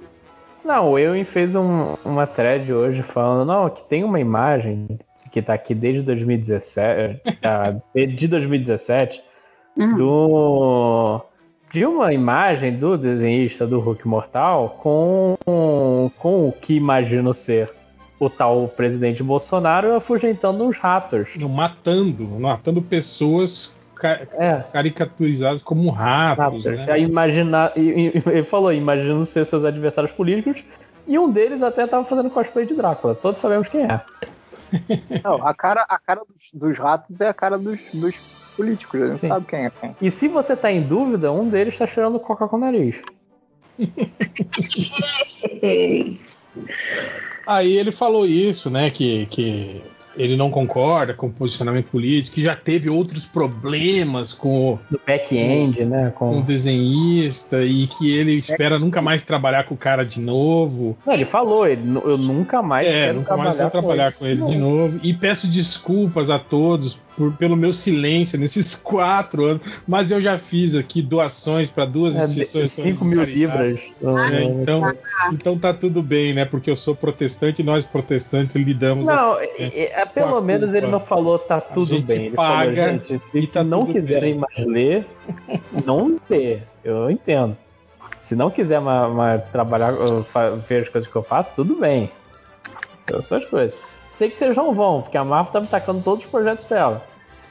[0.64, 4.88] Não, o Ewan fez um- uma thread hoje falando, não, que tem uma imagem
[5.32, 9.22] que tá aqui desde 2017, tá, de 2017,
[9.78, 9.96] Hum.
[9.96, 11.22] do
[11.72, 15.36] de uma imagem do desenhista do Hulk Mortal com,
[16.18, 17.72] com o que imagino ser
[18.20, 21.30] o tal presidente Bolsonaro afugentando uns ratos.
[21.38, 26.66] Não, matando, matando pessoas ca- É, caricaturizadas como ratos, ratos.
[26.66, 27.00] né?
[27.00, 30.62] Imagina, ele falou, imagino ser seus adversários políticos,
[31.08, 33.16] e um deles até tava fazendo cosplay de Drácula.
[33.16, 34.02] Todos sabemos quem é.
[35.24, 38.16] Não, a cara, a cara dos, dos ratos é a cara dos, dos
[38.62, 39.28] políticos, gente Sim.
[39.30, 39.96] sabe quem é quem.
[40.02, 42.96] E se você tá em dúvida, um deles tá cheirando coca com o nariz.
[47.48, 48.90] Aí ele falou isso, né?
[48.90, 49.82] Que, que
[50.16, 55.86] ele não concorda com o posicionamento político, que já teve outros problemas com, o- back-end,
[55.86, 56.12] né?
[56.16, 56.42] com o Com...
[56.42, 60.98] desenhista e que ele espera nunca mais trabalhar com o cara de novo.
[61.06, 64.26] Não, ele falou, ele, eu nunca mais É, quero nunca mais vou com trabalhar com
[64.26, 65.00] ele de novo.
[65.02, 70.38] E peço desculpas a todos por, pelo meu silêncio nesses quatro anos, mas eu já
[70.40, 72.72] fiz aqui doações para duas É, instituições.
[72.72, 73.80] 5 mil libras.
[73.80, 74.82] É, Ah, então,
[75.34, 76.46] então tá tudo bem, né?
[76.46, 79.42] Porque eu sou protestante e nós protestantes lidamos Não, assim.
[79.60, 79.72] né?
[79.76, 80.92] é- é- pelo a menos ele culpa.
[80.92, 82.26] não falou tá tudo gente bem.
[82.28, 84.40] Ele paga falou, gente, se e tá não quiserem bem.
[84.42, 85.06] mais ler,
[85.86, 86.60] não lê.
[86.84, 87.56] Eu entendo.
[88.22, 89.92] Se não quiser mais, mais trabalhar,
[90.68, 92.10] ver as coisas que eu faço, tudo bem.
[93.10, 93.74] São suas coisas.
[94.22, 97.04] Sei que vocês não vão, porque a Marvel tá me tacando todos os projetos dela.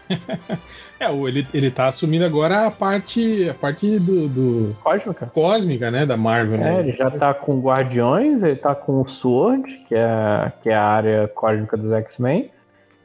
[1.01, 5.27] É, o- ele, ele tá assumindo agora a parte, a parte do, do Cósmica.
[5.33, 6.05] cósmica, né?
[6.05, 6.77] Da Marvel, né?
[6.77, 10.75] É, ele já tá com Guardiões, ele tá com o Sword, que é, que é
[10.75, 12.51] a área cósmica dos X-Men,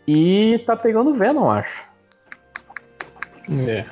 [0.06, 1.86] e tá pegando Venom, acho.
[3.66, 3.86] É.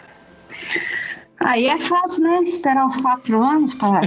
[1.40, 2.42] Aí é fácil, né?
[2.44, 4.02] Esperar os quatro anos para.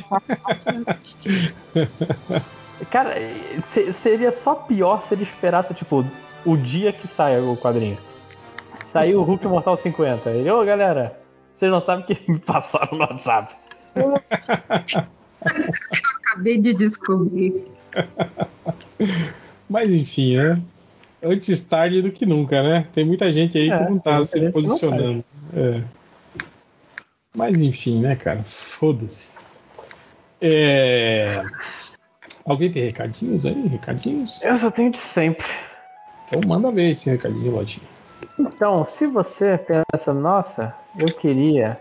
[2.91, 3.15] Cara,
[3.67, 6.05] se- seria só pior se ele esperasse, tipo,
[6.45, 7.97] o dia que sai o quadrinho.
[8.93, 10.31] Saiu o Hulk Mortal 50.
[10.31, 11.19] Ele, ô galera,
[11.55, 13.55] vocês não sabem o que me passaram no WhatsApp.
[16.25, 17.67] Acabei de descobrir.
[19.69, 20.63] Mas enfim, né?
[21.23, 22.87] Antes tarde do que nunca, né?
[22.93, 25.25] Tem muita gente aí É, que não tá se posicionando.
[25.55, 25.83] É.
[27.35, 28.43] Mas enfim, né, cara?
[28.45, 29.33] Foda-se.
[30.41, 31.43] É...
[32.47, 33.67] Alguém tem recadinhos aí?
[33.67, 34.43] Recadinhos?
[34.43, 35.47] Eu só tenho de sempre.
[36.29, 37.87] Então manda ver esse recadinho, Lojinha.
[38.39, 41.81] Então, se você pensa, nossa, eu queria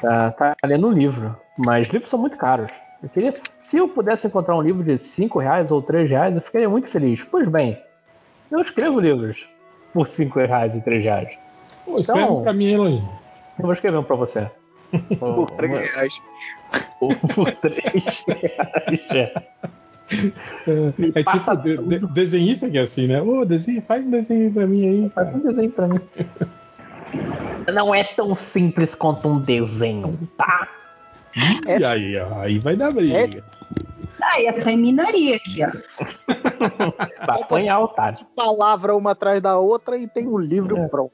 [0.00, 2.70] tá, tá lendo um livro, mas livros são muito caros.
[3.02, 6.42] Eu queria, se eu pudesse encontrar um livro de 5 reais ou 3 reais, eu
[6.42, 7.22] ficaria muito feliz.
[7.24, 7.80] Pois bem,
[8.50, 9.46] eu escrevo livros
[9.92, 11.28] por 5 reais e 3 reais.
[11.84, 13.10] Pô, escreve Então- pra mim, Lojinha.
[13.58, 14.50] Eu vou escrever um pra você.
[15.18, 16.22] Por 3 reais.
[17.00, 17.84] Por, por 3
[19.08, 19.32] reais.
[20.66, 21.20] É.
[21.20, 23.20] É tipo de- de- desenhista que é assim, né?
[23.22, 25.10] Ô, desenho, faz um desenho pra mim aí.
[25.10, 26.00] Faz um desenho pra mim.
[27.72, 30.68] Não é tão simples quanto um desenho, tá?
[31.78, 33.18] E aí, ó, aí vai dar briga.
[33.18, 33.42] Essa-
[34.32, 35.70] Aí essa é minaria aqui, ó.
[37.26, 38.18] Vai apanhar, otário.
[38.34, 40.88] Palavra uma atrás da outra e tem um livro É.
[40.88, 41.12] pronto.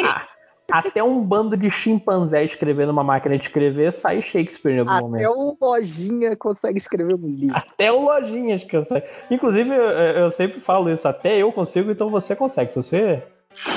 [0.00, 0.26] Ah,
[0.70, 5.00] Até um bando de chimpanzé escrevendo uma máquina de escrever sai Shakespeare em algum Até
[5.02, 5.30] momento.
[5.30, 7.56] o Lojinha consegue escrever um livro.
[7.56, 9.02] Até o eu sei.
[9.30, 12.72] Inclusive, eu, eu sempre falo isso, até eu consigo, então você consegue.
[12.74, 13.22] Se você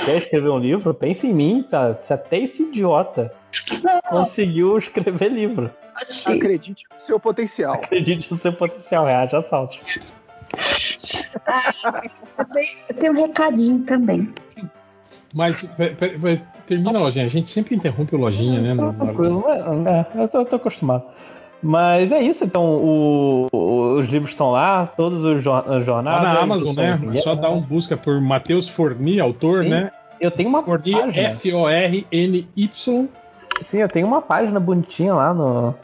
[0.04, 1.96] quer escrever um livro, pense em mim, tá?
[2.02, 3.32] Se até esse idiota
[4.10, 5.70] conseguiu escrever livro.
[5.94, 6.36] Achei.
[6.36, 7.74] Acredite no seu potencial.
[7.74, 9.78] Acredite no seu potencial, reage a salto.
[12.88, 14.28] Eu tenho um recadinho também.
[15.34, 16.42] Mas pe- pe- pe-
[16.74, 17.26] termina, Lojinha.
[17.26, 18.74] A gente sempre interrompe o Lojinha, né?
[18.74, 19.58] na- Tranquilo, é,
[20.18, 21.04] é, eu, tô, eu tô acostumado.
[21.62, 26.40] Mas é isso, então o- o- os livros estão lá, todos os jor- Lá na
[26.40, 26.98] Amazon, né?
[27.14, 29.70] É só dar um busca por Matheus Forni, autor, Sim.
[29.70, 29.90] né?
[30.20, 31.28] Eu tenho uma Forni, página.
[31.28, 33.08] F-O-R-N-Y.
[33.62, 35.74] Sim, eu tenho uma página bonitinha lá no,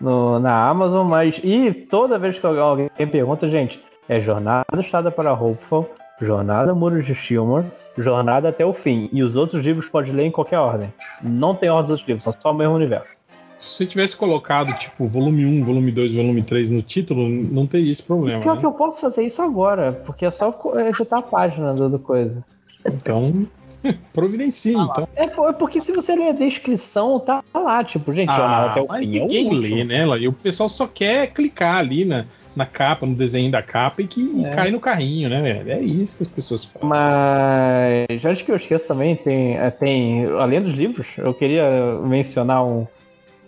[0.00, 1.40] no- na Amazon, mas.
[1.42, 5.88] E toda vez que alguém pergunta, gente, é Jornada Estrada para Hopeful,
[6.20, 7.66] Jornada Muros de Shilmore,
[7.98, 9.08] Jornada até o fim.
[9.12, 10.92] E os outros livros pode ler em qualquer ordem.
[11.22, 13.16] Não tem ordem dos outros livros, são só o mesmo universo.
[13.58, 17.92] Se você tivesse colocado, tipo, volume 1, volume 2, volume 3 no título, não teria
[17.92, 18.40] esse problema.
[18.40, 18.60] Pior né?
[18.60, 20.56] que eu posso fazer isso agora, porque é só
[20.88, 22.44] editar a página do, do coisa.
[22.86, 23.46] Então,
[24.12, 24.74] providencie.
[24.74, 25.08] então.
[25.14, 28.88] É, é porque se você ler a descrição, tá lá, tipo, gente, Ah, até o
[28.88, 30.04] mas é ninguém lê, né?
[30.06, 30.18] Lá?
[30.18, 32.24] E o pessoal só quer clicar ali na,
[32.56, 34.50] na capa, no desenho da capa e que É.
[34.50, 35.70] cai no carrinho, né, velho?
[35.70, 36.88] É isso que as pessoas falam.
[36.88, 41.64] Mas antes que eu esqueça também, tem, é, tem além dos livros, eu queria
[42.02, 42.86] mencionar um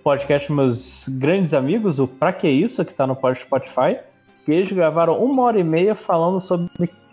[0.02, 3.98] podcast dos meus grandes amigos, o Pra Que Isso, que tá no Spotify,
[4.44, 6.68] que eles gravaram uma hora e meia falando sobre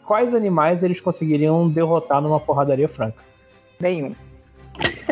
[0.08, 3.22] quais animais eles conseguiriam derrotar numa porradaria franca.
[3.80, 4.16] Nenhum.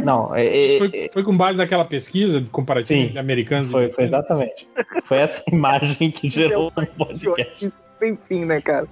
[0.04, 3.94] Não, é, é, foi, foi, com base naquela pesquisa comparativa sim, entre americanos foi, e
[3.94, 4.68] foi exatamente.
[5.04, 7.72] Foi essa imagem que gerou o podcast.
[8.00, 8.88] Sem fim, né, cara?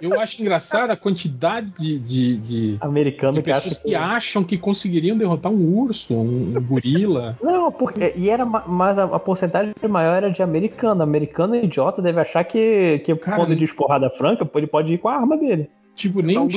[0.00, 4.58] Eu acho engraçado a quantidade de, de, de, Americano de pessoas que, que, acham que
[4.58, 7.36] conseguiriam derrotar um urso, um, um gorila.
[7.42, 11.02] Não, porque e era mas a, a, porcentagem maior era de americano.
[11.02, 15.08] Americano idiota deve achar que, que Cara, quando diz porrada franca, ele pode ir com
[15.08, 15.70] a arma dele.
[15.94, 16.48] Tipo, nem um,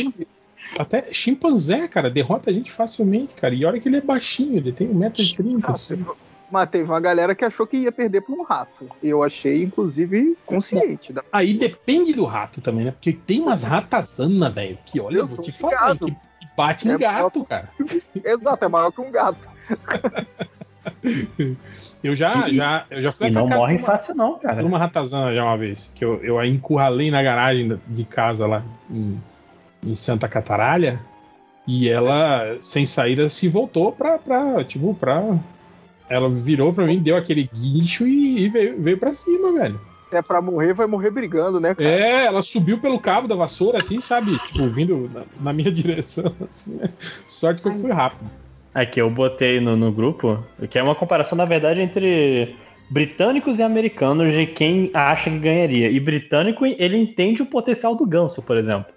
[0.77, 3.56] até chimpanzé, cara, derrota a gente facilmente, cara.
[3.56, 5.59] E olha que ele é baixinho, ele tem 1,30m.
[5.64, 6.06] Ah, assim.
[6.51, 8.89] Mas teve uma galera que achou que ia perder para um rato.
[9.03, 11.13] Eu achei, inclusive, consciente.
[11.13, 11.23] Da...
[11.31, 12.91] Aí depende do rato também, né?
[12.91, 16.15] Porque tem umas ratazanas, velho, que olha, eu vou te falar, que
[16.57, 17.69] bate em é gato, cara.
[18.23, 19.47] Exato, é maior que um gato.
[22.03, 24.65] eu já, já, eu já fui e não morre uma, fácil não, cara.
[24.65, 28.63] Uma ratazana já uma vez, que eu, eu a encurralei na garagem de casa lá
[28.89, 29.21] em,
[29.85, 30.99] em Santa Cataralha,
[31.67, 35.37] e ela, sem saída, se voltou pra, pra tipo, pra
[36.09, 39.79] ela virou pra mim, deu aquele guincho e, e veio, veio pra cima, velho.
[40.11, 41.88] É pra morrer, vai morrer brigando, né, cara?
[41.88, 44.39] É, ela subiu pelo cabo da vassoura, assim, sabe?
[44.47, 46.89] Tipo, vindo na, na minha direção, assim, né?
[47.27, 48.29] Sorte que eu fui rápido.
[48.73, 52.55] Aqui eu botei no, no grupo, que é uma comparação, na verdade, entre
[52.89, 55.91] britânicos e americanos de quem acha que ganharia.
[55.91, 58.91] E britânico, ele entende o potencial do ganso, por exemplo.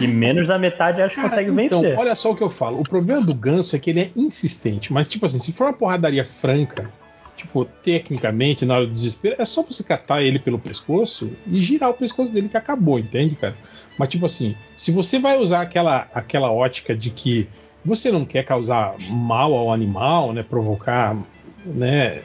[0.00, 1.98] E menos da metade acho que consegue então, vencer.
[1.98, 2.80] Olha só o que eu falo.
[2.80, 4.92] O problema do ganso é que ele é insistente.
[4.92, 6.90] Mas, tipo assim, se for uma porradaria franca,
[7.36, 11.90] tipo, tecnicamente, na hora do desespero, é só você catar ele pelo pescoço e girar
[11.90, 13.54] o pescoço dele que acabou, entende, cara?
[13.98, 17.48] Mas, tipo assim, se você vai usar aquela, aquela ótica de que
[17.84, 20.42] você não quer causar mal ao animal, né?
[20.42, 21.16] Provocar,
[21.64, 22.22] né?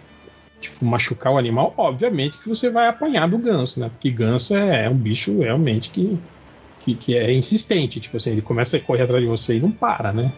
[0.62, 3.90] Tipo, machucar o animal, obviamente que você vai apanhar do ganso, né?
[3.90, 6.20] Porque ganso é, é um bicho realmente que
[6.96, 8.00] que, que é insistente.
[8.00, 10.32] Tipo assim, ele começa a correr atrás de você e não para, né?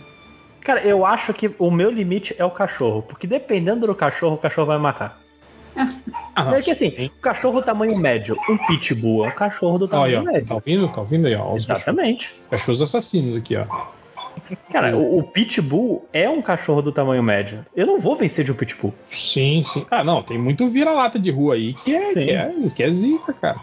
[0.61, 3.01] Cara, eu acho que o meu limite é o cachorro.
[3.01, 5.19] Porque dependendo do cachorro, o cachorro vai matar.
[6.33, 10.21] Ah, é que assim, o cachorro tamanho médio, um pitbull é um cachorro do tamanho
[10.21, 10.47] ó, médio.
[10.47, 10.87] Tá ouvindo?
[10.87, 11.53] Tá ouvindo aí, ó.
[11.53, 12.27] Os Exatamente.
[12.27, 13.65] Cachorros, os cachorros assassinos aqui, ó.
[14.71, 17.65] Cara, o, o, pitbull é um cachorro do tamanho médio.
[17.75, 18.93] Eu não vou vencer de um pitbull.
[19.09, 19.85] Sim, sim.
[19.91, 23.33] Ah, não, tem muito vira-lata de rua aí que é, que é, que é zica,
[23.33, 23.59] cara.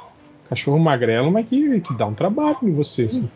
[0.49, 3.29] Cachorro magrelo, mas que, que dá um trabalho em você, assim.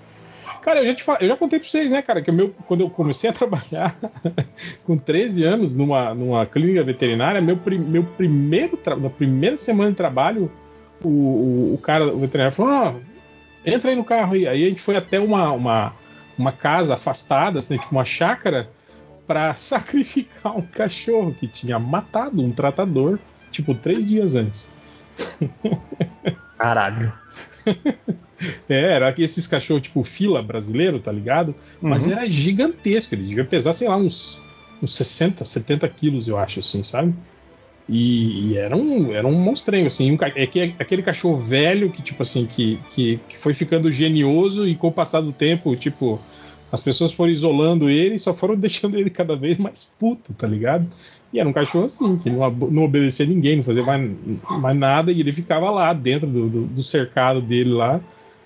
[0.63, 1.17] Cara, eu já, te fal...
[1.21, 3.95] eu já contei pra vocês, né, cara, que meu, quando eu comecei a trabalhar
[4.85, 8.95] com 13 anos numa, numa clínica veterinária, meu, meu primeiro tra...
[8.95, 10.51] na primeira semana de trabalho,
[11.03, 12.95] o, o, o cara, o veterinário falou: ah,
[13.67, 14.47] entra aí no carro aí.
[14.47, 15.93] Aí a gente foi até uma, uma,
[16.39, 18.71] uma casa afastada, assim, tipo uma chácara,
[19.27, 23.19] para sacrificar um cachorro que tinha matado um tratador,
[23.51, 24.71] tipo, três dias antes.
[26.63, 27.13] Caralho.
[28.69, 31.57] é, era esses cachorros tipo fila brasileiro, tá ligado?
[31.81, 32.13] Mas uhum.
[32.13, 34.41] era gigantesco, ele devia pesar, sei lá, uns,
[34.81, 37.13] uns 60, 70 quilos, eu acho, assim, sabe?
[37.89, 42.01] E, e era um, era um monstrengo, assim, um, é, é, aquele cachorro velho que,
[42.01, 46.21] tipo assim, que, que, que foi ficando genioso e com o passar do tempo, tipo,
[46.71, 50.47] as pessoas foram isolando ele e só foram deixando ele cada vez mais puto, tá
[50.47, 50.87] ligado?
[51.33, 54.11] E era um cachorro assim, que não, não obedecia a ninguém, não fazia mais,
[54.61, 58.01] mais nada, e ele ficava lá dentro do, do, do cercado dele lá,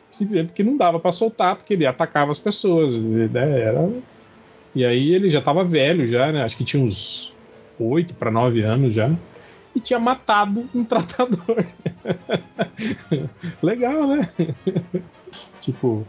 [0.08, 3.02] simplesmente porque não dava para soltar, porque ele atacava as pessoas.
[3.02, 3.60] Né?
[3.60, 3.90] Era...
[4.74, 6.44] E aí ele já tava velho, já, né?
[6.44, 7.32] Acho que tinha uns
[7.78, 9.10] 8 para 9 anos já.
[9.74, 11.66] E tinha matado um tratador.
[13.62, 14.28] Legal, né?
[15.60, 16.06] tipo,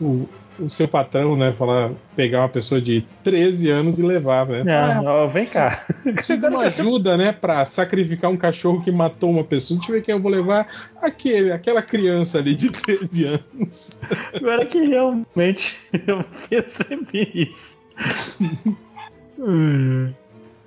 [0.00, 0.28] o,
[0.58, 4.62] o seu patrão, né, falar, pegar uma pessoa de 13 anos e levar, né?
[4.66, 5.84] É, ah, vem cá.
[6.02, 9.78] Preciso de uma ajuda, né, para sacrificar um cachorro que matou uma pessoa.
[9.78, 10.68] Deixa eu ver quem eu vou levar.
[11.00, 14.00] Aquele, aquela criança ali de 13 anos.
[14.34, 17.76] Agora que realmente eu percebi isso.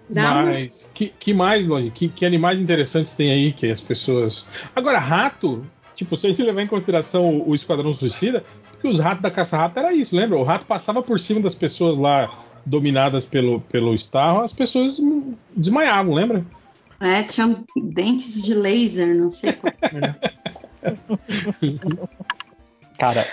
[0.08, 1.90] Mas, que, que mais, Lodi?
[1.90, 4.46] Que, que animais interessantes tem aí que as pessoas.
[4.76, 5.66] Agora, rato,
[5.96, 8.44] Tipo, se a gente levar em consideração o, o Esquadrão Suicida,
[8.86, 10.38] porque os ratos da caça-rato era isso, lembra?
[10.38, 12.32] O rato passava por cima das pessoas lá
[12.66, 15.00] dominadas pelo, pelo Starro, as pessoas
[15.56, 16.46] desmaiavam, lembra?
[17.00, 19.74] É, tinham dentes de laser, não sei qual
[22.98, 23.24] Cara,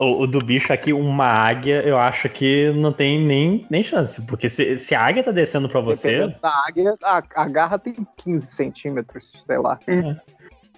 [0.00, 4.22] o, o, do bicho aqui, uma águia, eu acho que não tem nem, nem chance.
[4.22, 6.28] Porque se, se a águia tá descendo pra você.
[6.40, 9.78] Da águia, a, a garra tem 15 centímetros, sei lá.
[9.86, 10.16] É.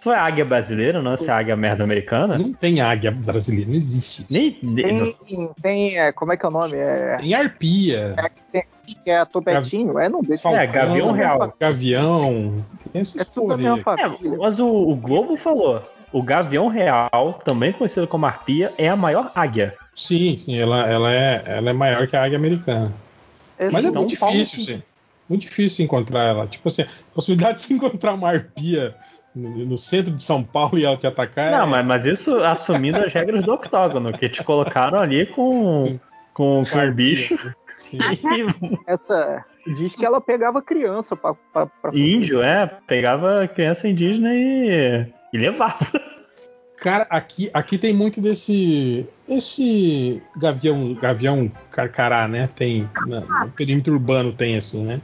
[0.02, 1.16] Isso é águia brasileira, não?
[1.16, 2.36] Se é águia merda americana?
[2.36, 4.26] Não tem águia brasileira, não existe.
[4.28, 5.16] Nem, tem,
[5.62, 6.74] tem é, como é que é o nome?
[6.74, 8.16] É, tem arpia.
[8.18, 8.64] É, tem,
[9.04, 10.48] que é topetinho, é, não deixa.
[10.48, 11.54] É, Gavião Real.
[11.56, 12.66] Gavião.
[12.92, 15.80] Tem É tudo mesma É, mas o, o Globo falou:
[16.12, 19.76] o Gavião Real, também conhecido como arpia, é a maior águia.
[19.94, 22.92] Sim, sim, ela, ela, é, ela é maior que a águia americana.
[23.56, 24.82] Mas é Então, muito difícil, sim.
[25.28, 26.46] Muito difícil encontrar ela.
[26.48, 28.96] Tipo assim, a possibilidade de se encontrar uma arpia
[29.34, 31.66] no, no centro de São Paulo e ela te atacar Não, é.
[31.66, 35.98] mas, mas isso assumindo as regras do octógono, que te colocaram ali com,
[36.34, 37.36] com, com o bicho.
[37.76, 37.98] Sim.
[38.86, 41.18] Essa diz que ela pegava criança
[41.92, 45.78] E índio, é, pegava criança indígena e, e levava.
[46.76, 49.08] Cara, aqui, aqui tem muito desse.
[49.28, 52.48] Esse gavião, gavião carcará, né?
[52.56, 52.90] Tem.
[53.06, 55.00] na- no perímetro urbano tem assim, né?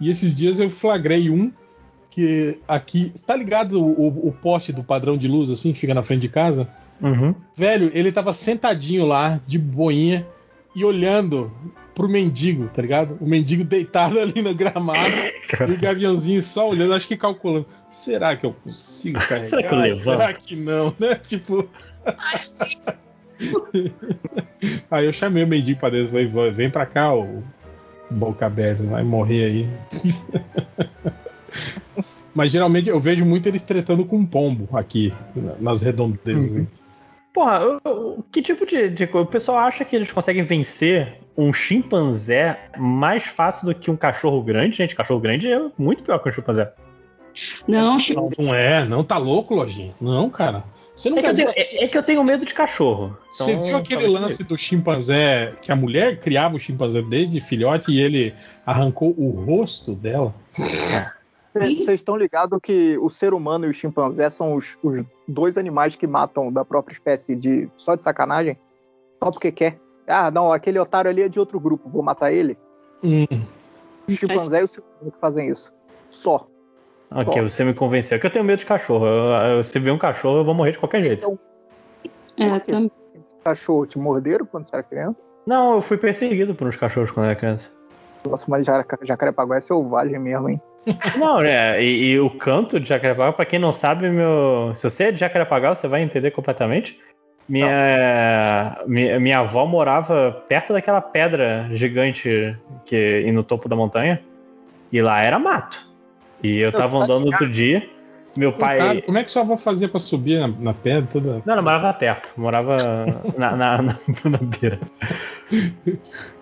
[0.00, 1.52] E esses dias eu flagrei um
[2.12, 3.12] que aqui.
[3.26, 6.20] Tá ligado o, o- o poste do padrão de luz, assim, que fica na frente
[6.20, 6.68] de casa?
[7.00, 7.34] Uhum.
[7.56, 10.26] Velho, ele tava sentadinho lá, de boinha,
[10.76, 11.50] e olhando
[11.94, 13.16] pro mendigo, tá ligado?
[13.20, 15.12] O mendigo deitado ali no gramado,
[15.68, 17.66] e o gaviãozinho só olhando, acho que calculando.
[17.90, 19.48] Será que eu consigo carregar?
[19.58, 20.04] Será que eu levanto?
[20.04, 21.14] Será que não, né?
[21.28, 21.68] Tipo.
[24.90, 27.42] aí eu chamei o mendigo pra dentro, falei, "Vai, vem pra cá, ô
[28.10, 29.68] boca aberta, vai morrer aí.
[32.34, 36.56] Mas geralmente eu vejo muito eles tretando com pombo aqui, na- nas redondezas.
[36.56, 36.66] Uhum.
[37.32, 39.26] Porra, eu- eu- que tipo de, de coisa?
[39.26, 44.42] O pessoal acha que eles conseguem vencer um chimpanzé mais fácil do que um cachorro
[44.42, 44.76] grande?
[44.76, 46.72] Gente, cachorro grande é muito pior que um chimpanzé.
[47.66, 49.94] Não, Não, não é, não tá louco, Lojinha.
[50.00, 50.64] Não, cara.
[50.94, 53.16] Você não É que, tenho, é- é que eu tenho medo de cachorro.
[53.30, 57.90] Você Então, viu aquele lance do chimpanzé que a mulher criava o chimpanzé desde filhote
[57.90, 58.34] e ele
[58.66, 60.34] arrancou o rosto dela?
[61.54, 65.94] Vocês estão ligados que o ser humano e o chimpanzé são os, os dois animais
[65.94, 68.58] que matam da própria espécie de só de sacanagem?
[69.22, 69.78] Só porque quer.
[70.06, 72.56] Ah, não, aquele otário ali é de outro grupo, vou matar ele.
[73.04, 73.24] Hum,
[74.08, 75.72] O chimpanzé e o ser humano que fazem isso.
[76.10, 76.46] Só.
[77.10, 78.16] Ok, você me convenceu.
[78.16, 79.06] É que eu tenho medo de cachorro.
[79.06, 81.38] Eu, eu- se ver um cachorro, eu vou morrer de qualquer Esse jeito.
[82.38, 82.90] é um é, tam-
[83.44, 83.86] cachorro.
[83.86, 85.18] Te morderam quando você era criança?
[85.46, 87.68] Não, eu fui perseguido por uns cachorros quando eu era criança.
[88.26, 90.60] Nossa, mas jaca- Jacarepaguá é selvagem mesmo, hein?
[91.18, 94.72] Não, é, e, e o canto de Jacarepaguá, pra quem não sabe, meu.
[94.74, 96.98] Se você é de Jacarepaguá, você vai entender completamente.
[97.48, 104.20] Minha, minha, minha avó morava perto daquela pedra gigante que e no topo da montanha.
[104.90, 105.86] E lá era mato.
[106.42, 107.88] E eu tava tá andando outro dia.
[108.36, 108.78] Meu pai.
[108.78, 111.42] coitado, como é que sua avó fazia pra subir na, na pedra toda?
[111.44, 112.76] Não, não morava perto, morava
[113.36, 114.78] na, na, na, na beira.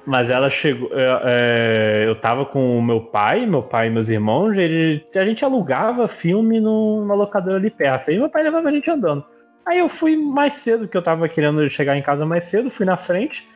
[0.07, 0.91] Mas ela chegou.
[0.93, 5.25] é, é, eu tava com o meu pai, meu pai e meus irmãos, ele, a
[5.25, 8.11] gente alugava filme no- numa locadora ali perto.
[8.11, 9.25] Aí meu pai levava a gente andando.
[9.67, 12.87] Aí eu fui mais cedo, que eu tava querendo chegar em casa mais cedo, fui
[12.87, 13.47] na frente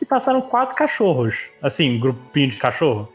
[0.00, 1.36] e passaram quatro cachorros.
[1.62, 3.08] Assim, grupinho de cachorro.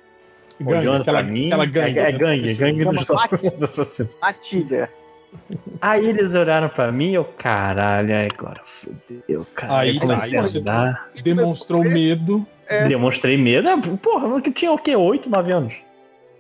[0.60, 1.46] Gangue, olhando aquela- pra mim.
[1.48, 2.18] aquela gangue, É, é né?
[2.18, 3.06] gangue, gangue dos.
[4.22, 4.90] Matilha.
[5.82, 9.80] Aí eles olharam pra mim e eu, caralho, agora fudeu, cara.
[9.80, 11.10] Aí, Aí a você- andar.
[11.24, 12.46] Demonstrou medo.
[12.68, 12.88] É.
[12.88, 13.68] Demonstrei medo.
[13.68, 14.96] É, Porra, que tinha o quê?
[14.96, 15.74] 8, 9 anos?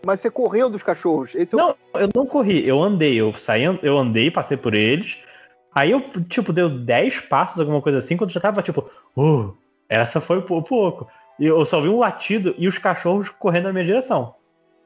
[0.05, 1.33] Mas você correu dos cachorros.
[1.35, 4.73] Esse é o Não, eu não corri, eu andei, eu saí, eu andei, passei por
[4.73, 5.17] eles.
[5.73, 9.53] Aí eu, tipo, deu 10 passos, alguma coisa assim, quando já tava, tipo, uh,
[9.87, 11.07] essa foi por pouco.
[11.39, 14.35] E eu só vi um latido e os cachorros correndo na minha direção.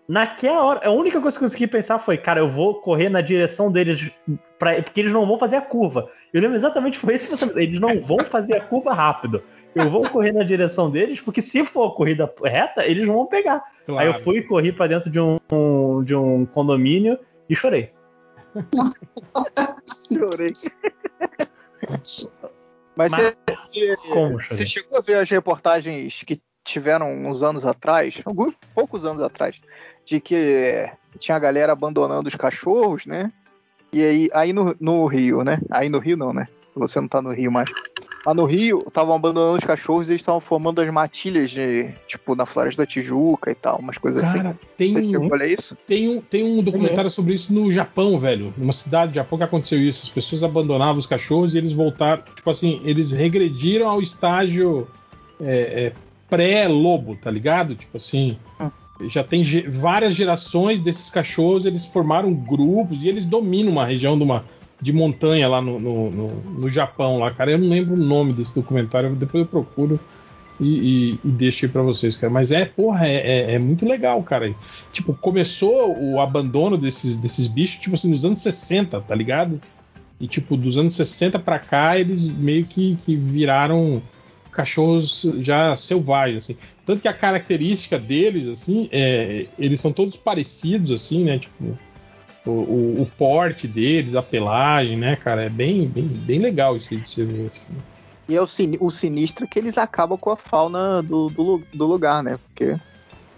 [0.07, 3.21] Naquela hora, a única coisa que eu consegui pensar foi, cara, eu vou correr na
[3.21, 4.11] direção deles,
[4.59, 6.09] pra, porque eles não vão fazer a curva.
[6.33, 7.57] Eu lembro exatamente foi esse pensamento.
[7.59, 9.41] Eles não vão fazer a curva rápido.
[9.73, 13.63] Eu vou correr na direção deles, porque se for corrida reta, eles não vão pegar.
[13.85, 14.01] Claro.
[14.01, 17.17] Aí eu fui e corri pra dentro de um, um- de um condomínio
[17.49, 17.91] e chorei.
[20.13, 20.53] Chorei.
[22.95, 24.65] Mas Mas- você, você- Como você chorei?
[24.67, 29.59] chegou a ver as reportagens que tiveram uns anos atrás, alguns poucos anos atrás,
[30.05, 30.85] de que
[31.19, 33.31] tinha a galera abandonando os cachorros, né?
[33.91, 35.59] E aí, aí no, no Rio, né?
[35.69, 36.45] Aí no Rio não, né?
[36.75, 37.69] Você não tá no Rio mais.
[38.25, 42.35] Lá no Rio, estavam abandonando os cachorros e eles estavam formando as matilhas de, tipo,
[42.35, 44.59] na Floresta da Tijuca e tal, umas coisas Cara, assim.
[44.77, 45.77] tem Você um, chegou a olhar isso?
[45.85, 48.53] tem, um, tem um documentário sobre isso no Japão, velho.
[48.57, 50.03] Numa cidade do Japão que aconteceu isso.
[50.05, 52.23] As pessoas abandonavam os cachorros e eles voltaram.
[52.33, 54.87] Tipo assim, eles regrediram ao estágio
[55.41, 55.93] é, é,
[56.29, 57.75] pré-lobo, tá ligado?
[57.75, 58.39] Tipo assim.
[59.07, 64.17] Já tem ge- várias gerações desses cachorros, eles formaram grupos e eles dominam uma região
[64.17, 64.45] de, uma,
[64.81, 67.51] de montanha lá no, no, no- no Japão, lá, cara.
[67.51, 69.99] Eu não lembro o nome desse documentário, depois eu procuro
[70.59, 72.31] e, e, e deixo aí pra vocês, cara.
[72.31, 74.53] Mas é, porra, é, é- é muito legal, cara.
[74.91, 79.59] Tipo, começou o abandono desses, desses bichos, tipo assim, nos anos 60, tá ligado?
[80.19, 84.01] E, tipo, dos anos 60 pra cá, eles meio que, que viraram
[84.53, 86.57] cachorros já selvagens, assim.
[86.85, 91.39] Tanto que a característica deles, assim, é, eles são todos parecidos, assim, né?
[91.39, 91.77] Tipo,
[92.45, 95.43] o, o, o porte deles, a pelagem, né, cara?
[95.43, 97.73] É bem, bem, bem legal isso aí de você ver, assim.
[98.27, 101.85] E é o, sin o sinistro que eles acabam com a fauna do, do, do
[101.85, 102.39] lugar, né?
[102.47, 102.77] Porque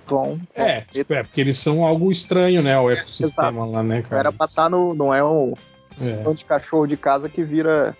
[0.07, 0.39] vão.
[0.53, 2.79] É, tipo, é, porque eles são algo estranho, né?
[2.79, 4.19] O ecossistema lá, né, cara?
[4.19, 4.93] Era pra estar no.
[4.93, 5.53] Não é um
[5.99, 6.31] É.
[6.33, 7.97] de cachorro de casa que vira.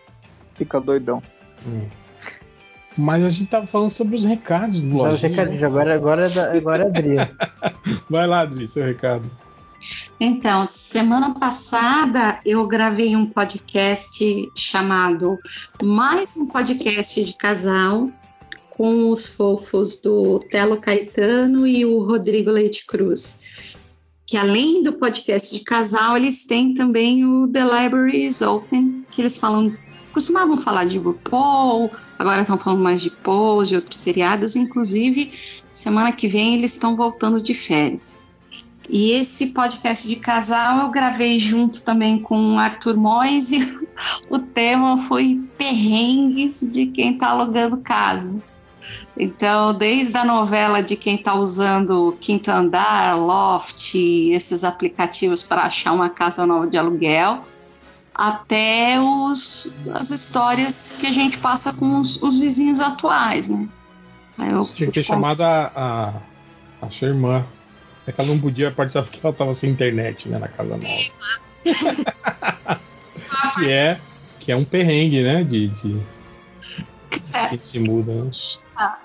[0.55, 1.21] Fica doidão.
[1.65, 1.85] Hum.
[2.97, 5.29] Mas a gente tava falando sobre os recados do Dá os Lojinha.
[5.29, 7.15] recadinhos, agora, agora, é da- agora é a Adri.
[8.09, 9.29] Vai lá, Adri, seu recado.
[10.19, 15.37] Então, semana passada eu gravei um podcast chamado
[15.83, 18.09] Mais um Podcast de Casal
[18.69, 23.75] com os fofos do Telo Caetano e o Rodrigo Leite Cruz.
[24.25, 29.21] Que além do podcast de casal, eles têm também o The Library is Open, que
[29.21, 29.75] eles falam,
[30.15, 35.29] costumavam falar de RuPaul, agora estão falando mais de Pose e outros seriados, inclusive
[35.69, 38.17] semana que vem eles estão voltando de férias.
[38.89, 43.77] E esse podcast de casal eu gravei junto também com o Arthur Mois e
[44.29, 48.41] o tema foi perrengues de quem está alugando casa.
[49.17, 55.91] Então, desde a novela de quem está usando Quinto Andar, Loft, esses aplicativos para achar
[55.91, 57.43] uma casa nova de aluguel,
[58.15, 63.67] até os, as histórias que a gente passa com os, os vizinhos atuais, né?
[64.37, 66.13] Aí eu Tinha que ter chamado a, a,
[66.85, 67.45] a sua irmã.
[68.07, 70.87] É que ela não podia participar porque ela tava sem internet, né, na casa nova.
[73.55, 73.99] que é,
[74.39, 75.99] que é um perrengue, né, de, de
[77.09, 78.29] que se muda, né?
[78.77, 78.97] A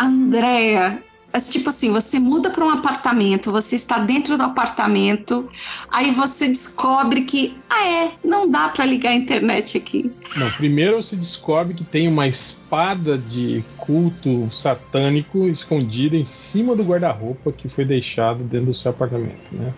[0.00, 1.02] Andrea,
[1.32, 5.48] é tipo assim, você muda para um apartamento, você está dentro do apartamento,
[5.90, 10.10] aí você descobre que, ah é, não dá para ligar a internet aqui.
[10.36, 16.82] Não, primeiro se descobre que tem uma espada de culto satânico escondida em cima do
[16.82, 19.72] guarda-roupa que foi deixado dentro do seu apartamento, né?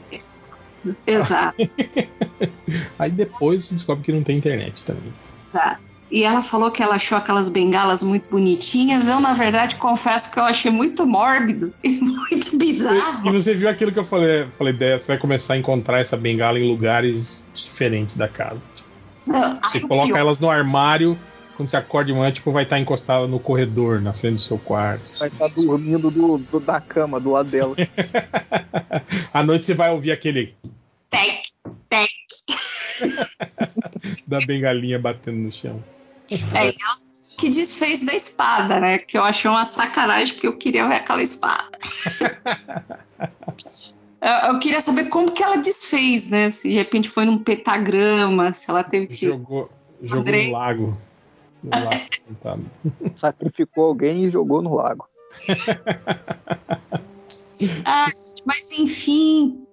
[1.06, 1.56] Exato,
[2.98, 5.12] Aí depois se descobre que não tem internet também.
[5.38, 5.91] exato.
[6.12, 9.08] E ela falou que ela achou aquelas bengalas muito bonitinhas.
[9.08, 13.32] Eu, na verdade, confesso que eu achei muito mórbido e muito E bizarro.
[13.32, 16.58] você viu aquilo que eu falei, falei dela, você vai começar a encontrar essa bengala
[16.58, 18.60] em lugares diferentes da casa.
[19.26, 21.18] Não, Você coloca pior- elas no armário,
[21.56, 24.58] quando você acorda de manhã, tipo, vai estar encostada no corredor, na frente do seu
[24.58, 25.10] quarto.
[25.18, 27.72] Vai estar dormindo do, do- da cama, do lado dela.
[29.32, 30.54] à noite você vai ouvir aquele
[31.08, 31.40] Tec,
[31.88, 32.10] tec.
[34.28, 35.82] da bengalinha batendo no chão.
[36.30, 38.98] É, ela que desfez da espada, né?
[38.98, 41.70] Que eu achei uma sacanagem porque eu queria ver aquela espada.
[44.20, 46.50] eu, eu queria saber como que ela desfez, né?
[46.50, 49.26] Se de repente foi num petagrama, se ela teve que.
[49.26, 49.70] Jogou,
[50.00, 50.46] jogou Andrei.
[50.46, 50.98] no lago.
[51.64, 52.70] No lago.
[53.16, 55.06] Sacrificou alguém e jogou no lago.
[57.84, 58.08] Ah,
[58.44, 59.64] mas enfim,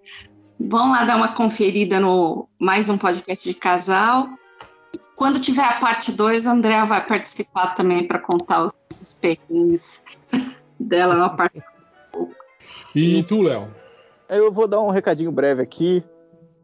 [0.60, 4.30] vão lá dar uma conferida no mais um podcast de casal.
[5.16, 10.64] Quando tiver a parte 2, a Andrea vai participar também para contar os, os perrengues
[10.80, 11.62] dela na parte.
[12.96, 13.68] E tu, Léo?
[14.28, 16.04] Eu vou dar um recadinho breve aqui.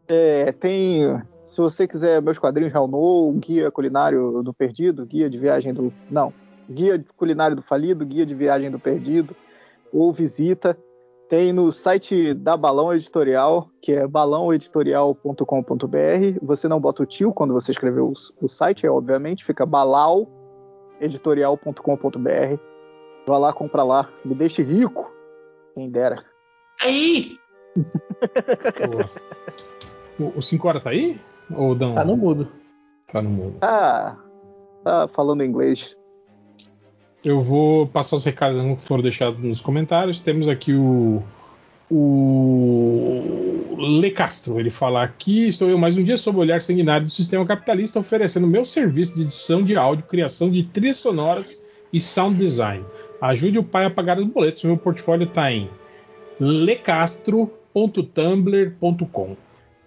[0.07, 5.73] É, tem, se você quiser meus quadrinhos No, guia culinário do perdido, guia de viagem
[5.73, 5.93] do.
[6.09, 6.33] Não,
[6.69, 9.35] guia culinário do falido, guia de viagem do perdido,
[9.91, 10.77] ou visita.
[11.29, 16.39] Tem no site da Balão Editorial, que é balãoeditorial.com.br.
[16.43, 22.59] Você não bota o tio quando você escrever o, o site, é, obviamente, fica balaueditorial.com.br.
[23.27, 24.07] Vá lá, compra lá.
[24.23, 25.11] Me deixe rico.
[25.73, 26.23] Quem dera.
[26.83, 27.39] Aí.
[30.17, 31.19] O 5 horas tá aí?
[31.53, 31.93] Ou não?
[31.93, 32.47] Tá no mudo.
[33.11, 33.57] Tá no mudo.
[33.61, 34.15] Ah,
[34.83, 35.95] tá falando inglês.
[37.25, 40.19] Eu vou passar os recados que foram deixados nos comentários.
[40.19, 41.23] Temos aqui o.
[41.89, 47.03] O Le Castro, ele fala aqui: estou eu mais um dia sob o olhar sanguinário
[47.03, 51.99] do sistema capitalista, oferecendo meu serviço de edição de áudio, criação de trilhas sonoras e
[51.99, 52.85] sound design.
[53.21, 54.63] Ajude o pai a pagar os boletos.
[54.63, 55.69] Meu portfólio está em
[56.39, 59.35] lecastro.tumblr.com.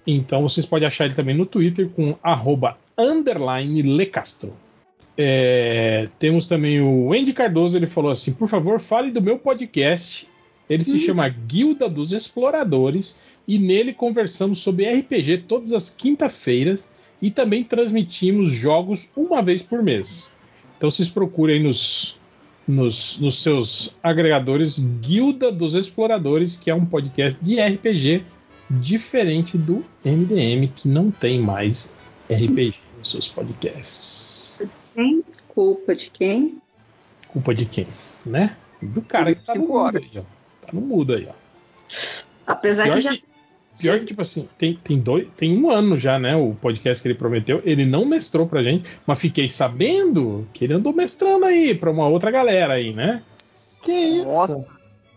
[0.07, 4.52] Então vocês podem achar ele também no Twitter com arroba lecastro.
[5.20, 10.28] É, temos também o Andy Cardoso, ele falou assim: por favor, fale do meu podcast.
[10.70, 16.86] Ele se chama Guilda dos Exploradores e nele conversamos sobre RPG todas as quinta-feiras
[17.20, 20.36] e também transmitimos jogos uma vez por mês.
[20.76, 22.20] Então vocês procurem nos,
[22.66, 28.24] nos, nos seus agregadores Guilda dos Exploradores, que é um podcast de RPG
[28.70, 31.94] diferente do MDM, que não tem mais
[32.30, 34.38] RPG nos seus podcasts.
[34.99, 35.25] Quem?
[35.49, 36.62] Culpa de quem?
[37.28, 37.86] Culpa de quem?
[38.27, 38.57] Né?
[38.83, 40.23] Do cara que tá no Cinco mudo aí, ó.
[40.67, 41.33] Tá no mudo aí, ó.
[42.47, 43.10] Apesar Pior que já.
[43.10, 43.23] que,
[43.81, 46.35] pior que, tipo assim, tem, tem, dois, tem um ano já, né?
[46.36, 47.60] O podcast que ele prometeu.
[47.65, 52.09] Ele não mestrou pra gente, mas fiquei sabendo que ele andou mestrando aí pra uma
[52.09, 53.23] outra galera aí, né?
[53.85, 54.27] Que isso?
[54.28, 54.67] Nossa,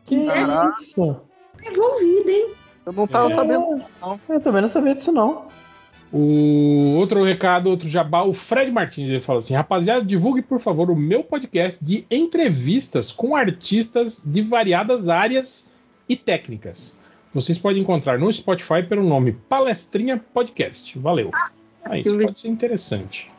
[0.06, 0.74] que Caraca.
[0.80, 1.22] isso?
[1.64, 2.50] envolvido, hein?
[2.86, 3.36] eu não tava É.
[3.36, 3.84] sabendo.
[4.28, 5.51] Eu também não sabia disso, não.
[6.14, 10.92] O outro recado, outro jabá, o Fred Martins, ele falou assim: rapaziada, divulgue por favor
[10.92, 15.72] o meu podcast de entrevistas com artistas de variadas áreas
[16.10, 17.00] e técnicas.
[17.34, 21.00] Vocês podem encontrar no Spotify pelo nome Palestrinha Podcast.
[21.00, 21.32] Valeu.
[21.90, 23.32] É isso, pode ser interessante.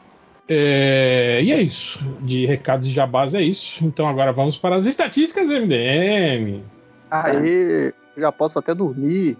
[0.48, 2.00] É, e é isso.
[2.22, 3.84] De recados e jabás é isso.
[3.84, 6.62] Então agora vamos para as estatísticas MDM.
[7.10, 9.36] Aí, já posso até dormir.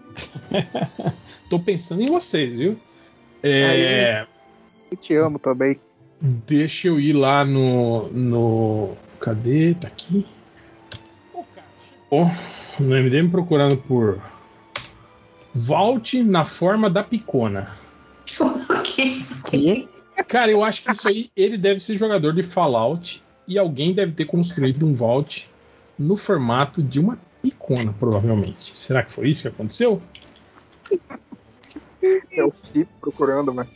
[1.49, 2.79] Tô pensando em vocês, viu?
[3.43, 4.27] É,
[4.91, 5.79] Eu te amo também.
[6.21, 8.09] Deixa eu ir lá no.
[8.11, 9.75] no cadê?
[9.75, 10.27] Tá aqui.
[11.35, 12.31] O cara chegou
[12.79, 14.23] no MDM procurando por
[15.55, 17.73] Vault na forma da picona.
[19.45, 19.89] Que?
[20.29, 24.13] Cara, eu acho que isso aí ele deve ser jogador de Fallout e alguém deve
[24.13, 25.51] ter construído um Vault
[25.99, 28.77] no formato de uma picona, provavelmente.
[28.77, 30.01] Será que foi isso que aconteceu?
[32.33, 33.67] É o Felipe procurando, mas.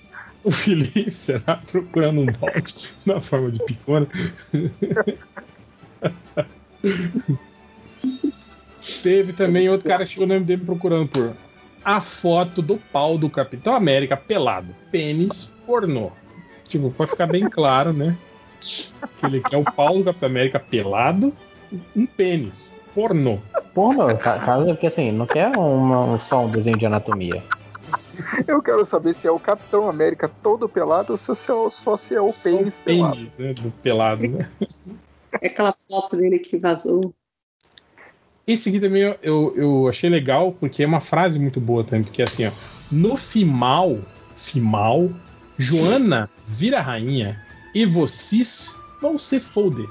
[0.44, 1.60] O Felipe, será?
[1.70, 4.06] Procurando um Vault na forma de picona.
[9.02, 11.34] Teve também outro cara que chegou no MDM procurando por
[11.84, 14.74] a foto do pau do Capitão América pelado.
[14.90, 16.10] Pênis pornô.
[16.68, 18.16] Tipo, pra ficar bem claro, né?
[19.18, 21.32] Que ele quer o pau do Capitão América pelado,
[21.94, 22.70] um pênis.
[22.94, 23.38] Pornô.
[24.16, 27.42] Ca- caso porque assim, não quer uma- só um desenho de anatomia.
[28.46, 31.96] Eu quero saber se é o Capitão América todo pelado ou se é o- só
[31.96, 33.20] se é o Só pênis pelado.
[33.38, 33.52] né?
[33.54, 34.50] Do pelado, né?
[35.40, 37.14] É aquela foto dele que vazou.
[38.46, 42.04] Esse aqui também eu, eu, eu achei legal, porque é uma frase muito boa também,
[42.04, 42.52] porque assim, ó,
[42.90, 43.98] no final,
[44.36, 45.10] final,
[45.58, 49.88] Joana vira rainha e vocês vão se foder.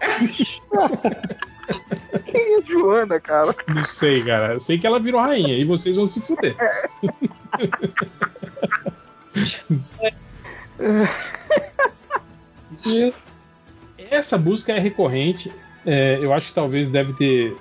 [2.24, 3.54] Quem é Joana, cara?
[3.66, 4.54] Não sei, cara.
[4.54, 6.56] Eu sei que ela virou rainha e vocês vão se fuder.
[14.10, 15.52] Essa busca é recorrente.
[15.84, 17.56] É, eu acho que talvez deve ter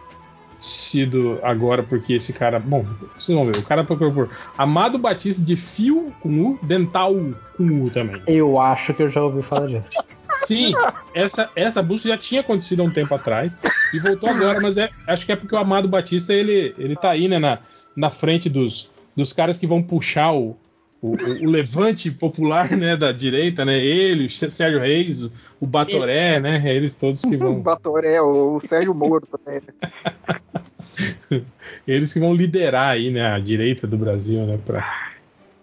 [0.60, 2.60] sido agora, porque esse cara.
[2.60, 2.86] Bom,
[3.18, 3.58] vocês vão ver.
[3.58, 7.14] O cara procurou por Amado Batista de fio com U, dental
[7.56, 8.22] com U também.
[8.28, 10.07] Eu acho que eu já ouvi falar disso.
[10.46, 10.74] Sim,
[11.14, 13.52] essa, essa busca já tinha acontecido há um tempo atrás
[13.94, 17.12] e voltou agora, mas é, acho que é porque o Amado Batista ele, ele tá
[17.12, 17.60] aí, né, na,
[17.96, 20.56] na frente dos, dos caras que vão puxar o,
[21.02, 23.78] o, o- o levante popular, né, da direita, né?
[23.78, 26.62] Ele, o Sérgio Reis, o Batoré, né?
[26.66, 27.60] É eles todos que O vão.
[27.62, 29.62] Batoré, o o Sérgio Moro também.
[31.88, 35.12] Eles que vão liderar aí, né, a direita do Brasil, né, pra...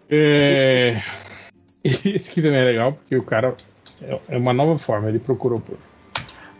[0.09, 1.03] É...
[1.85, 3.57] Esse aqui também é legal, porque o cara
[4.29, 5.77] é- uma nova forma, ele procurou por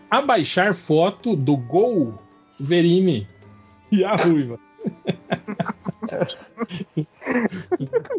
[0.09, 2.13] abaixar foto do Gol
[2.59, 3.27] Verini
[3.91, 4.59] e a Ruiva.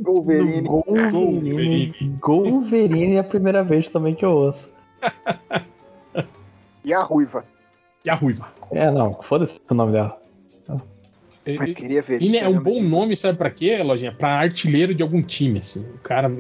[0.03, 0.69] Wolverine.
[0.69, 1.95] Golverine.
[2.21, 4.69] Golverine é a primeira vez também que eu ouço.
[6.85, 7.45] E a Ruiva.
[8.05, 8.47] E a Ruiva.
[8.71, 10.21] É, não, foda-se o nome dela.
[11.47, 12.21] E- Mas e- queria ver.
[12.23, 12.89] e, né, é um bom nome.
[12.89, 14.13] nome, sabe pra quê, Lojinha?
[14.13, 15.81] Pra artilheiro de algum time, assim.
[15.95, 16.31] O cara.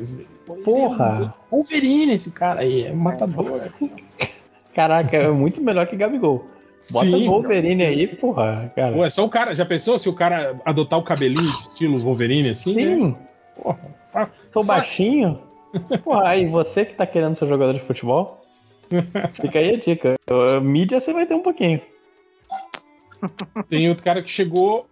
[0.64, 1.32] Porra!
[1.50, 3.62] Wolverine, esse cara aí, é um matador.
[4.74, 6.44] Caraca, é muito melhor que Gabigol.
[6.92, 7.26] Bota Sim.
[7.28, 8.92] Wolverine aí, porra, cara.
[8.94, 9.54] Pô, é só o cara.
[9.54, 12.74] Já pensou se o cara adotar o cabelinho de estilo Wolverine assim?
[12.74, 12.94] né?
[12.96, 13.16] Sim,
[13.60, 13.78] Porra,
[14.12, 14.66] fa- sou fácil.
[14.66, 15.36] baixinho.
[16.04, 18.44] Porra, aí você que tá querendo ser jogador de futebol,
[19.32, 20.14] fica aí a dica.
[20.62, 21.80] Mídia você vai ter um pouquinho.
[23.68, 24.86] Tem outro cara que chegou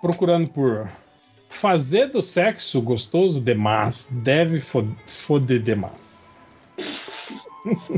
[0.00, 0.88] procurando por
[1.48, 6.40] fazer do sexo gostoso demais, deve fo- foder demais.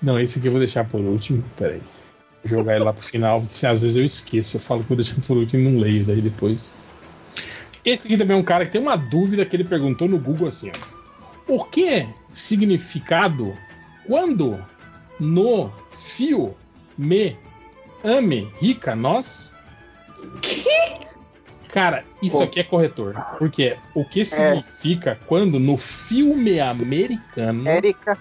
[0.00, 1.42] Não, esse aqui eu vou deixar por último.
[1.56, 1.82] Peraí.
[2.44, 4.56] Vou jogar ele lá pro final, porque às vezes eu esqueço.
[4.56, 6.76] Eu falo que vou deixar por último e não leio daí depois.
[7.84, 10.48] Esse aqui também é um cara que tem uma dúvida que ele perguntou no Google
[10.48, 10.70] assim:
[11.48, 13.56] O que significado
[14.06, 14.58] quando
[15.18, 16.54] no fio
[16.96, 17.36] me
[18.04, 19.54] ame rica nós?
[21.68, 22.44] Cara, isso Pô.
[22.44, 23.14] aqui é corretor.
[23.38, 27.60] Porque o que significa quando no filme americano.
[27.60, 28.18] América.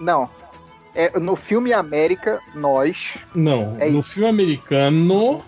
[0.00, 0.28] Não.
[0.94, 3.18] É, no filme América, nós.
[3.34, 4.10] Não, É no isso.
[4.14, 5.42] filme americano.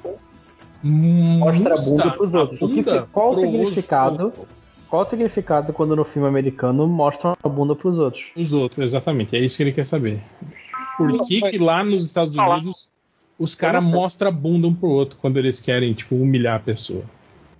[0.82, 2.62] Mostra a bunda mostra pros outros.
[2.62, 4.24] O que qual o significado?
[4.26, 4.46] outros.
[4.88, 8.26] qual o significado quando no filme americano mostram a bunda pros outros?
[8.36, 9.34] Os outros, exatamente.
[9.36, 10.22] É isso que ele quer saber.
[10.98, 12.90] Por que, que lá nos Estados Unidos
[13.38, 17.04] os caras mostram a bunda um pro outro quando eles querem, tipo, humilhar a pessoa?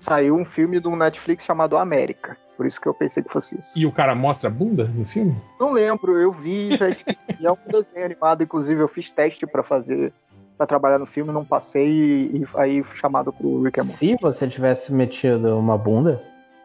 [0.00, 2.36] Saiu um filme do Netflix chamado América.
[2.56, 3.72] Por isso que eu pensei que fosse isso.
[3.76, 5.36] E o cara mostra a bunda no filme?
[5.60, 6.88] Não lembro, eu vi, já
[7.38, 10.12] e é um desenho animado, inclusive eu fiz teste pra fazer,
[10.56, 13.98] pra trabalhar no filme, não passei e, e aí fui chamado pro Rick and Morty.
[13.98, 16.20] Se você tivesse metido uma bunda,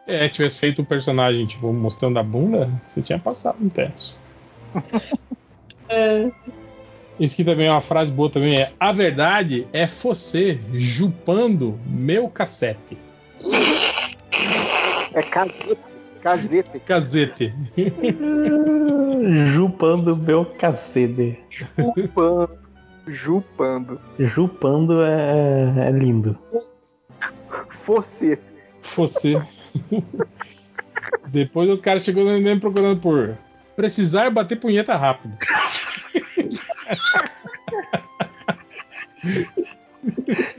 [0.06, 4.16] É, tivesse feito o personagem, tipo, mostrando a bunda, você tinha passado no teste.
[7.18, 12.28] Isso aqui também é uma frase boa também, é A verdade é você jupando meu
[12.28, 12.98] cassete.
[15.14, 15.78] É casete.
[16.20, 16.80] Casete.
[16.80, 17.54] Casete.
[19.52, 21.38] jupando meu cacete.
[21.50, 22.58] Jupando.
[23.06, 23.98] Jupando.
[24.18, 26.38] Jupando é, é lindo.
[27.86, 28.38] Você.
[28.96, 29.40] Você.
[31.28, 33.36] Depois o cara chegou no procurando por
[33.76, 35.36] precisar bater punheta rápido.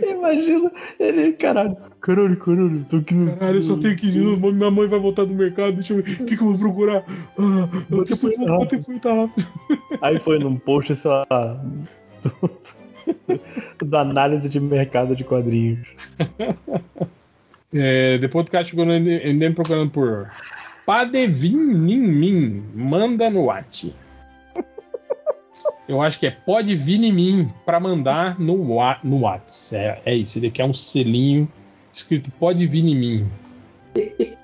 [0.02, 3.38] Imagina ele, caralho, caralho, caralho, tô aqui no.
[3.38, 6.22] Caralho, eu só tenho 15 minutos, minha mãe vai voltar do mercado, deixa eu ver,
[6.22, 7.04] o que, que eu vou procurar?
[7.38, 9.48] Ah, eu preciso punheta bater punheta rápido.
[10.02, 11.62] Aí foi num post, sei lá,
[12.24, 12.52] do,
[13.86, 15.88] da análise de mercado de quadrinhos.
[17.74, 20.32] É, depois o cara chegou no procurando por
[20.86, 23.92] Padevin Min, manda no Whats.
[25.88, 28.58] Eu acho que é pode vir em mim pra mandar no,
[29.03, 29.74] no Whats.
[29.74, 31.48] É, é isso, ele quer um selinho
[31.94, 33.27] escrito pode vir em mim.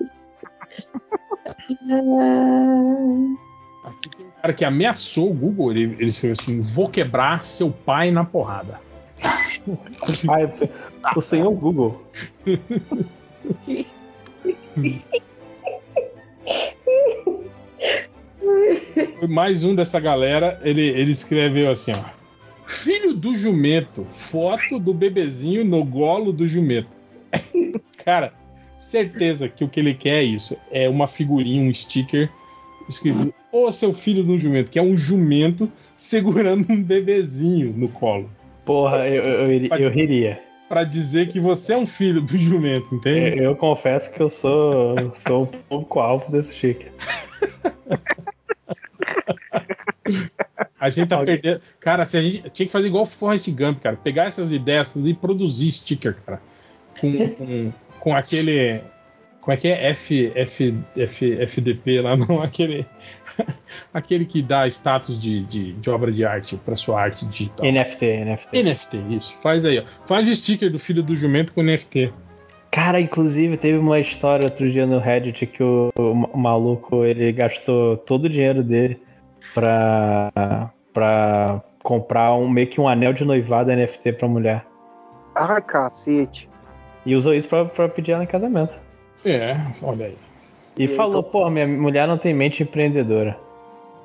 [3.84, 7.70] Aqui tem um cara que ameaçou o Google, ele, ele escreveu assim: vou quebrar seu
[7.70, 8.80] pai na porrada.
[10.30, 10.70] Ai, você-
[11.16, 12.02] o senhor Google.
[19.18, 22.22] Foi mais um dessa galera, ele, ele escreveu assim, ó.
[22.66, 26.88] Filho do jumento, foto do bebezinho no golo do jumento.
[28.04, 28.32] Cara,
[28.78, 30.56] certeza que o que ele quer é isso.
[30.70, 32.30] É uma figurinha, um sticker
[32.88, 38.30] escrito Ô seu filho do jumento, que é um jumento segurando um bebezinho no colo.
[38.64, 40.40] Porra, eu, eu, iria- eu riria.
[40.68, 43.36] Pra dizer que você é um filho do jumento, entende?
[43.38, 44.94] Eu, eu confesso que eu sou,
[45.26, 46.86] sou um pouco alvo desse chique.
[50.82, 51.60] A gente tá perdendo.
[51.78, 53.96] Cara, se a gente tinha que fazer igual o Forrest Gump, cara.
[53.96, 56.42] Pegar essas ideias e produzir sticker, cara.
[57.00, 58.82] Com, com, com aquele.
[59.40, 59.90] Como é que é?
[59.90, 62.42] F, F, F, FDP lá, não?
[62.42, 62.84] Aquele.
[63.94, 67.64] aquele que dá status de, de, de obra de arte pra sua arte digital.
[67.64, 68.62] NFT, NFT.
[68.64, 69.34] NFT, isso.
[69.40, 69.84] Faz aí, ó.
[70.04, 72.12] Faz o sticker do filho do jumento com NFT.
[72.72, 77.98] Cara, inclusive teve uma história outro dia no Reddit que o, o maluco ele gastou
[77.98, 78.98] todo o dinheiro dele
[79.52, 84.64] pra, pra comprar um meio que um anel de noivado NFT pra mulher.
[85.34, 86.48] Ai, cacete.
[87.04, 88.74] E usou isso pra, pra pedir ela em casamento.
[89.22, 90.16] É, olha aí.
[90.78, 93.36] E falou, pô, minha mulher não tem mente empreendedora.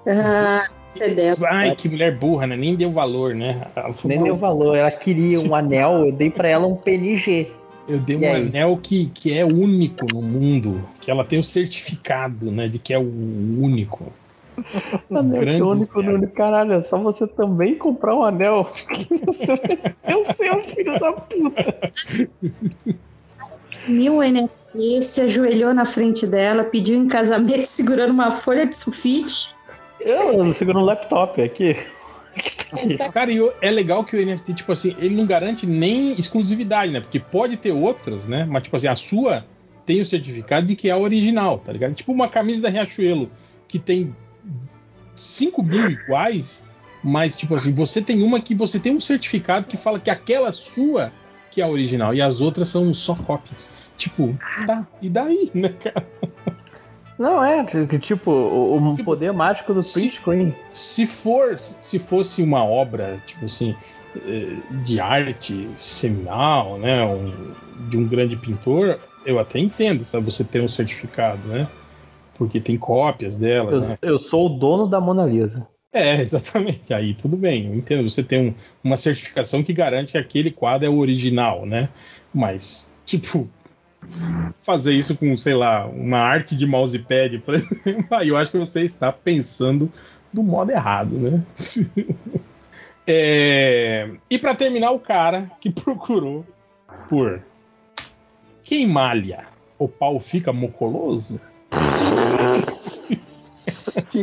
[0.05, 0.61] Ah,
[0.93, 1.35] entendeu?
[1.45, 2.57] Ai, que mulher burra, né?
[2.57, 3.61] Nem deu valor, né?
[4.03, 7.49] Nem deu "Nossa, valor, ela queria um anel, eu dei pra ela um PNG.
[7.87, 8.47] Eu dei um E aí?
[8.47, 12.93] anel que, que é único no mundo, que ela tem o certificado, né, de que
[12.93, 14.11] é o único.
[15.13, 16.33] Anel Grande único no único.
[16.33, 18.67] Caralho, é só você também comprar um anel.
[20.07, 21.91] eu sei, um filho da puta.
[23.87, 29.55] Mil NFT, se ajoelhou na frente dela, pediu em casamento segurando uma folha de sulfite.
[30.01, 31.77] Eu seguro um laptop aqui.
[33.13, 36.99] Cara, e é legal que o NFT, tipo assim, ele não garante nem exclusividade, né?
[36.99, 38.45] Porque pode ter outras, né?
[38.45, 39.45] Mas, tipo assim, a sua
[39.85, 41.93] tem o certificado de que é a original, tá ligado?
[41.93, 43.31] Tipo uma camisa da Riachuelo,
[43.67, 44.13] que tem
[45.15, 46.65] 5 mil iguais,
[47.03, 50.51] mas, tipo assim, você tem uma que você tem um certificado que fala que aquela
[50.51, 51.11] sua
[51.57, 53.73] que é a original, e as outras são só cópias.
[53.97, 56.05] Tipo, tá, e daí, né, cara?
[57.17, 60.55] Não, é, que, tipo, o, o Tipo, poder mágico do se- print screen.
[60.71, 63.75] Se for, se fosse uma obra, tipo assim,
[64.15, 67.55] eh, de arte seminal, né, um-
[67.89, 71.67] de um grande pintor, eu até entendo, sabe, você ter um certificado, né?
[72.37, 73.95] Porque tem cópias dela, Eu, né?
[74.01, 75.67] eu sou o dono da Mona Lisa.
[75.91, 76.93] É, exatamente.
[76.93, 78.07] Aí tudo bem, eu entendo.
[78.09, 81.89] Você tem um- uma certificação que garante que aquele quadro é o original, né?
[82.33, 83.49] Mas, tipo,
[84.63, 88.57] fazer isso com, sei lá, uma arte de mousepad, por exemplo, aí eu acho que
[88.57, 89.91] você está pensando
[90.31, 91.43] do modo errado, né?
[93.09, 96.45] É, E para terminar, o cara que procurou
[97.07, 97.41] por
[98.65, 99.47] quem malha
[99.79, 101.39] o pau fica mocoloso?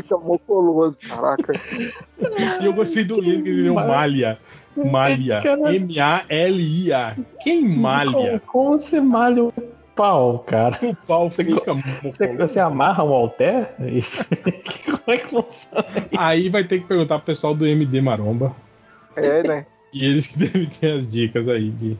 [0.03, 1.53] Fica mocoloso, caraca.
[2.61, 4.39] E eu gostei do livro que ele deu malha.
[4.77, 5.43] Malha.
[5.73, 7.17] M-A-L-I-A.
[7.41, 8.13] Quem malha?
[8.13, 9.53] Como, como você malha o
[9.95, 10.79] pau, cara?
[10.83, 11.61] O pau fica
[12.03, 13.69] Você, você amarra um halter?
[13.81, 14.03] E-
[14.91, 15.85] como é que funciona?
[16.17, 18.55] Aí vai ter que perguntar pro pessoal do MD Maromba.
[19.17, 19.67] É, né?
[19.93, 21.97] E eles que devem ter as dicas aí de,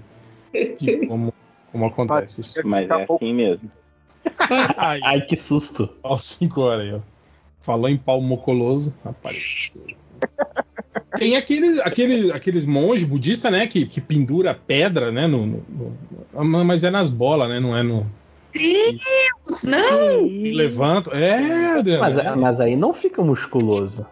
[0.77, 1.33] de como,
[1.71, 2.67] como acontece isso.
[2.67, 3.69] Mas é assim mesmo.
[4.77, 5.89] Aí, Ai, que susto.
[6.03, 7.14] aos 5 horas aí, ó.
[7.65, 9.87] Falou em pau mocoloso, rapaz.
[11.19, 13.67] Tem aqueles, aqueles, aqueles monges budistas, né?
[13.67, 15.27] Que, que pendura pedra, né?
[15.27, 15.65] No, no-
[16.33, 17.61] no- mas é nas bolas, né?
[17.61, 18.05] Não é no.
[18.53, 20.27] Deus, não!
[20.27, 21.11] E levanta.
[21.17, 22.37] É, Adriano, Mas, é.
[22.37, 24.07] mas aí não fica musculoso.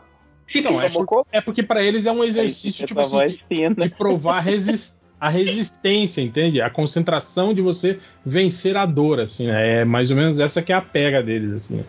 [0.47, 3.89] Fica Não, é, por- é porque pra eles é um exercício, tipo assim, de, de
[3.91, 6.61] provar a, resis- a resistência, entende?
[6.61, 9.81] A concentração de você vencer a dor, assim, né?
[9.81, 11.85] É mais ou menos essa que é a pega deles, assim.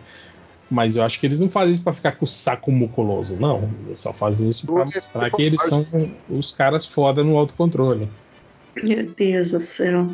[0.70, 3.70] Mas eu acho que eles não fazem isso pra ficar com o saco muculoso, não.
[3.86, 5.86] Eles só fazem isso pra mostrar que eles são
[6.28, 8.08] os caras foda no autocontrole.
[8.82, 10.08] Meu Deus do céu.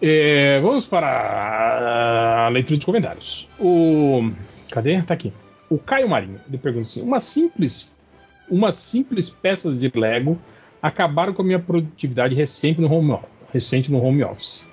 [0.00, 3.48] É, vamos para a leitura de comentários.
[3.58, 4.30] O.
[4.70, 5.00] Cadê?
[5.02, 5.32] Tá aqui.
[5.70, 6.40] O Caio Marinho.
[6.48, 7.92] Ele pergunta assim: uma simples,
[8.50, 10.38] uma simples peças de Lego
[10.82, 13.18] acabaram com a minha produtividade recente no home,
[13.52, 14.66] recente no home office.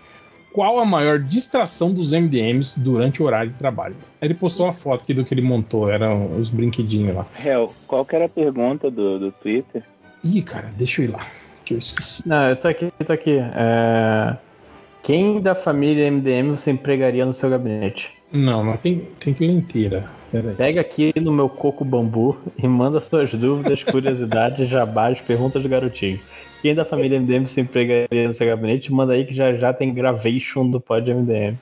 [0.53, 3.95] Qual a maior distração dos MDMs durante o horário de trabalho?
[4.21, 7.25] Ele postou uma foto aqui do que ele montou, eram os brinquedinhos lá.
[7.43, 9.83] Hel, qual que era a pergunta do, do Twitter?
[10.23, 11.25] Ih, cara, deixa eu ir lá,
[11.63, 12.27] que eu esqueci.
[12.27, 13.37] Não, eu tô aqui, eu tô aqui.
[13.39, 14.35] É,
[15.01, 18.11] Quem da família MDM você empregaria no seu gabinete?
[18.31, 20.05] Não, mas tem, tem que ler inteira.
[20.55, 26.19] Pega aqui no meu coco bambu e manda suas dúvidas, curiosidades, jabás, perguntas do garotinho.
[26.61, 28.91] Quem da família MDM você empregaria no seu gabinete?
[28.93, 31.57] Manda aí que já já tem gravation do pod MDM.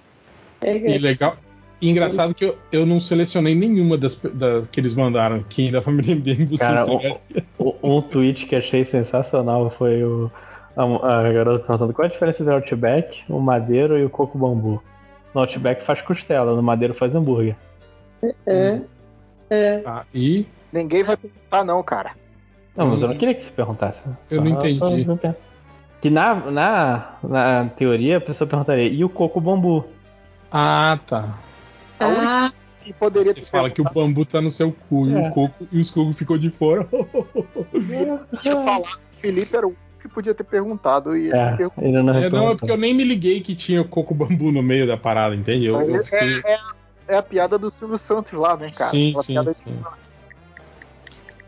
[0.66, 1.38] E legal.
[1.82, 5.42] E engraçado que eu, eu não selecionei nenhuma das, das que eles mandaram.
[5.50, 7.18] Quem da família MDM você Cara, entregaria.
[7.58, 10.30] o- Um tweet que achei sensacional foi o,
[10.76, 14.38] a, a garota perguntando qual a diferença entre o Outback, o Madeiro e o Coco
[14.38, 14.84] Bambu.
[15.34, 17.56] No Outback faz costela, no Madeiro faz hambúrguer.
[18.46, 18.82] É.
[19.50, 19.82] É.
[19.86, 22.12] Ah, e Ninguém vai perguntar, não, cara.
[22.76, 24.02] Não, mas eu não queria que você perguntasse.
[24.30, 25.06] Eu não entendi.
[26.02, 29.86] Que na, na, na teoria a pessoa perguntaria, e o coco bambu?
[30.52, 31.38] Ah, tá.
[32.00, 32.50] Ah,
[32.86, 35.28] E poderia Você fala que o bambu tá no seu cu e É.
[35.28, 36.88] o coco e os cocos ficou de fora.
[38.32, 38.80] Deixa eu falar.
[38.80, 38.88] O
[39.20, 41.16] Felipe era o que podia ter perguntado.
[41.18, 44.16] E É, ele não É, não, é porque eu nem me liguei que tinha coco
[44.16, 45.66] bambu no meio da parada, entende?
[45.66, 46.40] Eu, eu fiquei...
[46.46, 46.58] é, é,
[47.10, 48.90] é a piada do Silvio Santos lá, né, cara?
[48.92, 49.78] sim, Aquela sim, piada sim.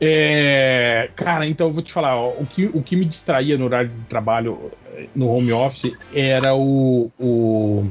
[0.04, 3.66] É, cara, então eu vou te falar, ó, o, que, o que me distraía no
[3.66, 7.86] horário de trabalho eh, no home office era o, o,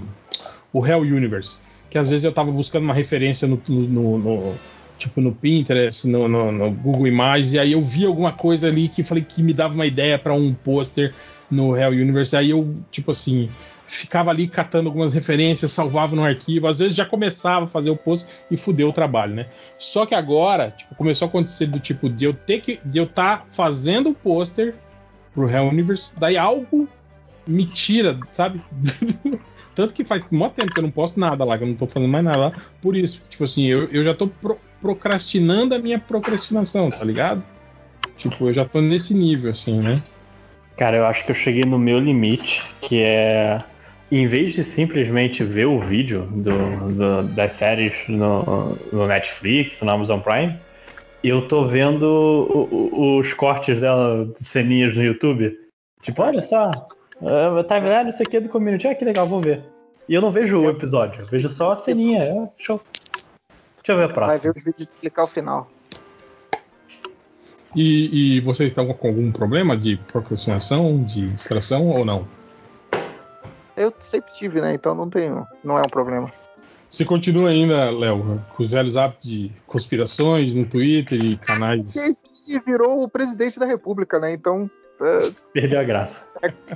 [0.73, 1.59] o Hell Universe.
[1.89, 4.55] Que às vezes eu tava buscando uma referência no, no- no-
[4.99, 8.89] tipo no Pinterest, no, no- no Google Imagens, e aí eu vi alguma coisa ali
[8.89, 11.15] que falei que me dava uma ideia para um pôster
[11.49, 12.37] no Hell Universe.
[12.37, 13.49] Aí eu, tipo assim,
[13.91, 17.97] ficava ali catando algumas referências, salvava no arquivo, às vezes já começava a fazer o
[17.97, 19.47] post e fudeu o trabalho, né?
[19.79, 23.05] Só que agora, tipo, começou a acontecer do tipo de eu ter que de eu
[23.05, 24.77] estar fazendo o pôster
[25.35, 26.89] pro Hell Universe, daí algo
[27.47, 28.61] me tira, sabe?
[29.75, 31.87] Tanto que faz muito tempo que eu não posto nada lá, que eu não tô
[31.87, 32.53] fazendo mais nada lá.
[32.81, 37.43] Por isso, tipo assim, eu, eu já tô pro- procrastinando a minha procrastinação, tá ligado?
[38.17, 40.01] Tipo, eu já tô nesse nível, assim, né?
[40.77, 43.63] Cara, eu acho que eu cheguei no meu limite, que é.
[44.11, 49.91] Em vez de simplesmente ver o vídeo do- do- das séries no, no Netflix, no
[49.91, 50.59] Amazon Prime,
[51.23, 55.57] eu tô vendo o- o- os cortes dela, de ceninhas no YouTube.
[56.03, 56.71] Tipo, olha só,
[57.21, 59.63] uh, tá vendo isso aqui é do community, ah, que legal, vou ver.
[60.09, 62.81] E eu não vejo o episódio, eu vejo só a ceninha, é, show.
[63.77, 64.39] Deixa eu ver a Vai próxima.
[64.53, 65.71] ver os vídeos e explicar o final.
[67.77, 72.27] E, e vocês estão com algum problema de procrastinação, de distração ou não?
[73.77, 74.75] Eu sempre tive, né?
[74.75, 75.47] Então não tenho.
[75.65, 76.31] Não é um problema.
[76.91, 81.85] Você continua ainda, Léo, com os velhos hábitos de conspirações no Twitter e canais.
[82.49, 84.33] E virou o presidente da República, né?
[84.33, 84.69] Então.
[85.01, 86.23] é, Perdeu a graça.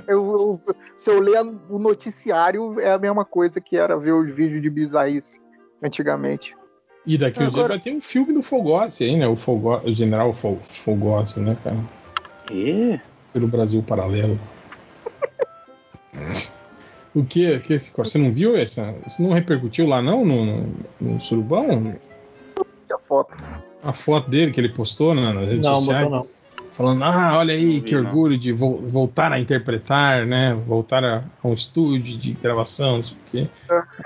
[0.07, 4.29] eu- eu- se eu ler o noticiário, é a mesma coisa que era ver os
[4.29, 5.39] vídeos de bizarrice
[5.83, 6.55] antigamente.
[7.05, 9.27] E daqui dias Agora- vai ter um filme do Fogossi aí, né?
[9.27, 9.77] O, Fogo...
[9.83, 11.77] o General Fo- Fogossi, né, cara?
[12.51, 12.99] E
[13.33, 14.39] Pelo Brasil Paralelo.
[17.15, 17.59] o que?
[17.59, 17.91] que esse...
[17.95, 18.93] Você não viu essa?
[19.07, 20.23] Isso não repercutiu lá, não?
[20.25, 21.95] No, no, no Surubão?
[22.89, 23.37] E a foto.
[23.81, 26.09] A foto dele que ele postou na- nas redes Não, sociais?
[26.11, 26.21] não.
[26.71, 28.05] falando, ah, olha aí, Não vi, que não.
[28.05, 30.53] orgulho de vo- voltar a interpretar, né?
[30.67, 33.49] Voltar a, a um estúdio de gravação, não sei o quê.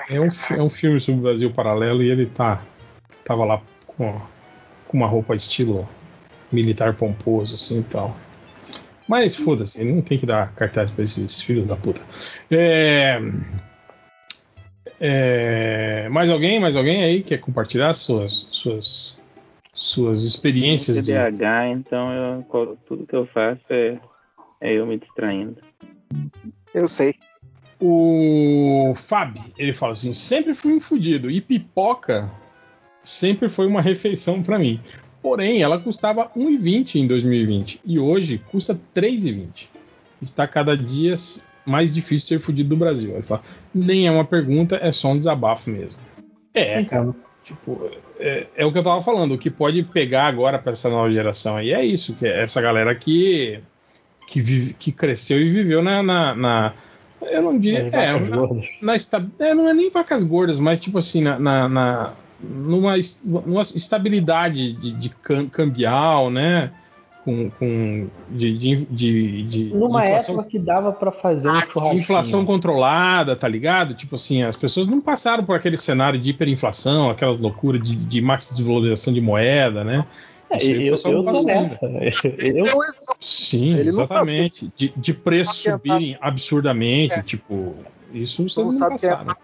[0.09, 2.61] É um, é um filme sobre o Brasil paralelo e ele tá
[3.25, 4.11] tava lá com,
[4.87, 5.87] com uma roupa estilo
[6.51, 8.15] militar pomposo, assim e tal.
[9.09, 11.99] Mas foda-se, não tem que dar cartaz pra esses filhos da puta.
[12.51, 13.19] É,
[14.99, 19.17] é, mais alguém, mais alguém aí quer compartilhar suas suas
[19.73, 23.97] suas experiências de TDAH, então eu, tudo que eu faço é,
[24.61, 25.57] é eu me distraindo.
[26.71, 27.15] Eu sei.
[27.79, 32.29] O Fábio, ele fala assim: sempre fui um fudido e pipoca
[33.01, 34.79] sempre foi uma refeição pra mim.
[35.21, 39.67] Porém, ela custava 1,20 em 2020 e hoje custa 3,20.
[40.21, 41.15] Está cada dia
[41.65, 43.13] mais difícil ser fudido do Brasil.
[43.13, 43.41] Ele fala:
[43.73, 45.97] nem é uma pergunta, é só um desabafo mesmo.
[46.53, 47.13] É, cara.
[47.43, 47.89] Tipo,
[48.19, 49.33] é, é o que eu tava falando.
[49.33, 52.61] O que pode pegar agora pra essa nova geração aí é isso, que é essa
[52.61, 53.59] galera que
[54.27, 56.73] que, vive- que cresceu e viveu na, na, na-
[57.23, 58.95] eu não diria, é, vacas na- na
[59.47, 64.73] é, não é nem vacas gordas, mas tipo assim, na, na- na- numa, numa estabilidade
[64.73, 66.71] de, de cam- cambial, né?
[67.25, 71.59] Com, com de, de, de, de Numa inflação, época que dava pra fazer um de
[71.67, 71.99] churrasquinho.
[71.99, 73.93] inflação controlada, tá ligado?
[73.93, 78.21] Tipo assim, as pessoas não passaram por aquele cenário de hiperinflação, aquelas loucuras de, de
[78.21, 80.05] max desvalorização de moeda, né?
[80.49, 81.85] É, aí eu, eu não nessa.
[81.85, 83.15] Eu, É um exemplo.
[83.19, 84.71] Sim, Ele exatamente.
[84.75, 87.21] De, de preços subirem absurdamente, É.
[87.21, 87.75] tipo,
[88.13, 89.35] isso Tu vocês não não sabe que é passaram.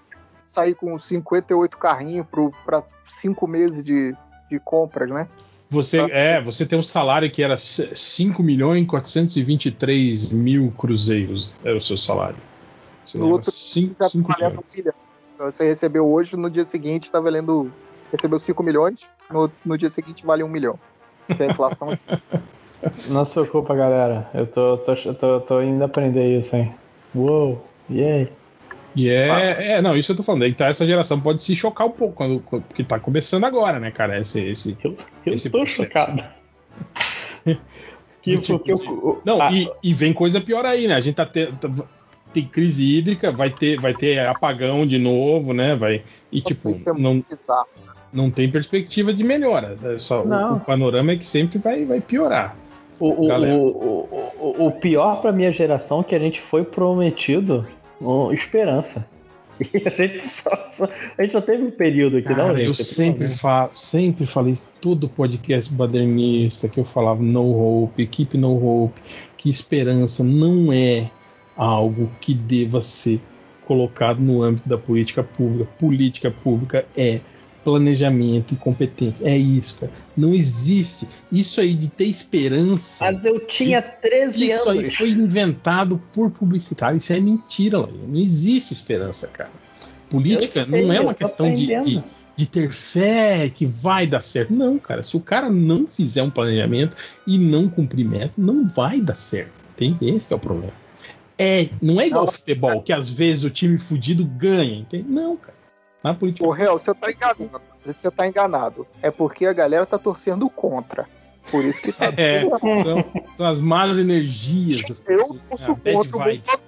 [0.45, 2.25] Sair com 58 carrinhos
[2.65, 4.15] para cinco meses de,
[4.49, 5.27] de compras, né?
[5.69, 11.75] Você, é, você tem um salário que era 5 milhões e 423 mil cruzeiros, era
[11.75, 12.37] o seu salário.
[13.05, 14.75] Você No outro cinco- Já cinco tá valendo milhões.
[14.77, 14.93] milhão.
[15.33, 17.71] Então, você recebeu hoje, no dia seguinte tá valendo.
[18.11, 20.79] Recebeu 5 milhões, no, no dia seguinte vale 1 milhão.
[21.27, 21.97] Porque a inflação
[23.09, 24.29] Não se preocupa, galera.
[24.33, 26.73] Eu tô, tô, tô, tô indo aprender isso, hein?
[27.13, 28.29] Uou, yay.
[28.95, 30.53] E é, é, não, isso eu tô falando.
[30.55, 33.91] Tá, essa geração pode se chocar um pouco, quando, quando- porque tá começando agora, né,
[33.91, 34.19] cara?
[34.19, 35.83] Esse, esse, Eu, eu Esse tô processo.
[35.83, 36.23] chocado.
[38.21, 40.95] que, tipo porque eu- Não, ah, e, e vem coisa pior aí, né?
[40.95, 41.87] A gente tá tendo.
[42.33, 45.73] Tem crise hídrica, vai ter, vai ter apagão de novo, né?
[45.75, 47.67] Vai, e tipo, isso é não, muito bizarro.
[48.11, 49.75] não tem perspectiva de melhora.
[49.83, 50.57] É só, o, Não.
[50.57, 52.57] o panorama é que sempre vai, vai piorar.
[52.99, 56.63] O, o, o, o, o- o pior pra minha geração é que a gente foi
[56.65, 57.65] prometido
[58.01, 59.07] ó, esperança.
[59.59, 62.67] E a gente só, só- a gente só teve um período aqui, não, Cara, gente?
[62.67, 68.53] eu sempre, fa sempre falei todo podcast badernista que eu falava no hope, keep no
[68.63, 68.99] hope,
[69.37, 71.09] que esperança não é
[71.55, 73.21] algo que deva ser
[73.65, 75.69] colocado no âmbito da política pública.
[75.79, 77.21] Política pública é
[77.65, 79.27] planejamento e competência.
[79.27, 79.91] É isso, cara.
[80.15, 81.07] Não existe.
[81.31, 83.11] Isso aí de ter esperança.
[83.11, 84.95] Mas eu tinha 13 Isso aí anos.
[84.95, 86.99] foi inventado por publicitário.
[86.99, 88.07] Isso é mentira, Lojinha.
[88.07, 89.49] Não existe esperança, cara.
[90.07, 92.03] Política sei, não é uma questão de, de,
[92.37, 94.53] de ter fé que vai dar certo.
[94.53, 95.01] Não, cara.
[95.01, 96.95] Se o cara não fizer um planejamento
[97.25, 99.65] e não cumprir meta, não vai dar certo.
[99.75, 100.73] Tem esse é o problema.
[101.35, 104.75] É, não é igual ao futebol, que às vezes o time fudido ganha.
[104.75, 105.09] Entende?
[105.09, 105.64] Não, cara.
[106.05, 106.45] Na política.
[106.47, 107.61] Ô, Real, você tá enganado.
[107.83, 108.87] Você tá enganado.
[109.01, 111.07] É porque a galera tá torcendo contra.
[111.49, 112.13] Por isso que tá.
[112.15, 112.41] É,
[112.83, 114.91] são, são as más energias.
[114.91, 116.37] as Eu torço bad contra o vibe.
[116.37, 116.61] Bolsonaro.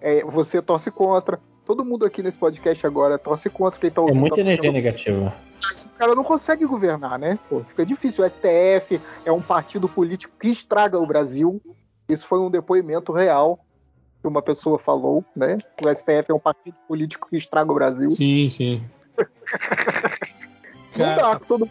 [0.00, 1.40] É, você torce contra.
[1.64, 4.20] Todo mundo aqui nesse podcast agora torce contra quem tá É ouvindo.
[4.20, 5.34] muita tá energia negativa.
[5.86, 7.38] o cara não consegue governar, né?
[7.48, 8.24] Pô, fica difícil.
[8.24, 11.60] O STF é um partido político que estraga o Brasil.
[12.06, 13.58] Isso foi um depoimento real
[14.20, 15.56] que uma pessoa falou, né?
[15.82, 18.10] O STF é um partido político que estraga o Brasil.
[18.10, 18.82] Sim, sim.
[20.96, 21.70] Não Cara, dá, todo mundo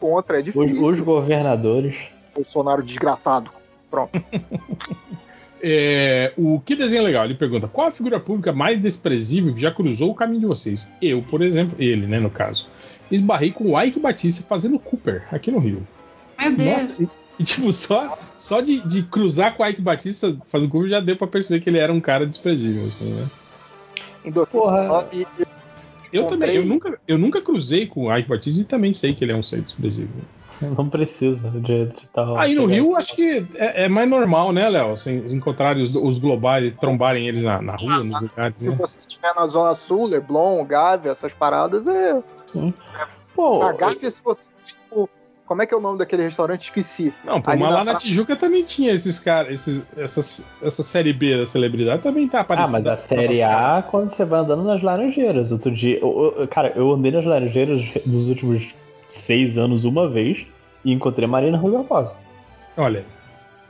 [0.00, 0.84] contra, é Os, difícil.
[0.84, 1.96] os governadores.
[2.34, 3.50] Bolsonaro desgraçado.
[5.62, 7.24] É, o que desenho legal?
[7.24, 10.92] Ele pergunta: qual a figura pública mais desprezível que já cruzou o caminho de vocês?
[11.00, 12.68] Eu, por exemplo, ele, né, no caso.
[13.10, 15.86] Esbarrei com o Ike Batista fazendo Cooper aqui no Rio.
[16.38, 17.00] Meu Deus.
[17.00, 21.00] Nossa, e, tipo, só, só de, de cruzar com o Ike Batista fazendo Cooper já
[21.00, 23.26] deu pra perceber que ele era um cara desprezível, assim, né?
[24.24, 25.26] Em 2019,
[26.12, 29.24] Eu também, eu nunca, eu nunca cruzei com o Ike Batista e também sei que
[29.24, 30.22] ele é um ser desprezível.
[30.60, 32.38] Não precisa de, de tal.
[32.38, 34.96] Aí no Rio, acho que é, é mais normal, né, Léo?
[34.96, 38.74] Se encontrarem os, os globais e trombarem eles na, na rua, nos lugares, se né?
[38.74, 42.22] você estiver na Zona Sul, Leblon, Gávea, essas paradas, é.
[43.34, 44.44] Pô, A Gávea, se você.
[45.46, 46.64] Como é que é o nome daquele restaurante?
[46.64, 47.14] Esqueci.
[47.24, 50.82] Não, pô, mas na lá na pra- Tijuca também tinha esses caras, esses, essas, essa
[50.82, 52.72] série B da celebridade também tá Ah, aparecendo.
[52.72, 55.52] mas a série A quando você vai andando nas laranjeiras.
[55.52, 56.00] Outro dia.
[56.00, 58.74] eu- eu- cara, eu andei nas laranjeiras nos últimos
[59.08, 60.44] seis anos uma vez
[60.84, 62.12] e encontrei Marina Rui Barbosa.
[62.76, 63.04] Olha,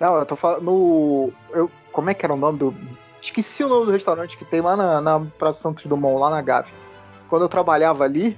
[0.00, 1.32] Não, eu tô falando no.
[1.52, 2.74] Eu, como é que era o nome do.
[3.20, 6.40] Esqueci o nome do restaurante que tem lá na, na Praça Santos Dumont, lá na
[6.42, 6.70] Gávea.
[7.28, 8.36] Quando eu trabalhava ali,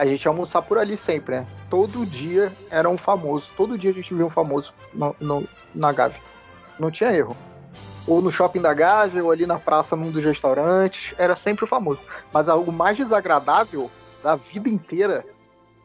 [0.00, 1.46] a gente ia almoçar por ali sempre, né?
[1.68, 3.50] Todo dia era um famoso.
[3.54, 6.18] Todo dia a gente via um famoso no, no, na Gávea.
[6.78, 7.36] Não tinha erro.
[8.06, 11.14] Ou no shopping da Gávea, ou ali na praça, num dos restaurantes.
[11.18, 12.00] Era sempre o famoso.
[12.32, 13.90] Mas o mais desagradável
[14.22, 15.22] da vida inteira,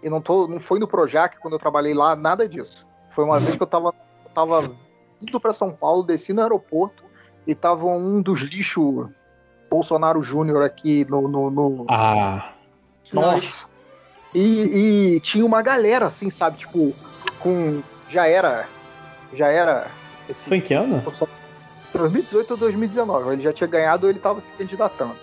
[0.02, 2.88] e não, tô, não foi no Projac quando eu trabalhei lá, nada disso.
[3.11, 4.74] Foi uma vez que eu tava, eu tava
[5.22, 7.03] indo para São Paulo, desci no aeroporto
[7.45, 9.10] e tava um dos lixos
[9.69, 11.85] Bolsonaro Júnior aqui no, no, no...
[11.90, 12.53] Ah.
[13.11, 13.75] Nossa.
[14.36, 16.58] E, e, tinha uma galera, assim, sabe?
[16.58, 16.94] Tipo,
[17.40, 17.82] com.
[18.10, 18.68] Já era.
[19.34, 19.88] Já era.
[20.28, 21.02] Esse, Foi em que ano?
[21.94, 23.34] 2018 ou 2019.
[23.34, 25.16] Ele já tinha ganhado ou ele tava se candidatando.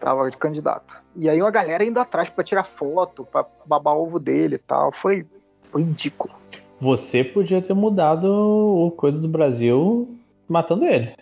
[0.00, 0.96] Tava de candidato.
[1.14, 4.90] E aí uma galera indo atrás para tirar foto, para babar ovo dele e tal.
[5.02, 5.26] Foi,
[5.70, 6.34] foi ridículo.
[6.80, 10.16] Você podia ter mudado o coisa do Brasil
[10.48, 11.14] matando ele.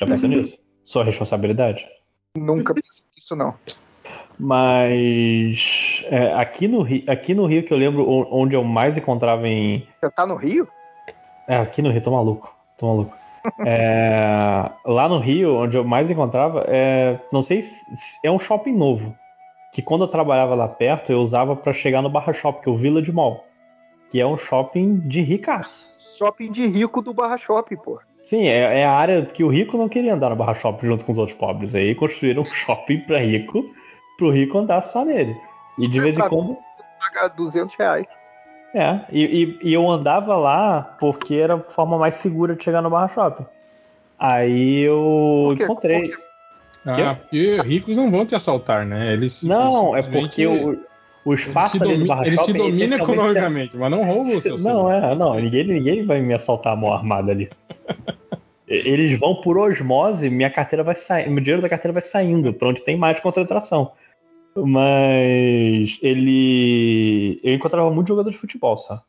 [0.00, 0.36] Já pensou uhum.
[0.36, 0.60] nisso?
[0.84, 1.84] Sua responsabilidade?
[2.36, 3.54] Nunca pensei nisso, não.
[4.38, 9.48] Mas é, aqui, no Rio, aqui no Rio que eu lembro onde eu mais encontrava
[9.48, 9.86] em.
[10.00, 10.68] Você tá no Rio?
[11.48, 12.54] É, aqui no Rio, tô maluco.
[12.76, 13.16] Tô maluco.
[13.66, 18.72] é, lá no Rio, onde eu mais encontrava, é, não sei se é um shopping
[18.72, 19.16] novo.
[19.72, 22.72] Que quando eu trabalhava lá perto, eu usava para chegar no Barra Shop, que é
[22.72, 23.44] o Village Mall.
[24.10, 25.96] Que é um shopping de ricaço.
[26.16, 28.00] Shopping de rico do Barra Shop, pô.
[28.22, 31.04] Sim, é, é, a área que o rico não queria andar no Barra Shop junto
[31.04, 31.74] com os outros pobres.
[31.74, 33.64] Aí construíram um shopping para rico,
[34.18, 35.34] pro rico andar só nele.
[35.78, 36.58] E de vez em quando.
[37.00, 38.06] Pagar 200 reais.
[38.74, 42.82] É, e, e, e, eu andava lá porque era a forma mais segura de chegar
[42.82, 43.46] no Barra Shopping.
[44.18, 46.10] Aí eu encontrei.
[46.84, 49.12] Ah, porque ricos não vão te assaltar, né?
[49.12, 50.78] Eles não, é porque o,
[51.24, 54.56] o espaço ali do Barra Eles Shopping, se dominam economicamente, mas não roubam o seu
[54.58, 57.48] Não, é, não, ninguém, ninguém vai me assaltar a mão armada ali.
[58.66, 62.68] Eles vão por osmose, minha carteira vai sair, meu dinheiro da carteira vai saindo para
[62.68, 63.92] onde tem mais concentração.
[64.66, 67.40] Mas ele.
[67.42, 69.00] Eu encontrava muito jogador de futebol, só.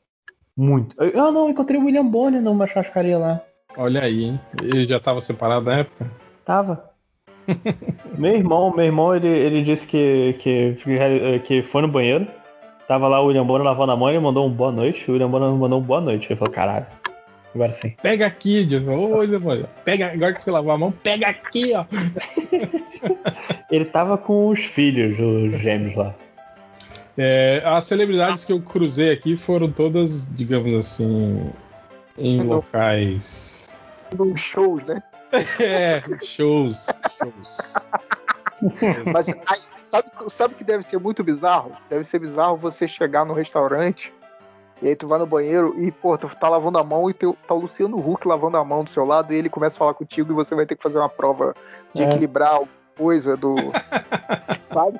[0.55, 0.95] Muito.
[1.01, 3.41] Eu, ah, não, encontrei o William Bonner numa churrascaria lá.
[3.77, 4.39] Olha aí, hein?
[4.61, 6.11] Ele já tava separado na época?
[6.43, 6.89] Tava.
[8.17, 10.75] meu irmão, meu irmão, ele, ele disse que, que,
[11.45, 12.27] que foi no banheiro.
[12.87, 15.09] Tava lá o William Bonner lavando a mão e mandou um boa noite.
[15.09, 16.27] O William Bonner mandou um boa noite.
[16.27, 16.87] Ele falou, caralho.
[17.53, 17.95] Agora sim.
[18.01, 18.91] Pega aqui, Diego.
[18.91, 19.19] Ô,
[19.83, 21.85] pega, agora que você lavou a mão, pega aqui, ó.
[23.71, 26.15] Ele tava com os filhos, os gêmeos lá.
[27.17, 31.51] É, as celebridades que eu cruzei aqui foram todas, digamos assim,
[32.17, 33.73] em locais.
[34.17, 35.01] Nos shows, né?
[35.59, 36.87] É, shows.
[37.19, 37.73] shows.
[39.13, 39.27] Mas
[39.85, 41.73] sabe, sabe que deve ser muito bizarro?
[41.87, 44.11] Deve ser bizarro você chegar no restaurante
[44.81, 47.35] e aí tu vai no banheiro e, pô, tu tá lavando a mão e teu,
[47.47, 49.93] tá o Luciano Huck lavando a mão do seu lado e ele começa a falar
[49.93, 51.53] contigo e você vai ter que fazer uma prova
[51.93, 52.05] de é.
[52.05, 53.55] equilibrar alguma coisa do.
[54.63, 54.99] sabe?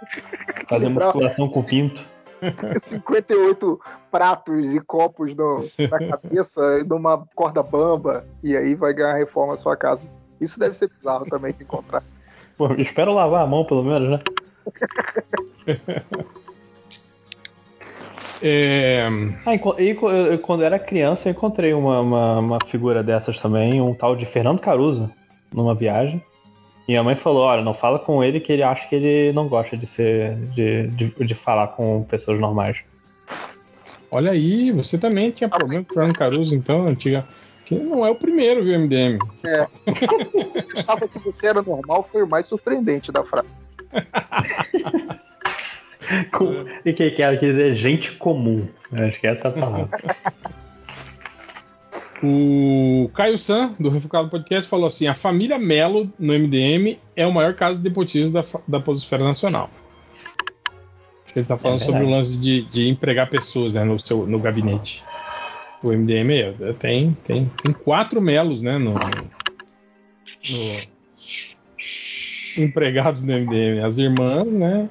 [0.67, 2.01] Fazer musculação com pinto.
[2.79, 3.79] 58
[4.11, 5.59] pratos e copos no,
[5.89, 8.25] na cabeça e numa corda bamba.
[8.43, 10.03] E aí vai ganhar reforma na sua casa.
[10.39, 12.01] Isso deve ser bizarro também de encontrar.
[12.57, 14.19] Pô, espero lavar a mão pelo menos, né?
[18.41, 19.07] É...
[19.45, 23.93] Ah, e, quando eu era criança, eu encontrei uma, uma, uma, figura dessas também, um
[23.93, 25.09] tal de Fernando Caruso,
[25.53, 26.21] numa viagem.
[26.87, 29.47] E a mãe falou: Olha, não fala com ele que ele acha que ele não
[29.47, 30.35] gosta de ser.
[30.55, 32.77] de, de, de falar com pessoas normais.
[34.11, 37.25] Olha aí, você também tinha problema com o Fernando Caruso, então, antiga.
[37.65, 39.19] Que não é o primeiro, viu, MDM?
[39.45, 39.67] É.
[40.73, 43.47] Eu achava que você era normal, foi o mais surpreendente da frase.
[46.31, 48.67] Com, e que quer dizer gente comum.
[48.91, 49.89] Acho que é essa a palavra.
[52.21, 57.31] O Caio San, do Refocado Podcast, falou assim: a família Melo no MDM é o
[57.31, 59.69] maior caso de nepotismo da, da Pososfera Nacional.
[61.23, 63.97] Acho que ele está falando é sobre o lance de, de empregar pessoas né, no,
[63.97, 65.01] seu, no gabinete.
[65.81, 68.99] O MDM é, tem, tem, tem quatro Melos né, no, no
[72.65, 73.81] empregados do MDM.
[73.81, 74.89] As irmãs, né?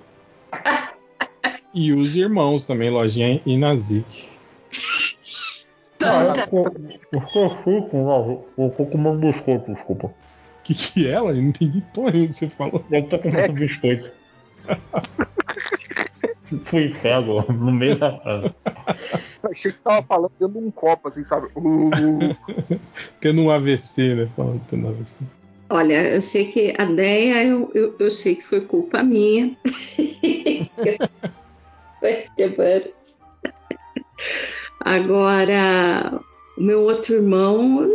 [1.81, 4.29] E os irmãos também, Lojinha e Nazik.
[8.57, 10.09] Eu tô comendo biscoito, desculpa.
[10.09, 10.13] O
[10.65, 11.31] que que é ela?
[11.31, 12.85] Eu não entendi porra que você falou.
[12.91, 14.11] Eu tô comendo biscoito.
[16.65, 18.53] Fui cego no meio da frase.
[19.45, 21.47] Achei que tava falando dentro de um copo, assim, sabe?
[21.55, 22.37] Uh.
[23.21, 24.27] Tendo um AVC, né?
[24.35, 25.23] Falando tendo um AVC.
[25.71, 29.57] Olha, eu sei que a ideia, eu, eu, eu sei que foi culpa minha.
[34.81, 36.20] Agora,
[36.57, 37.89] o meu outro irmão,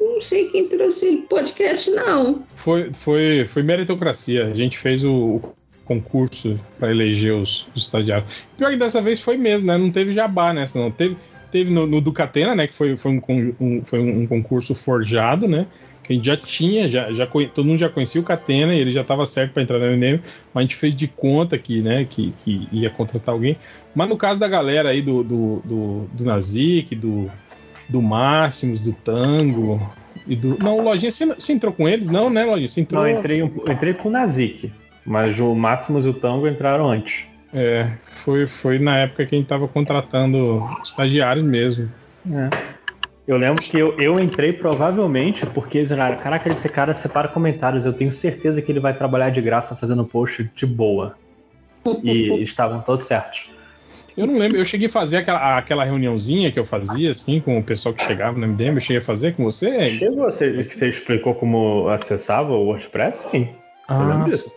[0.00, 2.46] não sei quem trouxe ele podcast, não.
[2.54, 4.46] Foi, foi, foi meritocracia.
[4.46, 5.40] A gente fez o,
[5.86, 8.44] concurso para eleger os, os, estagiários.
[8.58, 9.78] Pior que dessa vez foi mesmo, né?
[9.78, 10.90] Não teve jabá nessa, não.
[10.90, 11.16] Teve,
[11.50, 12.66] teve no, no Ducatena, né?
[12.66, 15.66] Que foi, foi, um, um, foi um concurso forjado, né?
[16.06, 18.92] Que a gente já tinha, já, já todo mundo já conhecia o Catena e ele
[18.92, 20.20] já estava certo para entrar na MDM,
[20.54, 23.56] mas a gente fez de conta que, né, que, que ia contratar alguém.
[23.92, 27.28] Mas no caso da galera aí do, do, do, do Nazik, do,
[27.88, 29.80] do Máximos, do Tango
[30.28, 30.56] e do.
[30.58, 32.08] Não, Lojinha, você, você entrou com eles?
[32.08, 32.68] Não, né, Lojinha?
[32.68, 33.02] Você entrou.
[33.02, 34.72] Não, eu entrei, eu entrei com o Nazik,
[35.04, 37.24] mas o Máximos e o Tango entraram antes.
[37.52, 41.90] É, foi, foi na época que a gente estava contratando estagiários mesmo.
[42.30, 42.75] É.
[43.26, 47.84] Eu lembro que eu, eu entrei provavelmente porque eles falaram: Caraca, esse cara separa comentários,
[47.84, 51.16] eu tenho certeza que ele vai trabalhar de graça fazendo post de boa.
[52.02, 53.48] E estavam todos certos.
[54.16, 57.58] Eu não lembro, eu cheguei a fazer aquela, aquela reuniãozinha que eu fazia, assim, com
[57.58, 59.90] o pessoal que chegava no MDM, eu cheguei a fazer com você?
[59.90, 63.28] Chegou, você, você explicou como acessava o WordPress?
[63.30, 63.50] Sim.
[63.86, 64.50] Ah, eu lembro disso.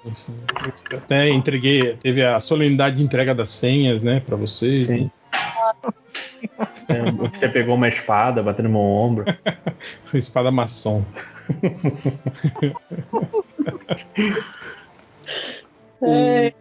[0.90, 4.88] Eu até entreguei, teve a solenidade de entrega das senhas, né, para vocês.
[4.88, 5.04] Sim.
[5.04, 5.12] Né?
[6.88, 9.26] É, você pegou uma espada, batendo no meu ombro.
[10.12, 11.04] uma espada maçom.
[16.02, 16.54] é.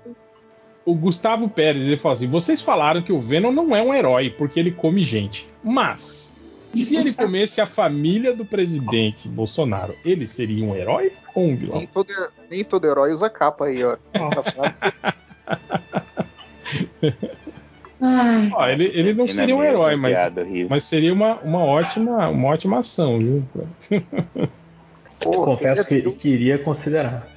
[0.84, 3.94] o, o Gustavo Pérez ele falou assim: vocês falaram que o Venom não é um
[3.94, 5.47] herói porque ele come gente.
[5.62, 6.36] Mas
[6.74, 11.78] se ele comesse a família do presidente Bolsonaro, ele seria um herói ou um vilão?
[11.78, 12.12] Nem todo,
[12.50, 13.97] nem todo herói usa capa aí, ó.
[18.01, 20.17] Ó, ele, ele não seria um herói, mas,
[20.68, 23.44] mas seria uma, uma, ótima, uma ótima ação, viu?
[25.20, 27.28] Pô, Confesso que queria considerar.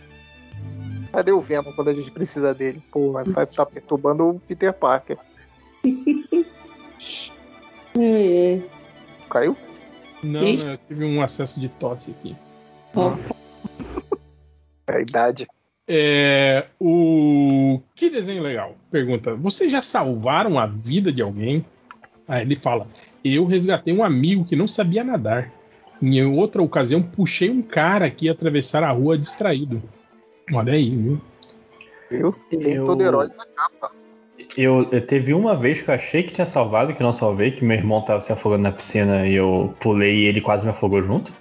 [1.11, 2.81] Cadê o Venom quando a gente precisa dele?
[2.91, 5.17] Pô, vai estar tá perturbando o Peter Parker.
[9.29, 9.57] Caiu?
[10.23, 12.35] Não, não, eu tive um acesso de tosse aqui.
[14.87, 15.47] É a idade.
[15.87, 18.75] É, o que desenho legal?
[18.89, 21.65] Pergunta: Vocês já salvaram a vida de alguém?
[22.27, 22.87] Aí ele fala:
[23.23, 25.51] Eu resgatei um amigo que não sabia nadar.
[26.01, 29.83] Em outra ocasião, puxei um cara que ia atravessar a rua distraído.
[30.51, 31.21] Olha aí, viu?
[32.49, 32.85] Tem eu...
[32.85, 33.91] todo herói capa.
[34.57, 37.63] Eu, eu, teve uma vez que eu achei que tinha salvado, que não salvei, que
[37.63, 41.01] meu irmão tava se afogando na piscina e eu pulei e ele quase me afogou
[41.01, 41.31] junto.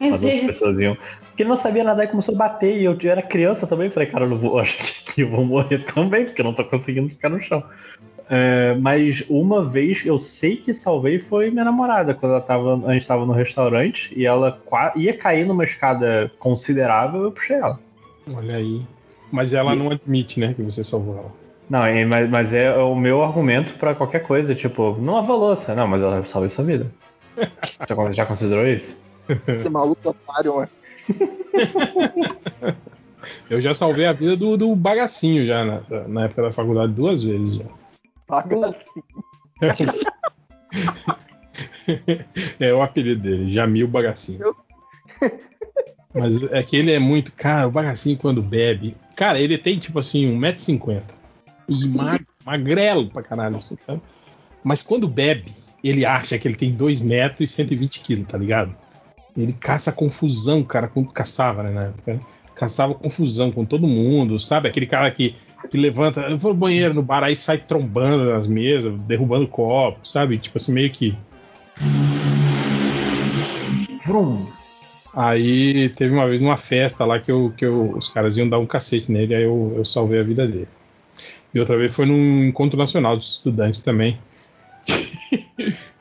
[0.00, 0.96] As outras pessoas iam.
[1.28, 2.80] Porque ele não sabia nadar e começou a bater.
[2.80, 3.90] E eu, eu era criança também.
[3.90, 6.64] Falei, cara, eu não vou, acho que eu vou morrer também, porque eu não tô
[6.64, 7.62] conseguindo ficar no chão.
[8.32, 12.92] É, mas uma vez eu sei que salvei foi minha namorada, quando ela tava, a
[12.92, 14.56] gente estava no restaurante e ela
[14.94, 17.80] ia cair numa escada considerável, eu puxei ela.
[18.32, 18.82] Olha aí.
[19.32, 19.76] Mas ela e...
[19.76, 21.32] não admite, né, que você salvou ela.
[21.68, 25.74] Não, mas, mas é o meu argumento para qualquer coisa, tipo, não lava louça.
[25.74, 26.86] Não, mas eu salvei sua vida.
[27.36, 29.09] já, já considerou isso?
[29.62, 30.70] Que maluco otário, mano.
[33.50, 37.22] Eu já salvei a vida do, do bagacinho já na, na época da faculdade duas
[37.22, 37.64] vezes já.
[38.28, 39.04] Bagacinho.
[42.58, 44.54] é o apelido dele, Jamil Bagacinho.
[46.14, 47.32] Mas é que ele é muito.
[47.32, 48.96] Cara, o Bagacinho quando bebe.
[49.14, 51.02] Cara, ele tem tipo assim, 1,50m.
[51.68, 54.00] E mag, magrelo pra caralho, sabe?
[54.64, 58.74] Mas quando bebe, ele acha que ele tem 2 metros e 120kg, tá ligado?
[59.36, 62.14] Ele caça confusão, cara, quando caçava, né, na época.
[62.14, 62.20] Né?
[62.54, 64.68] Caçava confusão com todo mundo, sabe?
[64.68, 65.34] Aquele cara que,
[65.70, 70.12] que levanta, eu vou no banheiro no bar, aí sai trombando nas mesas, derrubando copos,
[70.12, 70.36] sabe?
[70.38, 71.16] Tipo assim, meio que.
[74.04, 74.46] Vrum.
[75.14, 78.58] Aí teve uma vez numa festa lá que, eu, que eu, os caras iam dar
[78.58, 80.68] um cacete nele, aí eu, eu salvei a vida dele.
[81.52, 84.18] E outra vez foi num encontro nacional dos estudantes também.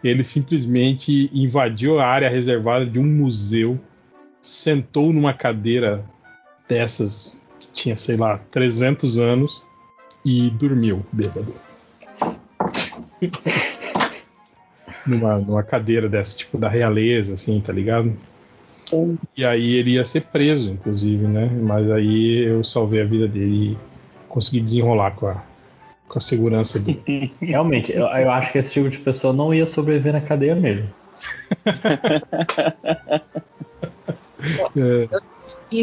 [0.03, 3.80] Ele simplesmente invadiu a área reservada de um museu,
[4.42, 6.03] sentou numa cadeira
[6.68, 9.64] dessas que tinha, sei lá, 300 anos
[10.26, 11.53] e dormiu bêbado.
[15.06, 18.14] numa, numa cadeira dessa, tipo da realeza, assim, tá ligado?
[18.90, 19.18] Sim.
[19.36, 21.48] E aí ele ia ser preso, inclusive, né?
[21.61, 23.78] Mas aí eu salvei a vida dele e
[24.28, 25.44] consegui desenrolar com a,
[26.10, 26.92] com a segurança do.
[27.40, 30.90] Realmente, eu, eu, acho que esse tipo de pessoa não ia sobreviver na cadeia mesmo.
[34.76, 35.08] é.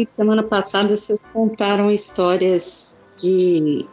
[0.05, 3.85] Semana passada vocês contaram histórias de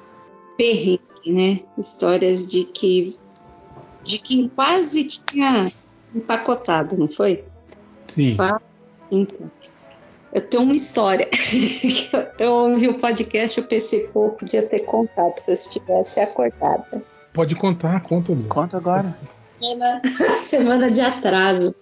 [0.59, 1.61] perrengue, né?
[1.79, 3.17] Histórias de que
[4.03, 5.73] de quem quase tinha
[6.15, 7.45] empacotado, não foi?
[8.07, 8.37] Sim.
[9.11, 9.51] Então,
[10.35, 11.29] eu tenho uma história.
[12.41, 17.03] eu ouvi o podcast, eu pensei, pô, podia ter contado se eu estivesse acordada.
[17.33, 18.37] Pode contar, conta.
[18.49, 19.17] Conta agora.
[19.21, 20.03] Semana,
[20.35, 21.75] semana de atraso.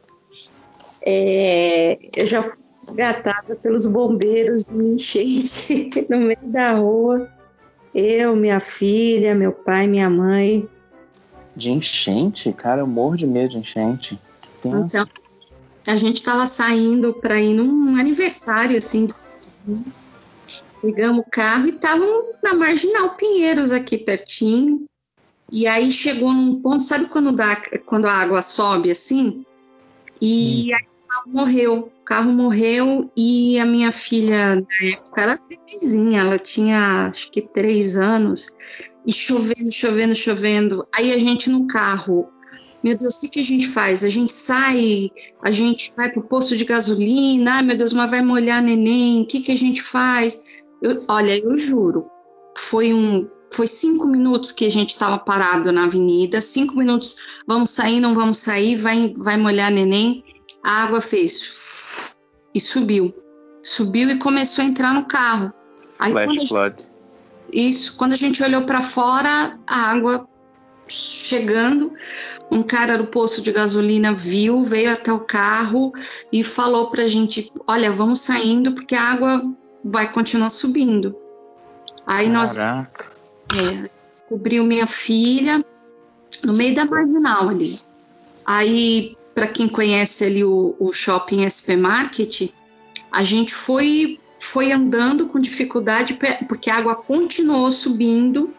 [1.04, 7.28] É, eu já fui resgatada pelos bombeiros de enchente no meio da rua.
[7.94, 10.68] Eu, minha filha, meu pai, minha mãe.
[11.56, 12.52] De enchente?
[12.52, 14.18] Cara, eu morro de medo de enchente.
[14.58, 14.86] Então,
[15.86, 19.06] a gente estava saindo para ir num aniversário assim.
[20.80, 24.84] Pegamos o carro e estavam na Marginal Pinheiros aqui pertinho.
[25.50, 29.44] E aí chegou num ponto, sabe quando, dá, quando a água sobe assim?
[30.20, 31.92] E aí o carro morreu.
[32.00, 37.42] O carro morreu e a minha filha, na época, era bebezinha, ela tinha acho que
[37.42, 38.48] três anos.
[39.06, 40.86] E chovendo, chovendo, chovendo.
[40.94, 42.28] Aí a gente no carro,
[42.82, 44.02] meu Deus, o que, que a gente faz?
[44.04, 45.10] A gente sai,
[45.42, 49.26] a gente vai pro posto de gasolina, ai meu Deus, mas vai molhar neném, o
[49.26, 50.44] que, que a gente faz?
[50.80, 52.06] Eu- olha, eu juro,
[52.56, 53.28] foi um.
[53.54, 58.14] Foi cinco minutos que a gente estava parado na avenida, cinco minutos, vamos sair, não
[58.14, 60.24] vamos sair, vai, vai molhar neném.
[60.64, 62.16] A água fez
[62.54, 63.12] e subiu.
[63.62, 65.52] Subiu e começou a entrar no carro.
[65.98, 66.76] Aí quando Flash gente flood.
[67.52, 70.26] isso, quando a gente olhou para fora, a água
[70.92, 71.92] chegando,
[72.50, 75.92] um cara do posto de gasolina viu, veio até o carro
[76.32, 79.44] e falou pra gente: "Olha, vamos saindo porque a água
[79.84, 81.16] vai continuar subindo".
[82.06, 83.06] Aí nós Caraca.
[83.54, 85.64] é, descobriu minha filha
[86.44, 87.78] no meio da marginal ali.
[88.44, 92.50] Aí, para quem conhece ali o, o shopping SP Market,
[93.10, 98.52] a gente foi foi andando com dificuldade porque a água continuou subindo.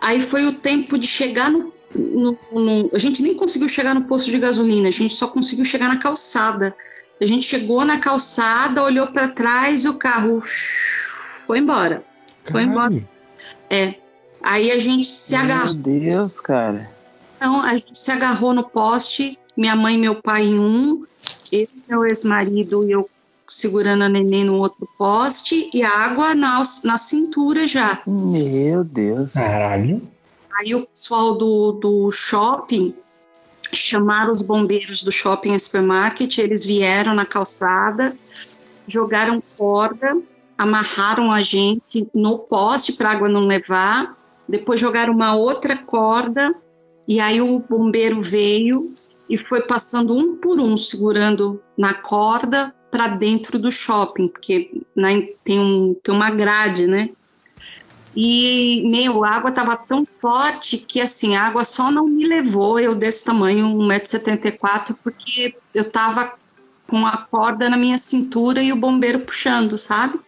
[0.00, 4.04] Aí foi o tempo de chegar no, no- no- a gente nem conseguiu chegar no
[4.04, 6.74] posto de gasolina, a gente só conseguiu chegar na calçada.
[7.20, 10.38] A gente chegou na calçada, olhou para trás e o carro
[11.46, 12.04] foi embora.
[12.50, 13.02] Foi embora.
[13.68, 13.94] É.
[14.42, 15.74] Aí a gente se agarrou.
[15.74, 16.88] Meu Deus, cara.
[17.36, 21.04] Então, a gente se agarrou no poste, minha mãe e meu pai em um,
[21.50, 23.08] eu meu ex-marido e eu
[23.48, 28.00] segurando a neném no outro poste e a água na, na cintura já.
[28.06, 29.32] Meu Deus.
[29.32, 30.02] Caralho.
[30.60, 32.94] Aí o pessoal do, do shopping
[33.72, 38.16] chamaram os bombeiros do shopping supermarket, eles vieram na calçada,
[38.86, 40.16] jogaram corda,
[40.56, 44.16] amarraram a gente no poste para a água não levar,
[44.48, 46.54] depois jogaram uma outra corda
[47.06, 48.92] e aí o bombeiro veio
[49.28, 55.28] e foi passando um por um, segurando na corda para dentro do shopping, porque né,
[55.44, 57.10] tem, um, tem uma grade, né?
[58.16, 62.80] E, meu, a água estava tão forte que, assim, a água só não me levou,
[62.80, 66.34] eu desse tamanho, 1,74m, porque eu tava
[66.86, 70.18] com a corda na minha cintura e o bombeiro puxando, sabe?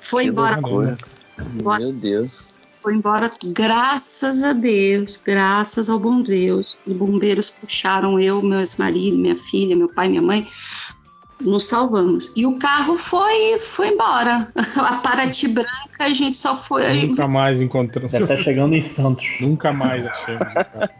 [0.00, 1.20] Foi Que.
[1.60, 1.84] Embora.
[1.84, 2.54] Meu Deus.
[2.80, 6.76] Foi embora, graças a Deus, graças ao bom Deus.
[6.86, 10.46] Os bombeiros puxaram eu, meu ex-marido, minha filha, meu pai, minha mãe.
[11.40, 12.32] Nos salvamos.
[12.34, 14.48] E o carro foi, foi embora.
[14.76, 16.82] A Paraty Branca, a gente só foi.
[17.06, 18.12] Nunca mais encontramos.
[18.12, 19.26] Deve estar chegando em Santos.
[19.40, 20.54] Nunca mais achamos.
[20.54, 20.90] cara.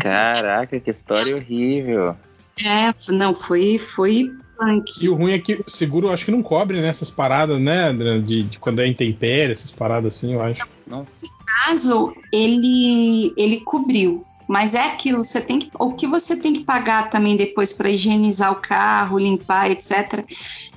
[0.00, 2.16] Caraca, que história horrível.
[2.64, 4.84] É, não, foi, foi punk.
[5.00, 7.92] E o ruim é que o seguro eu acho que não cobre nessas paradas, né?
[7.92, 10.66] De, de quando é intempérie, essas paradas assim, eu acho.
[10.86, 14.24] Nesse caso, ele, ele cobriu.
[14.48, 17.90] Mas é aquilo, você tem que, o que você tem que pagar também depois para
[17.90, 20.24] higienizar o carro, limpar, etc.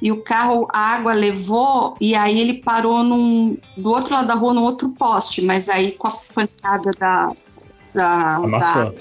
[0.01, 4.33] E o carro, a água levou e aí ele parou num, do outro lado da
[4.33, 7.31] rua, no outro poste, mas aí com a pancada da,
[7.93, 8.91] da, Amassou.
[8.91, 8.93] da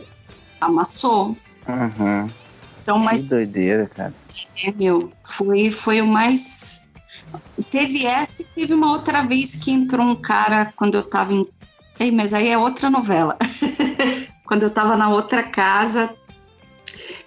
[0.60, 1.36] amassou.
[1.68, 2.30] Uhum.
[2.82, 4.14] Então, mas Que doideira, cara.
[4.64, 6.90] é, meu, foi, foi o mais.
[7.70, 11.46] Teve essa e teve uma outra vez que entrou um cara quando eu tava em.
[11.98, 13.36] Ei, mas aí é outra novela.
[14.50, 16.12] quando eu tava na outra casa,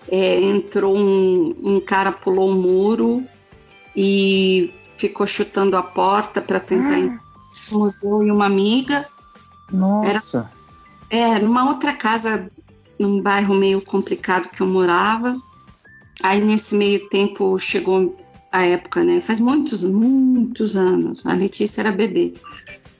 [0.09, 3.23] é, entrou um, um cara, pulou um muro
[3.95, 7.23] e ficou chutando a porta para tentar entrar
[7.71, 9.07] no museu e uma amiga.
[9.71, 10.51] Nossa.
[11.09, 12.51] É, numa outra casa,
[12.99, 15.41] num bairro meio complicado que eu morava.
[16.23, 18.17] Aí nesse meio tempo chegou
[18.51, 19.21] a época, né?
[19.21, 21.25] Faz muitos, muitos anos.
[21.25, 22.33] A Letícia era bebê.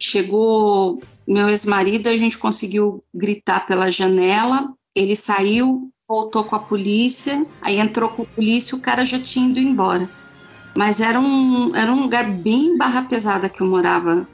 [0.06, 4.73] Chegou meu ex-marido, a gente conseguiu gritar pela janela.
[4.93, 7.45] Ele saiu, voltou com a polícia.
[7.61, 10.09] Aí entrou com a polícia, o cara já tinha ido embora.
[10.75, 14.27] Mas era um, era um lugar bem barra pesada que eu morava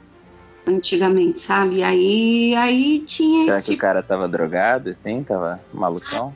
[0.66, 1.84] antigamente, sabe?
[1.84, 5.22] Aí, aí tinha Será esse que o tipo cara tava drogado, assim?
[5.22, 6.32] Tava malucão?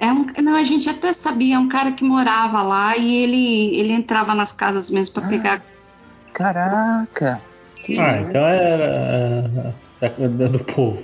[0.00, 3.76] É um, não, a gente até sabia, é um cara que morava lá e ele,
[3.76, 5.62] ele entrava nas casas mesmo para pegar.
[6.32, 7.51] Caraca.
[7.98, 11.02] Ah, então era é, da- do povo.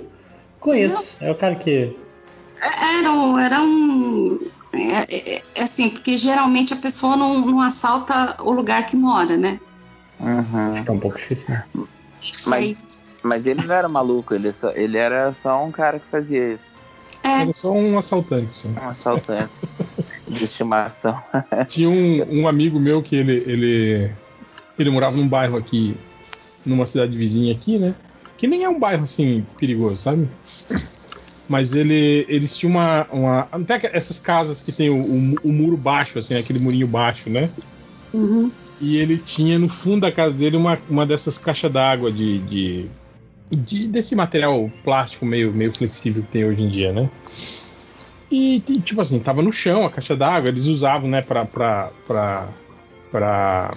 [0.59, 1.23] Conheço.
[1.23, 1.95] É o cara que.
[2.99, 4.39] Era, um- era um.
[4.73, 9.59] é- é- assim, porque geralmente a pessoa não, não assalta o lugar que mora, né?
[10.19, 10.83] Uhum.
[10.85, 11.57] É um pouco difícil.
[12.47, 12.77] Mas-.
[13.21, 16.73] Mas ele não era maluco, ele, só, ele era só um cara que fazia isso.
[17.21, 18.53] É, Era só um assaltante.
[18.53, 18.69] Só.
[18.69, 19.49] Um assaltante
[20.25, 21.21] de estimação.
[21.67, 24.11] Tinha um, um amigo meu que ele, ele,
[24.77, 25.97] ele morava num bairro aqui,
[26.65, 27.95] numa cidade vizinha aqui, né?
[28.37, 30.27] Que nem é um bairro assim perigoso, sabe?
[31.47, 33.47] Mas ele, eles tinham uma, uma.
[33.51, 37.49] Até essas casas que tem o, o, o muro baixo, assim, aquele murinho baixo, né?
[38.13, 38.51] uhum.
[38.79, 42.85] E ele tinha no fundo da casa dele uma, uma dessas caixas d'água de, de,
[43.51, 47.09] de- desse material plástico meio, meio flexível que tem hoje em dia, né?
[48.31, 52.47] E tipo assim, tava no chão a caixa d'água, eles usavam, né, pra, pra, pra,
[53.11, 53.73] pra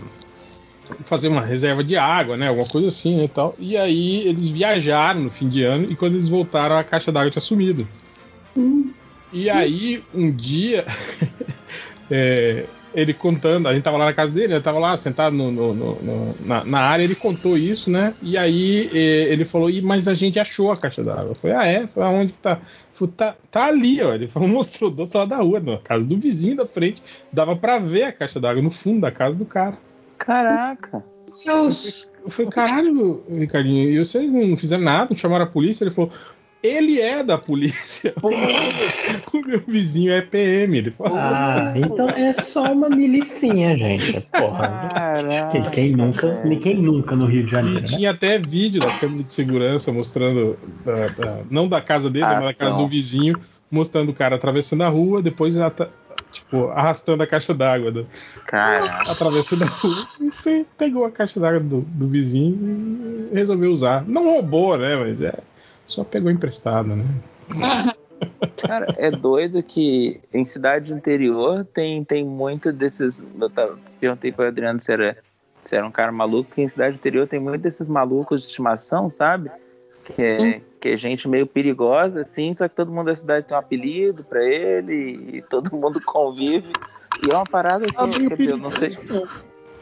[1.05, 2.49] fazer uma reserva de água, né?
[2.49, 3.55] Alguma coisa assim né, e tal.
[3.59, 7.31] E aí eles viajaram no fim de ano e quando eles voltaram a caixa d'água
[7.31, 7.87] tinha sumido.
[8.57, 8.91] Hum.
[9.33, 10.85] E aí, um dia,
[12.11, 15.51] é, ele contando, a gente tava lá na casa dele, ele tava lá sentado no-
[15.51, 18.13] no- no- na, na área, ele contou isso, né?
[18.21, 21.31] E aí é, ele falou, "Ih, mas a gente achou a caixa d'água.
[21.31, 21.87] Eu falei, ah, é?
[21.87, 22.61] Falei, aonde que tá?
[22.93, 24.13] Falou, tá, tá ali, ó.
[24.15, 27.03] Ele falou, mostrou do outro lado da rua, na casa do vizinho da frente.
[27.33, 29.79] Dava pra ver a caixa d'água no fundo da casa do cara.
[30.19, 31.05] Caraca.
[31.45, 32.11] Deus.
[32.25, 35.83] Eu falei, caralho, Ricardinho, e vocês não fizeram nada, não chamaram a polícia?
[35.85, 36.11] Ele falou,
[36.63, 38.13] ele é da polícia.
[38.23, 40.79] o meu vizinho é PM.
[40.79, 44.21] Ele falou, Ah, então é só uma milicinha, gente.
[44.31, 44.89] Porra.
[44.95, 45.71] Caraca.
[45.71, 47.87] Quem, nunca, quem nunca no Rio de E Janeiro, né?
[47.87, 52.35] tinha até vídeo da câmera de segurança mostrando, da- da- não da casa dele, A
[52.37, 53.37] mas da casa do vizinho,
[53.69, 55.57] mostrando o cara atravessando a rua, depois
[56.33, 58.07] tipo, arrastando a caixa d'água, do-
[58.45, 59.11] Caraca.
[59.13, 60.05] atravessando a rua,
[60.47, 64.05] e pegou a caixa d'água do, do vizinho e resolveu usar.
[64.09, 64.97] Não roubou, né?
[64.97, 65.35] Mas é.
[65.87, 67.05] Só pegou emprestado, né?
[68.57, 73.25] Cara, é doido que em cidade interior tem, tem muito desses.
[73.39, 75.17] Eu tava- perguntei pro Adriano se era,
[75.65, 79.11] se era um cara maluco, que em cidade interior tem muito desses malucos de estimação,
[79.11, 79.51] sabe?
[80.05, 83.57] Que é, que é gente meio perigosa, assim, só que todo mundo da cidade tem
[83.57, 86.73] um apelido pra ele e todo mundo convive.
[87.25, 88.89] E é uma parada que, eu, meio quer dizer, eu não sei.
[89.09, 89.29] não.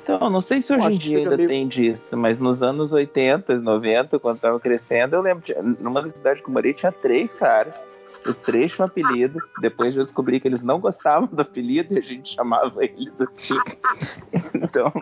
[0.03, 3.59] Então, não sei se hoje em dia ainda meio- tem disso, mas nos anos 80,
[3.61, 6.91] 90, quando eu tava crescendo, eu lembro, tinha- numa das cidades que eu morei, tinha
[6.91, 7.87] três caras.
[8.27, 9.39] Os três tinham apelido.
[9.63, 13.57] Depois eu descobri que eles não gostavam do apelido e a gente chamava eles assim.
[14.55, 14.93] Então,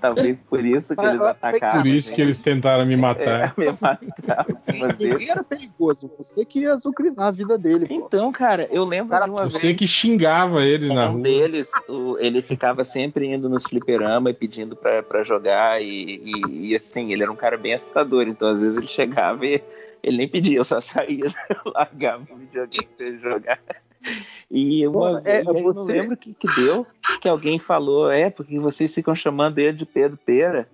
[0.00, 1.82] talvez por isso que eles atacavam.
[1.82, 3.54] Por isso que eles tentaram me matar.
[3.56, 3.66] É, me
[4.88, 5.28] Ninguém vezes.
[5.30, 7.86] era perigoso, você que ia azucrinar a vida dele.
[7.86, 7.94] pô.
[7.94, 9.76] Então, cara, eu lembro Cara, de uma Você vez.
[9.78, 11.22] que xingava eles na Um rua.
[11.22, 15.80] deles, o- ele ficava sempre indo nos fliperama e pedindo pra, pra jogar.
[15.82, 18.26] E, e- e, assim, ele era um cara bem assustador.
[18.28, 19.62] Então, às vezes, ele chegava e
[20.02, 21.32] ele nem pedia, eu só saía,
[21.66, 23.58] largava o videogame pra ele jogar.
[24.50, 26.86] E uma Pô, é, vez, eu não você- lembro o que, que deu,
[27.20, 30.68] que alguém falou, é, porque vocês ficam chamando ele de Pedro Pera.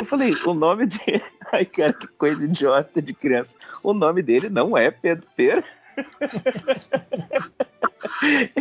[0.00, 1.22] Eu falei, o nome dele.
[1.52, 3.54] Ai, cara, que coisa idiota de criança.
[3.84, 5.62] O nome dele não é Pedro Pera.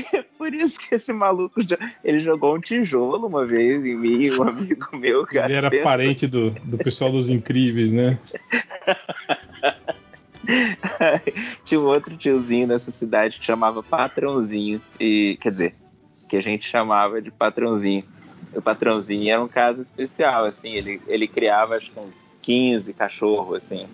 [0.06, 1.60] É por isso que esse maluco
[2.04, 5.48] ele jogou um tijolo uma vez em mim, um amigo meu, cara.
[5.48, 8.20] Ele era Pensa- parente do, do pessoal dos incríveis, né?
[11.66, 14.82] Tinha um outro tiozinho nessa cidade que chamava Patrãozinho.
[15.00, 15.76] E, quer dizer,
[16.28, 18.04] que a gente chamava de Patrãozinho.
[18.56, 23.64] O Patrãozinho era um caso especial, assim, ele, ele criava acho que uns 15 cachorros,
[23.64, 23.88] assim.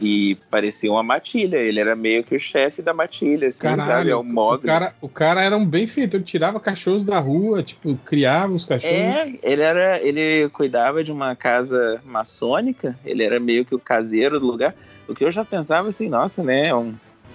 [0.00, 3.72] E parecia uma matilha, ele era meio que o chefe da matilha, assim, sabe?
[3.82, 7.62] É Caralho, o cara, o cara era um bem feito, ele tirava cachorros da rua,
[7.62, 8.94] tipo, criava os cachorros.
[8.94, 14.40] É, ele era, ele cuidava de uma casa maçônica, ele era meio que o caseiro
[14.40, 14.74] do lugar.
[15.08, 16.94] O que eu já pensava assim, nossa, né, um-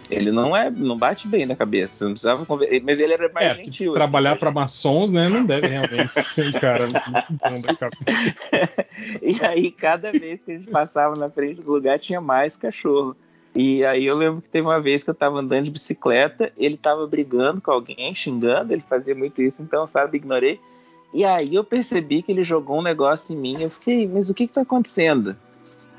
[0.09, 3.51] ele não é, não bate bem na cabeça, não precisava conver- mas ele era mais
[3.51, 3.91] É, gentil.
[3.91, 8.35] trabalhar assim, para maçons, né, não deve realmente ser cara muito bom da cabeça.
[9.21, 13.15] E aí, cada vez que a gente passava na frente do lugar, tinha mais cachorro.
[13.55, 16.77] E aí eu lembro que teve uma vez que eu tava andando de bicicleta, ele
[16.77, 20.59] tava brigando com alguém, xingando, ele fazia muito isso, então, sabe, ignorei.
[21.13, 24.33] E aí eu percebi que ele jogou um negócio em mim, eu fiquei, mas o
[24.33, 25.35] que que tá acontecendo?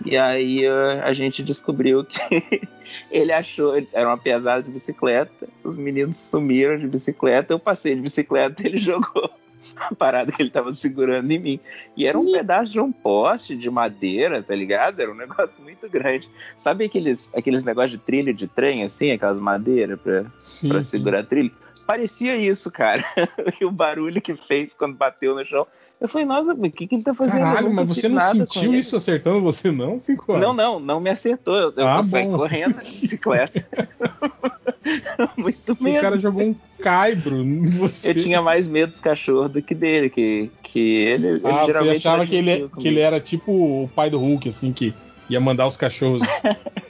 [0.05, 2.68] E aí eh, a gente descobriu que
[3.10, 8.01] ele achou, era uma pesada de bicicleta, os meninos sumiram de bicicleta, eu passei de
[8.02, 9.31] bicicleta ele jogou
[9.77, 11.60] a parada que ele tava segurando em mim.
[11.97, 15.01] E era um pedaço de um poste de madeira, tá ligado?
[15.01, 16.28] Era um negócio muito grande.
[16.57, 20.91] Sabe aqueles, aqueles negócios de trilho de trem, assim, aquelas madeiras pra, Sim, pra sim.
[20.91, 21.52] segurar trilho?
[21.86, 23.05] Parecia isso, cara.
[23.60, 25.67] e o barulho que fez quando bateu no chão
[26.01, 27.41] Eu falei, nossa, o que, que ele tá fazendo?
[27.41, 30.47] Caralho, mas você não sentiu isso acertando você, não, cinco horas?
[30.47, 31.57] Não, não, não me acertou.
[31.57, 33.67] Eu, ah, eu saí correndo de bicicleta.
[35.36, 35.99] Muito medo.
[35.99, 38.10] O cara jogou um caibro em você.
[38.10, 42.01] Eu tinha mais medo dos cachorros do que dele, que, que ele, ah, ele geralmente.
[42.01, 44.94] Você achava que ele, que ele era tipo o pai do Hulk, assim, que
[45.28, 46.23] ia mandar os cachorros,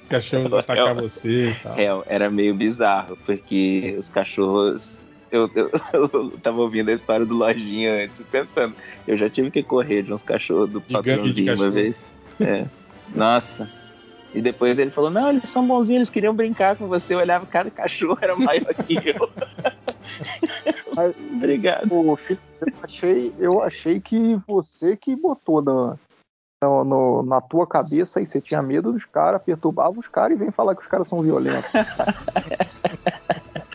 [0.00, 1.78] os cachorros atacar você e tal.
[1.78, 4.98] É, era meio bizarro, porque os cachorros.
[5.30, 8.74] Eu, eu, eu, tava ouvindo a história do Lojinha antes pensando,
[9.06, 12.10] eu já tive que correr de uns cachorros do patrãozinho uma vez.
[12.40, 12.66] É.
[13.14, 13.68] Nossa.
[14.34, 17.14] E depois ele falou: Não, eles são bonzinhos, eles queriam brincar com você.
[17.14, 19.30] Eu olhava, cada cachorro era maior que eu.
[20.94, 21.88] Mas, Obrigado.
[21.88, 22.38] Pô, eu,
[22.82, 25.96] achei, eu achei que você que botou na,
[26.62, 30.40] no, no, na tua cabeça e você tinha medo dos caras, perturbava os caras e
[30.40, 31.70] vem falar que os caras são violentos.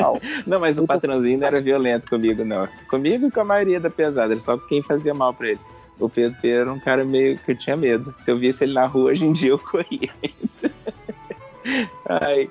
[0.46, 2.68] não, mas o patrãozinho não era violento comigo, não.
[2.88, 5.60] Comigo e com a maioria da pesada, era só quem fazia mal pra ele.
[5.98, 8.14] O Pedro Pedro era um cara meio que eu tinha medo.
[8.18, 10.10] Se eu visse ele na rua hoje em dia, eu corria.
[12.08, 12.50] Ai,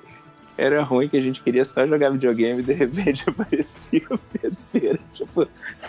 [0.58, 4.56] era ruim que a gente queria só jogar videogame e de repente aparecia o Pedro
[4.72, 5.00] Pedro.
[5.12, 5.48] Tipo,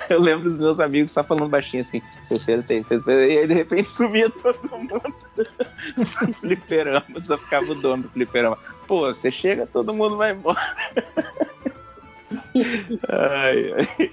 [0.10, 2.02] eu lembro dos meus amigos só falando baixinho assim,
[2.46, 5.02] Pedro tem, Pedro E aí de repente sumia todo mundo
[5.96, 8.58] no fliperama, só ficava o dono do fliperama.
[8.88, 10.60] Pô, você chega, todo mundo vai embora.
[13.08, 14.12] ai, ai.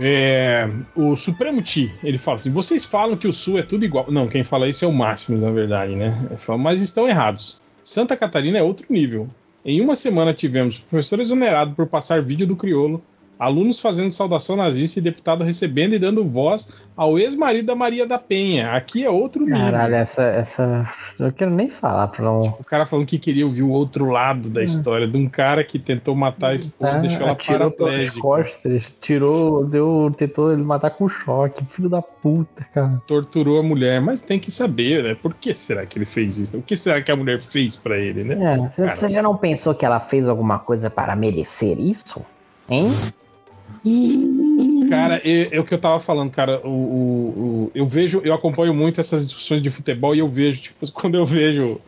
[0.00, 4.06] É, o Supremo Ti, ele fala assim: vocês falam que o Sul é tudo igual.
[4.10, 6.14] Não, quem fala isso é o Máximos, na verdade, né?
[6.58, 7.60] Mas estão errados.
[7.88, 9.30] Santa Catarina é outro nível.
[9.64, 13.02] Em uma semana tivemos professor exonerado por passar vídeo do criolo
[13.38, 18.18] alunos fazendo saudação nazista e deputado recebendo e dando voz ao ex-marido da Maria da
[18.18, 18.72] Penha.
[18.72, 19.58] Aqui é outro nível.
[19.58, 20.92] Caralho, essa, essa.
[21.18, 22.40] Eu quero nem falar pra não.
[22.40, 24.64] O cara falando que queria ouvir o outro lado da hum.
[24.64, 28.20] história, de um cara que tentou matar a esposa, e ah, deixou ela paraplégica.
[28.20, 31.64] Costas, tirou, deu, tentou ele matar com choque.
[31.70, 33.00] Filho da puta, cara.
[33.06, 35.14] Torturou a mulher, mas tem que saber, né?
[35.14, 36.58] Por que será que ele fez isso?
[36.58, 38.54] O que será que a mulher fez para ele, né?
[38.54, 42.24] É, você, você já não pensou que ela fez alguma coisa para merecer isso?
[42.68, 42.90] Hein?
[44.88, 46.60] Cara, é, o que eu tava falando, cara.
[46.66, 50.60] O, o, o, eu vejo, eu acompanho muito essas discussões de futebol e eu vejo,
[50.60, 51.80] tipo, quando eu vejo,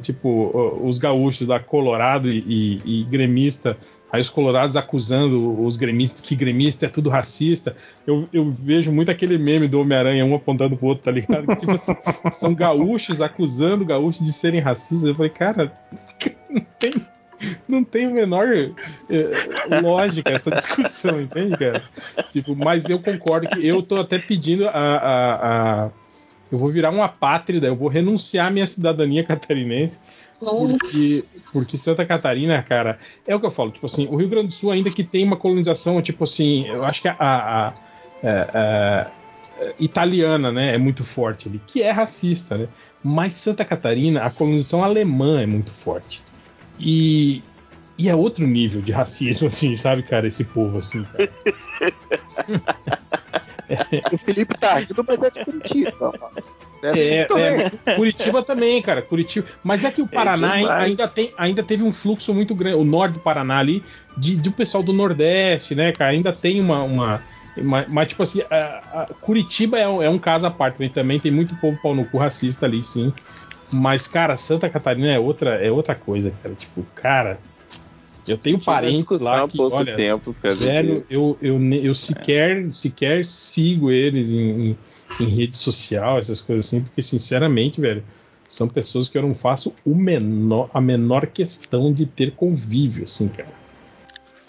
[0.00, 3.76] tipo, os gaúchos da Colorado e, e, e, gremista,
[4.12, 7.74] aí os colorados acusando os gremistas que gremista é tudo racista.
[8.06, 11.56] Eu, eu vejo muito aquele meme do Homem-Aranha, um apontando pro outro, tá ligado?
[11.56, 11.96] tipo assim,
[12.30, 15.08] são gaúchos acusando gaúchos de serem racistas.
[15.08, 15.72] Eu falei, cara,
[16.50, 16.94] não tem
[17.68, 21.82] não tem a menor é, lógica essa discussão, entende, cara?
[22.32, 25.90] Tipo, mas eu concordo que eu tô até pedindo a, a, a
[26.50, 30.00] eu vou virar uma pátrida, eu vou renunciar à minha cidadania catarinense.
[30.38, 33.70] Porque, porque Santa Catarina, cara, é o que eu falo.
[33.70, 36.84] Tipo assim, o Rio Grande do Sul, ainda que tem uma colonização, tipo assim, eu
[36.84, 37.72] acho que a, a, a,
[38.22, 39.10] a
[39.78, 42.68] italiana, né, é muito forte ali, que é racista, né?
[43.02, 46.22] Mas Santa Catarina, a colonização alemã é muito forte.
[46.78, 47.42] E,
[47.96, 50.26] e é outro nível de racismo, assim, sabe, cara?
[50.26, 51.30] Esse povo, assim, cara.
[54.12, 56.12] O Felipe tá rindo, mas é de Curitiba.
[56.82, 59.00] É, é, Curitiba também, cara.
[59.00, 59.46] Curitiba.
[59.62, 62.76] Mas é que o é Paraná é ainda, tem, ainda teve um fluxo muito grande,
[62.76, 63.82] o norte do Paraná ali,
[64.16, 66.10] de, do pessoal do Nordeste, né, cara?
[66.10, 66.82] Ainda tem uma.
[66.82, 67.22] uma
[67.56, 71.18] mas, mas tipo assim, a, a Curitiba é um, é um caso à parte, também
[71.18, 73.12] tem muito povo pau no cu racista ali, sim.
[73.74, 76.54] Mas, cara, Santa Catarina é outra, é outra coisa, cara.
[76.54, 77.40] Tipo, cara,
[78.26, 82.72] eu tenho parentes lá que, olha, tempo, velho, eu, eu, eu sequer, é.
[82.72, 84.78] sequer sigo eles em, em,
[85.18, 88.04] em, rede social, essas coisas assim, porque, sinceramente, velho,
[88.48, 93.26] são pessoas que eu não faço o menor, a menor questão de ter convívio, assim,
[93.26, 93.52] cara.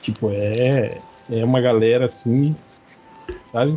[0.04, 2.56] Tipo, é, é uma galera, assim,
[3.46, 3.76] sabe?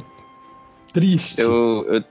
[0.93, 1.41] Triste.
[1.41, 2.05] Eu, eu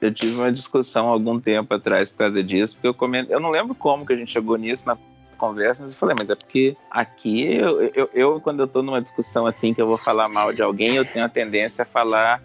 [0.00, 3.50] eu tive uma discussão algum tempo atrás por causa disso, porque eu comento, eu não
[3.50, 4.96] lembro como que a gente chegou nisso na
[5.36, 9.00] conversa, mas eu falei, mas é porque aqui eu, eu, eu, quando eu tô numa
[9.00, 12.42] discussão assim que eu vou falar mal de alguém, eu tenho a tendência a falar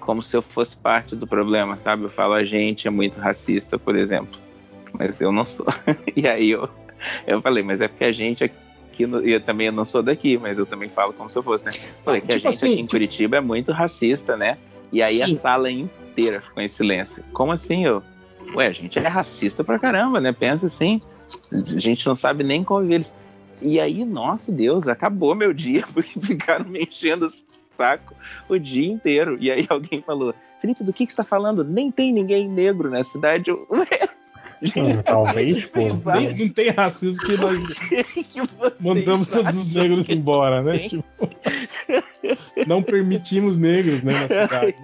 [0.00, 2.04] como se eu fosse parte do problema, sabe?
[2.04, 4.38] Eu falo a gente é muito racista, por exemplo,
[4.92, 5.66] mas eu não sou.
[6.14, 6.68] e aí eu,
[7.26, 10.58] eu falei, mas é porque a gente aqui no, eu também não sou daqui, mas
[10.58, 11.72] eu também falo como se eu fosse, né?
[12.04, 14.58] Falei que tipo a gente assim, aqui em tipo Curitiba é muito racista, né?
[14.94, 15.24] E aí Sim.
[15.24, 17.24] a sala inteira ficou em silêncio.
[17.32, 18.00] Como assim, eu?
[18.54, 20.30] Ué, a gente é racista pra caramba, né?
[20.30, 21.02] Pensa assim.
[21.50, 22.94] A gente não sabe nem conviver.
[22.94, 23.14] Eles...
[23.60, 27.32] E aí, nossa Deus, acabou meu dia, porque ficaram me enchendo o
[27.76, 28.14] saco
[28.48, 29.36] o dia inteiro.
[29.40, 31.64] E aí alguém falou, Felipe, do que, que você tá falando?
[31.64, 33.50] Nem tem ninguém negro na cidade.
[33.50, 34.08] Eu, Ué,
[35.04, 35.80] talvez, pô.
[36.14, 37.58] Nem, não tem racismo que nós
[38.12, 38.42] que
[38.80, 40.88] mandamos todos os negros embora, né?
[40.88, 41.04] Tipo...
[42.66, 44.76] não permitimos negros né, na cidade.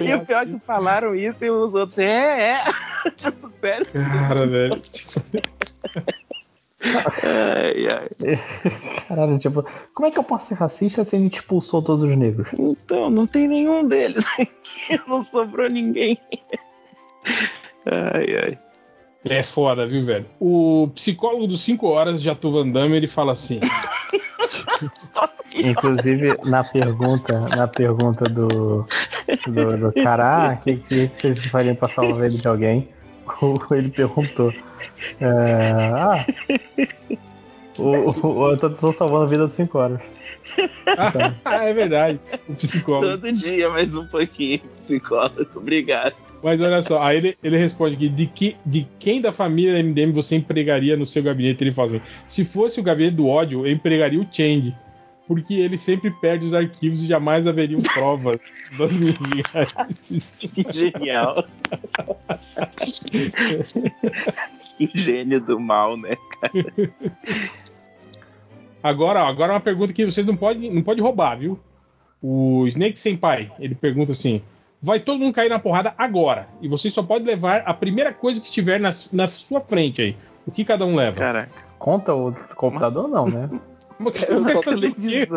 [0.00, 2.64] e o pior é que falaram isso e os outros, é, é.
[3.16, 3.86] tipo, sério.
[3.92, 4.82] Cara, velho.
[6.82, 8.08] Ai, ai.
[9.06, 9.64] Caralho, tipo,
[9.94, 12.48] como é que eu posso ser racista se a gente expulsou todos os negros?
[12.58, 16.18] Então, não tem nenhum deles aqui, não sobrou ninguém.
[17.86, 18.58] Ai, ai.
[19.24, 20.24] É foda, viu, velho?
[20.38, 23.60] O psicólogo dos 5 horas, Jatu Van Damme, ele fala assim.
[25.54, 28.86] Inclusive, na pergunta, na pergunta do,
[29.46, 32.88] do, do cara, ah, o que, que, que vocês fariam pra salvar ele de alguém?
[33.70, 34.52] Ele perguntou.
[35.20, 36.24] É, ah,
[37.78, 40.00] o, o, eu tô salvando a vida dos 5 horas.
[41.46, 42.20] Ah, é verdade.
[42.48, 43.06] O psicólogo.
[43.06, 45.46] Todo dia mais um pouquinho, psicólogo.
[45.54, 46.14] Obrigado.
[46.42, 50.12] Mas olha só, aí ele, ele responde aqui: de, que, de quem da família MDM
[50.12, 51.62] você empregaria no seu gabinete?
[51.62, 54.74] Ele fala assim: se fosse o gabinete do ódio, eu empregaria o Change.
[55.28, 58.40] Porque ele sempre perde os arquivos e jamais haveriam provas
[58.76, 60.36] das minhas.
[60.38, 61.46] Que genial.
[64.76, 66.52] que gênio do mal, né, cara?
[68.82, 71.60] Agora, agora uma pergunta que vocês não podem não pode roubar, viu?
[72.22, 74.42] O Snake Senpai, ele pergunta assim:
[74.82, 76.48] vai todo mundo cair na porrada agora.
[76.60, 80.16] E você só pode levar a primeira coisa que estiver na, na sua frente aí.
[80.46, 81.16] O que cada um leva?
[81.16, 81.50] Caraca.
[81.78, 83.48] Conta o computador, não, né?
[84.00, 85.28] Mas você vai fazer o quê?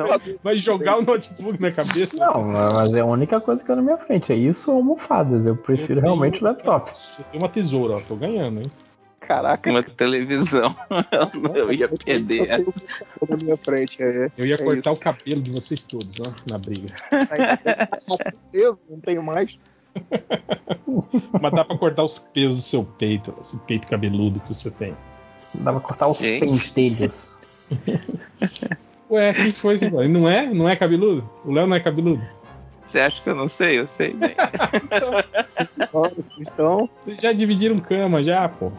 [0.42, 2.16] Vai jogar o notebook na cabeça?
[2.16, 4.32] Não, mas é a única coisa que tá na minha frente.
[4.32, 5.46] É isso ou almofadas.
[5.46, 6.92] Eu prefiro Eu realmente o laptop.
[7.20, 8.00] Eu tenho uma tesoura, ó.
[8.00, 8.72] Tô ganhando, hein?
[9.28, 10.76] Caraca, Uma televisão.
[11.56, 12.74] Eu ia perder eu essa.
[13.30, 14.02] na minha frente.
[14.04, 15.00] É, Eu ia É cortar isso.
[15.02, 16.88] o cabelo de vocês todos, ó, na briga.
[18.54, 19.58] eu não tenho mais.
[21.42, 24.96] Mas dá pra cortar os pelos do seu peito, esse peito cabeludo que você tem.
[25.54, 26.42] Dá pra cortar os Gente.
[26.70, 27.38] pentelhos.
[29.10, 29.90] Ué, o que foi isso?
[29.90, 30.48] Não é?
[30.48, 31.30] Não é cabeludo?
[31.46, 32.24] O Léo não é cabeludo?
[32.94, 33.80] Você acha que eu não sei?
[33.80, 34.36] Eu sei bem.
[35.92, 36.14] Olha,
[37.04, 38.72] vocês já dividiram cama, já, pô.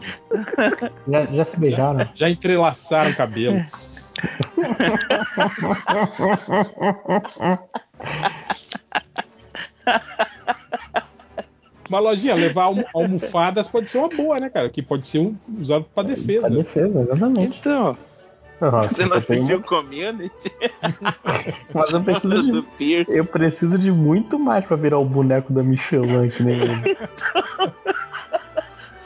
[1.05, 2.07] Já, já se beijaram?
[2.15, 4.13] Já entrelaçaram cabelos.
[11.87, 14.69] Uma lojinha, levar almo- almofadas pode ser uma boa, né, cara?
[14.69, 16.49] Que pode ser um, usado pra defesa.
[16.49, 17.59] defesa, exatamente.
[17.59, 17.95] Então,
[18.61, 20.51] Nossa, você não assistiu uma- Community?
[21.73, 23.11] Mas eu preciso de Pierce?
[23.11, 26.95] Eu preciso de muito mais pra virar o boneco da Michelin que nem ele.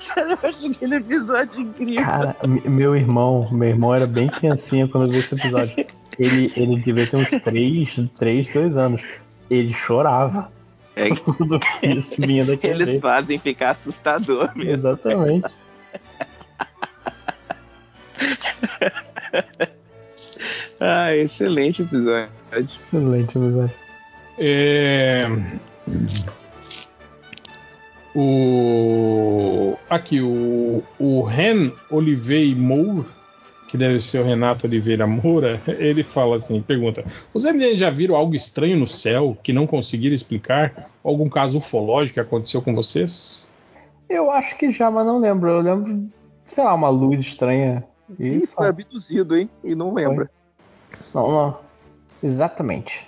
[0.07, 2.03] Cara, eu acho aquele episódio incrível.
[2.05, 5.85] Cara, meu irmão, meu irmão era bem criancinha quando eu vi esse episódio.
[6.19, 9.01] Ele, ele devia ter uns 3, 3, 2 anos.
[9.49, 10.51] Ele chorava
[10.95, 13.01] É, quando isso vinha daquele eles jeito.
[13.01, 14.71] fazem ficar assustador mesmo.
[14.71, 15.47] Exatamente.
[20.79, 22.29] Ah, excelente episódio.
[22.53, 23.75] Excelente episódio.
[24.37, 25.25] É...
[28.15, 29.75] O...
[29.89, 33.05] Aqui, o, o Ren Olivei Moura,
[33.67, 38.15] que deve ser o Renato Oliveira Moura, ele fala assim, pergunta, os MDM já viram
[38.15, 40.89] algo estranho no céu que não conseguiram explicar?
[41.03, 43.51] Algum caso ufológico que aconteceu com vocês?
[44.09, 45.49] Eu acho que já, mas não lembro.
[45.49, 46.09] Eu lembro,
[46.45, 47.83] sei lá, uma luz estranha.
[48.17, 48.53] Ih, Isso.
[48.53, 49.49] foi abduzido, hein?
[49.63, 50.29] E não lembra.
[51.13, 51.57] Não, não.
[52.23, 53.07] Exatamente.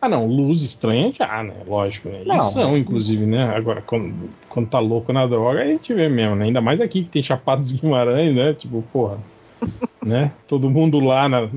[0.00, 1.54] Ah não, luz estranha já, né?
[1.66, 2.22] Lógico, né?
[2.24, 2.34] Não.
[2.34, 3.44] Eles são, inclusive, né?
[3.56, 6.44] Agora, quando, quando tá louco na droga, a gente vê mesmo, né?
[6.44, 8.54] Ainda mais aqui que tem Chapado dos Guimarães, né?
[8.54, 9.18] Tipo, porra.
[10.04, 10.32] né?
[10.46, 11.48] Todo mundo lá na,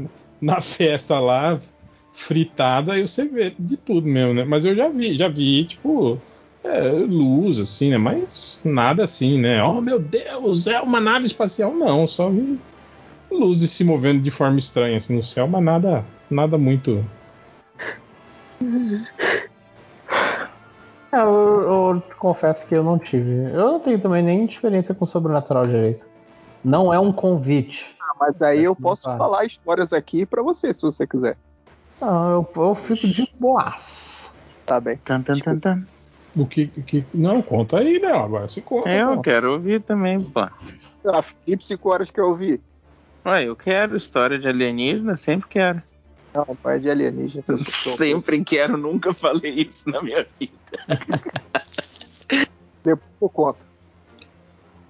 [0.42, 1.60] na festa lá,
[2.14, 4.46] fritada, aí você vê de tudo mesmo, né?
[4.46, 6.20] Mas eu já vi, já vi, tipo,
[6.64, 7.98] é, luz, assim, né?
[7.98, 9.62] Mas nada assim, né?
[9.64, 11.74] Oh meu Deus, é uma nave espacial.
[11.74, 12.60] Não, só vi
[13.32, 17.04] luzes se movendo de forma estranha assim, no céu, mas nada, nada muito.
[21.12, 23.32] É, eu, eu confesso que eu não tive.
[23.54, 26.06] Eu não tenho também nem experiência com sobrenatural direito.
[26.64, 27.96] Não é um convite.
[28.02, 29.18] Ah, mas aí eu posso vai.
[29.18, 31.38] falar histórias aqui pra você, se você quiser.
[32.02, 34.32] Não, eu, eu fico de boas.
[34.66, 34.98] Tá bem.
[34.98, 35.84] Tan, tan, tan, tan.
[36.36, 37.06] O que, que.
[37.14, 38.20] Não, conta aí, Léo.
[38.20, 38.90] Agora se conta.
[38.90, 40.42] Eu quero ouvir também, pô.
[40.42, 42.62] Ah, e psicoras que eu ouvi?
[43.26, 45.82] Ué, eu quero história de alienígena, sempre quero.
[46.34, 47.44] Não, pai de alienígena.
[47.44, 50.54] que eu sou- Sempre quero, nunca falei isso na minha vida.
[52.84, 53.70] Depois eu conto.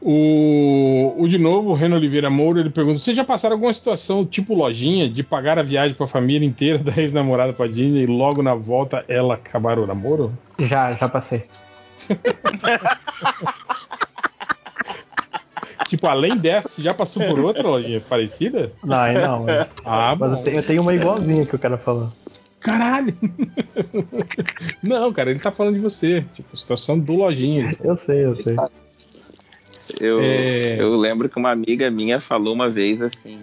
[0.01, 4.25] O, o de novo, o Reno Oliveira Moura, ele pergunta: Vocês já passaram alguma situação
[4.25, 8.41] tipo lojinha de pagar a viagem pra família inteira da ex-namorada pra Disney e logo
[8.41, 10.31] na volta ela acabar o namoro?
[10.57, 11.43] Já, já passei.
[15.89, 18.71] Tipo, além dessa, você já passou por outra lojinha parecida?
[18.83, 19.43] Não, aí não.
[19.43, 22.11] mas- Ah, Mas eu tenho, eu tenho uma igualzinha que eu quero falar.
[22.59, 23.13] Caralho!
[24.83, 26.23] não, cara, ele tá falando de você.
[26.33, 27.71] Tipo, situação do lojinha.
[27.83, 28.55] Eu sei, eu sei.
[29.99, 30.79] Eu, É.
[30.79, 33.39] eu lembro que uma amiga minha falou uma vez assim: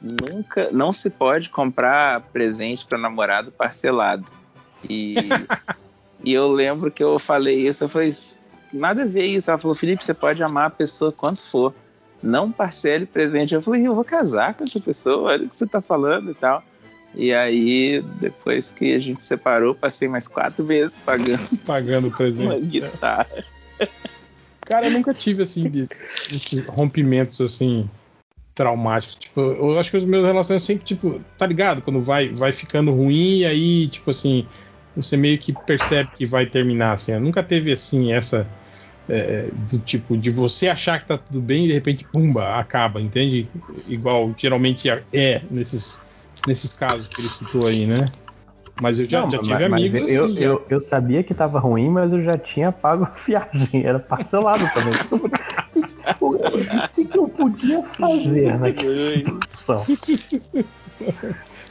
[0.00, 4.24] nunca, não se pode comprar presente para namorado parcelado.
[4.88, 5.16] E,
[6.22, 8.14] e eu lembro que eu falei isso, eu falei,
[8.74, 9.50] nada a ver isso.
[9.50, 11.74] Ela falou, Felipe, você pode amar a pessoa quanto for.
[12.22, 13.54] Não parcele presente.
[13.54, 16.34] Eu falei, eu vou casar com essa pessoa, olha o que você tá falando e
[16.34, 16.62] tal.
[17.14, 22.16] E aí, depois que a gente separou, passei mais quatro meses pagando Pagando o uma
[22.16, 22.66] presente.
[22.66, 23.44] guitarra.
[24.62, 27.88] Cara, eu nunca tive assim desses rompimentos assim
[28.54, 29.16] traumáticos.
[29.16, 31.82] Tipo, eu acho que os meus relacionamentos sempre tipo, tá ligado?
[31.82, 34.46] Quando vai vai ficando ruim e aí, tipo assim,
[34.96, 37.12] você meio que percebe que vai terminar assim.
[37.12, 38.46] Eu nunca teve assim essa
[39.08, 43.00] é, do tipo de você achar que tá tudo bem e de repente pumba, acaba,
[43.00, 43.48] entende?
[43.86, 45.98] Igual geralmente é nesses
[46.46, 48.10] nesses casos que ele citou aí, né?
[48.80, 51.32] Mas eu já, Não, já mas- tive mas amigos eu, assim, eu, eu sabia que
[51.32, 53.84] tava ruim, mas eu já tinha pago a viagem.
[53.84, 54.94] Era parcelado também.
[55.74, 55.93] O que,
[56.92, 59.86] que, que eu podia fazer naquela situação?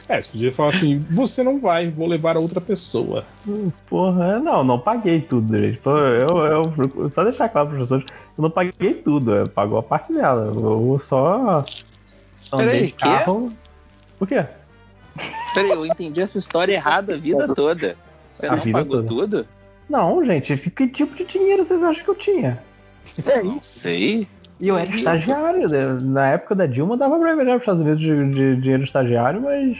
[0.08, 3.24] É, você podia falar assim, você não vai, vou levar a outra pessoa.
[3.88, 5.78] Porra, não, não paguei tudo, gente.
[5.78, 8.02] Pô, eu, eu- só deixar claro para os pessoas,
[8.36, 10.52] eu não paguei tudo, eu pagou a parte dela.
[10.54, 11.64] Eu só
[12.52, 12.96] andei Peraí, quê?
[12.98, 13.52] carro.
[14.20, 14.44] O quê?
[15.54, 17.96] Peraí, eu entendi essa história errada a vida toda.
[18.32, 19.08] Você A não vida pagou toda.
[19.08, 19.46] tudo?
[19.88, 22.62] Não, gente, que tipo de dinheiro vocês acham que eu tinha?
[23.44, 24.26] Não sei.
[24.60, 25.82] E eu era estagiário, né?
[26.02, 28.88] na época da Dilma dava pra viajar para os Estados Unidos de, de dinheiro de
[28.88, 29.78] estagiário, mas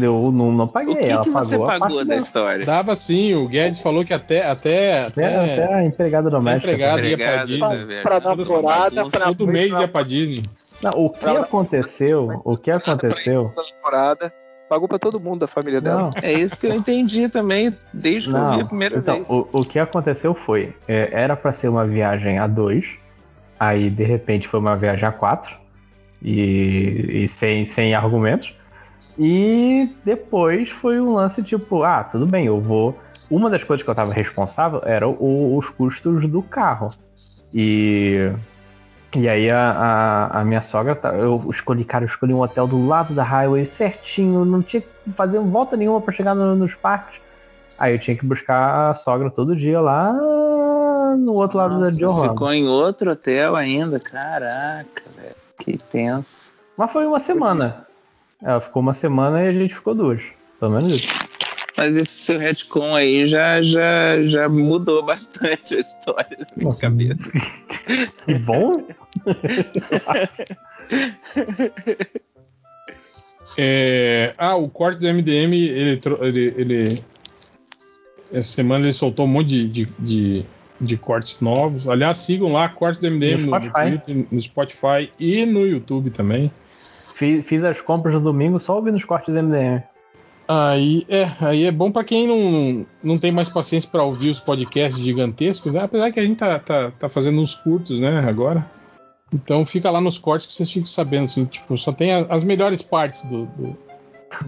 [0.00, 0.94] eu não, não paguei.
[0.94, 2.64] O que, ela que você pagou a da história?
[2.64, 6.66] Dava sim, o Guedes falou que até até Até, até, até a empregada doméstica.
[6.72, 7.10] empregado também.
[7.10, 8.02] ia pra Disney.
[8.02, 10.42] Pra namorada, pra todo mês pra- ia pra Disney.
[10.82, 12.40] Não, o que aconteceu?
[12.44, 13.50] O que aconteceu?
[13.54, 14.32] pra namorada,
[14.68, 16.02] pagou pra todo mundo da família dela.
[16.02, 19.28] Não, É isso que eu entendi também, desde que eu vi a primeira então, vez.
[19.30, 22.86] o, o que aconteceu foi, é, era pra ser uma viagem a dois,
[23.58, 25.54] aí de repente foi uma viagem a quatro,
[26.22, 28.54] e, e sem, sem argumentos,
[29.18, 32.98] e depois foi um lance tipo, ah, tudo bem, eu vou.
[33.30, 36.90] Uma das coisas que eu tava responsável era o- os custos do carro.
[37.54, 38.30] E.
[39.14, 42.66] E aí a, a, a minha sogra, tá- eu escolhi, cara, eu escolhi um hotel
[42.66, 46.74] do lado da highway certinho, não tinha que fazer volta nenhuma pra chegar no- nos
[46.74, 47.20] parques.
[47.78, 50.12] Aí eu tinha que buscar a sogra todo dia lá
[51.18, 52.30] no outro lado Nossa, de Orlando.
[52.32, 55.34] ficou em outro hotel ainda, caraca, velho.
[55.60, 56.52] Que tenso.
[56.76, 57.86] Mas foi uma semana.
[58.42, 60.20] Ela ficou uma semana e a gente ficou duas.
[60.60, 61.08] Pelo menos isso.
[61.78, 61.94] Mas
[62.26, 67.30] seu retcon aí já, já, já mudou bastante a história da minha cabeça.
[68.26, 68.86] Que bom.
[73.58, 77.04] É, ah, o corte do MDM, ele, ele, ele-
[78.32, 80.44] Essa semana ele soltou um monte de, de, de,
[80.80, 81.88] de cortes novos.
[81.88, 83.88] Aliás, sigam lá, corte do MDM No no, no Spotify.
[83.90, 86.50] Twitter, no Spotify e no YouTube também.
[87.14, 89.82] Fiz, fiz as compras no domingo só ouvindo os cortes do MDM.
[90.48, 94.38] Aí é, aí é bom pra quem não, não tem mais paciência pra ouvir os
[94.38, 95.80] podcasts gigantescos, né?
[95.82, 98.64] Apesar que a gente tá, tá, tá fazendo uns curtos, né, agora.
[99.34, 102.80] Então fica lá nos cortes que vocês ficam sabendo, assim, tipo, só tem as melhores
[102.80, 103.76] partes do, do-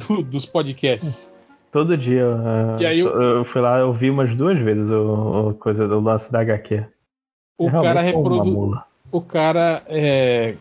[0.09, 1.35] do- dos podcasts.
[1.73, 2.25] Todo dia.
[2.27, 3.45] uh, E aí eu- eu...
[3.45, 6.85] fui lá, eu vi umas duas vezes o, o coisa do lance da HQ.
[7.59, 8.51] O Eu cara realmente sou uma reprodu...
[8.53, 8.85] mula.
[9.11, 10.55] O cara é,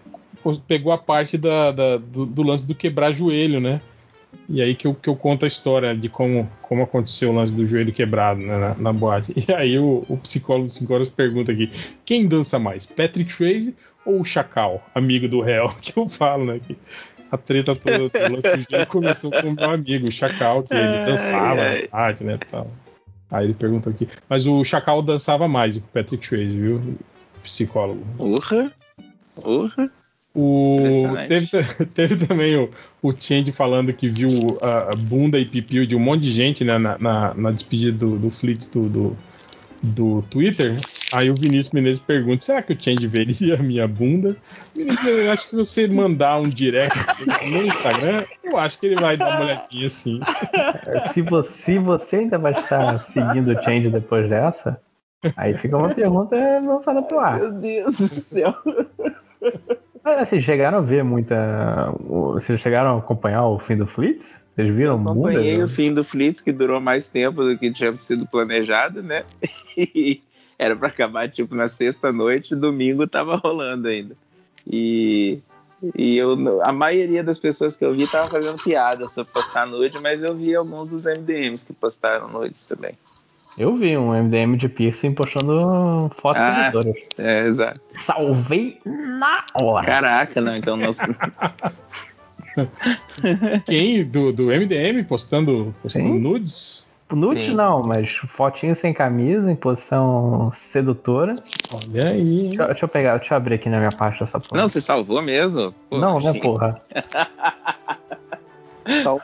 [0.67, 3.80] pegou a parte da, da- do, do lance do quebrar joelho, né?
[4.49, 7.53] E aí que eu, que eu conto a história de como, como aconteceu o lance
[7.53, 9.33] do joelho quebrado né, na, na boate.
[9.35, 11.69] E aí o, o psicólogo dos 5 horas pergunta aqui:
[12.06, 13.75] quem dança mais, Patrick Swayze
[14.06, 15.67] ou o Chacal, amigo do réu?
[15.82, 16.59] Que eu falo, né?
[16.66, 16.77] Que
[17.30, 20.74] a treta toda do lance do joelho começou com o meu amigo, o Chacal, que
[20.74, 21.82] ele dançava ai.
[21.82, 22.40] na boate, né?
[22.49, 22.67] Tal.
[23.30, 24.07] Aí ele pergunta aqui.
[24.30, 26.98] Mas o Chacal dançava mais que o Patrick Swayze, viu?
[27.43, 28.06] Psicólogo.
[28.17, 28.72] Urra,
[29.43, 29.91] urra.
[30.40, 30.77] O,
[31.27, 31.48] teve,
[31.95, 32.69] teve também o,
[33.01, 34.30] o Change falando que viu
[34.61, 37.98] a, a bunda e pipiu de um monte de gente né, na, na, na despedida
[37.98, 39.17] do, do Flix do, do,
[39.82, 40.75] do Twitter.
[41.11, 44.38] Aí o Vinícius Menezes pergunta: será que o Change veria a minha bunda?
[44.75, 46.99] Vinícius Menezes, eu acho que se você mandar um direct
[47.49, 50.19] no Instagram, eu acho que ele vai dar uma olhadinha assim.
[51.16, 54.80] Se você, se você ainda vai estar seguindo o Change depois dessa,
[55.35, 57.40] aí fica uma pergunta lançada pro ar.
[57.40, 58.53] Meu Deus do céu.
[60.16, 61.92] Vocês chegaram a ver muita.
[62.00, 64.42] Vocês chegaram a acompanhar o fim do Flitz?
[64.50, 65.66] Vocês viram Eu acompanhei bunda?
[65.66, 69.24] o fim do Flitz, que durou mais tempo do que tinha sido planejado, né?
[69.77, 70.24] E
[70.58, 74.16] era pra acabar tipo na sexta noite, domingo tava rolando ainda.
[74.66, 75.40] E
[75.94, 80.00] E eu, a maioria das pessoas que eu vi tava fazendo piada sobre postar nude,
[80.00, 82.94] mas eu vi alguns dos MDMs que postaram nudes também.
[83.58, 86.69] Eu vi um MDM de piercing postando fotos Ah.
[86.72, 86.95] sedutoras.
[87.18, 87.82] É, exato.
[88.06, 89.86] Salvei na hora.
[89.86, 90.92] Caraca, não, então não.
[93.66, 94.03] Quem?
[94.06, 96.19] Do, do MDM postando, postando Sim.
[96.19, 96.86] nudes?
[97.10, 97.53] Nude Sim.
[97.56, 101.36] não, mas fotinho sem camisa, em posição sedutora.
[101.74, 102.50] Olha aí.
[102.50, 104.61] Deixa, deixa eu pegar, deixa eu abrir aqui na minha pasta essa porra.
[104.61, 105.74] Não, você salvou mesmo?
[105.90, 106.82] Pô, não, né, porra?
[109.03, 109.22] Sal-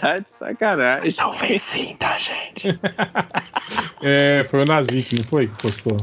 [0.00, 1.12] Tá de sacanagem.
[1.12, 2.78] Talvez sim, tá, gente?
[4.02, 5.46] É, foi o Nazik, não foi?
[5.46, 5.96] que Postou.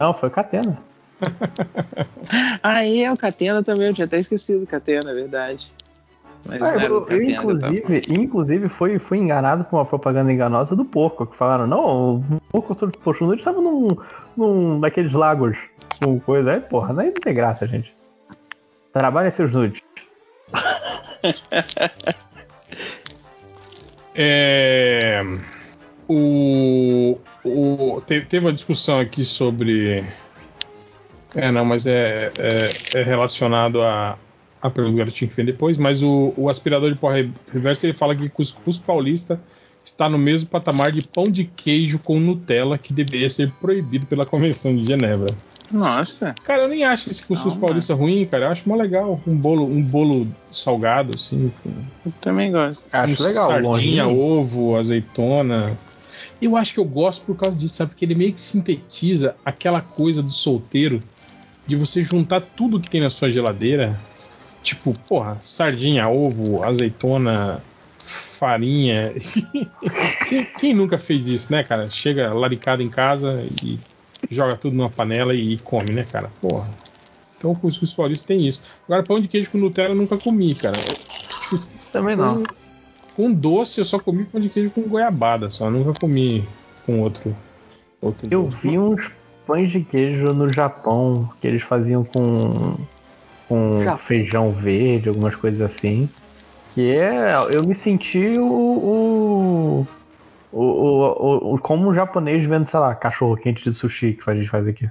[0.00, 0.78] Não, foi Catena.
[2.62, 5.70] Ah, é, o Catena também, eu tinha até esquecido do Catena, é verdade.
[6.46, 10.74] Mas Ah, não eu, eu, eu inclusive, inclusive fui, fui enganado por uma propaganda enganosa
[10.74, 13.88] do porco, que falaram, não, o porco postou nude estava num,
[14.36, 15.56] num daqueles lagos
[16.02, 16.52] com coisa.
[16.52, 17.94] Aí, porra, não tem graça, gente.
[18.92, 19.80] Trabalhem seus nudes.
[24.14, 25.22] É,
[26.08, 30.04] o, o, te- teve uma discussão aqui sobre.
[31.34, 34.16] É, não, mas é, é, é relacionado a,
[34.62, 35.76] a pergunta eu tinha que ver depois.
[35.76, 39.40] Mas o, o aspirador de pó re- reverso ele fala que cuscuz paulista
[39.84, 44.24] está no mesmo patamar de pão de queijo com Nutella que deveria ser proibido pela
[44.24, 45.34] Convenção de Genebra.
[45.74, 48.46] Nossa, Cara, eu nem acho esse cuscuz paulista ruim, cara.
[48.46, 49.20] Eu acho mó legal.
[49.26, 51.70] Um bolo, um bolo salgado, assim, com
[52.06, 52.86] eu também gosto.
[52.94, 54.16] Acho legal, sardinha, longinho.
[54.16, 55.76] ovo, azeitona.
[56.40, 57.90] Eu acho que eu gosto por causa disso, sabe?
[57.90, 61.00] Porque ele meio que sintetiza aquela coisa do solteiro
[61.66, 64.00] de você juntar tudo que tem na sua geladeira.
[64.62, 67.60] Tipo, porra, sardinha, ovo, azeitona,
[67.98, 69.12] farinha.
[70.28, 71.90] quem, quem nunca fez isso, né, cara?
[71.90, 73.76] Chega laricado em casa e
[74.30, 76.30] joga tudo numa panela e come, né, cara?
[76.40, 76.68] Porra.
[77.36, 78.60] Então o cuscuz paulista tem isso.
[78.86, 80.76] Agora, pão de queijo com Nutella eu nunca comi, cara.
[81.92, 82.42] Também não.
[82.42, 82.44] Com,
[83.16, 86.46] com doce eu só comi pão de queijo com goiabada, só nunca comi
[86.86, 87.36] com outro.
[88.00, 88.56] outro Eu doce.
[88.62, 89.10] vi uns
[89.46, 92.76] pães de queijo no Japão que eles faziam com,
[93.48, 94.06] com Japão.
[94.06, 96.08] feijão verde, algumas coisas assim.
[96.74, 97.34] Que é.
[97.52, 98.46] Eu me senti o.
[98.46, 99.86] o
[100.54, 104.30] o, o, o- o- como um japonês vendo, sei lá, cachorro quente de sushi que
[104.30, 104.88] a gente faz aqui.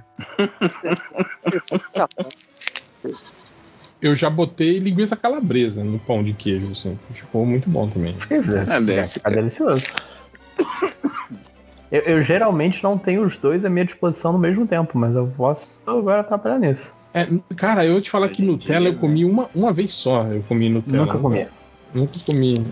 [4.00, 6.98] Eu já botei linguiça calabresa no pão de queijo, assim.
[7.10, 8.14] Ficou muito bom também.
[8.28, 9.82] Dizer, Ah, deve é, fica delicioso.
[11.90, 15.26] Eu, eu geralmente não tenho os dois à minha disposição no mesmo tempo, mas eu
[15.36, 16.92] posso agora trabalhar nisso.
[17.14, 17.26] É,
[17.56, 20.24] cara, eu te falar que Nutella eu comi uma, uma vez só.
[20.24, 21.06] Eu comi Nutella.
[21.06, 21.46] Nunca comi.
[21.94, 22.66] Nunca comi.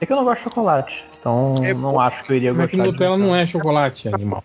[0.00, 2.00] É que eu não gosto de chocolate, então É não bom.
[2.00, 2.84] acho que eu iria Mas que gostar.
[2.86, 4.44] de Nutella não é chocolate, animal.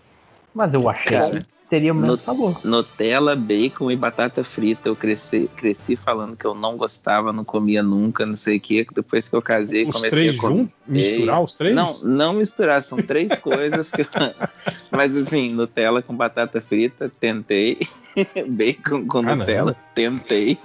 [0.52, 2.60] Mas eu achei Cara, que teria o mesmo no- sabor.
[2.64, 4.88] Nutella, bacon e batata frita.
[4.88, 8.84] Eu cresci, cresci falando que eu não gostava, não comia nunca, não sei o que.
[8.92, 10.54] Depois que eu casei, Os comecei três a comer.
[10.58, 10.74] juntos?
[10.86, 11.74] Misturar os três?
[11.74, 14.06] Não, não misturar, são três coisas que eu...
[14.90, 17.78] Mas assim, Nutella com batata frita, tentei.
[18.48, 19.36] Bacon com Ah, não.
[19.36, 20.58] Nutella, tentei.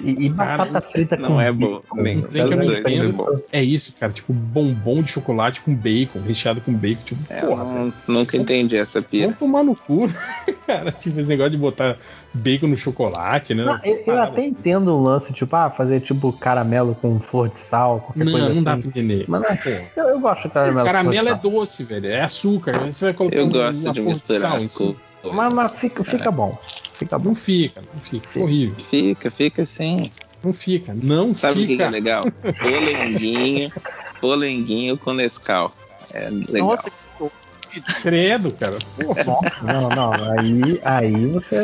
[0.00, 1.80] E, e batata frita não com é bom.
[1.80, 2.02] bacon.
[2.02, 3.02] Nem- trem que eu não entendo.
[3.02, 3.40] foi bom.
[3.52, 4.12] É isso, cara.
[4.12, 7.02] Tipo, bombom de chocolate com bacon, recheado com bacon.
[7.04, 9.24] Tipo, É, porra, não- nunca entendi essa pira.
[9.26, 10.06] Vamos tomar no cu,
[10.66, 10.92] cara.
[10.92, 11.96] Tipo, esse negócio de botar
[12.34, 13.64] bacon no chocolate, né?
[13.64, 14.50] Não, eu, eu até assim.
[14.50, 18.54] entendo um lance, tipo, ah, fazer tipo caramelo com flor de sal, qualquer coisa Não,
[18.56, 18.80] não dá assim.
[18.82, 19.24] pra entender.
[19.28, 20.78] Mas não, Pô, eu, eu gosto de caramelo.
[20.80, 22.06] com caramelo é flor de doce, velho.
[22.06, 22.82] É açúcar.
[22.82, 24.96] Aí Você vai colocar Eu um- gosto de misturar as coisas.
[25.26, 25.34] Sal.
[25.34, 26.58] Mas, mas fica, fica bom.
[26.94, 27.28] Fica bom.
[27.28, 28.40] Não fica, não fica.
[28.40, 28.84] Horrível.
[28.90, 30.10] Fica, fica assim.
[30.42, 30.94] Não fica.
[30.94, 31.88] Não Sabe o que, é fica.
[31.88, 32.22] legal?
[32.60, 33.72] Polenguinho,
[34.20, 35.72] polenguinho com Nescau.
[36.12, 36.68] É legal.
[36.68, 36.90] Nossa,
[38.02, 38.78] Credo, cara.
[38.96, 39.24] Porra,
[39.62, 41.56] Não, não, aí, aí você.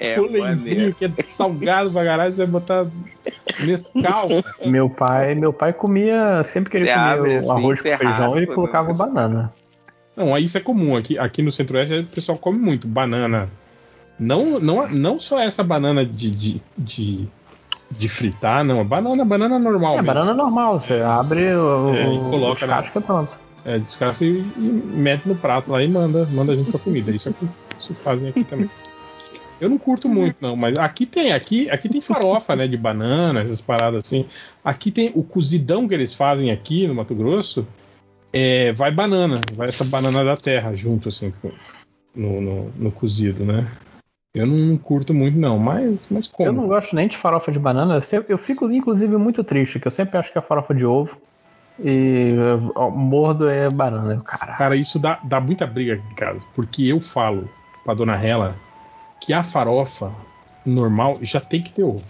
[0.00, 0.94] é polenguinho maneiro.
[0.94, 2.86] que é salgado pra caralho, você vai botar
[3.60, 4.28] Nescau.
[4.64, 7.82] Meu pai, meu pai comia, sempre que ele Você comia abre o assim, arroz com
[7.82, 9.52] feijão, raspa, ele colocava banana.
[10.16, 10.96] Não, isso é comum.
[10.96, 13.48] Aqui, aqui no Centro-Oeste o pessoal come muito banana.
[14.18, 17.28] Não, não, não só essa banana de, de, de,
[17.90, 18.80] de fritar, não.
[18.80, 19.94] A banana, banana normal.
[19.94, 20.06] É, mesmo.
[20.06, 23.42] banana normal, você abre o, É, e o coloca na- casca pronto.
[23.64, 27.10] É, descasca e, e mete no prato lá e manda, manda a gente pra comida.
[27.10, 28.68] Isso é o que isso fazem aqui também.
[29.60, 33.42] Eu não curto muito, não, mas aqui tem, aqui, aqui tem farofa, né, de banana,
[33.42, 34.26] essas paradas assim.
[34.64, 37.64] Aqui tem o cozidão que eles fazem aqui no Mato Grosso,
[38.32, 41.32] é, vai banana, vai essa banana da terra junto, assim,
[42.14, 43.66] no, no, no cozido, né?
[44.34, 46.48] Eu não curto muito, não, mas, mas como?
[46.48, 47.96] Eu não gosto nem de farofa de banana.
[47.96, 50.84] Eu, sempre- eu fico, inclusive, muito triste, que eu sempre acho que é farofa de
[50.84, 51.16] ovo.
[51.78, 52.30] E
[52.74, 54.22] ó, mordo é banana.
[54.24, 54.58] Caralho.
[54.58, 57.48] Cara, isso dá, dá muita briga aqui em casa, porque eu falo
[57.84, 58.56] pra dona Hela
[59.20, 60.12] que a farofa
[60.64, 62.02] normal já tem que ter ovo.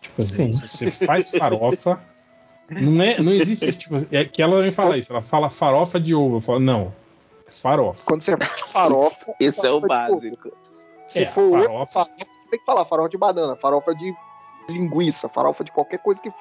[0.00, 2.00] Tipo assim, se você faz farofa,
[2.70, 6.14] não é, não existe tipo, é que ela nem fala isso, ela fala farofa de
[6.14, 6.92] ovo, eu falo não,
[7.48, 8.02] é farofa.
[8.04, 8.36] Quando você
[8.70, 10.52] farofa, Esse é o básico.
[11.06, 11.70] Se É, for farofa.
[11.72, 14.12] ovo, farofa, você tem que falar farofa de banana, farofa de
[14.68, 16.32] linguiça, farofa de qualquer coisa que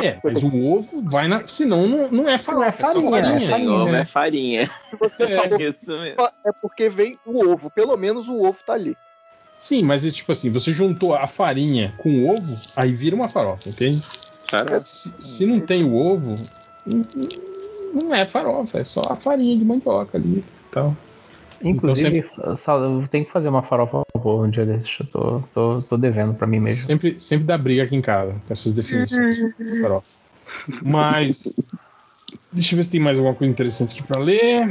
[0.00, 3.36] É, mas o ovo vai na, senão não, não é farofa, é só farinha, farinha.
[3.36, 4.00] é Sem ovo né?
[4.00, 4.70] é farinha.
[4.80, 5.40] se você É.
[5.42, 6.14] falou Isso mesmo.
[6.46, 8.96] é porque vem o ovo, pelo menos o ovo tá ali.
[9.58, 13.28] Sim, mas é tipo assim, você juntou a farinha com o ovo, aí vira uma
[13.28, 14.02] farofa, entende?
[14.50, 16.36] Cara, Se, se não tem o ovo,
[17.92, 20.96] não- é farofa, é só a farinha de mandioca ali e tal.
[21.62, 22.24] Inclusive,
[22.58, 24.90] só- eu tenho que fazer uma farofa boa um dia desses.
[25.00, 26.86] Eu tô, tô, tô devendo pra mim mesmo.
[26.86, 30.06] Sempre, sempre dá briga aqui em casa com essas definições de farofa.
[30.82, 31.54] Mas.
[32.52, 34.68] Deixa eu ver se tem mais alguma coisa interessante aqui pra ler.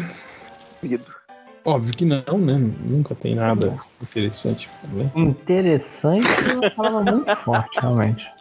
[1.65, 2.57] Óbvio que não, né?
[2.85, 5.11] Nunca tem nada interessante pra ler.
[5.15, 8.31] Interessante é uma palavra muito forte, realmente.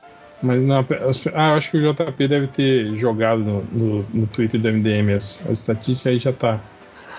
[0.42, 4.60] Mas não, as- ah, acho que o JP deve ter jogado no, no, no Twitter
[4.60, 6.60] do MDM as, as estatísticas aí já tá.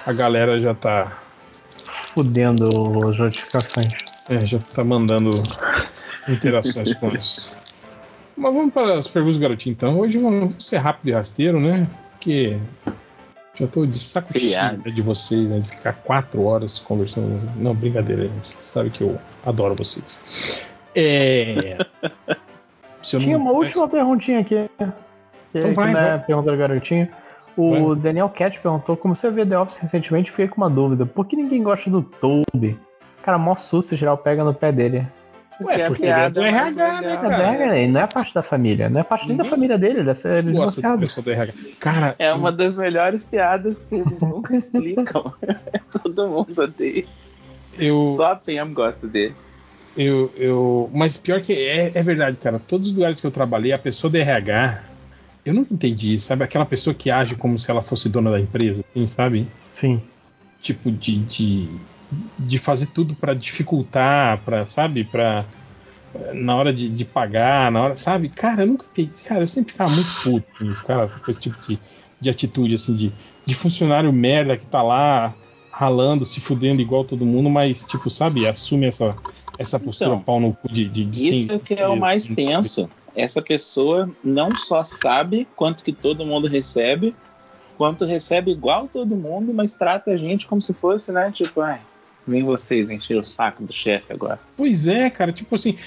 [0.05, 1.19] A galera já tá.
[2.13, 2.65] Fudendo
[3.09, 3.87] as notificações.
[4.29, 5.31] É, já tá mandando
[6.27, 7.55] interações com isso.
[8.35, 9.99] Mas vamos para as perguntas do garotinho então.
[9.99, 11.87] Hoje vamos ser rápido e rasteiro, né?
[12.11, 12.57] Porque
[13.55, 15.59] já tô de saco cheio né, de vocês, né?
[15.59, 17.49] De ficar quatro horas conversando.
[17.55, 18.55] Não, brincadeira, gente.
[18.59, 20.69] Sabe que eu adoro vocês.
[20.95, 21.77] É.
[23.03, 24.55] Se eu não- Tinha uma última perguntinha aqui.
[24.77, 26.19] Que, Então vai, que não é vai.
[26.25, 27.07] pergunta do garotinho.
[27.55, 30.31] O Daniel Cat perguntou como você vê The Office recentemente.
[30.31, 31.05] Fiquei com uma dúvida.
[31.05, 32.79] Por que ninguém gosta do Toby?
[33.21, 35.05] Cara, mó susto geral pega no pé dele.
[35.61, 37.13] Ué, a porque ele é do piada RH, né.
[37.13, 37.77] É, cara?
[37.79, 38.89] ele não é parte da família.
[38.89, 39.99] Não é parte nem da família dele.
[39.99, 40.97] Ele é do divorciado.
[40.97, 41.53] pessoal do RH.
[41.79, 45.31] Cara, É uma das melhores piadas que eles nunca explicam.
[46.01, 47.05] Todo mundo odeia.
[47.77, 49.35] eu, Só a Pam gosta dele.
[49.95, 52.59] Eu, eu, mas pior que é, é verdade, cara.
[52.59, 54.83] Todos os lugares que eu trabalhei, a pessoa do RH,
[55.45, 56.43] eu nunca entendi, sabe?
[56.43, 59.47] Aquela pessoa que age como se ela fosse dona da empresa, assim, sabe?
[59.79, 60.01] Sim.
[60.61, 61.69] Tipo, de, de,
[62.39, 65.03] de fazer tudo pra dificultar, pra, sabe?
[65.03, 65.45] Pra,
[66.33, 68.29] na hora de, de pagar, na hora, sabe?
[68.29, 69.23] Cara, eu nunca entendi.
[69.23, 71.79] Cara, eu sempre ficava muito puto com isso, cara, com esse tipo de,
[72.19, 73.13] de atitude, assim, de,
[73.45, 75.35] de funcionário merda que tá lá
[75.71, 78.47] ralando, se fudendo igual todo mundo, mas, tipo, sabe?
[78.47, 79.15] Assume essa,
[79.57, 82.27] essa postura Então, pau no cu de, de, de Isso sem- que é o mais
[82.27, 82.89] tenso.
[83.15, 87.15] Essa pessoa não só sabe quanto que todo mundo recebe,
[87.77, 91.31] quanto recebe igual todo mundo, mas trata a gente como se fosse, né?
[91.31, 91.79] Tipo, ai,
[92.27, 94.39] vem vocês encher o saco do chefe agora.
[94.57, 95.77] Pois é, cara, tipo assim,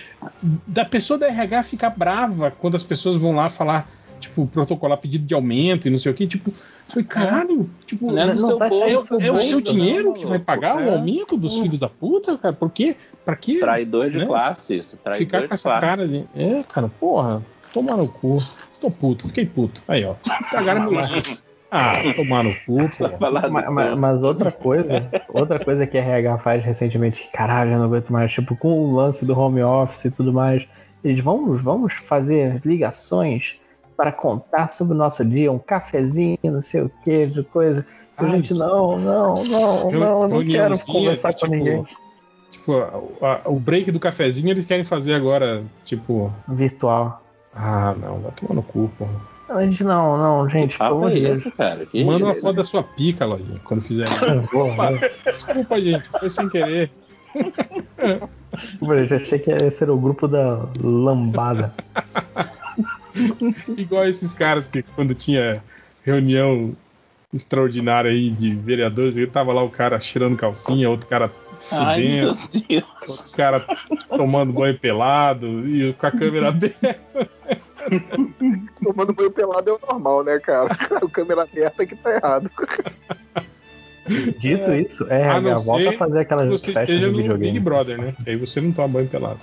[0.67, 3.89] da pessoa da RH ficar brava quando as pessoas vão lá falar,
[4.21, 6.53] tipo, protocolar pedido de aumento e não sei o que, tipo,
[6.89, 8.27] foi caralho, tipo, Não é
[8.59, 10.95] tá bolso, é, é o seu não, dinheiro não, que vai pagar o É.
[10.95, 12.55] aumento dos filhos da puta, cara?
[12.55, 12.97] Por quê?
[13.25, 13.59] Pra quê?
[13.59, 14.27] Traidor de Né?
[14.27, 14.97] classe, isso.
[14.99, 15.81] Traidor Ficar de com essa classe.
[15.87, 16.25] cara de.
[16.35, 18.43] É, cara, porra, tomar no cu.
[18.81, 19.83] Tô puto, fiquei puto.
[19.89, 20.15] Aí, ó.
[20.51, 21.01] Cagaram meu
[21.69, 23.19] Ah, tomar no cu, Só porra.
[23.19, 27.33] falar do Ma- ma- Mas, outra coisa, outra coisa que a RH faz recentemente, que
[27.33, 30.65] caralho, eu não aguento mais, tipo, com o lance do home office e tudo mais,
[31.03, 33.57] eles vamos, vamos fazer ligações
[33.97, 37.85] para contar sobre o nosso dia, um cafezinho, não sei o que, de coisa.
[38.17, 41.87] Ah, gente, não, não, não, não, eu não quero conversar com tipo, ninguém.
[42.51, 42.77] Tipo,
[43.23, 46.33] a- a- o break do cafezinho eles querem fazer agora, tipo.
[46.49, 47.23] Virtual.
[47.55, 49.11] Ah, não, vai tomar no cu, porra.
[49.49, 51.39] A gente, não, não, gente, pelo Papo amor é de Deus.
[51.39, 51.87] esse, cara?
[51.87, 54.07] Que Manda uma foto da sua pica, Lojinha, quando fizer.
[54.21, 55.11] Né?
[55.25, 56.91] Desculpa, gente, foi sem querer.
[58.81, 61.73] Eu já achei que ia ser o grupo da lambada.
[63.77, 65.63] Igual esses caras que quando tinha
[66.05, 66.77] reunião
[67.33, 71.31] extraordinária aí de vereadores, aí tava lá o cara cheirando calcinha, outro cara
[71.73, 72.85] Ai, meu fudendo, Deus.
[73.09, 73.67] outro cara
[74.09, 76.99] tomando banho pelado e com a câmera aberta.
[78.83, 80.69] Tomando banho pelado é o normal, né, cara?
[81.03, 82.51] O câmera aberta que tá errado.
[84.39, 87.53] Dito isso, é, A volta a fazer que aquelas você festas esteja de no videogame.
[87.53, 88.15] Big Brother, né?
[88.27, 89.41] Aí você não toma banho pelado.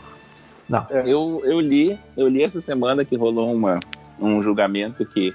[0.70, 3.80] Não, Eu, eu li, eu li essa semana que rolou uma,
[4.20, 5.34] um julgamento que,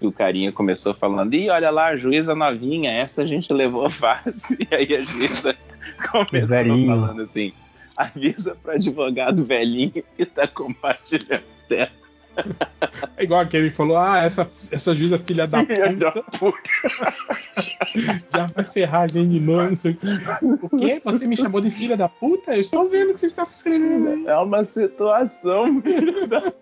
[0.00, 3.88] que o carinha começou falando, ih, olha lá, a juíza novinha, essa a gente levou
[3.88, 4.56] fácil.
[4.70, 5.54] E aí a juíza
[6.10, 6.86] começou Velhinho.
[6.86, 7.52] falando assim,
[7.96, 11.90] avisa pro advogado velhinho que tá compartilhando tela.
[13.16, 16.58] É igual aquele que falou: ah, essa, essa juíza filha da Filha da puta
[18.32, 19.70] já vai ferrar a gente de novo.
[19.70, 19.98] Não sei
[20.42, 21.00] o quê.
[21.04, 22.54] Você me chamou de filha da puta?
[22.54, 24.26] Eu estou vendo o que você está escrevendo aí.
[24.26, 26.52] É uma situação, filho da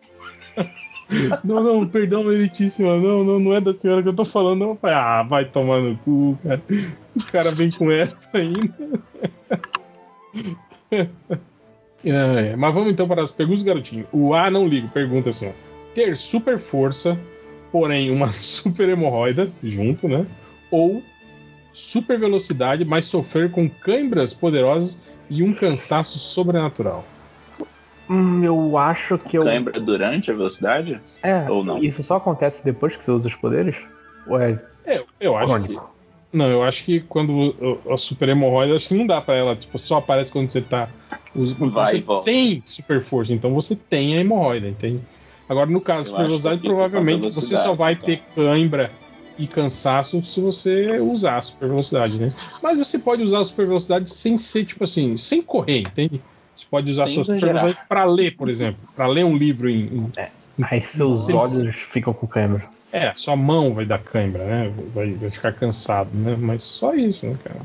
[1.44, 2.96] Não, não, perdão, meritíssima.
[2.96, 4.78] Não, não, não é da senhora que eu tô falando, não.
[4.82, 6.62] Ah, vai tomar no cu, cara.
[7.16, 8.74] O cara vem com essa ainda.
[12.04, 14.06] É, mas vamos então para as perguntas do garotinho.
[14.12, 15.52] O A não ligo, pergunta assim: ó,
[15.94, 17.18] ter super força,
[17.70, 20.26] porém uma super hemorroida junto, né?
[20.70, 21.02] Ou
[21.72, 24.98] super velocidade, mas sofrer com câimbras poderosas
[25.28, 27.04] e um cansaço sobrenatural.
[28.08, 29.44] Hum, eu acho que eu.
[29.44, 31.00] Cãibra durante a velocidade?
[31.22, 31.78] É, Ou não?
[31.78, 33.76] isso só acontece depois que você usa os poderes?
[34.26, 35.78] Ou é É, eu acho que.
[36.32, 37.32] Não, eu acho que quando
[37.86, 40.60] o- a super hemorroida, acho que não dá pra ela, tipo, só aparece quando você
[40.60, 40.88] tá.
[41.34, 42.30] Vai você volta.
[42.30, 45.00] tem super força, então você tem a hemorroida, entende?
[45.48, 48.06] Agora, no caso, Eu super velocidade, a provavelmente você só vai então.
[48.06, 48.92] ter cãibra
[49.36, 52.32] e cansaço se você usar a super velocidade, né?
[52.62, 56.20] Mas você pode usar a super velocidade sem ser, tipo assim, sem correr, entende?
[56.54, 58.80] Você pode usar a Sem sua super velocidade pra ler, por exemplo.
[58.94, 59.84] Pra ler um livro em.
[59.86, 60.12] em-
[60.62, 62.68] Aí seus olhos ficam com câimbra.
[62.92, 64.72] É, sua mão vai dar cãibra, né?
[64.92, 66.36] Vai, vai ficar cansado, né?
[66.38, 67.60] Mas só isso, né, cara?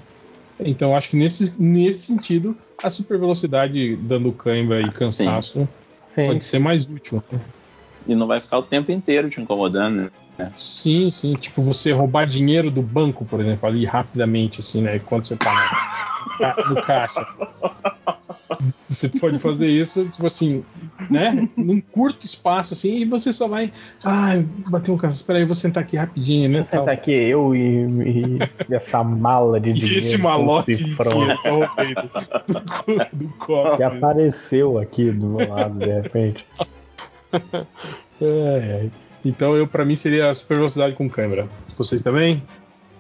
[0.60, 5.68] Então eu acho que nesse, nesse sentido, a super velocidade dando cãibra e cansaço
[6.08, 6.28] Sim.
[6.28, 7.24] pode ser mais útil.
[7.32, 7.40] né?
[8.08, 10.52] E não vai ficar o tempo inteiro te incomodando, né?
[10.54, 11.34] Sim, sim.
[11.34, 15.00] Tipo, você roubar dinheiro do banco, por exemplo, ali rapidamente, assim, né?
[15.00, 17.26] Quando você tá no caixa.
[18.90, 20.64] Você pode fazer isso, tipo assim,
[21.10, 21.48] né?
[21.58, 23.72] Num curto espaço, assim, e você só vai.
[24.04, 25.22] Ai, bater um cansaço.
[25.22, 26.60] Espera aí, eu vou sentar aqui rapidinho, né?
[26.60, 28.38] Eu sentar aqui, eu e, e-
[28.70, 30.00] e essa mala de E dinheiro.
[30.00, 33.78] esse malote de dinheiro que eu roubei do, do, do copo.
[33.78, 36.46] que apareceu aqui do meu lado, de repente.
[38.22, 38.90] É, é.
[39.26, 41.48] Então, eu, pra mim, seria a super velocidade com câmera.
[41.76, 42.42] Vocês também?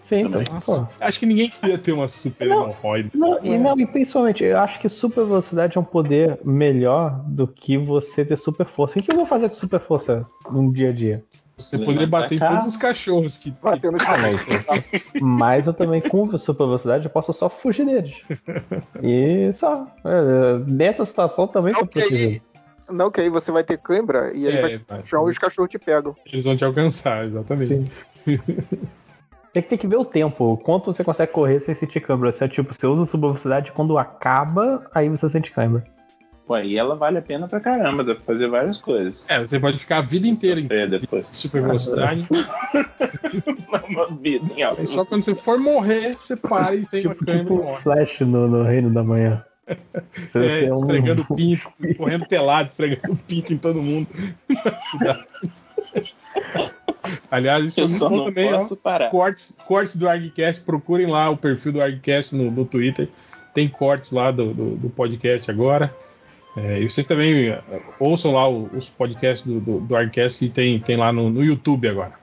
[0.07, 0.47] Sim, Também.
[0.55, 0.87] então.
[0.99, 2.63] Acho que ninguém queria ter uma super Não.
[2.63, 3.09] hemorroida.
[3.13, 7.47] Não, e não, e principalmente, eu acho que super velocidade é um poder melhor do
[7.47, 8.99] que você ter super força.
[8.99, 11.23] O que eu vou fazer com super força no dia a dia?
[11.57, 13.51] Você Levantar poderia bater em todos os cachorros que.
[13.63, 14.45] Batendo nos Ah, mas,
[15.19, 18.13] mas eu também, com super velocidade, eu posso só fugir deles.
[19.01, 19.87] E só.
[20.03, 22.01] É, Nessa situação também tô Ok.
[22.01, 22.45] protegido.
[22.89, 25.71] Não, que aí você vai ter cãibra e aí É, vai chão e os cachorros
[25.71, 26.15] te pegam.
[26.31, 27.91] Eles vão te alcançar, exatamente.
[29.55, 32.29] Tem que, tem que ver o tempo, o quanto você consegue correr sem sentir câimbra.
[32.33, 35.81] Se é tipo, você usa super velocidade, quando acaba, aí você sente câimbra.
[36.45, 39.25] Pô, aí ela vale a pena pra caramba, dá pra fazer várias coisas.
[39.29, 41.25] É, você pode ficar a vida inteira em É, depois.
[41.31, 42.27] super velocidade.
[43.89, 47.25] Uma vida em alta só quando você for morrer, você para e tem uma Tipo,
[47.25, 47.81] câmera e tipo morre.
[47.81, 49.43] Flash no, no Reino da Manhã.
[50.13, 54.07] Você É, é um- esfregando pinto, correndo pelado, esfregando pinto em todo mundo
[54.63, 55.25] na cidade.
[57.29, 58.57] Aliás, isso Eu é muito só bom não também, ó.
[58.59, 59.09] posso parar.
[59.09, 63.07] Cortes, cortes do ArgCast, procurem lá o perfil do ArgCast no, no Twitter.
[63.53, 65.93] Tem cortes lá do, do, do podcast agora.
[66.57, 67.61] É, e vocês também é,
[67.99, 71.43] ouçam lá o- os podcasts do, do, do ArgCast que tem, tem lá no, no
[71.43, 72.13] YouTube agora.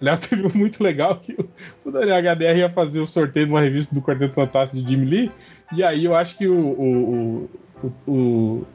[0.00, 1.36] Aliás, teve um muito legal que
[1.84, 5.04] o, Daniel HDR ia fazer o sorteio de uma revista do Quarteto Fantástico de Jim
[5.04, 5.32] Lee.
[5.72, 7.50] E aí eu acho que o, o,
[7.82, 8.66] o, o,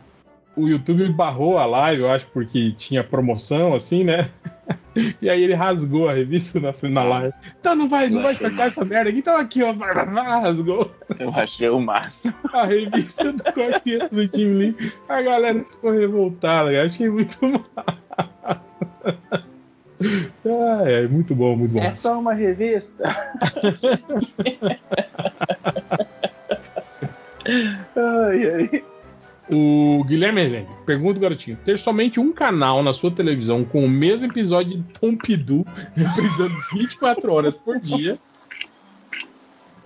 [0.55, 4.29] o YouTube barrou a live, eu acho, porque tinha promoção, assim, né?
[5.19, 7.33] E aí ele rasgou a revista na, na live.
[7.59, 9.73] Então não vai, não vai sortear essa merda aqui, então aqui, ó.
[9.73, 12.33] Rasgou Eu achei o máximo.
[12.53, 14.77] a revista do quarteto do Jim Lee.
[15.09, 17.39] A galera ficou revoltada, eu achei muito
[17.75, 19.42] massa.
[20.45, 21.80] Ah, é muito bom, muito bom.
[21.80, 23.03] É só uma revista.
[27.95, 28.83] ai, ai.
[29.51, 34.32] O Guilherme Rezende pergunta, garotinho: ter somente um canal na sua televisão com o mesmo
[34.32, 35.65] episódio de Pompidou
[35.95, 38.17] reprisando 24 horas por dia,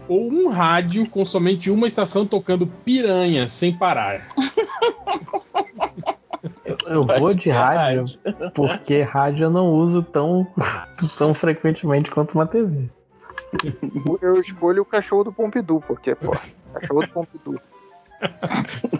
[0.08, 4.28] ou um rádio com somente uma estação tocando piranha sem parar?
[6.90, 8.06] Eu, vou de rádio,
[8.56, 10.48] porque rádio eu não uso tão,
[11.18, 12.90] tão frequentemente quanto uma TV.
[14.22, 16.32] Eu escolho o cachorro do Pompidou, porque, pô,
[16.74, 17.60] cachorro do Pompidou.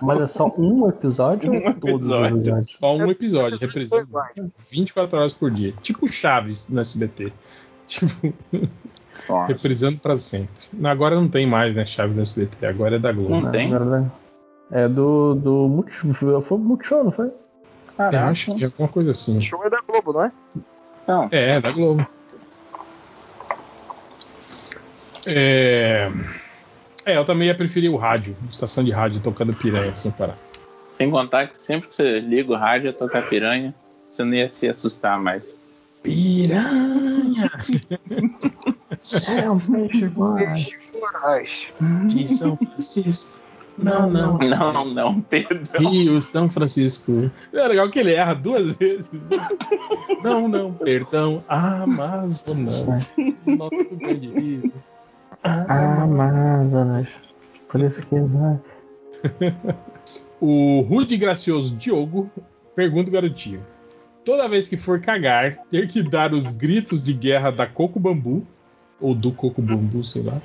[0.02, 2.38] Mas é só um episódio Um ou todos os episódio.
[2.38, 2.78] episódios?
[2.78, 4.36] Só um episódio, São representa iguais.
[4.72, 5.74] 24 horas por dia.
[5.82, 7.34] Tipo Chaves no SBT.
[7.88, 8.34] Tipo,
[9.30, 9.48] Nossa.
[9.48, 10.50] reprisando pra sempre.
[10.84, 11.86] Agora não tem mais, né?
[11.86, 13.42] Chaves no SBT, agora é da Globo.
[13.42, 13.74] Não tem?
[13.74, 14.12] Agora,
[14.70, 17.32] É do, do Multishow, foi o Multishow, não foi?
[18.00, 19.38] Eu acho que é alguma coisa assim.
[19.38, 20.32] O show é da Globo, não é?
[21.08, 21.30] Não.
[21.32, 22.08] É, é da Globo.
[25.26, 26.10] É...
[27.06, 30.38] é, eu também ia preferir o rádio, estação de rádio tocando piranha sem parar.
[30.96, 33.74] Sem contar que sempre que você liga o rádio a tocar piranha,
[34.10, 35.56] você não ia se assustar mais.
[36.02, 37.52] Piranha
[39.28, 41.68] É um peixe florais.
[42.08, 43.47] de São Francisco.
[43.78, 44.38] Não, não.
[44.38, 45.62] Não, não, Pedro.
[45.78, 47.32] Rio, São Francisco.
[47.54, 49.10] É legal que ele erra duas vezes.
[50.24, 51.44] Não, não, perdão.
[51.48, 53.08] Amazonas.
[53.46, 54.74] Nosso grande rio.
[55.44, 57.08] Amazonas.
[57.70, 58.16] Por isso que.
[60.42, 62.30] o Rude Gracioso Diogo
[62.76, 63.64] pergunta o garotinho:
[64.26, 68.46] Toda vez que for cagar, ter que dar os gritos de guerra da Coco Bambu,
[69.00, 70.42] ou do Coco Bambu, sei lá,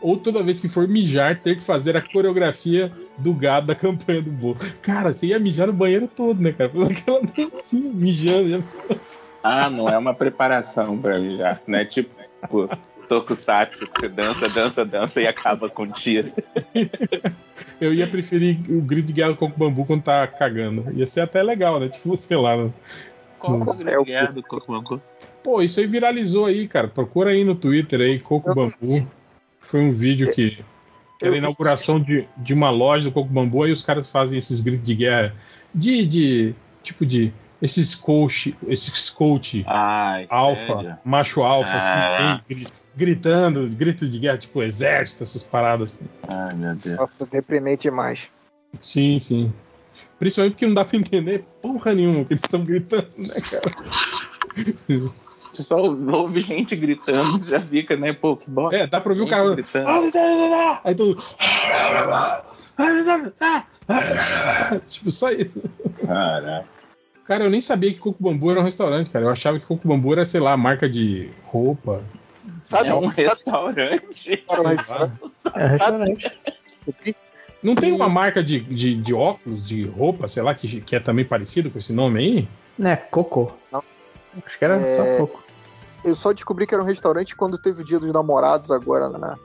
[0.00, 4.22] ou toda vez que for mijar, ter que fazer a coreografia do gado da campanha
[4.22, 4.56] do bolo.
[4.82, 6.70] Cara, você ia mijar no banheiro todo, né, cara?
[6.70, 8.64] Fazendo aquela dancinha, mijando.
[9.42, 11.84] Ah, não é uma preparação pra mijar, né?
[11.84, 12.10] Tipo,
[13.08, 16.32] tokusatsu, que você dança, dança, dança e acaba com tiro.
[17.80, 20.86] Eu ia preferir o grito de guerra do Coco Bambu quando tá cagando.
[20.94, 21.88] Ia ser até legal, né?
[21.88, 22.56] Tipo, sei lá.
[22.56, 22.72] No...
[23.38, 25.02] Qual é o grito de guerra do Coco Bambu?
[25.42, 26.88] Pô, isso aí viralizou aí, cara.
[26.88, 29.06] Procura aí no Twitter aí, Coco Bambu.
[29.70, 30.62] Foi um vídeo que.
[31.18, 34.38] Que era a inauguração de, de uma loja do Coco Bambu, aí os caras fazem
[34.38, 35.34] esses gritos de guerra.
[35.74, 36.04] De.
[36.06, 37.32] de tipo de.
[37.62, 38.56] Esses coach.
[38.66, 40.98] Esses coach Ai, alfa, sério?
[41.04, 41.76] macho alfa, Ah.
[41.76, 46.04] assim, bem, gri- gritando, gritos de guerra, tipo exército, essas paradas assim.
[46.26, 46.96] Ai, meu Deus.
[46.96, 48.20] Nossa, deprimente demais.
[48.80, 49.52] Sim, sim.
[50.18, 53.70] Principalmente porque não dá pra entender porra nenhuma o que eles estão gritando, né, cara?
[55.64, 58.12] Só ouve gente gritando, você já fica, né?
[58.12, 58.76] Pô, que bosta.
[58.76, 59.54] É, dá pra ouvir o cara.
[59.54, 59.88] gritando.
[60.84, 61.22] Aí todo.
[64.86, 65.62] Tipo, só isso.
[66.06, 66.66] Caraca.
[67.24, 69.24] Cara, eu nem sabia que Coco Bambu era um restaurante, cara.
[69.24, 72.02] Eu achava que Coco Bambu era, sei lá, marca de roupa.
[72.68, 74.42] Sabe, É um restaurante.
[75.54, 76.36] É restaurante.
[77.62, 81.00] Não tem uma marca de, de, de óculos, de roupa, sei lá, que, que é
[81.00, 82.48] também parecido com esse nome aí?
[82.78, 83.56] Né, Coco.
[83.70, 83.82] Não.
[84.44, 85.44] Acho que era É, só Coco.
[86.04, 89.36] Eu só descobri que era um restaurante quando teve o dia dos namorados agora, na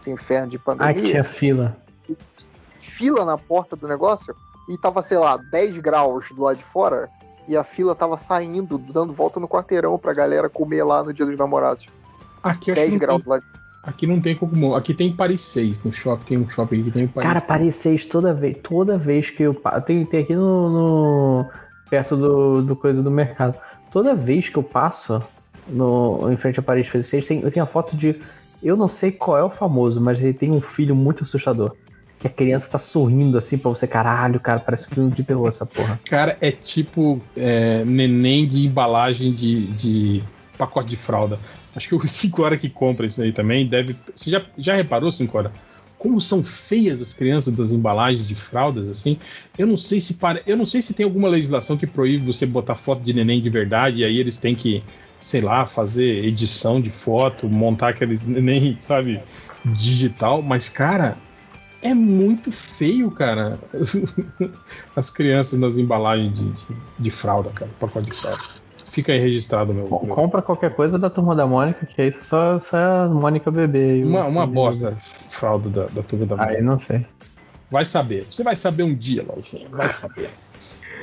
[0.00, 1.10] esse inferno de Ah, que pandemia.
[1.10, 1.76] tinha fila.
[2.36, 4.34] Fila na porta do negócio
[4.68, 7.08] e tava, sei lá, 10 graus do lado de fora
[7.48, 11.26] e a fila tava saindo, dando volta no quarteirão pra galera comer lá no dia
[11.26, 11.86] dos namorados.
[12.42, 14.74] Aqui eu acho que 10 não graus tem, do lado de aqui não tem Bambu.
[14.74, 16.24] Aqui tem Paris 6 no shopping.
[16.24, 17.48] Tem um shopping que tem o Paris Cara, 6.
[17.48, 19.82] Paris 6 toda vez, toda vez que eu passo.
[19.86, 21.50] Tem, tem aqui no, no-
[21.90, 23.58] perto do, do coisa do mercado.
[23.92, 25.22] Toda vez que eu passo
[25.68, 28.16] no, em frente a Paris 6, tem, eu tenho a foto de.
[28.62, 31.74] Eu não sei qual é o famoso, mas ele tem um filho muito assustador.
[32.18, 35.66] Que a criança tá sorrindo assim pra você, caralho, cara, parece filme de terror essa
[35.66, 36.00] porra.
[36.08, 40.24] Cara, é tipo é, neném de embalagem de, de
[40.56, 41.38] pacote de fralda.
[41.74, 43.94] Acho que o 5 horas que compra isso aí também deve.
[44.14, 45.52] Você já, já reparou, 5 horas?
[45.98, 49.18] Como são feias as crianças das embalagens de fraldas, assim?
[49.58, 52.44] Eu não sei se para, eu não sei se tem alguma legislação que proíbe você
[52.44, 54.82] botar foto de neném de verdade, e aí eles têm que,
[55.18, 59.20] sei lá, fazer edição de foto, montar aqueles neném, sabe,
[59.64, 61.16] digital, mas, cara,
[61.82, 63.58] é muito feio, cara.
[64.94, 66.66] As crianças nas embalagens de, de,
[66.98, 67.70] de fralda, cara.
[67.78, 68.42] Pacote de fralda.
[68.88, 69.84] Fica aí registrado, meu.
[69.88, 73.50] Meu- Compra qualquer coisa da turma da Mônica, que isso só, só é a Mônica
[73.50, 74.02] bebê.
[74.04, 75.00] Uma, uma bosta bebê.
[75.30, 76.62] fralda da, da turma da Aí mãe.
[76.62, 77.04] não sei.
[77.70, 78.26] Vai saber.
[78.30, 79.68] Você vai saber um dia, Lojinha.
[79.68, 80.30] Vai saber.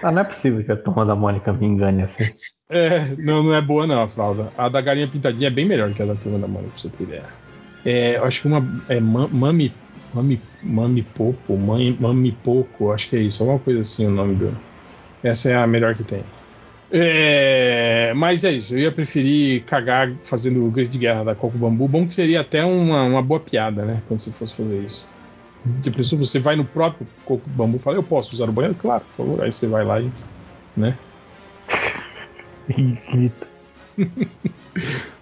[0.01, 2.23] Ah, não é possível que a turma da Mônica me engane assim.
[2.69, 4.51] É, não, não é boa não a fralda.
[4.57, 6.89] A da galinha pintadinha é bem melhor que a da turma da Mônica, pra você
[6.89, 7.25] ter ideia.
[7.85, 8.65] É, acho que uma.
[8.87, 9.73] É ma- Mami.
[10.13, 10.41] Mami.
[10.61, 11.57] Mami Popo.
[11.57, 12.91] Mãe, mami Poco.
[12.91, 13.43] Acho que é isso.
[13.43, 14.55] Alguma coisa assim o nome do.
[15.21, 16.23] Essa é a melhor que tem.
[16.91, 18.73] É, mas é isso.
[18.73, 21.87] Eu ia preferir cagar fazendo o grito de guerra da Coco Bambu.
[21.87, 24.01] Bom que seria até uma, uma boa piada, né?
[24.07, 25.05] Quando você fosse fazer isso.
[25.65, 28.77] De pessoa, você vai no próprio Coco Bambu e fala: Eu posso usar o banheiro?
[28.79, 29.43] Claro, por favor.
[29.43, 30.09] Aí você vai lá e.
[30.77, 30.97] Né?
[32.77, 33.47] E grita.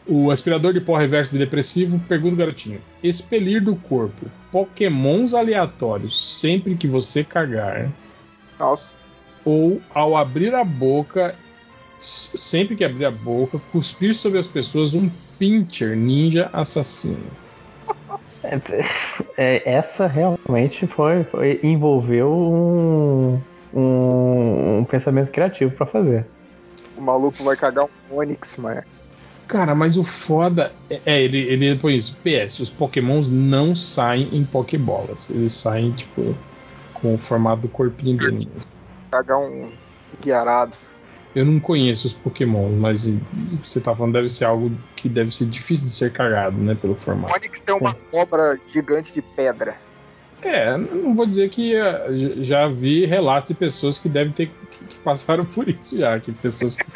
[0.07, 6.39] O aspirador de pó reverso de depressivo pergunta o garotinho: expelir do corpo pokémons aleatórios
[6.39, 7.89] sempre que você cagar,
[8.59, 8.93] Nossa.
[9.45, 11.33] ou ao abrir a boca,
[12.01, 17.17] sempre que abrir a boca, cuspir sobre as pessoas um pincher ninja assassino.
[18.43, 18.59] É,
[19.37, 23.39] é, essa realmente foi, foi- envolveu um,
[23.73, 26.25] um, um pensamento criativo pra fazer.
[27.01, 28.83] O maluco vai cagar um Onix, mano.
[29.47, 32.15] Cara, mas o foda é, é, ele, ele põe isso.
[32.17, 35.31] PS, os pokémons não saem em pokébolas.
[35.31, 36.35] Eles saem, tipo,
[36.93, 38.69] com o formato do corpinho dele mesmo.
[39.09, 39.71] Cagar um
[40.21, 40.91] Guiarados.
[41.33, 43.17] Eu não conheço os Pokémon, mas o
[43.57, 46.75] que você tá falando deve ser algo que deve ser difícil de ser cagado, né?
[46.75, 47.33] Pelo formato.
[47.33, 49.75] Onix é uma cobra gigante de pedra.
[50.43, 54.99] É, não vou dizer que eh, já vi relatos de pessoas que devem ter que,
[55.03, 56.91] passaram por isso já, que pessoas que,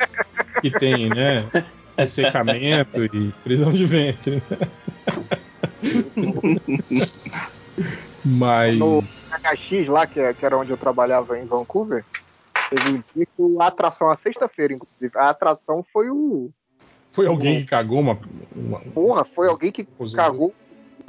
[0.61, 1.45] que têm, né?
[2.07, 4.43] Secamento e prisão de ventre.
[8.23, 8.79] Mas.
[8.79, 12.03] No HX lá, que, é- que era onde eu trabalhava em Vancouver,
[12.69, 16.49] teve um dia que a atração, a sexta-feira, inclusive, a atração foi o.
[17.11, 18.19] Foi alguém que cagou uma.
[18.55, 20.53] uma Porra, foi alguém que cagou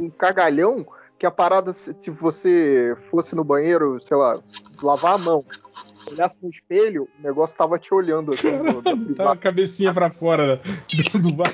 [0.00, 0.86] um cagalhão
[1.18, 4.38] que a parada, se, se você fosse no banheiro, sei lá,
[4.82, 5.44] lavar a mão,
[6.10, 8.56] olhasse no espelho, o negócio tava te olhando assim.
[8.58, 10.60] do- do- Tá a cabecinha pra fora
[11.12, 11.52] do, do bar.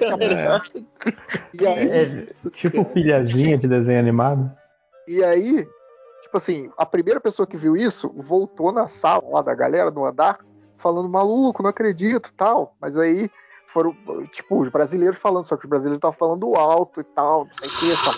[1.55, 4.51] E aí, É, tipo pilhazinha de desenho animado.
[5.07, 5.67] E aí,
[6.23, 10.05] tipo assim, a primeira pessoa que viu isso voltou na sala lá da galera, no
[10.05, 10.39] andar,
[10.79, 12.75] falando, maluco, não acredito tal.
[12.81, 13.31] Mas aí
[13.69, 13.95] foram,
[14.33, 17.69] tipo, os brasileiros falando, só que os brasileiros estavam falando alto e tal, não sei
[17.69, 18.15] o que, tal.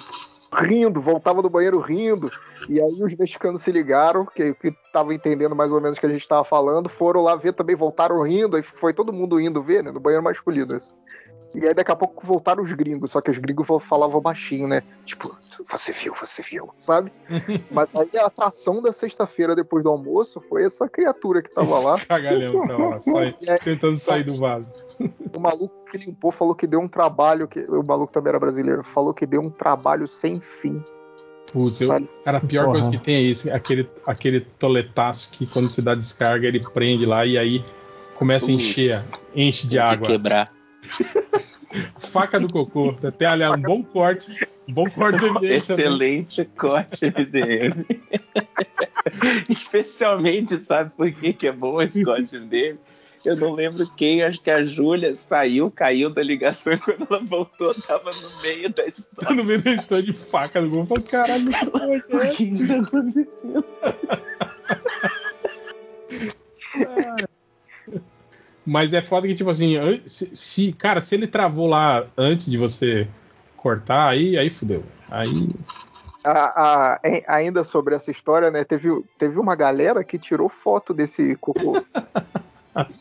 [0.54, 2.30] Rindo, voltava do banheiro rindo.
[2.68, 4.54] E aí os mexicanos se ligaram, que
[4.86, 7.76] estavam entendendo mais ou menos o que a gente estava falando, foram lá ver também,
[7.76, 10.74] voltaram rindo, aí foi todo mundo indo ver, né, no banheiro masculino.
[10.74, 10.92] Assim.
[11.54, 14.82] E aí daqui a pouco voltaram os gringos, só que os gringos falavam baixinho, né?
[15.04, 15.36] Tipo,
[15.70, 17.12] você viu, você viu, sabe?
[17.70, 21.98] Mas aí a atração da sexta-feira depois do almoço foi essa criatura que tava lá.
[22.00, 24.66] Cagalhão tava lá, sai- tentando sair do vaso.
[25.36, 28.82] O maluco que limpou falou que deu um trabalho, que o maluco também era brasileiro,
[28.84, 30.82] falou que deu um trabalho sem fim.
[31.52, 31.88] Putz, eu,
[32.24, 32.80] cara, a pior Porra.
[32.80, 37.04] coisa que tem é isso, aquele, aquele toletaço que quando você dá descarga, ele prende
[37.06, 37.64] lá e aí
[38.16, 38.64] começa a Putz.
[38.64, 40.06] encher, enche de Tem que água.
[40.08, 40.52] quebrar.
[41.98, 42.94] Faca do cocô.
[43.02, 44.48] Até, aliás, um bom corte.
[44.68, 45.56] Um bom corte do MDM também.
[45.56, 47.84] Excelente corte MDM.
[49.48, 52.78] Especialmente, sabe por que, que é bom esse corte MDM?
[53.24, 57.24] Eu não lembro quem, acho que a Júlia saiu, caiu da ligação e quando ela
[57.24, 59.34] voltou, tava no meio da história.
[59.34, 60.84] No meio da história de faca do gol.
[60.86, 63.64] Falei, caralho, é O que está acontecendo?
[68.66, 69.74] Mas é foda que, tipo assim,
[70.06, 73.06] se, se- cara, se ele travou lá antes de você
[73.56, 74.82] cortar, aí, aí fudeu.
[75.10, 75.48] Aí.
[76.24, 78.64] A- a- ainda sobre essa história, né?
[78.64, 78.88] Teve,
[79.18, 81.84] teve uma galera que tirou foto desse cocô.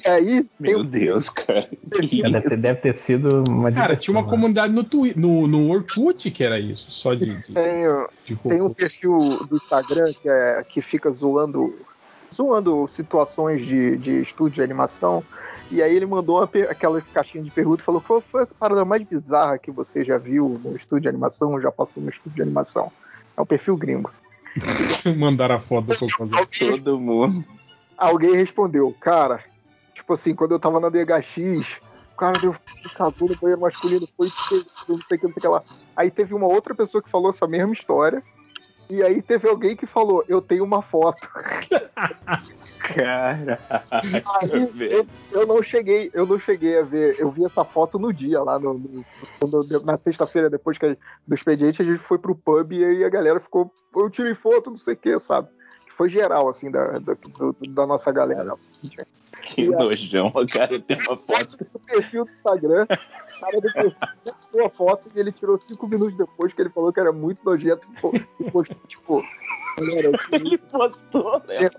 [0.06, 1.68] e aí Meu um Deus, cara.
[1.92, 4.30] Que deve, deve ter sido uma Cara, diversão, tinha uma né?
[4.30, 7.84] comunidade no, Twi- no, no Orkut que era isso, só de, de, tem,
[8.26, 11.76] de tem um perfil do Instagram que, é, que fica zoando,
[12.34, 15.24] zoando situações de, de estúdio de animação.
[15.72, 18.86] E aí ele mandou uma aquela caixinha de pergunta e falou: qual foi a parada
[18.86, 22.36] mais bizarra que você já viu no estúdio de animação ou já passou no estúdio
[22.36, 22.92] de animação?
[23.36, 24.12] É um perfil gringo.
[25.18, 26.48] Mandaram a foto do.
[26.60, 27.44] Todo mundo.
[27.98, 29.44] Alguém respondeu, cara,
[30.04, 31.80] tipo assim, quando eu tava na DHX,
[32.14, 32.54] o cara deu
[32.94, 34.28] cagou no banheiro masculino, foi
[34.88, 35.64] não sei o que, não sei o que lá.
[35.96, 38.22] Aí teve uma outra pessoa que falou essa mesma história.
[38.90, 41.30] E aí teve alguém que falou, eu tenho uma foto.
[42.94, 43.58] Cara.
[44.42, 48.12] Aí eu, eu não cheguei, eu não cheguei a ver, eu vi essa foto no
[48.12, 49.06] dia, lá no, no-
[49.40, 53.04] quando- na sexta-feira, depois que a- do expediente, a gente foi pro pub e aí
[53.06, 55.48] a galera ficou, eu tirei foto, não sei o que, sabe?
[55.94, 58.56] Que foi geral, assim, da, da, do- da nossa galera.
[59.46, 61.58] Que nojão, o cara tem uma foto.
[61.74, 65.86] no perfil do Instagram, o cara do perfil postou a foto e ele tirou cinco
[65.86, 68.12] minutos depois que ele falou que era muito nojento e po-
[68.52, 69.22] postou, tipo,
[69.78, 71.70] galera, Ele postou, né?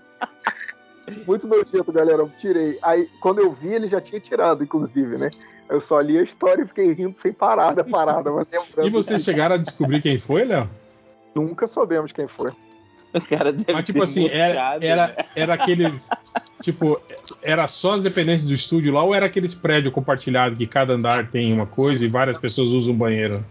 [1.25, 2.77] muito nojento, galera, eu tirei.
[2.83, 5.31] Aí, quando eu vi, ele já tinha tirado, inclusive, né?
[5.67, 8.91] Eu só li a história e fiquei rindo sem parar da parada, mas lembrando E
[8.91, 10.69] vocês chegaram a descobrir quem foi, Léo?
[11.33, 12.51] nunca soubemos quem foi.
[13.15, 15.15] O cara deve Mas, tipo ter assim, era, murchado, era, né?
[15.35, 16.09] era aqueles.
[16.61, 16.99] Tipo,
[17.43, 21.29] era só as dependências do estúdio lá ou era aqueles prédios compartilhados que cada andar
[21.29, 23.45] tem uma coisa e várias pessoas usam o banheiro?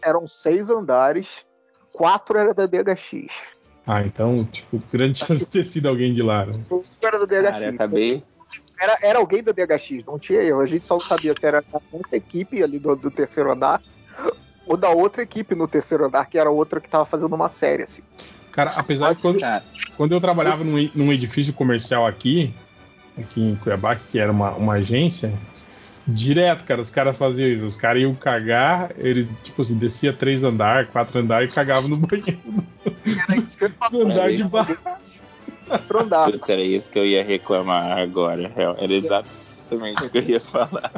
[0.00, 1.44] Eram seis andares,
[1.92, 3.32] quatro era da DHX.
[3.84, 6.46] Ah, então, tipo, grande chance de ter sido alguém de lá.
[6.46, 6.60] Né?
[7.02, 7.50] Era da DHX.
[7.50, 8.24] Cara, eu acabei.
[8.78, 10.60] era, era alguém da DHX, não tinha erro.
[10.60, 11.64] A gente só não sabia se era
[12.04, 13.82] essa equipe ali do, do terceiro andar
[14.66, 17.82] ou da outra equipe no terceiro andar, que era outra que tava fazendo uma série,
[17.82, 18.02] assim.
[18.52, 19.64] Cara, apesar de quando, Cara,
[19.96, 22.52] quando eu trabalhava num, num edifício comercial aqui,
[23.18, 25.32] aqui em Cuiabá, que era uma, uma agência,
[26.06, 27.66] direto, cara, os caras faziam isso.
[27.66, 31.96] Os caras iam cagar, eles, tipo assim, descia três andares, quatro andares e cagavam no
[32.06, 32.40] banheiro
[33.28, 34.50] Era isso que eu ia do andar Era de isso.
[34.50, 34.78] baixo.
[35.88, 38.52] Putz, era isso que eu ia reclamar agora.
[38.78, 40.92] Era exatamente o que eu ia falar.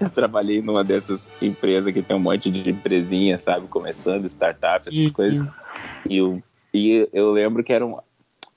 [0.00, 3.68] Eu trabalhei numa dessas empresas que tem um monte de empresinha, sabe?
[3.68, 5.40] Começando, startup, essas Sim, coisas.
[5.40, 5.48] sim.
[6.08, 6.42] E eu,
[6.76, 7.98] e eu lembro que era um.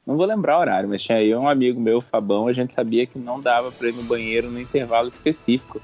[0.05, 3.05] Não vou lembrar o horário, mas tinha aí um amigo meu, Fabão, a gente sabia
[3.05, 5.81] que não dava pra ir no banheiro no intervalo específico.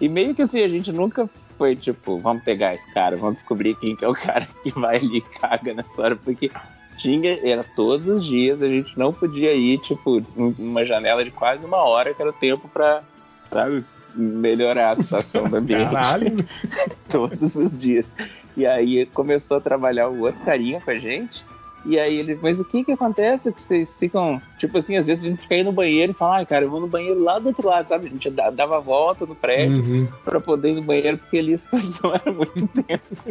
[0.00, 3.74] E meio que assim, a gente nunca foi tipo, vamos pegar esse cara, vamos descobrir
[3.74, 6.50] quem que é o cara que vai ali e caga nessa hora, porque
[6.98, 11.64] tinha, era todos os dias, a gente não podia ir, tipo, numa janela de quase
[11.64, 13.02] uma hora, que era o tempo pra,
[13.50, 13.84] sabe,
[14.14, 16.36] melhorar a situação do ambiente Caralho.
[17.08, 18.14] todos os dias.
[18.56, 21.44] E aí começou a trabalhar o outro carinha com a gente.
[21.86, 25.24] E aí ele, mas o que que acontece que vocês ficam, tipo assim, às vezes
[25.24, 27.38] a gente fica aí no banheiro e fala, ai cara, eu vou no banheiro lá
[27.38, 28.06] do outro lado, sabe?
[28.06, 30.08] A gente dava a volta no prédio Uhum.
[30.24, 33.28] pra poder ir no banheiro porque ali a situação era muito tensa.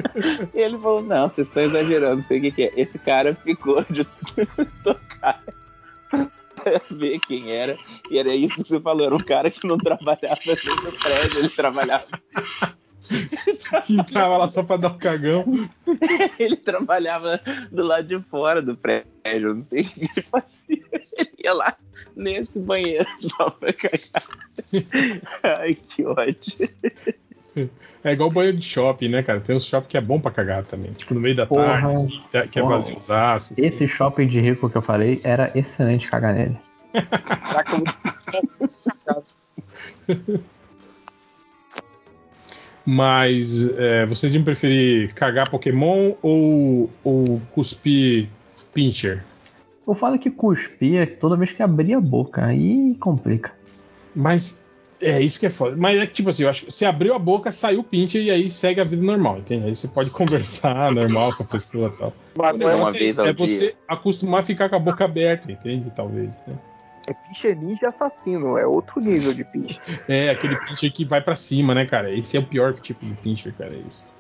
[0.53, 2.74] e ele falou, não, vocês estão exagerando, não sei o que que é.
[2.77, 4.06] Esse cara ficou de
[4.84, 5.43] tocar
[6.56, 7.77] pra ver quem era.
[8.09, 11.40] E era isso que você falou, era um cara que não trabalhava dentro do prédio,
[11.40, 12.06] ele trabalhava
[13.90, 15.45] Entrava lá só pra dar um cagão.
[16.40, 17.40] ele trabalhava
[17.72, 20.84] do lado de fora do prédio, eu não sei o que ele fazia.
[21.18, 21.76] Ele ia lá
[22.16, 24.24] nesse banheiro só pra cagar.
[25.44, 26.69] Ai, que ódio.
[28.03, 29.40] É igual banheiro de shopping, né, cara?
[29.42, 30.92] Tem uns shopping que é bom pra cagar também.
[30.94, 31.66] Tipo, no meio da Porra.
[31.82, 32.76] tarde, assim, que é- que é Porra.
[32.76, 33.53] vaziozaço.
[33.53, 33.66] assim.
[33.66, 36.58] Esse shopping de rico que eu falei era excelente cagar nele.
[36.94, 37.98] Caraca, muito
[42.90, 48.30] Mas é, vocês iam preferir cagar Pokémon ou, ou cuspir
[48.74, 49.25] Pincher?
[49.85, 53.51] O foda é que cuspia toda vez que abria a boca, aí complica.
[54.16, 54.66] Mas
[55.01, 55.75] é isso que é foda.
[55.75, 58.24] Mas é que, tipo assim, eu acho que você abriu a boca, saiu o Pincher
[58.24, 59.66] e aí segue a vida normal, entende?
[59.66, 62.14] Aí você pode conversar normal com a pessoa e tal.
[62.38, 63.48] O Uma negócio é, vez isso, ao é dia.
[63.48, 65.91] você acostumar a ficar com a boca aberta, entende?
[65.93, 66.41] Talvez.
[66.48, 66.56] Né?
[67.08, 69.80] É Pincher Ninja assassino, é outro nível de Pincher.
[70.08, 72.14] É, aquele Pincher que vai pra cima, né, cara?
[72.14, 74.14] Esse é o pior tipo de Pincher, cara, é isso.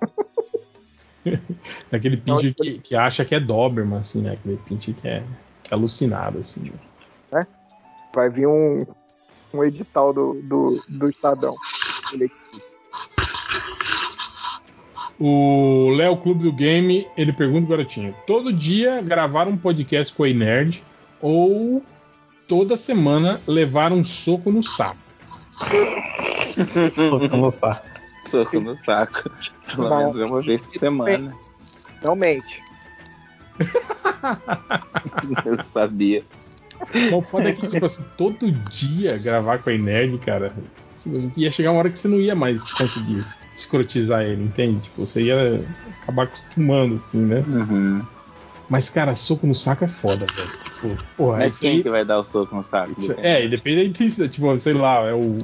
[1.92, 4.32] aquele Pincher que, que acha que é Doberman, assim, né?
[4.32, 5.22] Aquele Pincher que é,
[5.62, 6.72] que é alucinado, assim.
[8.14, 8.84] Vai vir um,
[9.54, 11.54] um edital do, do, do Estadão.
[12.12, 12.30] Ele-
[15.18, 20.28] O Léo Clube do Game, ele pergunta, garotinho, todo dia gravar um podcast com a
[20.28, 20.82] Nerd
[21.20, 21.80] ou
[22.52, 24.98] toda semana levar um soco no saco?
[26.94, 27.88] Soco no saco.
[28.28, 29.22] Soco no saco.
[29.74, 29.98] Pelo Não.
[30.12, 31.34] menos uma vez por semana.
[32.04, 32.60] Não mente.
[35.46, 36.22] Eu sabia.
[37.10, 40.52] O foda é que, tipo assim, todo dia gravar com a Nerd, cara,
[41.02, 43.24] tipo, ia chegar uma hora que você não ia mais conseguir
[43.56, 44.80] escrotizar ele, entende?
[44.80, 45.64] Tipo, você ia
[46.02, 47.42] acabar acostumando, assim, né?
[47.48, 48.02] Uhum.
[48.72, 50.50] Mas, cara, soco no saco é foda, velho.
[50.74, 52.94] Tipo, porra, Mas isso quem aí- que vai dar o soco no saco?
[52.96, 55.36] isso- é, e depende da tipo, sei lá, é o.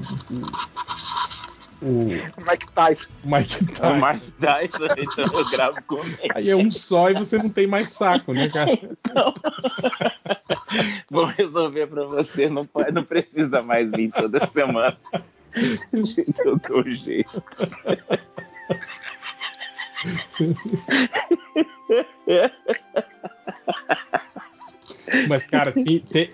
[1.83, 2.07] O, o
[2.51, 3.05] Mike Tyson.
[3.25, 4.07] Mike É o Tyson.
[4.07, 6.19] Mike Tyson, então eu gravo com ele.
[6.35, 8.71] Aí é um só e você não tem mais saco, né, cara?
[11.13, 14.97] Vou resolver pra você, não, pode, não precisa mais vir toda semana.
[16.45, 17.43] Eu dou um jeito.
[25.29, 26.31] Mas, cara, tem, tem-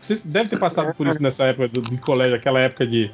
[0.00, 3.10] você deve ter passado por isso nessa época do, de colégio, aquela época de,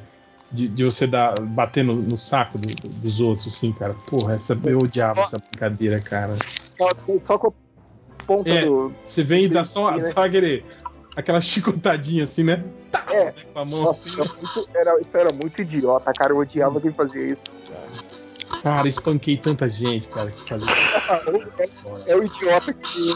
[0.51, 3.93] de, de você dar, bater no, no saco do- do- dos outros, assim, cara.
[4.09, 6.35] Porra, essa, eu odiava essa brincadeira, cara.
[7.21, 7.51] Só, com a
[8.25, 8.65] ponta É.
[8.65, 8.93] do.
[9.05, 10.07] Você vem e dá só, né?
[10.07, 10.65] só aquele,
[11.15, 12.63] aquela chicotadinha assim, né?
[12.91, 13.25] Tá, É.
[13.25, 14.19] né, com a mão Nossa, assim.
[14.19, 16.33] era muito- era- isso era muito idiota, cara.
[16.33, 17.41] Eu odiava quem fazia isso.
[17.69, 18.14] Cara,
[18.85, 20.67] espanquei tanta gente, cara, que fazia
[21.63, 21.75] isso.
[22.05, 23.13] É o idiota que.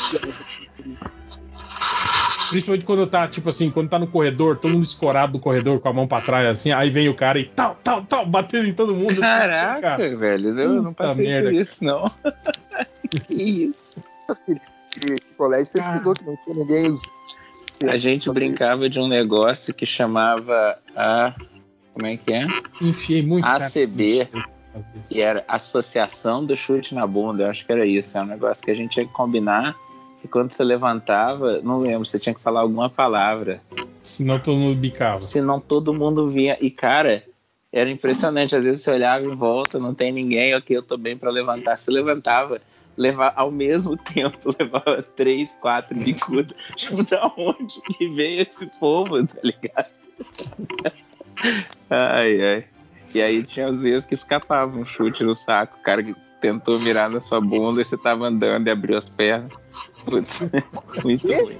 [2.49, 5.87] Principalmente quando tá, tipo assim, quando tá no corredor, todo mundo escorado do corredor com
[5.89, 8.73] a mão pra trás, assim, aí vem o cara e tal, tal, tal, batendo em
[8.73, 9.19] todo mundo.
[9.19, 12.11] Caraca, Cara, velho, eu não passei merda, por isso, não.
[13.27, 14.01] que isso?
[14.45, 14.55] Que,
[14.99, 15.97] que colégio você Cara.
[15.97, 16.95] estudou que não tinha ninguém.
[17.87, 21.35] A gente brincava de um negócio que chamava a.
[21.93, 22.47] Como é que é?
[22.81, 23.45] Enfiei muito.
[23.45, 24.27] cara, ACB.
[24.33, 24.58] no
[25.07, 27.43] Que era Associação do Chute na Bunda.
[27.43, 28.17] Eu acho que era isso.
[28.17, 29.75] É um negócio que a gente tinha que combinar.
[30.21, 33.61] Que quando você levantava, não lembro, você tinha que falar alguma palavra.
[34.03, 35.21] Senão todo mundo bicava.
[35.21, 36.57] Senão todo mundo vinha.
[36.59, 37.23] E, cara,
[37.71, 38.55] era impressionante.
[38.55, 41.77] Às vezes você olhava em volta, não tem ninguém, ok, eu tô bem pra levantar.
[41.77, 42.61] Se levantava,
[42.97, 46.55] levava ao mesmo tempo, levava três, quatro bicudas.
[46.75, 49.89] tipo, da onde que veio esse povo, tá ligado?
[51.89, 52.65] ai, ai.
[53.13, 56.77] E aí tinha às vezes que escapava um chute no saco, o cara que tentou
[56.77, 59.51] virar na sua bunda e você tava andando e abriu as pernas.
[60.05, 60.41] Putz,
[61.03, 61.57] muito ruim.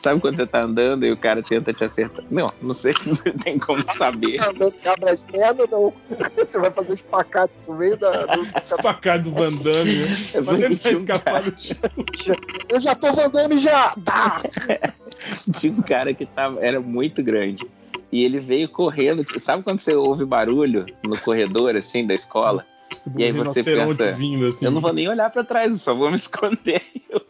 [0.00, 2.22] Sabe quando você tá andando e o cara tenta te acertar?
[2.30, 4.38] Não, não sei, não tem como saber.
[4.42, 5.94] Andando de abre as pernas, não.
[6.36, 8.26] Você vai fazer os pacates no meio da.
[8.26, 10.16] do- Espacado do Van Damme, né?
[10.34, 12.36] É Mas escapar do chão.
[12.68, 13.94] Eu já tô andando já!
[14.04, 14.42] Tá!
[15.58, 17.66] Tinha um cara que tava, era muito grande.
[18.14, 19.26] E ele veio correndo.
[19.40, 22.64] Sabe quando você ouve barulho no corredor, assim, da escola?
[23.04, 24.64] Do E aí você pensa, vindo, assim.
[24.64, 26.80] Eu não vou nem olhar pra trás, eu só vou me esconder.
[27.10, 27.20] Eu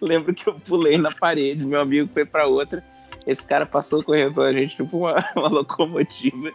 [0.00, 2.82] lembro que eu pulei na parede, meu amigo foi pra outra.
[3.24, 6.50] Esse cara passou correndo a gente tipo uma, uma locomotiva,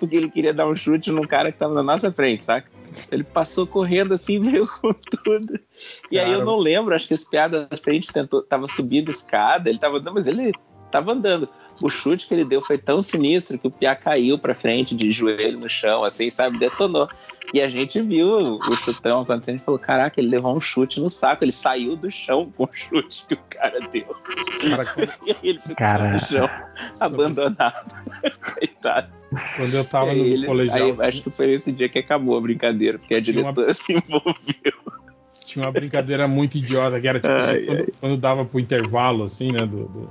[0.00, 2.68] porque ele queria dar um chute num cara que tava na nossa frente, saca?
[3.12, 5.56] Ele passou correndo assim, veio com tudo.
[6.10, 9.12] E aí eu não lembro, acho que esse piada da frente tentou, tava subindo a
[9.12, 10.52] escada, ele tava andando, mas ele
[10.90, 11.48] tava andando.
[11.82, 15.10] O chute que ele deu foi tão sinistro que o Piá caiu pra frente de
[15.12, 16.58] joelho no chão, assim, sabe?
[16.58, 17.08] Detonou.
[17.54, 18.28] E a gente viu
[18.58, 22.10] o chutão acontecendo e falou: caraca, ele levou um chute no saco, ele saiu do
[22.10, 24.14] chão com o chute que o cara deu.
[24.60, 24.84] Cara,
[25.26, 26.12] E aí ele ficou Cara.
[26.12, 26.48] no chão,
[27.00, 27.90] abandonado.
[28.54, 29.12] Coitado.
[29.56, 32.40] quando eu tava no ele- colegial, aí acho que foi esse dia que acabou a
[32.40, 34.92] brincadeira, porque a Tinha uma- diretora se envolveu.
[35.46, 39.24] tinha uma brincadeira muito idiota, que era tipo assim, Ai, quando, quando dava pro intervalo,
[39.24, 40.10] assim, né, do, do,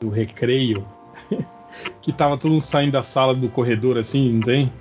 [0.00, 0.84] do recreio,
[2.00, 4.72] que tava todo mundo saindo da sala do corredor, assim, não tem?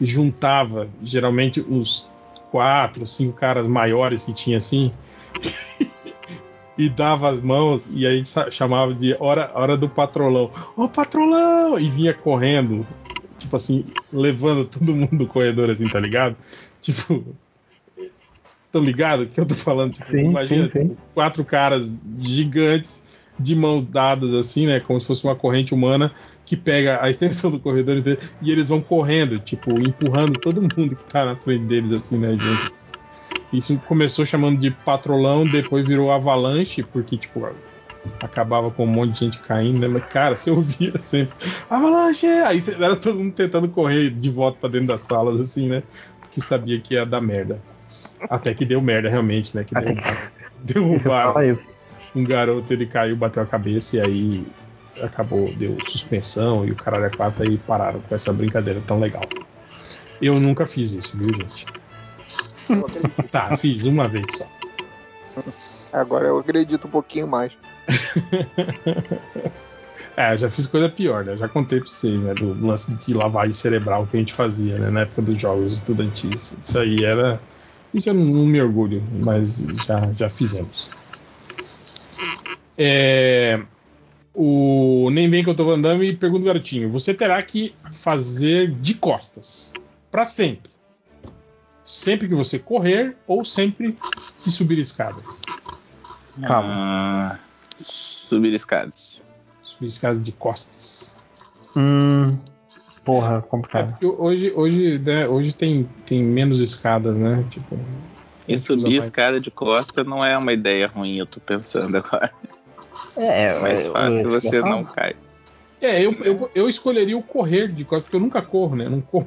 [0.00, 2.10] E juntava, geralmente, os
[2.50, 4.92] quatro, cinco caras maiores que tinha, assim,
[6.78, 10.50] e dava as mãos, e a gente chamava de hora, hora do patrolão.
[10.76, 11.78] Ô, patrolão!
[11.78, 12.86] E vinha correndo,
[13.38, 16.36] tipo assim, levando todo mundo do corredor, assim, tá ligado?
[16.80, 17.24] Tipo,
[18.72, 19.92] Estão ligados que eu tô falando?
[19.92, 20.88] Tipo, Sim, imagina sim, sim.
[20.88, 24.80] tipo, quatro caras gigantes de mãos dadas, assim, né?
[24.80, 26.12] Como se fosse uma corrente humana
[26.44, 30.96] que pega a extensão do corredor inteiro e eles vão correndo, tipo, empurrando todo mundo
[30.96, 32.80] que tá na frente deles, assim, né, juntos.
[33.52, 37.46] Isso começou chamando de patrolão, depois virou avalanche, porque, tipo,
[38.20, 39.88] acabava com um monte de gente caindo, né?
[39.88, 41.34] Mas, cara, você ouvia sempre,
[41.68, 42.26] avalanche!
[42.26, 45.82] Aí era todo mundo tentando correr de volta pra dentro das salas, assim, né?
[46.20, 47.60] Porque sabia que ia dar merda.
[48.30, 49.64] Até que deu merda, realmente, né?
[49.64, 50.18] Que derrubaram,
[50.62, 51.58] derrubaram.
[52.14, 54.46] Um garoto, ele caiu, bateu a cabeça e aí
[55.02, 59.24] acabou, deu suspensão e o caralho é quatro aí pararam com essa brincadeira tão legal.
[60.20, 61.66] Eu nunca fiz isso, viu, gente?
[63.30, 64.46] Tá, fiz uma vez só.
[65.92, 67.52] Agora eu acredito um pouquinho mais.
[70.16, 71.36] É, já fiz coisa pior, né?
[71.36, 72.34] Já contei pra vocês, né?
[72.34, 74.90] Do lance de lavagem cerebral que a gente fazia, né?
[74.90, 76.56] Na época dos jogos estudantis.
[76.60, 77.40] Isso aí era.
[77.94, 80.90] Isso eu não, me orgulho, mas já, já fizemos.
[82.76, 83.60] É,
[84.34, 88.70] o Nem Bem que eu tô andando e pergunta o garotinho: Você terá que fazer
[88.70, 89.72] de costas.
[90.10, 90.70] Pra sempre.
[91.84, 93.96] Sempre que você correr ou sempre
[94.42, 95.24] que subir escadas.
[96.46, 96.68] Calma.
[96.74, 97.38] Ah,
[97.76, 99.24] subir escadas.
[99.62, 101.20] Subir escadas de costas.
[101.76, 102.36] Hum,
[103.04, 103.90] porra, É complicado.
[103.90, 107.44] porque hoje, hoje, né, hoje tem, tem menos escadas, né?
[107.50, 107.78] Tipo,
[108.46, 112.32] E subir escada de costa não é uma ideia ruim, eu tô pensando agora.
[113.16, 115.16] É, É mais eu- fácil eu- você não cair.
[115.80, 118.84] É, eu, eu, eu escolheria o correr de costas, porque eu nunca corro, né?
[118.86, 119.26] Eu não corro.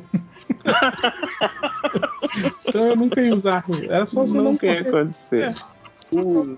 [2.65, 3.63] então eu nunca ia usar.
[3.89, 4.87] Era só você não ia correr.
[4.87, 5.55] acontecer.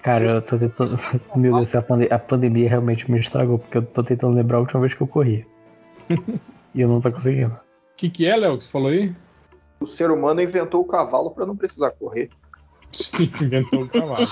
[0.04, 1.00] Cara, eu tô tentando.
[1.36, 4.82] Meu Deus, a, a pandemia realmente me estragou, porque eu tô tentando lembrar a última
[4.82, 5.48] vez que eu corri.
[6.76, 7.54] e eu não tô conseguindo.
[7.54, 9.12] O que, que é, Léo, que você falou aí?
[9.80, 12.30] O ser humano inventou o cavalo para não precisar correr.
[12.92, 14.28] Sim, inventou o cavalo.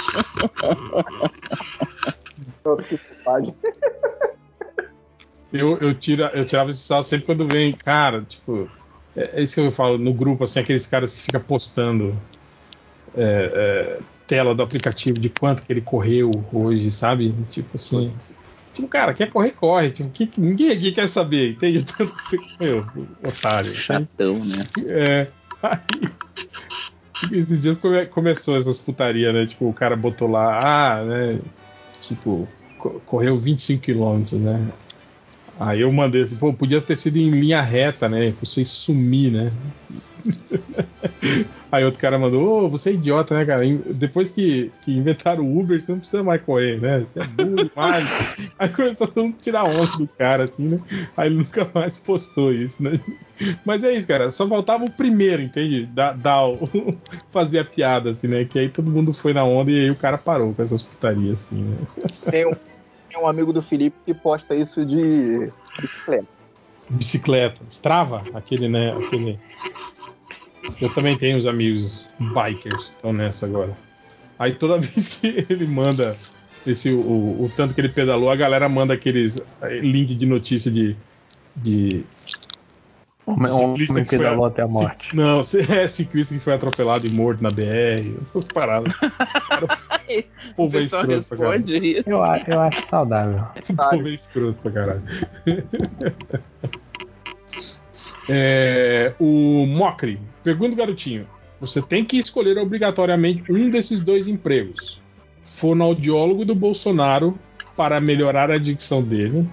[2.64, 3.56] Nossa, que bobagem.
[5.54, 8.70] Eu, eu, tira, eu tirava esse sal sempre quando vem, cara, tipo.
[9.16, 12.20] É, é isso que eu falo no grupo, assim, aqueles caras que ficam postando
[13.16, 17.34] é, é, tela do aplicativo de quanto que ele correu hoje, sabe?
[17.50, 18.14] Tipo assim.
[18.74, 19.92] Tipo, cara, quer correr, corre.
[19.92, 21.86] Tipo, que, ninguém aqui quer saber, entende?
[21.86, 22.86] Tanto que você correu,
[23.24, 23.74] otário.
[23.74, 24.64] Chatão, né?
[24.86, 25.28] É.
[25.64, 26.12] Aí,
[27.32, 29.46] esses dias come- começou essas putaria, né?
[29.46, 31.40] Tipo, o cara botou lá, ah, né?
[32.02, 34.72] Tipo, co- correu 25 quilômetros, né?
[35.60, 38.32] Aí eu mandei assim, pô, podia ter sido em linha reta, né?
[38.32, 39.52] Pra você sumir, né?
[41.72, 43.64] Aí outro cara mandou, ô, você é idiota, né, cara?
[43.94, 47.00] Depois que, que inventaram o Uber, você não precisa mais correr, né?
[47.00, 48.56] Você é burro demais.
[48.60, 50.80] Aí começou todo mundo a tirar onda do cara, assim, né?
[51.18, 53.00] Aí ele nunca mais postou isso, né?
[53.66, 54.32] Mas é isso, cara.
[54.32, 55.86] Só faltava o primeiro, entende?
[55.86, 56.60] Dar, dar o-
[57.32, 58.46] fazer a piada, assim, né?
[58.46, 61.46] Que aí todo mundo foi na onda e aí o cara parou com essas putarias,
[61.46, 61.78] assim, né?
[62.32, 62.54] Tem um,
[63.16, 66.28] tem um amigo do Felipe que posta isso de bicicleta.
[66.90, 67.62] Bicicleta.
[67.70, 68.92] Strava, aquele, né?
[68.92, 69.40] Aquele.
[70.82, 73.76] Eu também tenho uns amigos bikers que estão nessa agora.
[74.38, 76.18] Aí toda vez que ele manda
[76.68, 80.70] esse o, o tanto que ele pedalou, a galera manda aqueles eh, link de notícia
[80.70, 80.96] de.
[81.56, 82.04] de
[83.28, 85.16] Homem, homem Ciclista que foi a- até a morte.
[85.16, 85.40] não,
[85.80, 88.94] é ciclista que foi atropelado e morto na BR, essas paradas.
[89.50, 89.66] Cara,
[90.52, 91.60] o povo é escroto pra caralho.
[91.66, 92.04] responde isso.
[92.10, 93.44] Eu, eu acho saudável.
[93.70, 95.02] O povo é escroto pra caralho.
[98.30, 101.28] É, o Mocri, pergunta o garotinho:
[101.60, 105.02] você tem que escolher obrigatoriamente um desses dois empregos.
[105.44, 107.38] Fonoaudiólogo do Bolsonaro
[107.76, 109.48] para melhorar a dicção dele,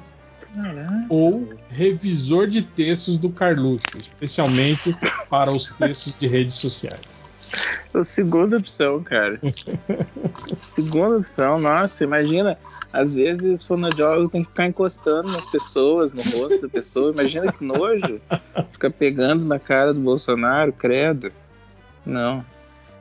[1.09, 4.95] ou revisor de textos do Carluxo, especialmente
[5.29, 7.01] para os textos de redes sociais.
[7.95, 9.39] A segunda opção, cara.
[10.75, 12.59] segunda opção, nossa, imagina.
[12.93, 17.11] Às vezes, fonoaudiólogo tem que ficar encostando nas pessoas, no rosto da pessoa.
[17.11, 18.21] Imagina que nojo.
[18.71, 21.33] Fica pegando na cara do Bolsonaro, credo.
[22.05, 22.45] Não.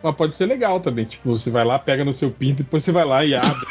[0.01, 1.05] Mas pode ser legal também.
[1.05, 3.67] Tipo, você vai lá, pega no seu pinto e depois você vai lá e abre.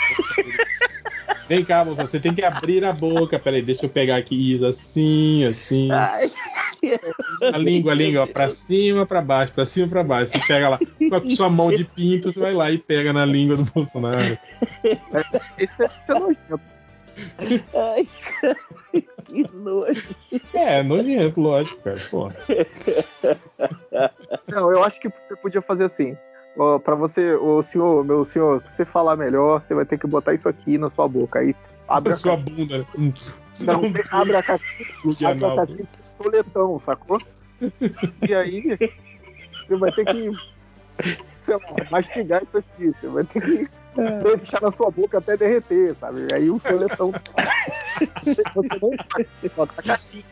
[1.51, 3.37] Vem cá, moça, você tem que abrir a boca.
[3.37, 5.91] Peraí, deixa eu pegar aqui isso, assim, assim.
[5.91, 6.31] Ai.
[7.53, 10.31] A língua, a língua, ó, pra cima, pra baixo, pra cima, pra baixo.
[10.31, 13.25] Você pega lá, com a sua mão de pinto, você vai lá e pega na
[13.25, 14.39] língua do Bolsonaro.
[15.59, 16.61] Isso é, isso é nojento.
[17.75, 18.09] Ai,
[18.41, 18.57] cara,
[19.25, 20.15] que nojo.
[20.55, 22.01] É, nojento, lógico, cara.
[22.13, 22.31] Pô.
[24.47, 26.17] Não, eu acho que você podia fazer assim.
[26.57, 30.07] Ó, pra você, o senhor, meu senhor, pra você falar melhor, você vai ter que
[30.07, 31.39] botar isso aqui na sua boca.
[31.39, 31.55] Aí
[31.89, 32.57] abre A sua caixinha.
[32.57, 32.87] bunda.
[32.99, 33.13] Hum.
[33.61, 35.89] Não, você abre a caixinha, abre a caixinha
[36.55, 37.21] com sacou?
[38.29, 38.77] E aí
[39.67, 40.31] você vai ter que,
[41.39, 42.93] sei lá, mastigar isso aqui.
[42.93, 43.71] Você vai ter que
[44.23, 46.27] deixar na sua boca até derreter, sabe?
[46.33, 47.13] Aí o toletão.
[48.25, 50.25] Você não pode botar a caixinha.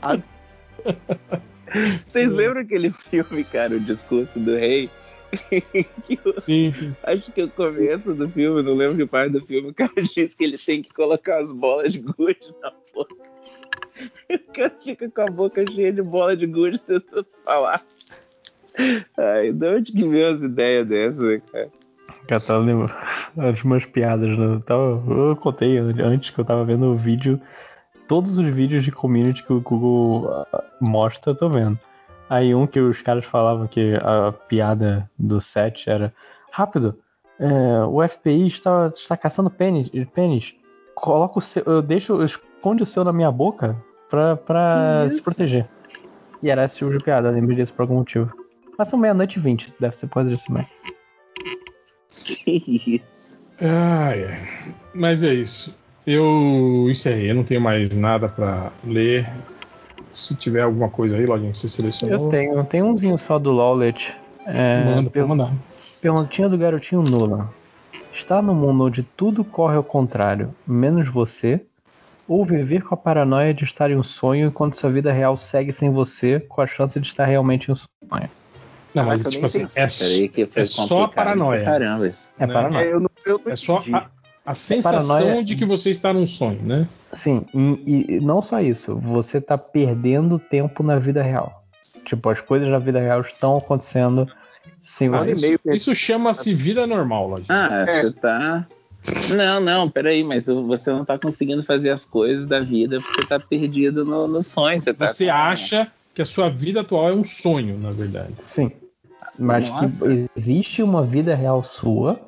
[0.00, 0.24] sabe?
[2.04, 4.90] Vocês lembram aquele filme, cara, O Discurso do Rei?
[6.38, 6.96] Sim, sim.
[7.02, 10.34] Acho que o começo do filme, não lembro que parte do filme, o cara diz
[10.34, 13.14] que ele tem que colocar as bolas de gude na boca.
[14.30, 17.84] O cara fica com a boca cheia de bola de gude tentando falar.
[19.16, 21.70] Ai, de onde que veio as ideias dessas, né, cara?
[22.28, 22.94] Cara, tava lembrando
[23.38, 24.38] as umas piadas.
[24.38, 24.62] Né?
[24.64, 27.40] Tava, eu contei antes que eu tava vendo o vídeo.
[28.06, 31.78] Todos os vídeos de community que o Google ah, mostra, eu tô vendo.
[32.28, 36.12] Aí um que os caras falavam que a piada do set era
[36.50, 36.98] rápido,
[37.38, 40.54] é, o FBI está, está caçando pênis, pênis.
[40.94, 41.62] Coloca o seu.
[41.64, 42.22] Eu deixo.
[42.22, 43.76] Esconde o seu na minha boca
[44.10, 45.68] pra, pra se proteger.
[46.42, 48.32] E era esse tipo de piada, eu lembro disso por algum motivo.
[48.76, 50.68] Mas são meia-noite e vinte, deve ser por causa disso mesmo.
[52.24, 53.38] Que isso?
[53.60, 54.74] Ai, ai.
[54.94, 55.76] Mas é isso.
[56.06, 59.26] Eu encerrei, eu não tenho mais nada pra ler.
[60.18, 63.52] Se tiver alguma coisa aí, Lojinha, que você selecionou, Eu tenho, tem umzinho só do
[63.52, 64.12] Lowlet.
[64.46, 65.52] É, manda, per- mandar.
[66.02, 67.46] perguntinha do garotinho Nolan.
[68.12, 71.60] Está no mundo onde tudo corre ao contrário, menos você?
[72.26, 75.72] Ou viver com a paranoia de estar em um sonho enquanto sua vida real segue
[75.72, 78.28] sem você, com a chance de estar realmente em um sonho?
[78.92, 81.64] Não, mas eu tipo assim, é, é só a paranoia.
[81.64, 82.32] Caramba, isso.
[82.40, 82.52] É Né?
[82.52, 82.84] paranoia.
[82.84, 84.06] É, eu não, eu não É só a,
[84.50, 86.86] a sensação paranoia- de que você está num sonho, né?
[87.12, 91.62] Sim, e, e não só isso, você tá perdendo tempo na vida real.
[92.04, 94.26] Tipo, as coisas na vida real estão acontecendo
[94.82, 95.34] sem Mas você.
[95.34, 97.46] meio Isso, isso chama-se vida normal, Lojinha.
[97.50, 98.02] Ah, É.
[98.02, 98.66] você tá.
[99.36, 103.28] Não, não, peraí, mas você não tá conseguindo fazer as coisas da vida porque você
[103.28, 104.78] tá perdido no, no sonho.
[104.80, 108.34] Você, tá Você com- acha que a sua vida atual é um sonho, na verdade.
[108.44, 108.72] Sim.
[109.38, 110.08] Mas Nossa.
[110.08, 112.20] que existe uma vida real sua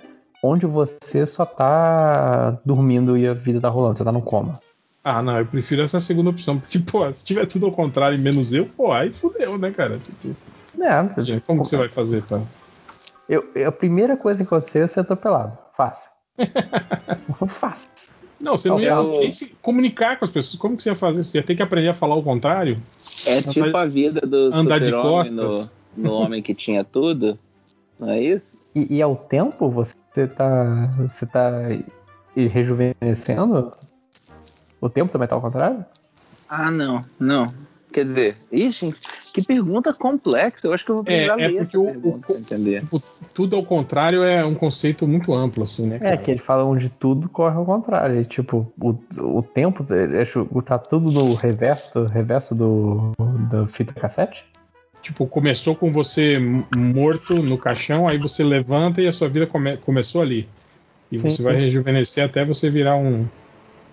[0.42, 4.54] onde você só tá dormindo e a vida tá rolando, você tá no coma.
[5.02, 8.20] Ah, não, eu prefiro essa segunda opção, porque, pô, se tiver tudo ao contrário e
[8.20, 9.98] menos eu, pô, aí fudeu, né, cara?
[9.98, 10.36] Tipo,
[10.82, 12.40] É, gente, como que você vai fazer, tá?
[13.28, 15.56] eu, eu- a primeira coisa que aconteceu é ser atropelado.
[15.74, 16.10] Fácil.
[17.48, 17.90] Fácil.
[18.42, 20.58] Não, você não ia Eu- conseguir se comunicar com as pessoas.
[20.60, 21.22] Como que você ia fazer?
[21.22, 22.76] Você ia ter que aprender a falar o contrário?
[23.26, 25.80] É tipo a vida do Andar de super-homem no, costas?
[25.96, 27.38] no Homem que Tinha Tudo.
[27.98, 28.58] Não é isso?
[28.74, 29.94] E, e ao tempo você
[30.26, 30.86] tá.
[31.08, 31.50] Você tá
[32.36, 33.72] e rejuvenescendo?
[34.80, 35.84] O tempo também tá ao contrário?
[36.48, 37.47] Ah, não, não.
[37.92, 38.94] Quer dizer, ixi,
[39.34, 40.66] que pergunta complexa.
[40.68, 42.80] Eu acho que eu vou precisar É, é porque essa o- pergunta o- entender.
[42.80, 43.02] Tipo,
[43.34, 45.97] tudo ao contrário é um conceito muito amplo, assim, né?
[45.97, 46.16] É, cara?
[46.18, 48.20] que eles falam de tudo corre ao contrário.
[48.20, 48.90] E, tipo, o,
[49.39, 50.24] o tempo é,
[50.62, 53.12] tá tudo no reverso, do- reverso do,
[53.50, 54.44] da fita cassete?
[55.02, 56.38] Tipo, começou com você
[56.76, 60.46] morto no caixão, aí você levanta e a sua vida come- começou ali.
[61.10, 61.60] E Sim, você vai sim.
[61.62, 63.26] rejuvenescer até você virar um,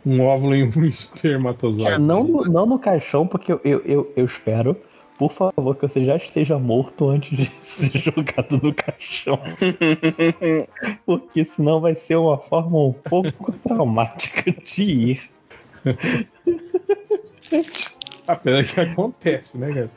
[0.06, 2.00] um óvulo e um espermatozoide.
[2.02, 4.76] Não, no- não no caixão, porque eu, eu, eu, eu espero,
[5.18, 9.40] por favor, que você já esteja morto antes de ser jogado no caixão.
[11.06, 15.30] Porque senão vai ser uma forma um pouco traumática de ir.
[18.28, 19.90] Apesar que acontece, né, cara?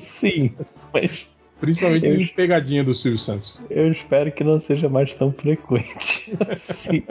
[0.00, 0.54] Sim,
[0.94, 1.26] mas
[1.60, 3.62] Principalmente Eu- em pegadinha do Silvio Santos.
[3.70, 7.04] eu espero que não seja mais tão frequente assim.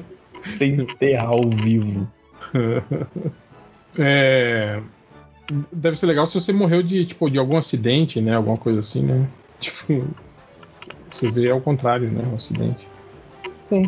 [0.58, 2.06] Sem enterrar ao vivo.
[3.98, 4.80] É,
[5.72, 8.34] Deve ser legal se você morreu de, tipo, de algum acidente, né?
[8.34, 9.26] Alguma coisa assim, né?
[9.60, 10.04] Tipo,
[11.08, 12.24] você vê ao contrário, né?
[12.32, 12.86] O acidente.
[13.68, 13.86] Sim,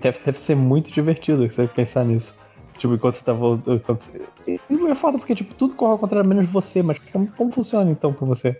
[0.00, 2.34] deve ser muito divertido você pensar nisso.
[2.80, 3.76] Tipo, enquanto você tá voltando.
[3.76, 4.08] Enquanto...
[4.48, 7.52] E não é foda porque, tipo, tudo corre ao contrário menos você, mas como, como
[7.52, 8.58] funciona então pra você?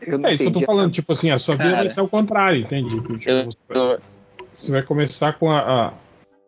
[0.00, 1.82] Eu não É isso que eu tô falando, tipo assim, a sua vida Cara.
[1.82, 2.88] vai ser ao contrário, entende?
[2.88, 3.98] Tipo, Eu você, tô-
[4.54, 5.58] você vai começar com a.
[5.88, 5.92] a-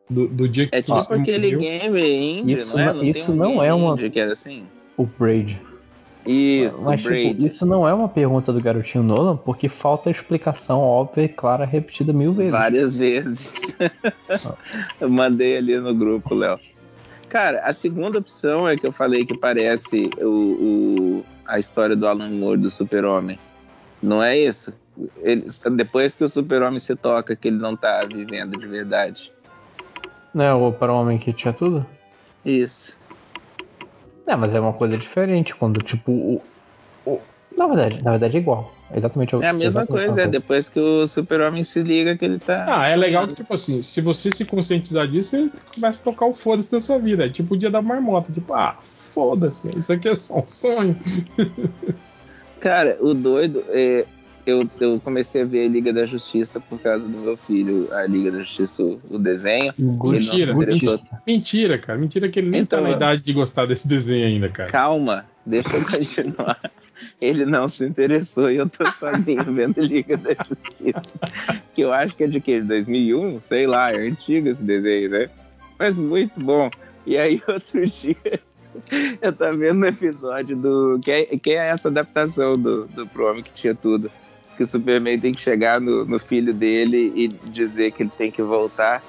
[0.08, 1.60] do, do dia que É tipo você aquele morreu.
[1.60, 2.00] game
[2.40, 2.92] indie, Isso não é?
[2.94, 4.64] não- tem isso um não game é uma- que era assim?
[4.96, 5.60] O Braid.
[6.26, 7.34] Isso, Mas, Braid.
[7.34, 11.64] tipo, isso não é uma pergunta do garotinho Nolan, porque falta explicação óbvia e clara
[11.66, 12.52] repetida mil vezes.
[12.52, 13.52] Várias vezes.
[15.00, 16.58] eu mandei ali no grupo, Léo.
[17.32, 20.26] Cara, a segunda opção é que eu falei que parece o,
[21.20, 23.38] o- a história do Alan Moore do Super-Homem.
[24.02, 24.70] Não é isso?
[25.22, 29.32] Ele- depois que o Super-Homem se toca, que ele não tá vivendo de verdade.
[30.34, 31.86] Não é o para o homem que tinha tudo?
[32.44, 33.00] Isso.
[34.26, 36.42] É, mas é uma coisa diferente quando, tipo, o.
[37.06, 37.20] o-
[37.56, 38.70] na verdade, na verdade é igual.
[38.92, 42.38] É exatamente É a mesma coisa, é depois que o Super-Homem se liga que ele
[42.38, 42.66] tá.
[42.68, 46.26] Ah, é legal que, tipo assim, se você se conscientizar disso, você começa a tocar
[46.26, 47.24] o foda-se da sua vida.
[47.24, 48.30] É tipo o dia da marmota.
[48.30, 50.96] Tipo, ah, foda-se, isso aqui é só um sonho.
[52.60, 54.04] Cara, o doido é.
[54.44, 58.04] Eu, eu comecei a ver a Liga da Justiça por causa do meu filho, a
[58.08, 59.72] Liga da Justiça, o, desenho.
[59.78, 60.52] Mentira.
[61.24, 61.96] Mentira, cara.
[61.96, 64.68] Mentira que ele nem Então, tá na idade de gostar desse desenho ainda, cara.
[64.68, 66.58] Calma, deixa eu continuar.
[67.20, 71.62] Ele não se interessou e eu tô sozinho vendo Liga da Justiça.
[71.74, 72.60] Que eu acho que é de que?
[72.60, 73.40] 2001?
[73.40, 75.30] Sei lá, é antigo esse desenho, né?
[75.78, 76.70] Mas muito bom.
[77.06, 78.40] E aí, outro dia,
[79.20, 81.00] eu tava vendo um episódio do.
[81.02, 84.10] Que é, que é essa adaptação do, do Pro Homem que tinha tudo.
[84.56, 88.30] Que o Superman tem que chegar no, no filho dele e dizer que ele tem
[88.30, 89.02] que voltar.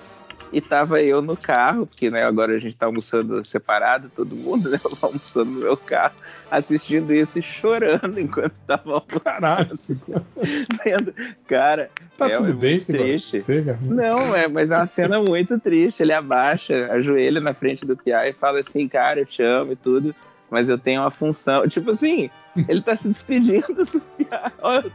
[0.54, 4.70] E tava eu no carro, porque né, agora a gente tá almoçando separado, todo mundo,
[4.70, 4.80] né?
[4.86, 6.14] Eu almoçando no meu carro,
[6.50, 9.20] assistindo isso e chorando enquanto tava almoçando.
[9.22, 9.74] Caralho,
[10.86, 11.14] vendo.
[11.48, 13.40] Cara, Tá é, tudo é bem, triste.
[13.40, 13.78] Você?
[13.82, 16.04] Não, é, mas é uma cena muito triste.
[16.04, 19.76] Ele abaixa, ajoelha na frente do Piá e fala assim, cara, eu te amo e
[19.76, 20.16] tudo,
[20.50, 21.68] mas eu tenho uma função.
[21.68, 22.30] Tipo assim,
[22.68, 24.52] ele tá se despedindo do Piá.
[24.62, 24.92] Eu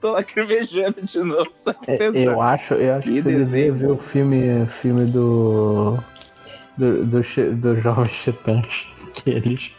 [0.00, 1.50] tô lacrimejando de novo,
[1.86, 5.98] É, eu acho, eu acho que Que você deveria ver o filme, filme do.
[6.76, 7.20] do, do,
[7.56, 8.86] do Jovens Titãs.
[9.12, 9.70] Que eles,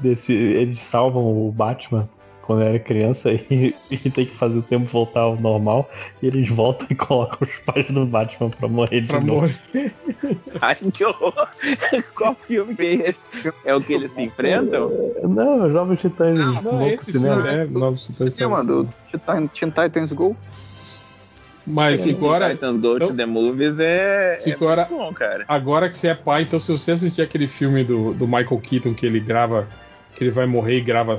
[0.00, 2.08] desse, eles salvam o Batman
[2.48, 5.88] quando era criança e, e tem que fazer o tempo voltar ao normal.
[6.22, 9.42] E eles voltam e colocam os pais do Batman pra morrer de Pra novo.
[9.42, 9.92] morrer.
[10.60, 11.46] Ai, que horror!
[12.16, 13.26] Qual filme que é esse?
[13.66, 14.90] É o que eles se enfrentam?
[15.22, 17.42] Não, os Jovens Titãs Não, vão pro esse cinema.
[17.42, 18.34] filme é Novos Titãs.
[18.34, 20.34] Sim, mano, do Teen, Teen Titans Go.
[21.66, 25.12] Mas Esse agora, Titans Go to então- the Movies é, Se é agora- muito bom,
[25.12, 25.44] cara.
[25.46, 28.94] agora que você é pai, então se você assistir aquele filme do, do Michael Keaton
[28.94, 29.68] que ele grava,
[30.14, 31.18] que ele vai morrer e grava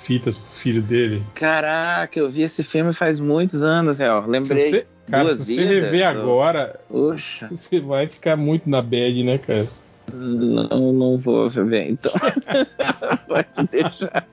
[0.00, 1.22] fitas pro filho dele.
[1.34, 4.26] Caraca, eu vi esse filme faz muitos anos, real.
[4.26, 4.58] Lembrei.
[4.58, 8.80] você, cara, duas se você vidas, rever ou- agora, Oxa, você vai ficar muito na
[8.82, 9.66] bad, né, cara?
[10.12, 12.12] não, não vou ver, então.
[13.26, 14.26] Pode deixar.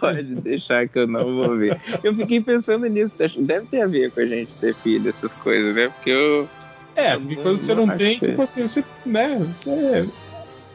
[0.00, 1.80] Pode deixar que eu não vou ver.
[2.02, 3.14] Eu fiquei pensando nisso.
[3.38, 5.88] Deve ter a ver com a gente ter filho, essas coisas, né?
[5.88, 6.48] Porque eu.
[6.96, 10.08] É, porque não- quando você não não tem, tipo assim, você, né, você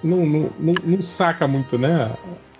[0.01, 2.11] não, não, não, não saca muito, né,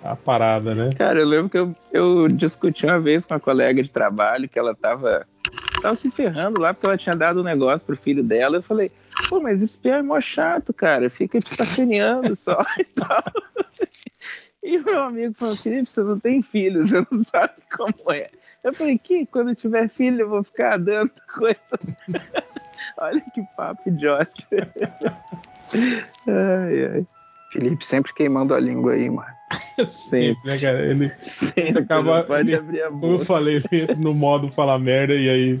[0.04, 0.90] a, parada, né?
[0.96, 4.58] Cara, eu lembro que eu, eu discuti uma vez com uma colega de trabalho que
[4.58, 5.26] ela tava,
[5.80, 8.56] tava se ferrando lá porque ela tinha dado um negócio pro filho dela.
[8.56, 8.92] Eu falei,
[9.28, 11.08] pô, mas espia é mó chato, cara.
[11.08, 13.24] Fica te sacaneando só e tal.
[14.62, 18.30] E meu amigo falou, Felipe, você não tem filho, você não sabe como é.
[18.62, 21.78] Eu falei, que quando eu tiver filho eu vou ficar dando coisa.
[22.98, 24.32] Olha que papo idiota.
[26.26, 27.06] ai, ai.
[27.54, 29.32] Felipe sempre queimando a língua aí, mano.
[29.86, 30.84] Sempre, né, cara?
[30.84, 34.76] Ele, Sempre acaba- pode ele- abrir a como eu falei, ele entra no modo falar
[34.80, 35.60] merda e aí.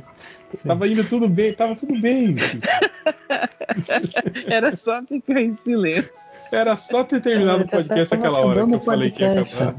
[0.66, 2.34] Tava indo tudo bem, tava tudo bem.
[4.48, 6.10] Era só ficar em silêncio.
[6.50, 9.74] Era só ter terminado o podcast aquela hora que eu falei que ia acabar.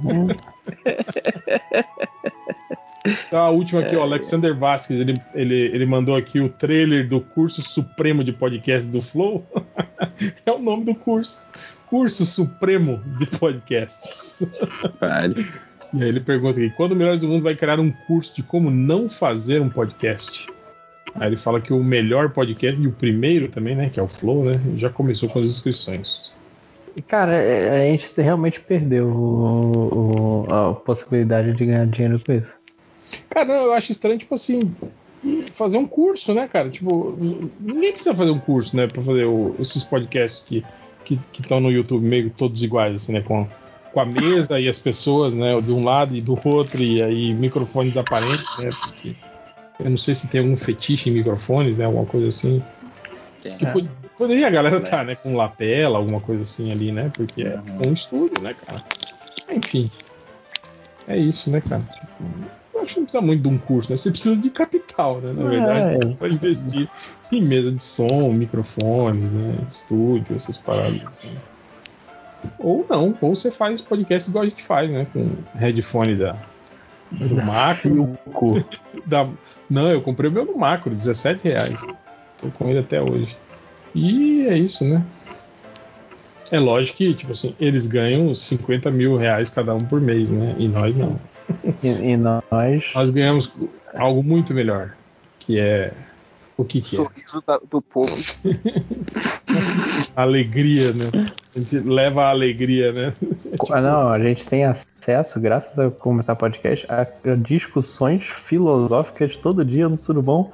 [3.27, 7.21] Então a última aqui, o Alexander Vasquez, ele, ele, ele mandou aqui o trailer do
[7.21, 9.45] curso supremo de podcast do Flow.
[10.45, 11.41] é o nome do curso.
[11.89, 14.51] Curso Supremo de Podcasts.
[14.99, 15.35] Pare.
[15.93, 18.43] E aí ele pergunta aqui: quando o Melhores do Mundo vai criar um curso de
[18.43, 20.47] como não fazer um podcast?
[21.14, 23.89] Aí ele fala que o melhor podcast, e o primeiro também, né?
[23.89, 24.59] Que é o Flow, né?
[24.75, 26.35] Já começou com as inscrições.
[27.07, 32.53] Cara, é- a gente realmente perdeu o- o- a possibilidade de ganhar dinheiro com isso.
[33.30, 34.75] Cara, eu acho estranho, tipo assim,
[35.53, 36.69] fazer um curso, né, cara?
[36.69, 37.17] Tipo,
[37.61, 40.65] ninguém precisa fazer um curso, né, pra fazer o- esses podcasts que
[41.06, 43.48] que estão no YouTube meio todos iguais, assim, né, com,
[43.93, 47.34] com a mesa e as pessoas, né, de um lado e do outro, e aí
[47.34, 49.16] microfones aparentes, né, porque
[49.80, 52.61] eu não sei se tem algum fetiche em microfones, né, alguma coisa assim.
[53.42, 53.58] Tem.
[53.58, 57.11] Que, pod- Poderia a galera estar, tá, né, com lapela, alguma coisa assim ali, né?
[57.17, 58.82] Porque é um estúdio, né, cara?
[59.51, 59.92] Enfim.
[61.06, 61.82] É isso, né, cara?
[61.82, 62.24] Tipo,
[62.85, 63.97] acho que não precisa muito de um curso, né?
[63.97, 65.33] Você precisa de capital, né?
[65.33, 66.14] Na verdade, é.
[66.15, 66.89] para investir
[67.31, 69.55] em mesa de som, microfones, né?
[69.69, 71.31] Estúdio, essas paradas assim.
[72.59, 75.07] Ou não, ou você faz podcast igual a gente faz, né?
[75.11, 76.38] Com headphone da,
[77.11, 78.17] do macro.
[79.05, 79.27] da,
[79.69, 81.85] não, eu comprei o meu no macro, 17 reais.
[82.38, 83.35] Tô com ele até hoje.
[83.93, 85.05] E é isso, né?
[86.51, 90.55] É lógico que, tipo assim, eles ganham 50 mil reais cada um por mês, né?
[90.59, 91.19] E nós não.
[91.83, 92.91] E, e nós.
[92.93, 93.53] Nós ganhamos
[93.93, 94.95] algo muito melhor.
[95.40, 95.93] Que é.
[96.57, 96.99] O que, que é?
[96.99, 98.11] Sorriso do povo.
[100.15, 101.11] alegria, né?
[101.53, 103.14] A gente leva a alegria, né?
[103.19, 103.75] tipo...
[103.75, 109.90] Não, a gente tem acesso, graças a comentar podcast, a, a discussões filosóficas todo dia
[109.90, 110.51] no Surubom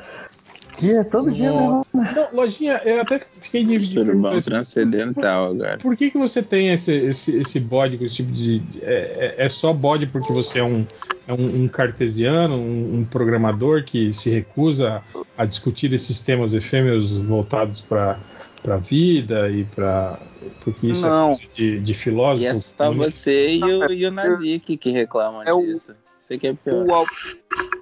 [0.83, 1.85] é todo dia mesmo.
[1.93, 3.77] Não, lojinha, eu até fiquei.
[3.77, 5.77] Surubão transcendental agora.
[5.77, 8.61] Por que, que você tem esse, esse, esse bode com esse tipo de.
[8.81, 10.85] É, é, é, só bode porque você é um,
[11.27, 15.01] é um, um cartesiano, um, um, programador que se recusa
[15.37, 18.17] a discutir esses temas efêmeros voltados para
[18.61, 20.19] para vida e para
[20.63, 21.31] porque isso é não.
[21.31, 22.43] é coisa de, de filósofo.
[22.43, 25.91] E é só você e o, e o Nazik que reclamam é disso.
[25.91, 26.10] O...
[26.31, 26.85] Você que é pior.
[26.85, 27.05] O,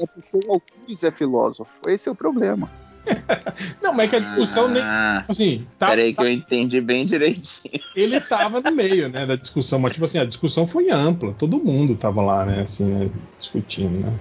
[0.02, 1.70] é porque o Alcures é filósofo.
[1.88, 2.70] Esse é o problema.
[3.82, 4.84] Não, mas é que a discussão ah, nem.
[5.28, 7.80] Assim, tá, peraí tá, que eu entendi bem direitinho.
[7.96, 11.64] Ele tava no meio, né, da discussão, mas tipo assim, a discussão foi ampla, todo
[11.64, 14.14] mundo tava lá, né, assim, né, discutindo, né.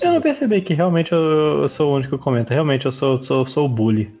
[0.00, 2.54] Eu não percebi que realmente eu, eu sou o único que comenta.
[2.54, 4.12] Realmente eu sou, sou, sou o bully.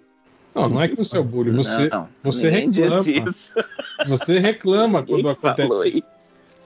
[0.54, 3.04] Não, não é que você é o bully, você, não, você reclama.
[4.06, 5.98] Você reclama quando acontece.
[5.98, 6.21] Isso.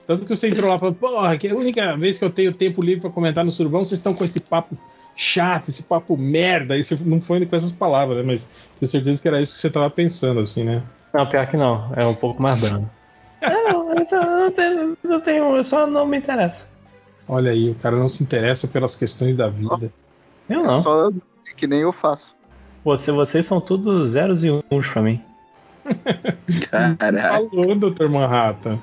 [0.07, 2.29] Tanto que você entrou lá e falou, porra, que é a única vez que eu
[2.29, 4.77] tenho tempo livre para comentar no Surubão, vocês estão com esse papo
[5.17, 6.77] chato, esse papo merda.
[6.77, 8.23] E você não foi com essas palavras, né?
[8.23, 10.81] Mas tenho certeza que era isso que você tava pensando, assim, né?
[11.13, 11.91] Não, pior que não.
[11.93, 12.89] É um pouco mais brando.
[13.41, 16.65] não, eu, só, não, tenho, não tenho, eu só não me interesso.
[17.27, 19.91] Olha aí, o cara não se interessa pelas questões da vida.
[20.49, 20.81] Eu não.
[20.81, 21.11] Só
[21.57, 22.33] que nem eu faço.
[22.85, 25.21] Você, vocês são todos zeros e uns pra mim.
[26.69, 27.49] Caralho.
[27.49, 28.09] Falou, Dr.
[28.09, 28.79] Manhattan.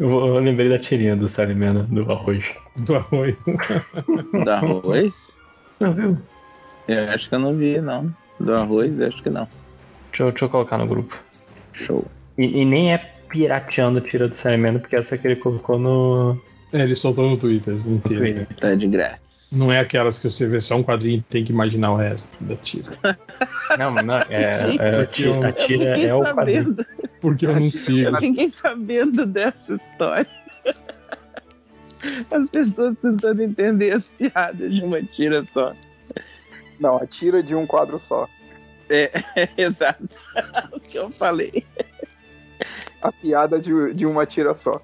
[0.00, 2.44] Eu, eu, lembrei da tirinha do Salimena, do arroz.
[2.76, 3.36] Do arroz.
[4.32, 5.14] do arroz?
[5.78, 6.18] Não viu?
[6.88, 8.12] Eu acho que eu não vi, não.
[8.40, 9.46] Do arroz, acho que não.
[10.10, 11.16] Deixa eu, deixa eu colocar no grupo.
[11.72, 12.04] Show.
[12.36, 12.98] E, e nem é
[13.28, 16.40] pirateando tira do Salimena, porque essa que ele colocou no.
[16.72, 18.22] É, ele soltou no Twitter inteiro.
[18.22, 18.46] Twitter.
[18.58, 19.20] Tá de graça.
[19.52, 22.42] Não é aquelas que você vê só um quadrinho e tem que imaginar o resto
[22.42, 22.90] da tira.
[23.78, 26.76] Não, mas não, é, é a tira, a tira é o quadrinho.
[27.20, 28.18] Porque eu não sigo.
[28.20, 30.28] Ninguém sabendo dessa história.
[32.30, 35.74] As pessoas tentando entender as piadas de uma tira só.
[36.80, 38.28] Não, a tira de um quadro só.
[38.90, 40.08] É, é exato.
[40.72, 41.64] o que eu falei.
[43.00, 44.82] A piada de, de uma tira só.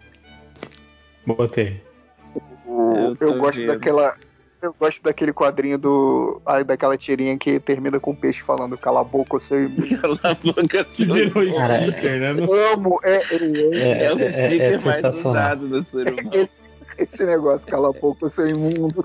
[1.26, 1.82] Botei.
[2.64, 3.72] O, eu, eu gosto vendo.
[3.72, 4.16] daquela
[4.60, 6.42] eu gosto daquele quadrinho do.
[6.44, 9.58] Ah, daquela tirinha que termina com o peixe falando cala a boca, seu
[10.00, 12.30] Cala a boca, Que virou sticker, né?
[12.30, 13.36] Eu amo, é, é,
[13.72, 16.30] é, é o é, sticker é, mais usado do ser humano.
[16.32, 16.60] Esse,
[16.98, 19.04] esse negócio, cala a boca, seu imundo.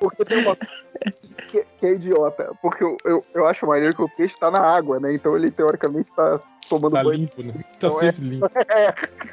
[0.00, 0.56] Porque tem uma
[1.48, 2.52] que, que, é idiota.
[2.60, 5.14] Porque eu, eu, eu acho maneiro que o peixe tá na água, né?
[5.14, 7.18] Então ele teoricamente tá tomando tá banho.
[7.18, 7.52] limpo, né?
[7.52, 8.50] Tá então sempre é, limpo.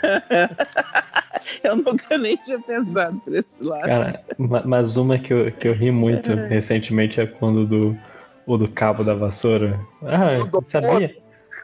[0.04, 0.50] É.
[1.64, 3.84] eu nunca nem tinha pensado por esse lado.
[3.84, 6.48] Cara, mas uma que eu, que eu ri muito é.
[6.48, 7.98] recentemente é quando do,
[8.46, 9.80] o do cabo da vassoura.
[10.04, 10.36] Ah,
[10.68, 11.16] sabia?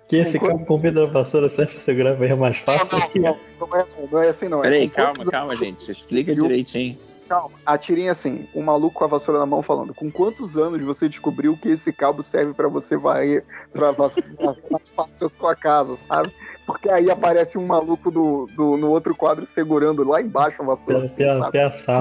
[0.08, 3.00] Que esse cabo com da vassoura serve pra segurar bem mais fácil.
[3.16, 4.62] Não, não, não, é, não é assim não.
[4.62, 5.90] Peraí, calma, calma, gente.
[5.90, 6.98] Explica direitinho
[7.32, 7.58] calma.
[7.66, 11.08] A tirinha assim, o maluco com a vassoura na mão falando: com quantos anos você
[11.08, 14.14] descobriu que esse cabo serve para você varrer pra mais
[14.94, 16.34] fácil a sua casa, sabe?
[16.66, 21.06] Porque aí aparece um maluco do, do, no outro quadro segurando lá embaixo a vassoura.
[21.06, 21.60] Assim, sabe?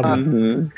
[0.09, 0.69] Ah, uhum.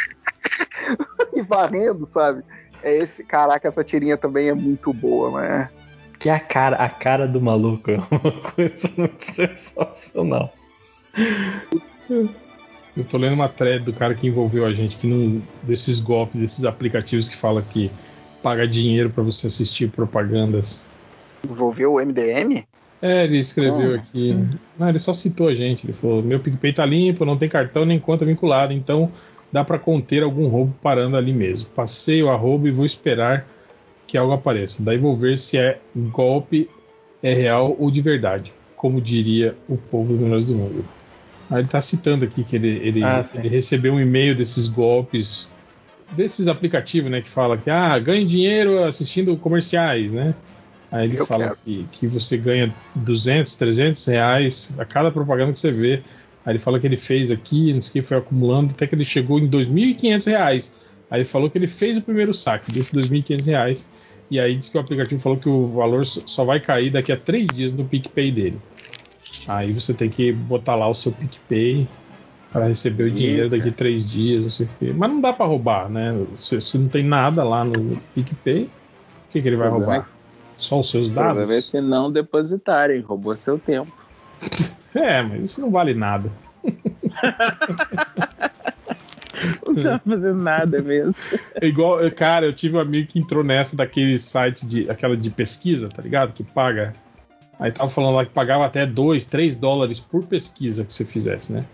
[1.33, 2.43] e varrendo, sabe?
[2.83, 5.71] É esse, caraca, essa tirinha também é muito boa, né?
[6.19, 10.53] Que a cara, a cara do maluco é uma coisa muito sensacional.
[12.97, 15.41] Eu tô lendo uma thread do cara que envolveu a gente, que não.
[15.63, 17.91] desses golpes, desses aplicativos que fala que
[18.43, 20.85] paga dinheiro para você assistir propagandas.
[21.49, 22.65] Envolveu o MDM?
[23.01, 23.95] É, ele escreveu oh.
[23.95, 24.37] aqui.
[24.79, 25.87] Não, ele só citou a gente.
[25.87, 29.11] Ele falou: meu PicPay tá limpo, não tem cartão nem conta vinculada, então
[29.51, 31.69] dá para conter algum roubo parando ali mesmo.
[31.71, 33.47] Passei o arroba e vou esperar
[34.07, 34.83] que algo apareça.
[34.83, 36.69] Daí vou ver se é golpe,
[37.23, 40.85] é real ou de verdade, como diria o povo dos melhores do mundo.
[41.53, 45.53] Ah, ele está citando aqui que ele, ele, ah, ele recebeu um e-mail desses golpes
[46.13, 50.35] desses aplicativos, né, que fala que ah, ganhe dinheiro assistindo comerciais, né?
[50.91, 55.61] Aí ele Eu fala que, que você ganha 200, 300 reais a cada propaganda que
[55.61, 56.03] você vê.
[56.45, 58.95] Aí ele fala que ele fez aqui, não sei o que, foi acumulando até que
[58.95, 60.75] ele chegou em 2.500 reais.
[61.11, 63.91] Aí ele falou que ele fez o primeiro saque desses 2.500 reais.
[64.31, 67.13] E aí disse que o aplicativo falou que o valor só só vai cair daqui
[67.13, 68.59] a três dias no PicPay dele.
[69.47, 71.89] Aí você tem que botar lá o seu PicPay
[72.53, 74.93] para receber o dinheiro daqui a três dias, não sei o quê.
[74.97, 76.15] Mas não dá para roubar, né?
[76.37, 78.71] Se, se não tem nada lá no PicPay, o
[79.31, 80.09] que, que ele vai roubar?
[80.59, 81.65] Só os seus O problema é dados?
[81.65, 83.93] se não depositarem, roubou seu tempo.
[84.95, 86.31] É, mas isso não vale nada.
[89.67, 91.15] Não tá fazendo nada mesmo.
[91.55, 95.31] É igual, cara, eu tive um amigo que entrou nessa daquele site de aquela de
[95.31, 96.33] pesquisa, tá ligado?
[96.33, 96.95] Que paga.
[97.63, 101.53] Aí tava falando lá que pagava até 2, 3 dólares por pesquisa que você fizesse,
[101.53, 101.65] né?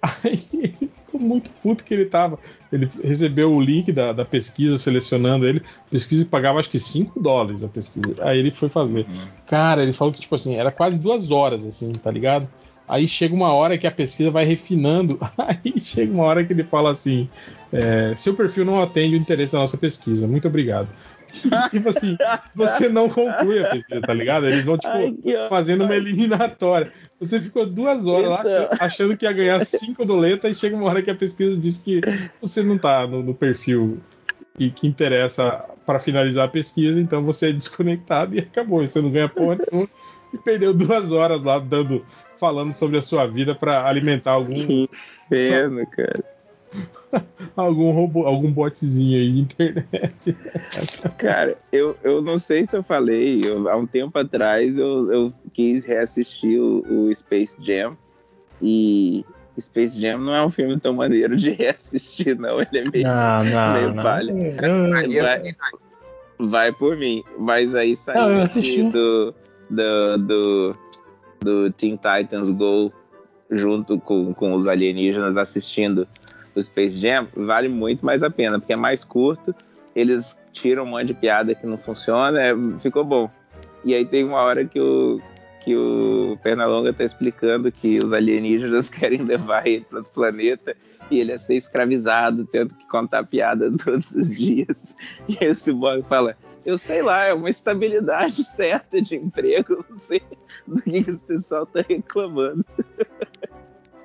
[0.22, 2.38] Aí ele ficou muito puto que ele tava.
[2.70, 5.60] Ele recebeu o link da, da pesquisa, selecionando ele.
[5.90, 8.14] Pesquisa e pagava acho que 5 dólares a pesquisa.
[8.20, 9.06] Aí ele foi fazer.
[9.44, 12.48] Cara, ele falou que, tipo assim, era quase duas horas, assim, tá ligado?
[12.86, 15.18] Aí chega uma hora que a pesquisa vai refinando.
[15.36, 17.28] Aí chega uma hora que ele fala assim:
[17.72, 20.28] é, seu perfil não atende o interesse da nossa pesquisa.
[20.28, 20.88] Muito obrigado.
[21.70, 22.16] tipo assim,
[22.54, 24.46] você não conclui a pesquisa, tá ligado?
[24.46, 25.14] Eles vão, tipo, Ai,
[25.48, 26.92] fazendo uma eliminatória.
[27.18, 30.86] Você ficou duas horas lá achando, achando que ia ganhar cinco doletas e chega uma
[30.86, 32.00] hora que a pesquisa diz que
[32.40, 34.00] você não tá no, no perfil
[34.56, 38.86] que, que interessa para finalizar a pesquisa, então você é desconectado e acabou.
[38.86, 39.88] Você não ganha porra nenhuma
[40.32, 42.04] e perdeu duas horas lá dando,
[42.38, 44.88] falando sobre a sua vida para alimentar algum, Que
[45.26, 46.33] inferno, cara.
[47.56, 50.36] algum robô, algum botzinho aí de internet.
[51.18, 55.32] Cara, eu, eu não sei se eu falei, eu- há um tempo atrás eu, eu
[55.52, 57.96] quis reassistir o, o Space Jam
[58.60, 59.24] e
[59.60, 62.60] Space Jam não é um filme tão maneiro de reassistir, não.
[62.60, 64.02] Ele é meio, Não, não, meio não.
[64.02, 64.32] palha.
[64.32, 65.42] Eu- Vai,
[66.38, 68.40] vai por mim, mas aí saiu
[68.90, 69.34] do,
[69.70, 70.72] do, do,
[71.40, 72.92] do Teen Titans Go
[73.50, 76.08] junto com, com os alienígenas assistindo
[76.58, 79.54] o Space Jam, vale muito mais a pena, porque é mais curto,
[79.94, 83.30] eles tiram um monte de piada que não funciona, é, ficou bom.
[83.84, 85.20] E aí tem uma hora que o,
[85.60, 90.76] que o Pernalonga tá explicando que os alienígenas querem levar ele para outro planeta
[91.10, 94.96] e ele é ser escravizado, tendo que contar piada todos os dias.
[95.28, 99.98] E aí o Cyborg fala, eu sei lá, é uma estabilidade certa de emprego, não
[99.98, 100.22] sei
[100.66, 102.64] do que, esse pessoal tá reclamando.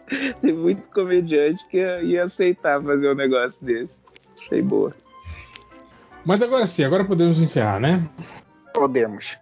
[0.41, 3.93] Tem muito comediante que ia, ia aceitar fazer um negócio desse.
[4.39, 4.93] Achei boa.
[6.25, 8.01] Mas agora sim, agora podemos encerrar, né?
[8.73, 9.37] Podemos.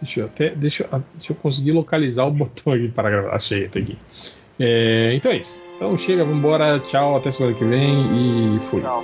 [0.00, 0.50] Deixa eu até.
[0.50, 3.34] Deixa, eu- deixa eu conseguir localizar o botão aqui para gravar.
[3.36, 3.96] Achei, tá aqui.
[4.58, 5.60] É, então é isso.
[5.76, 6.78] Então chega, vambora.
[6.80, 8.80] Tchau, até semana que vem e fui.
[8.80, 9.02] Tchau.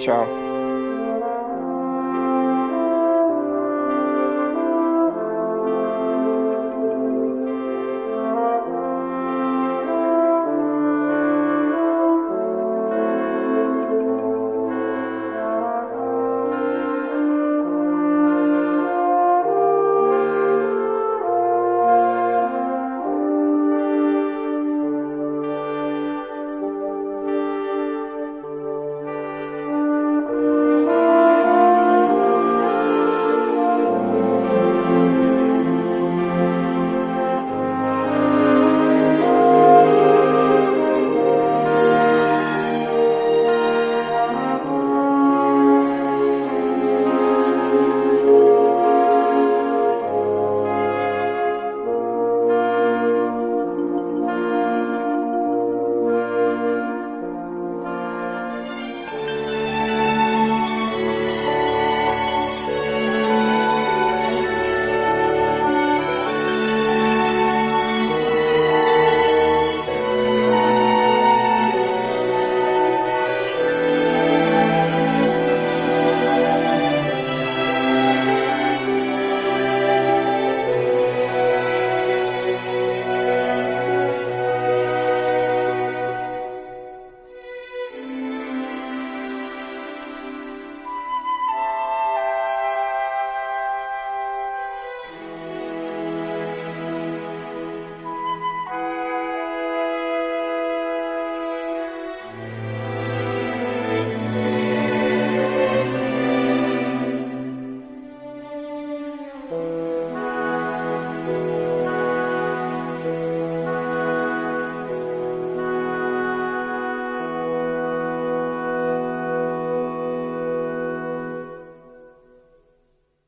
[0.00, 0.45] Tchau.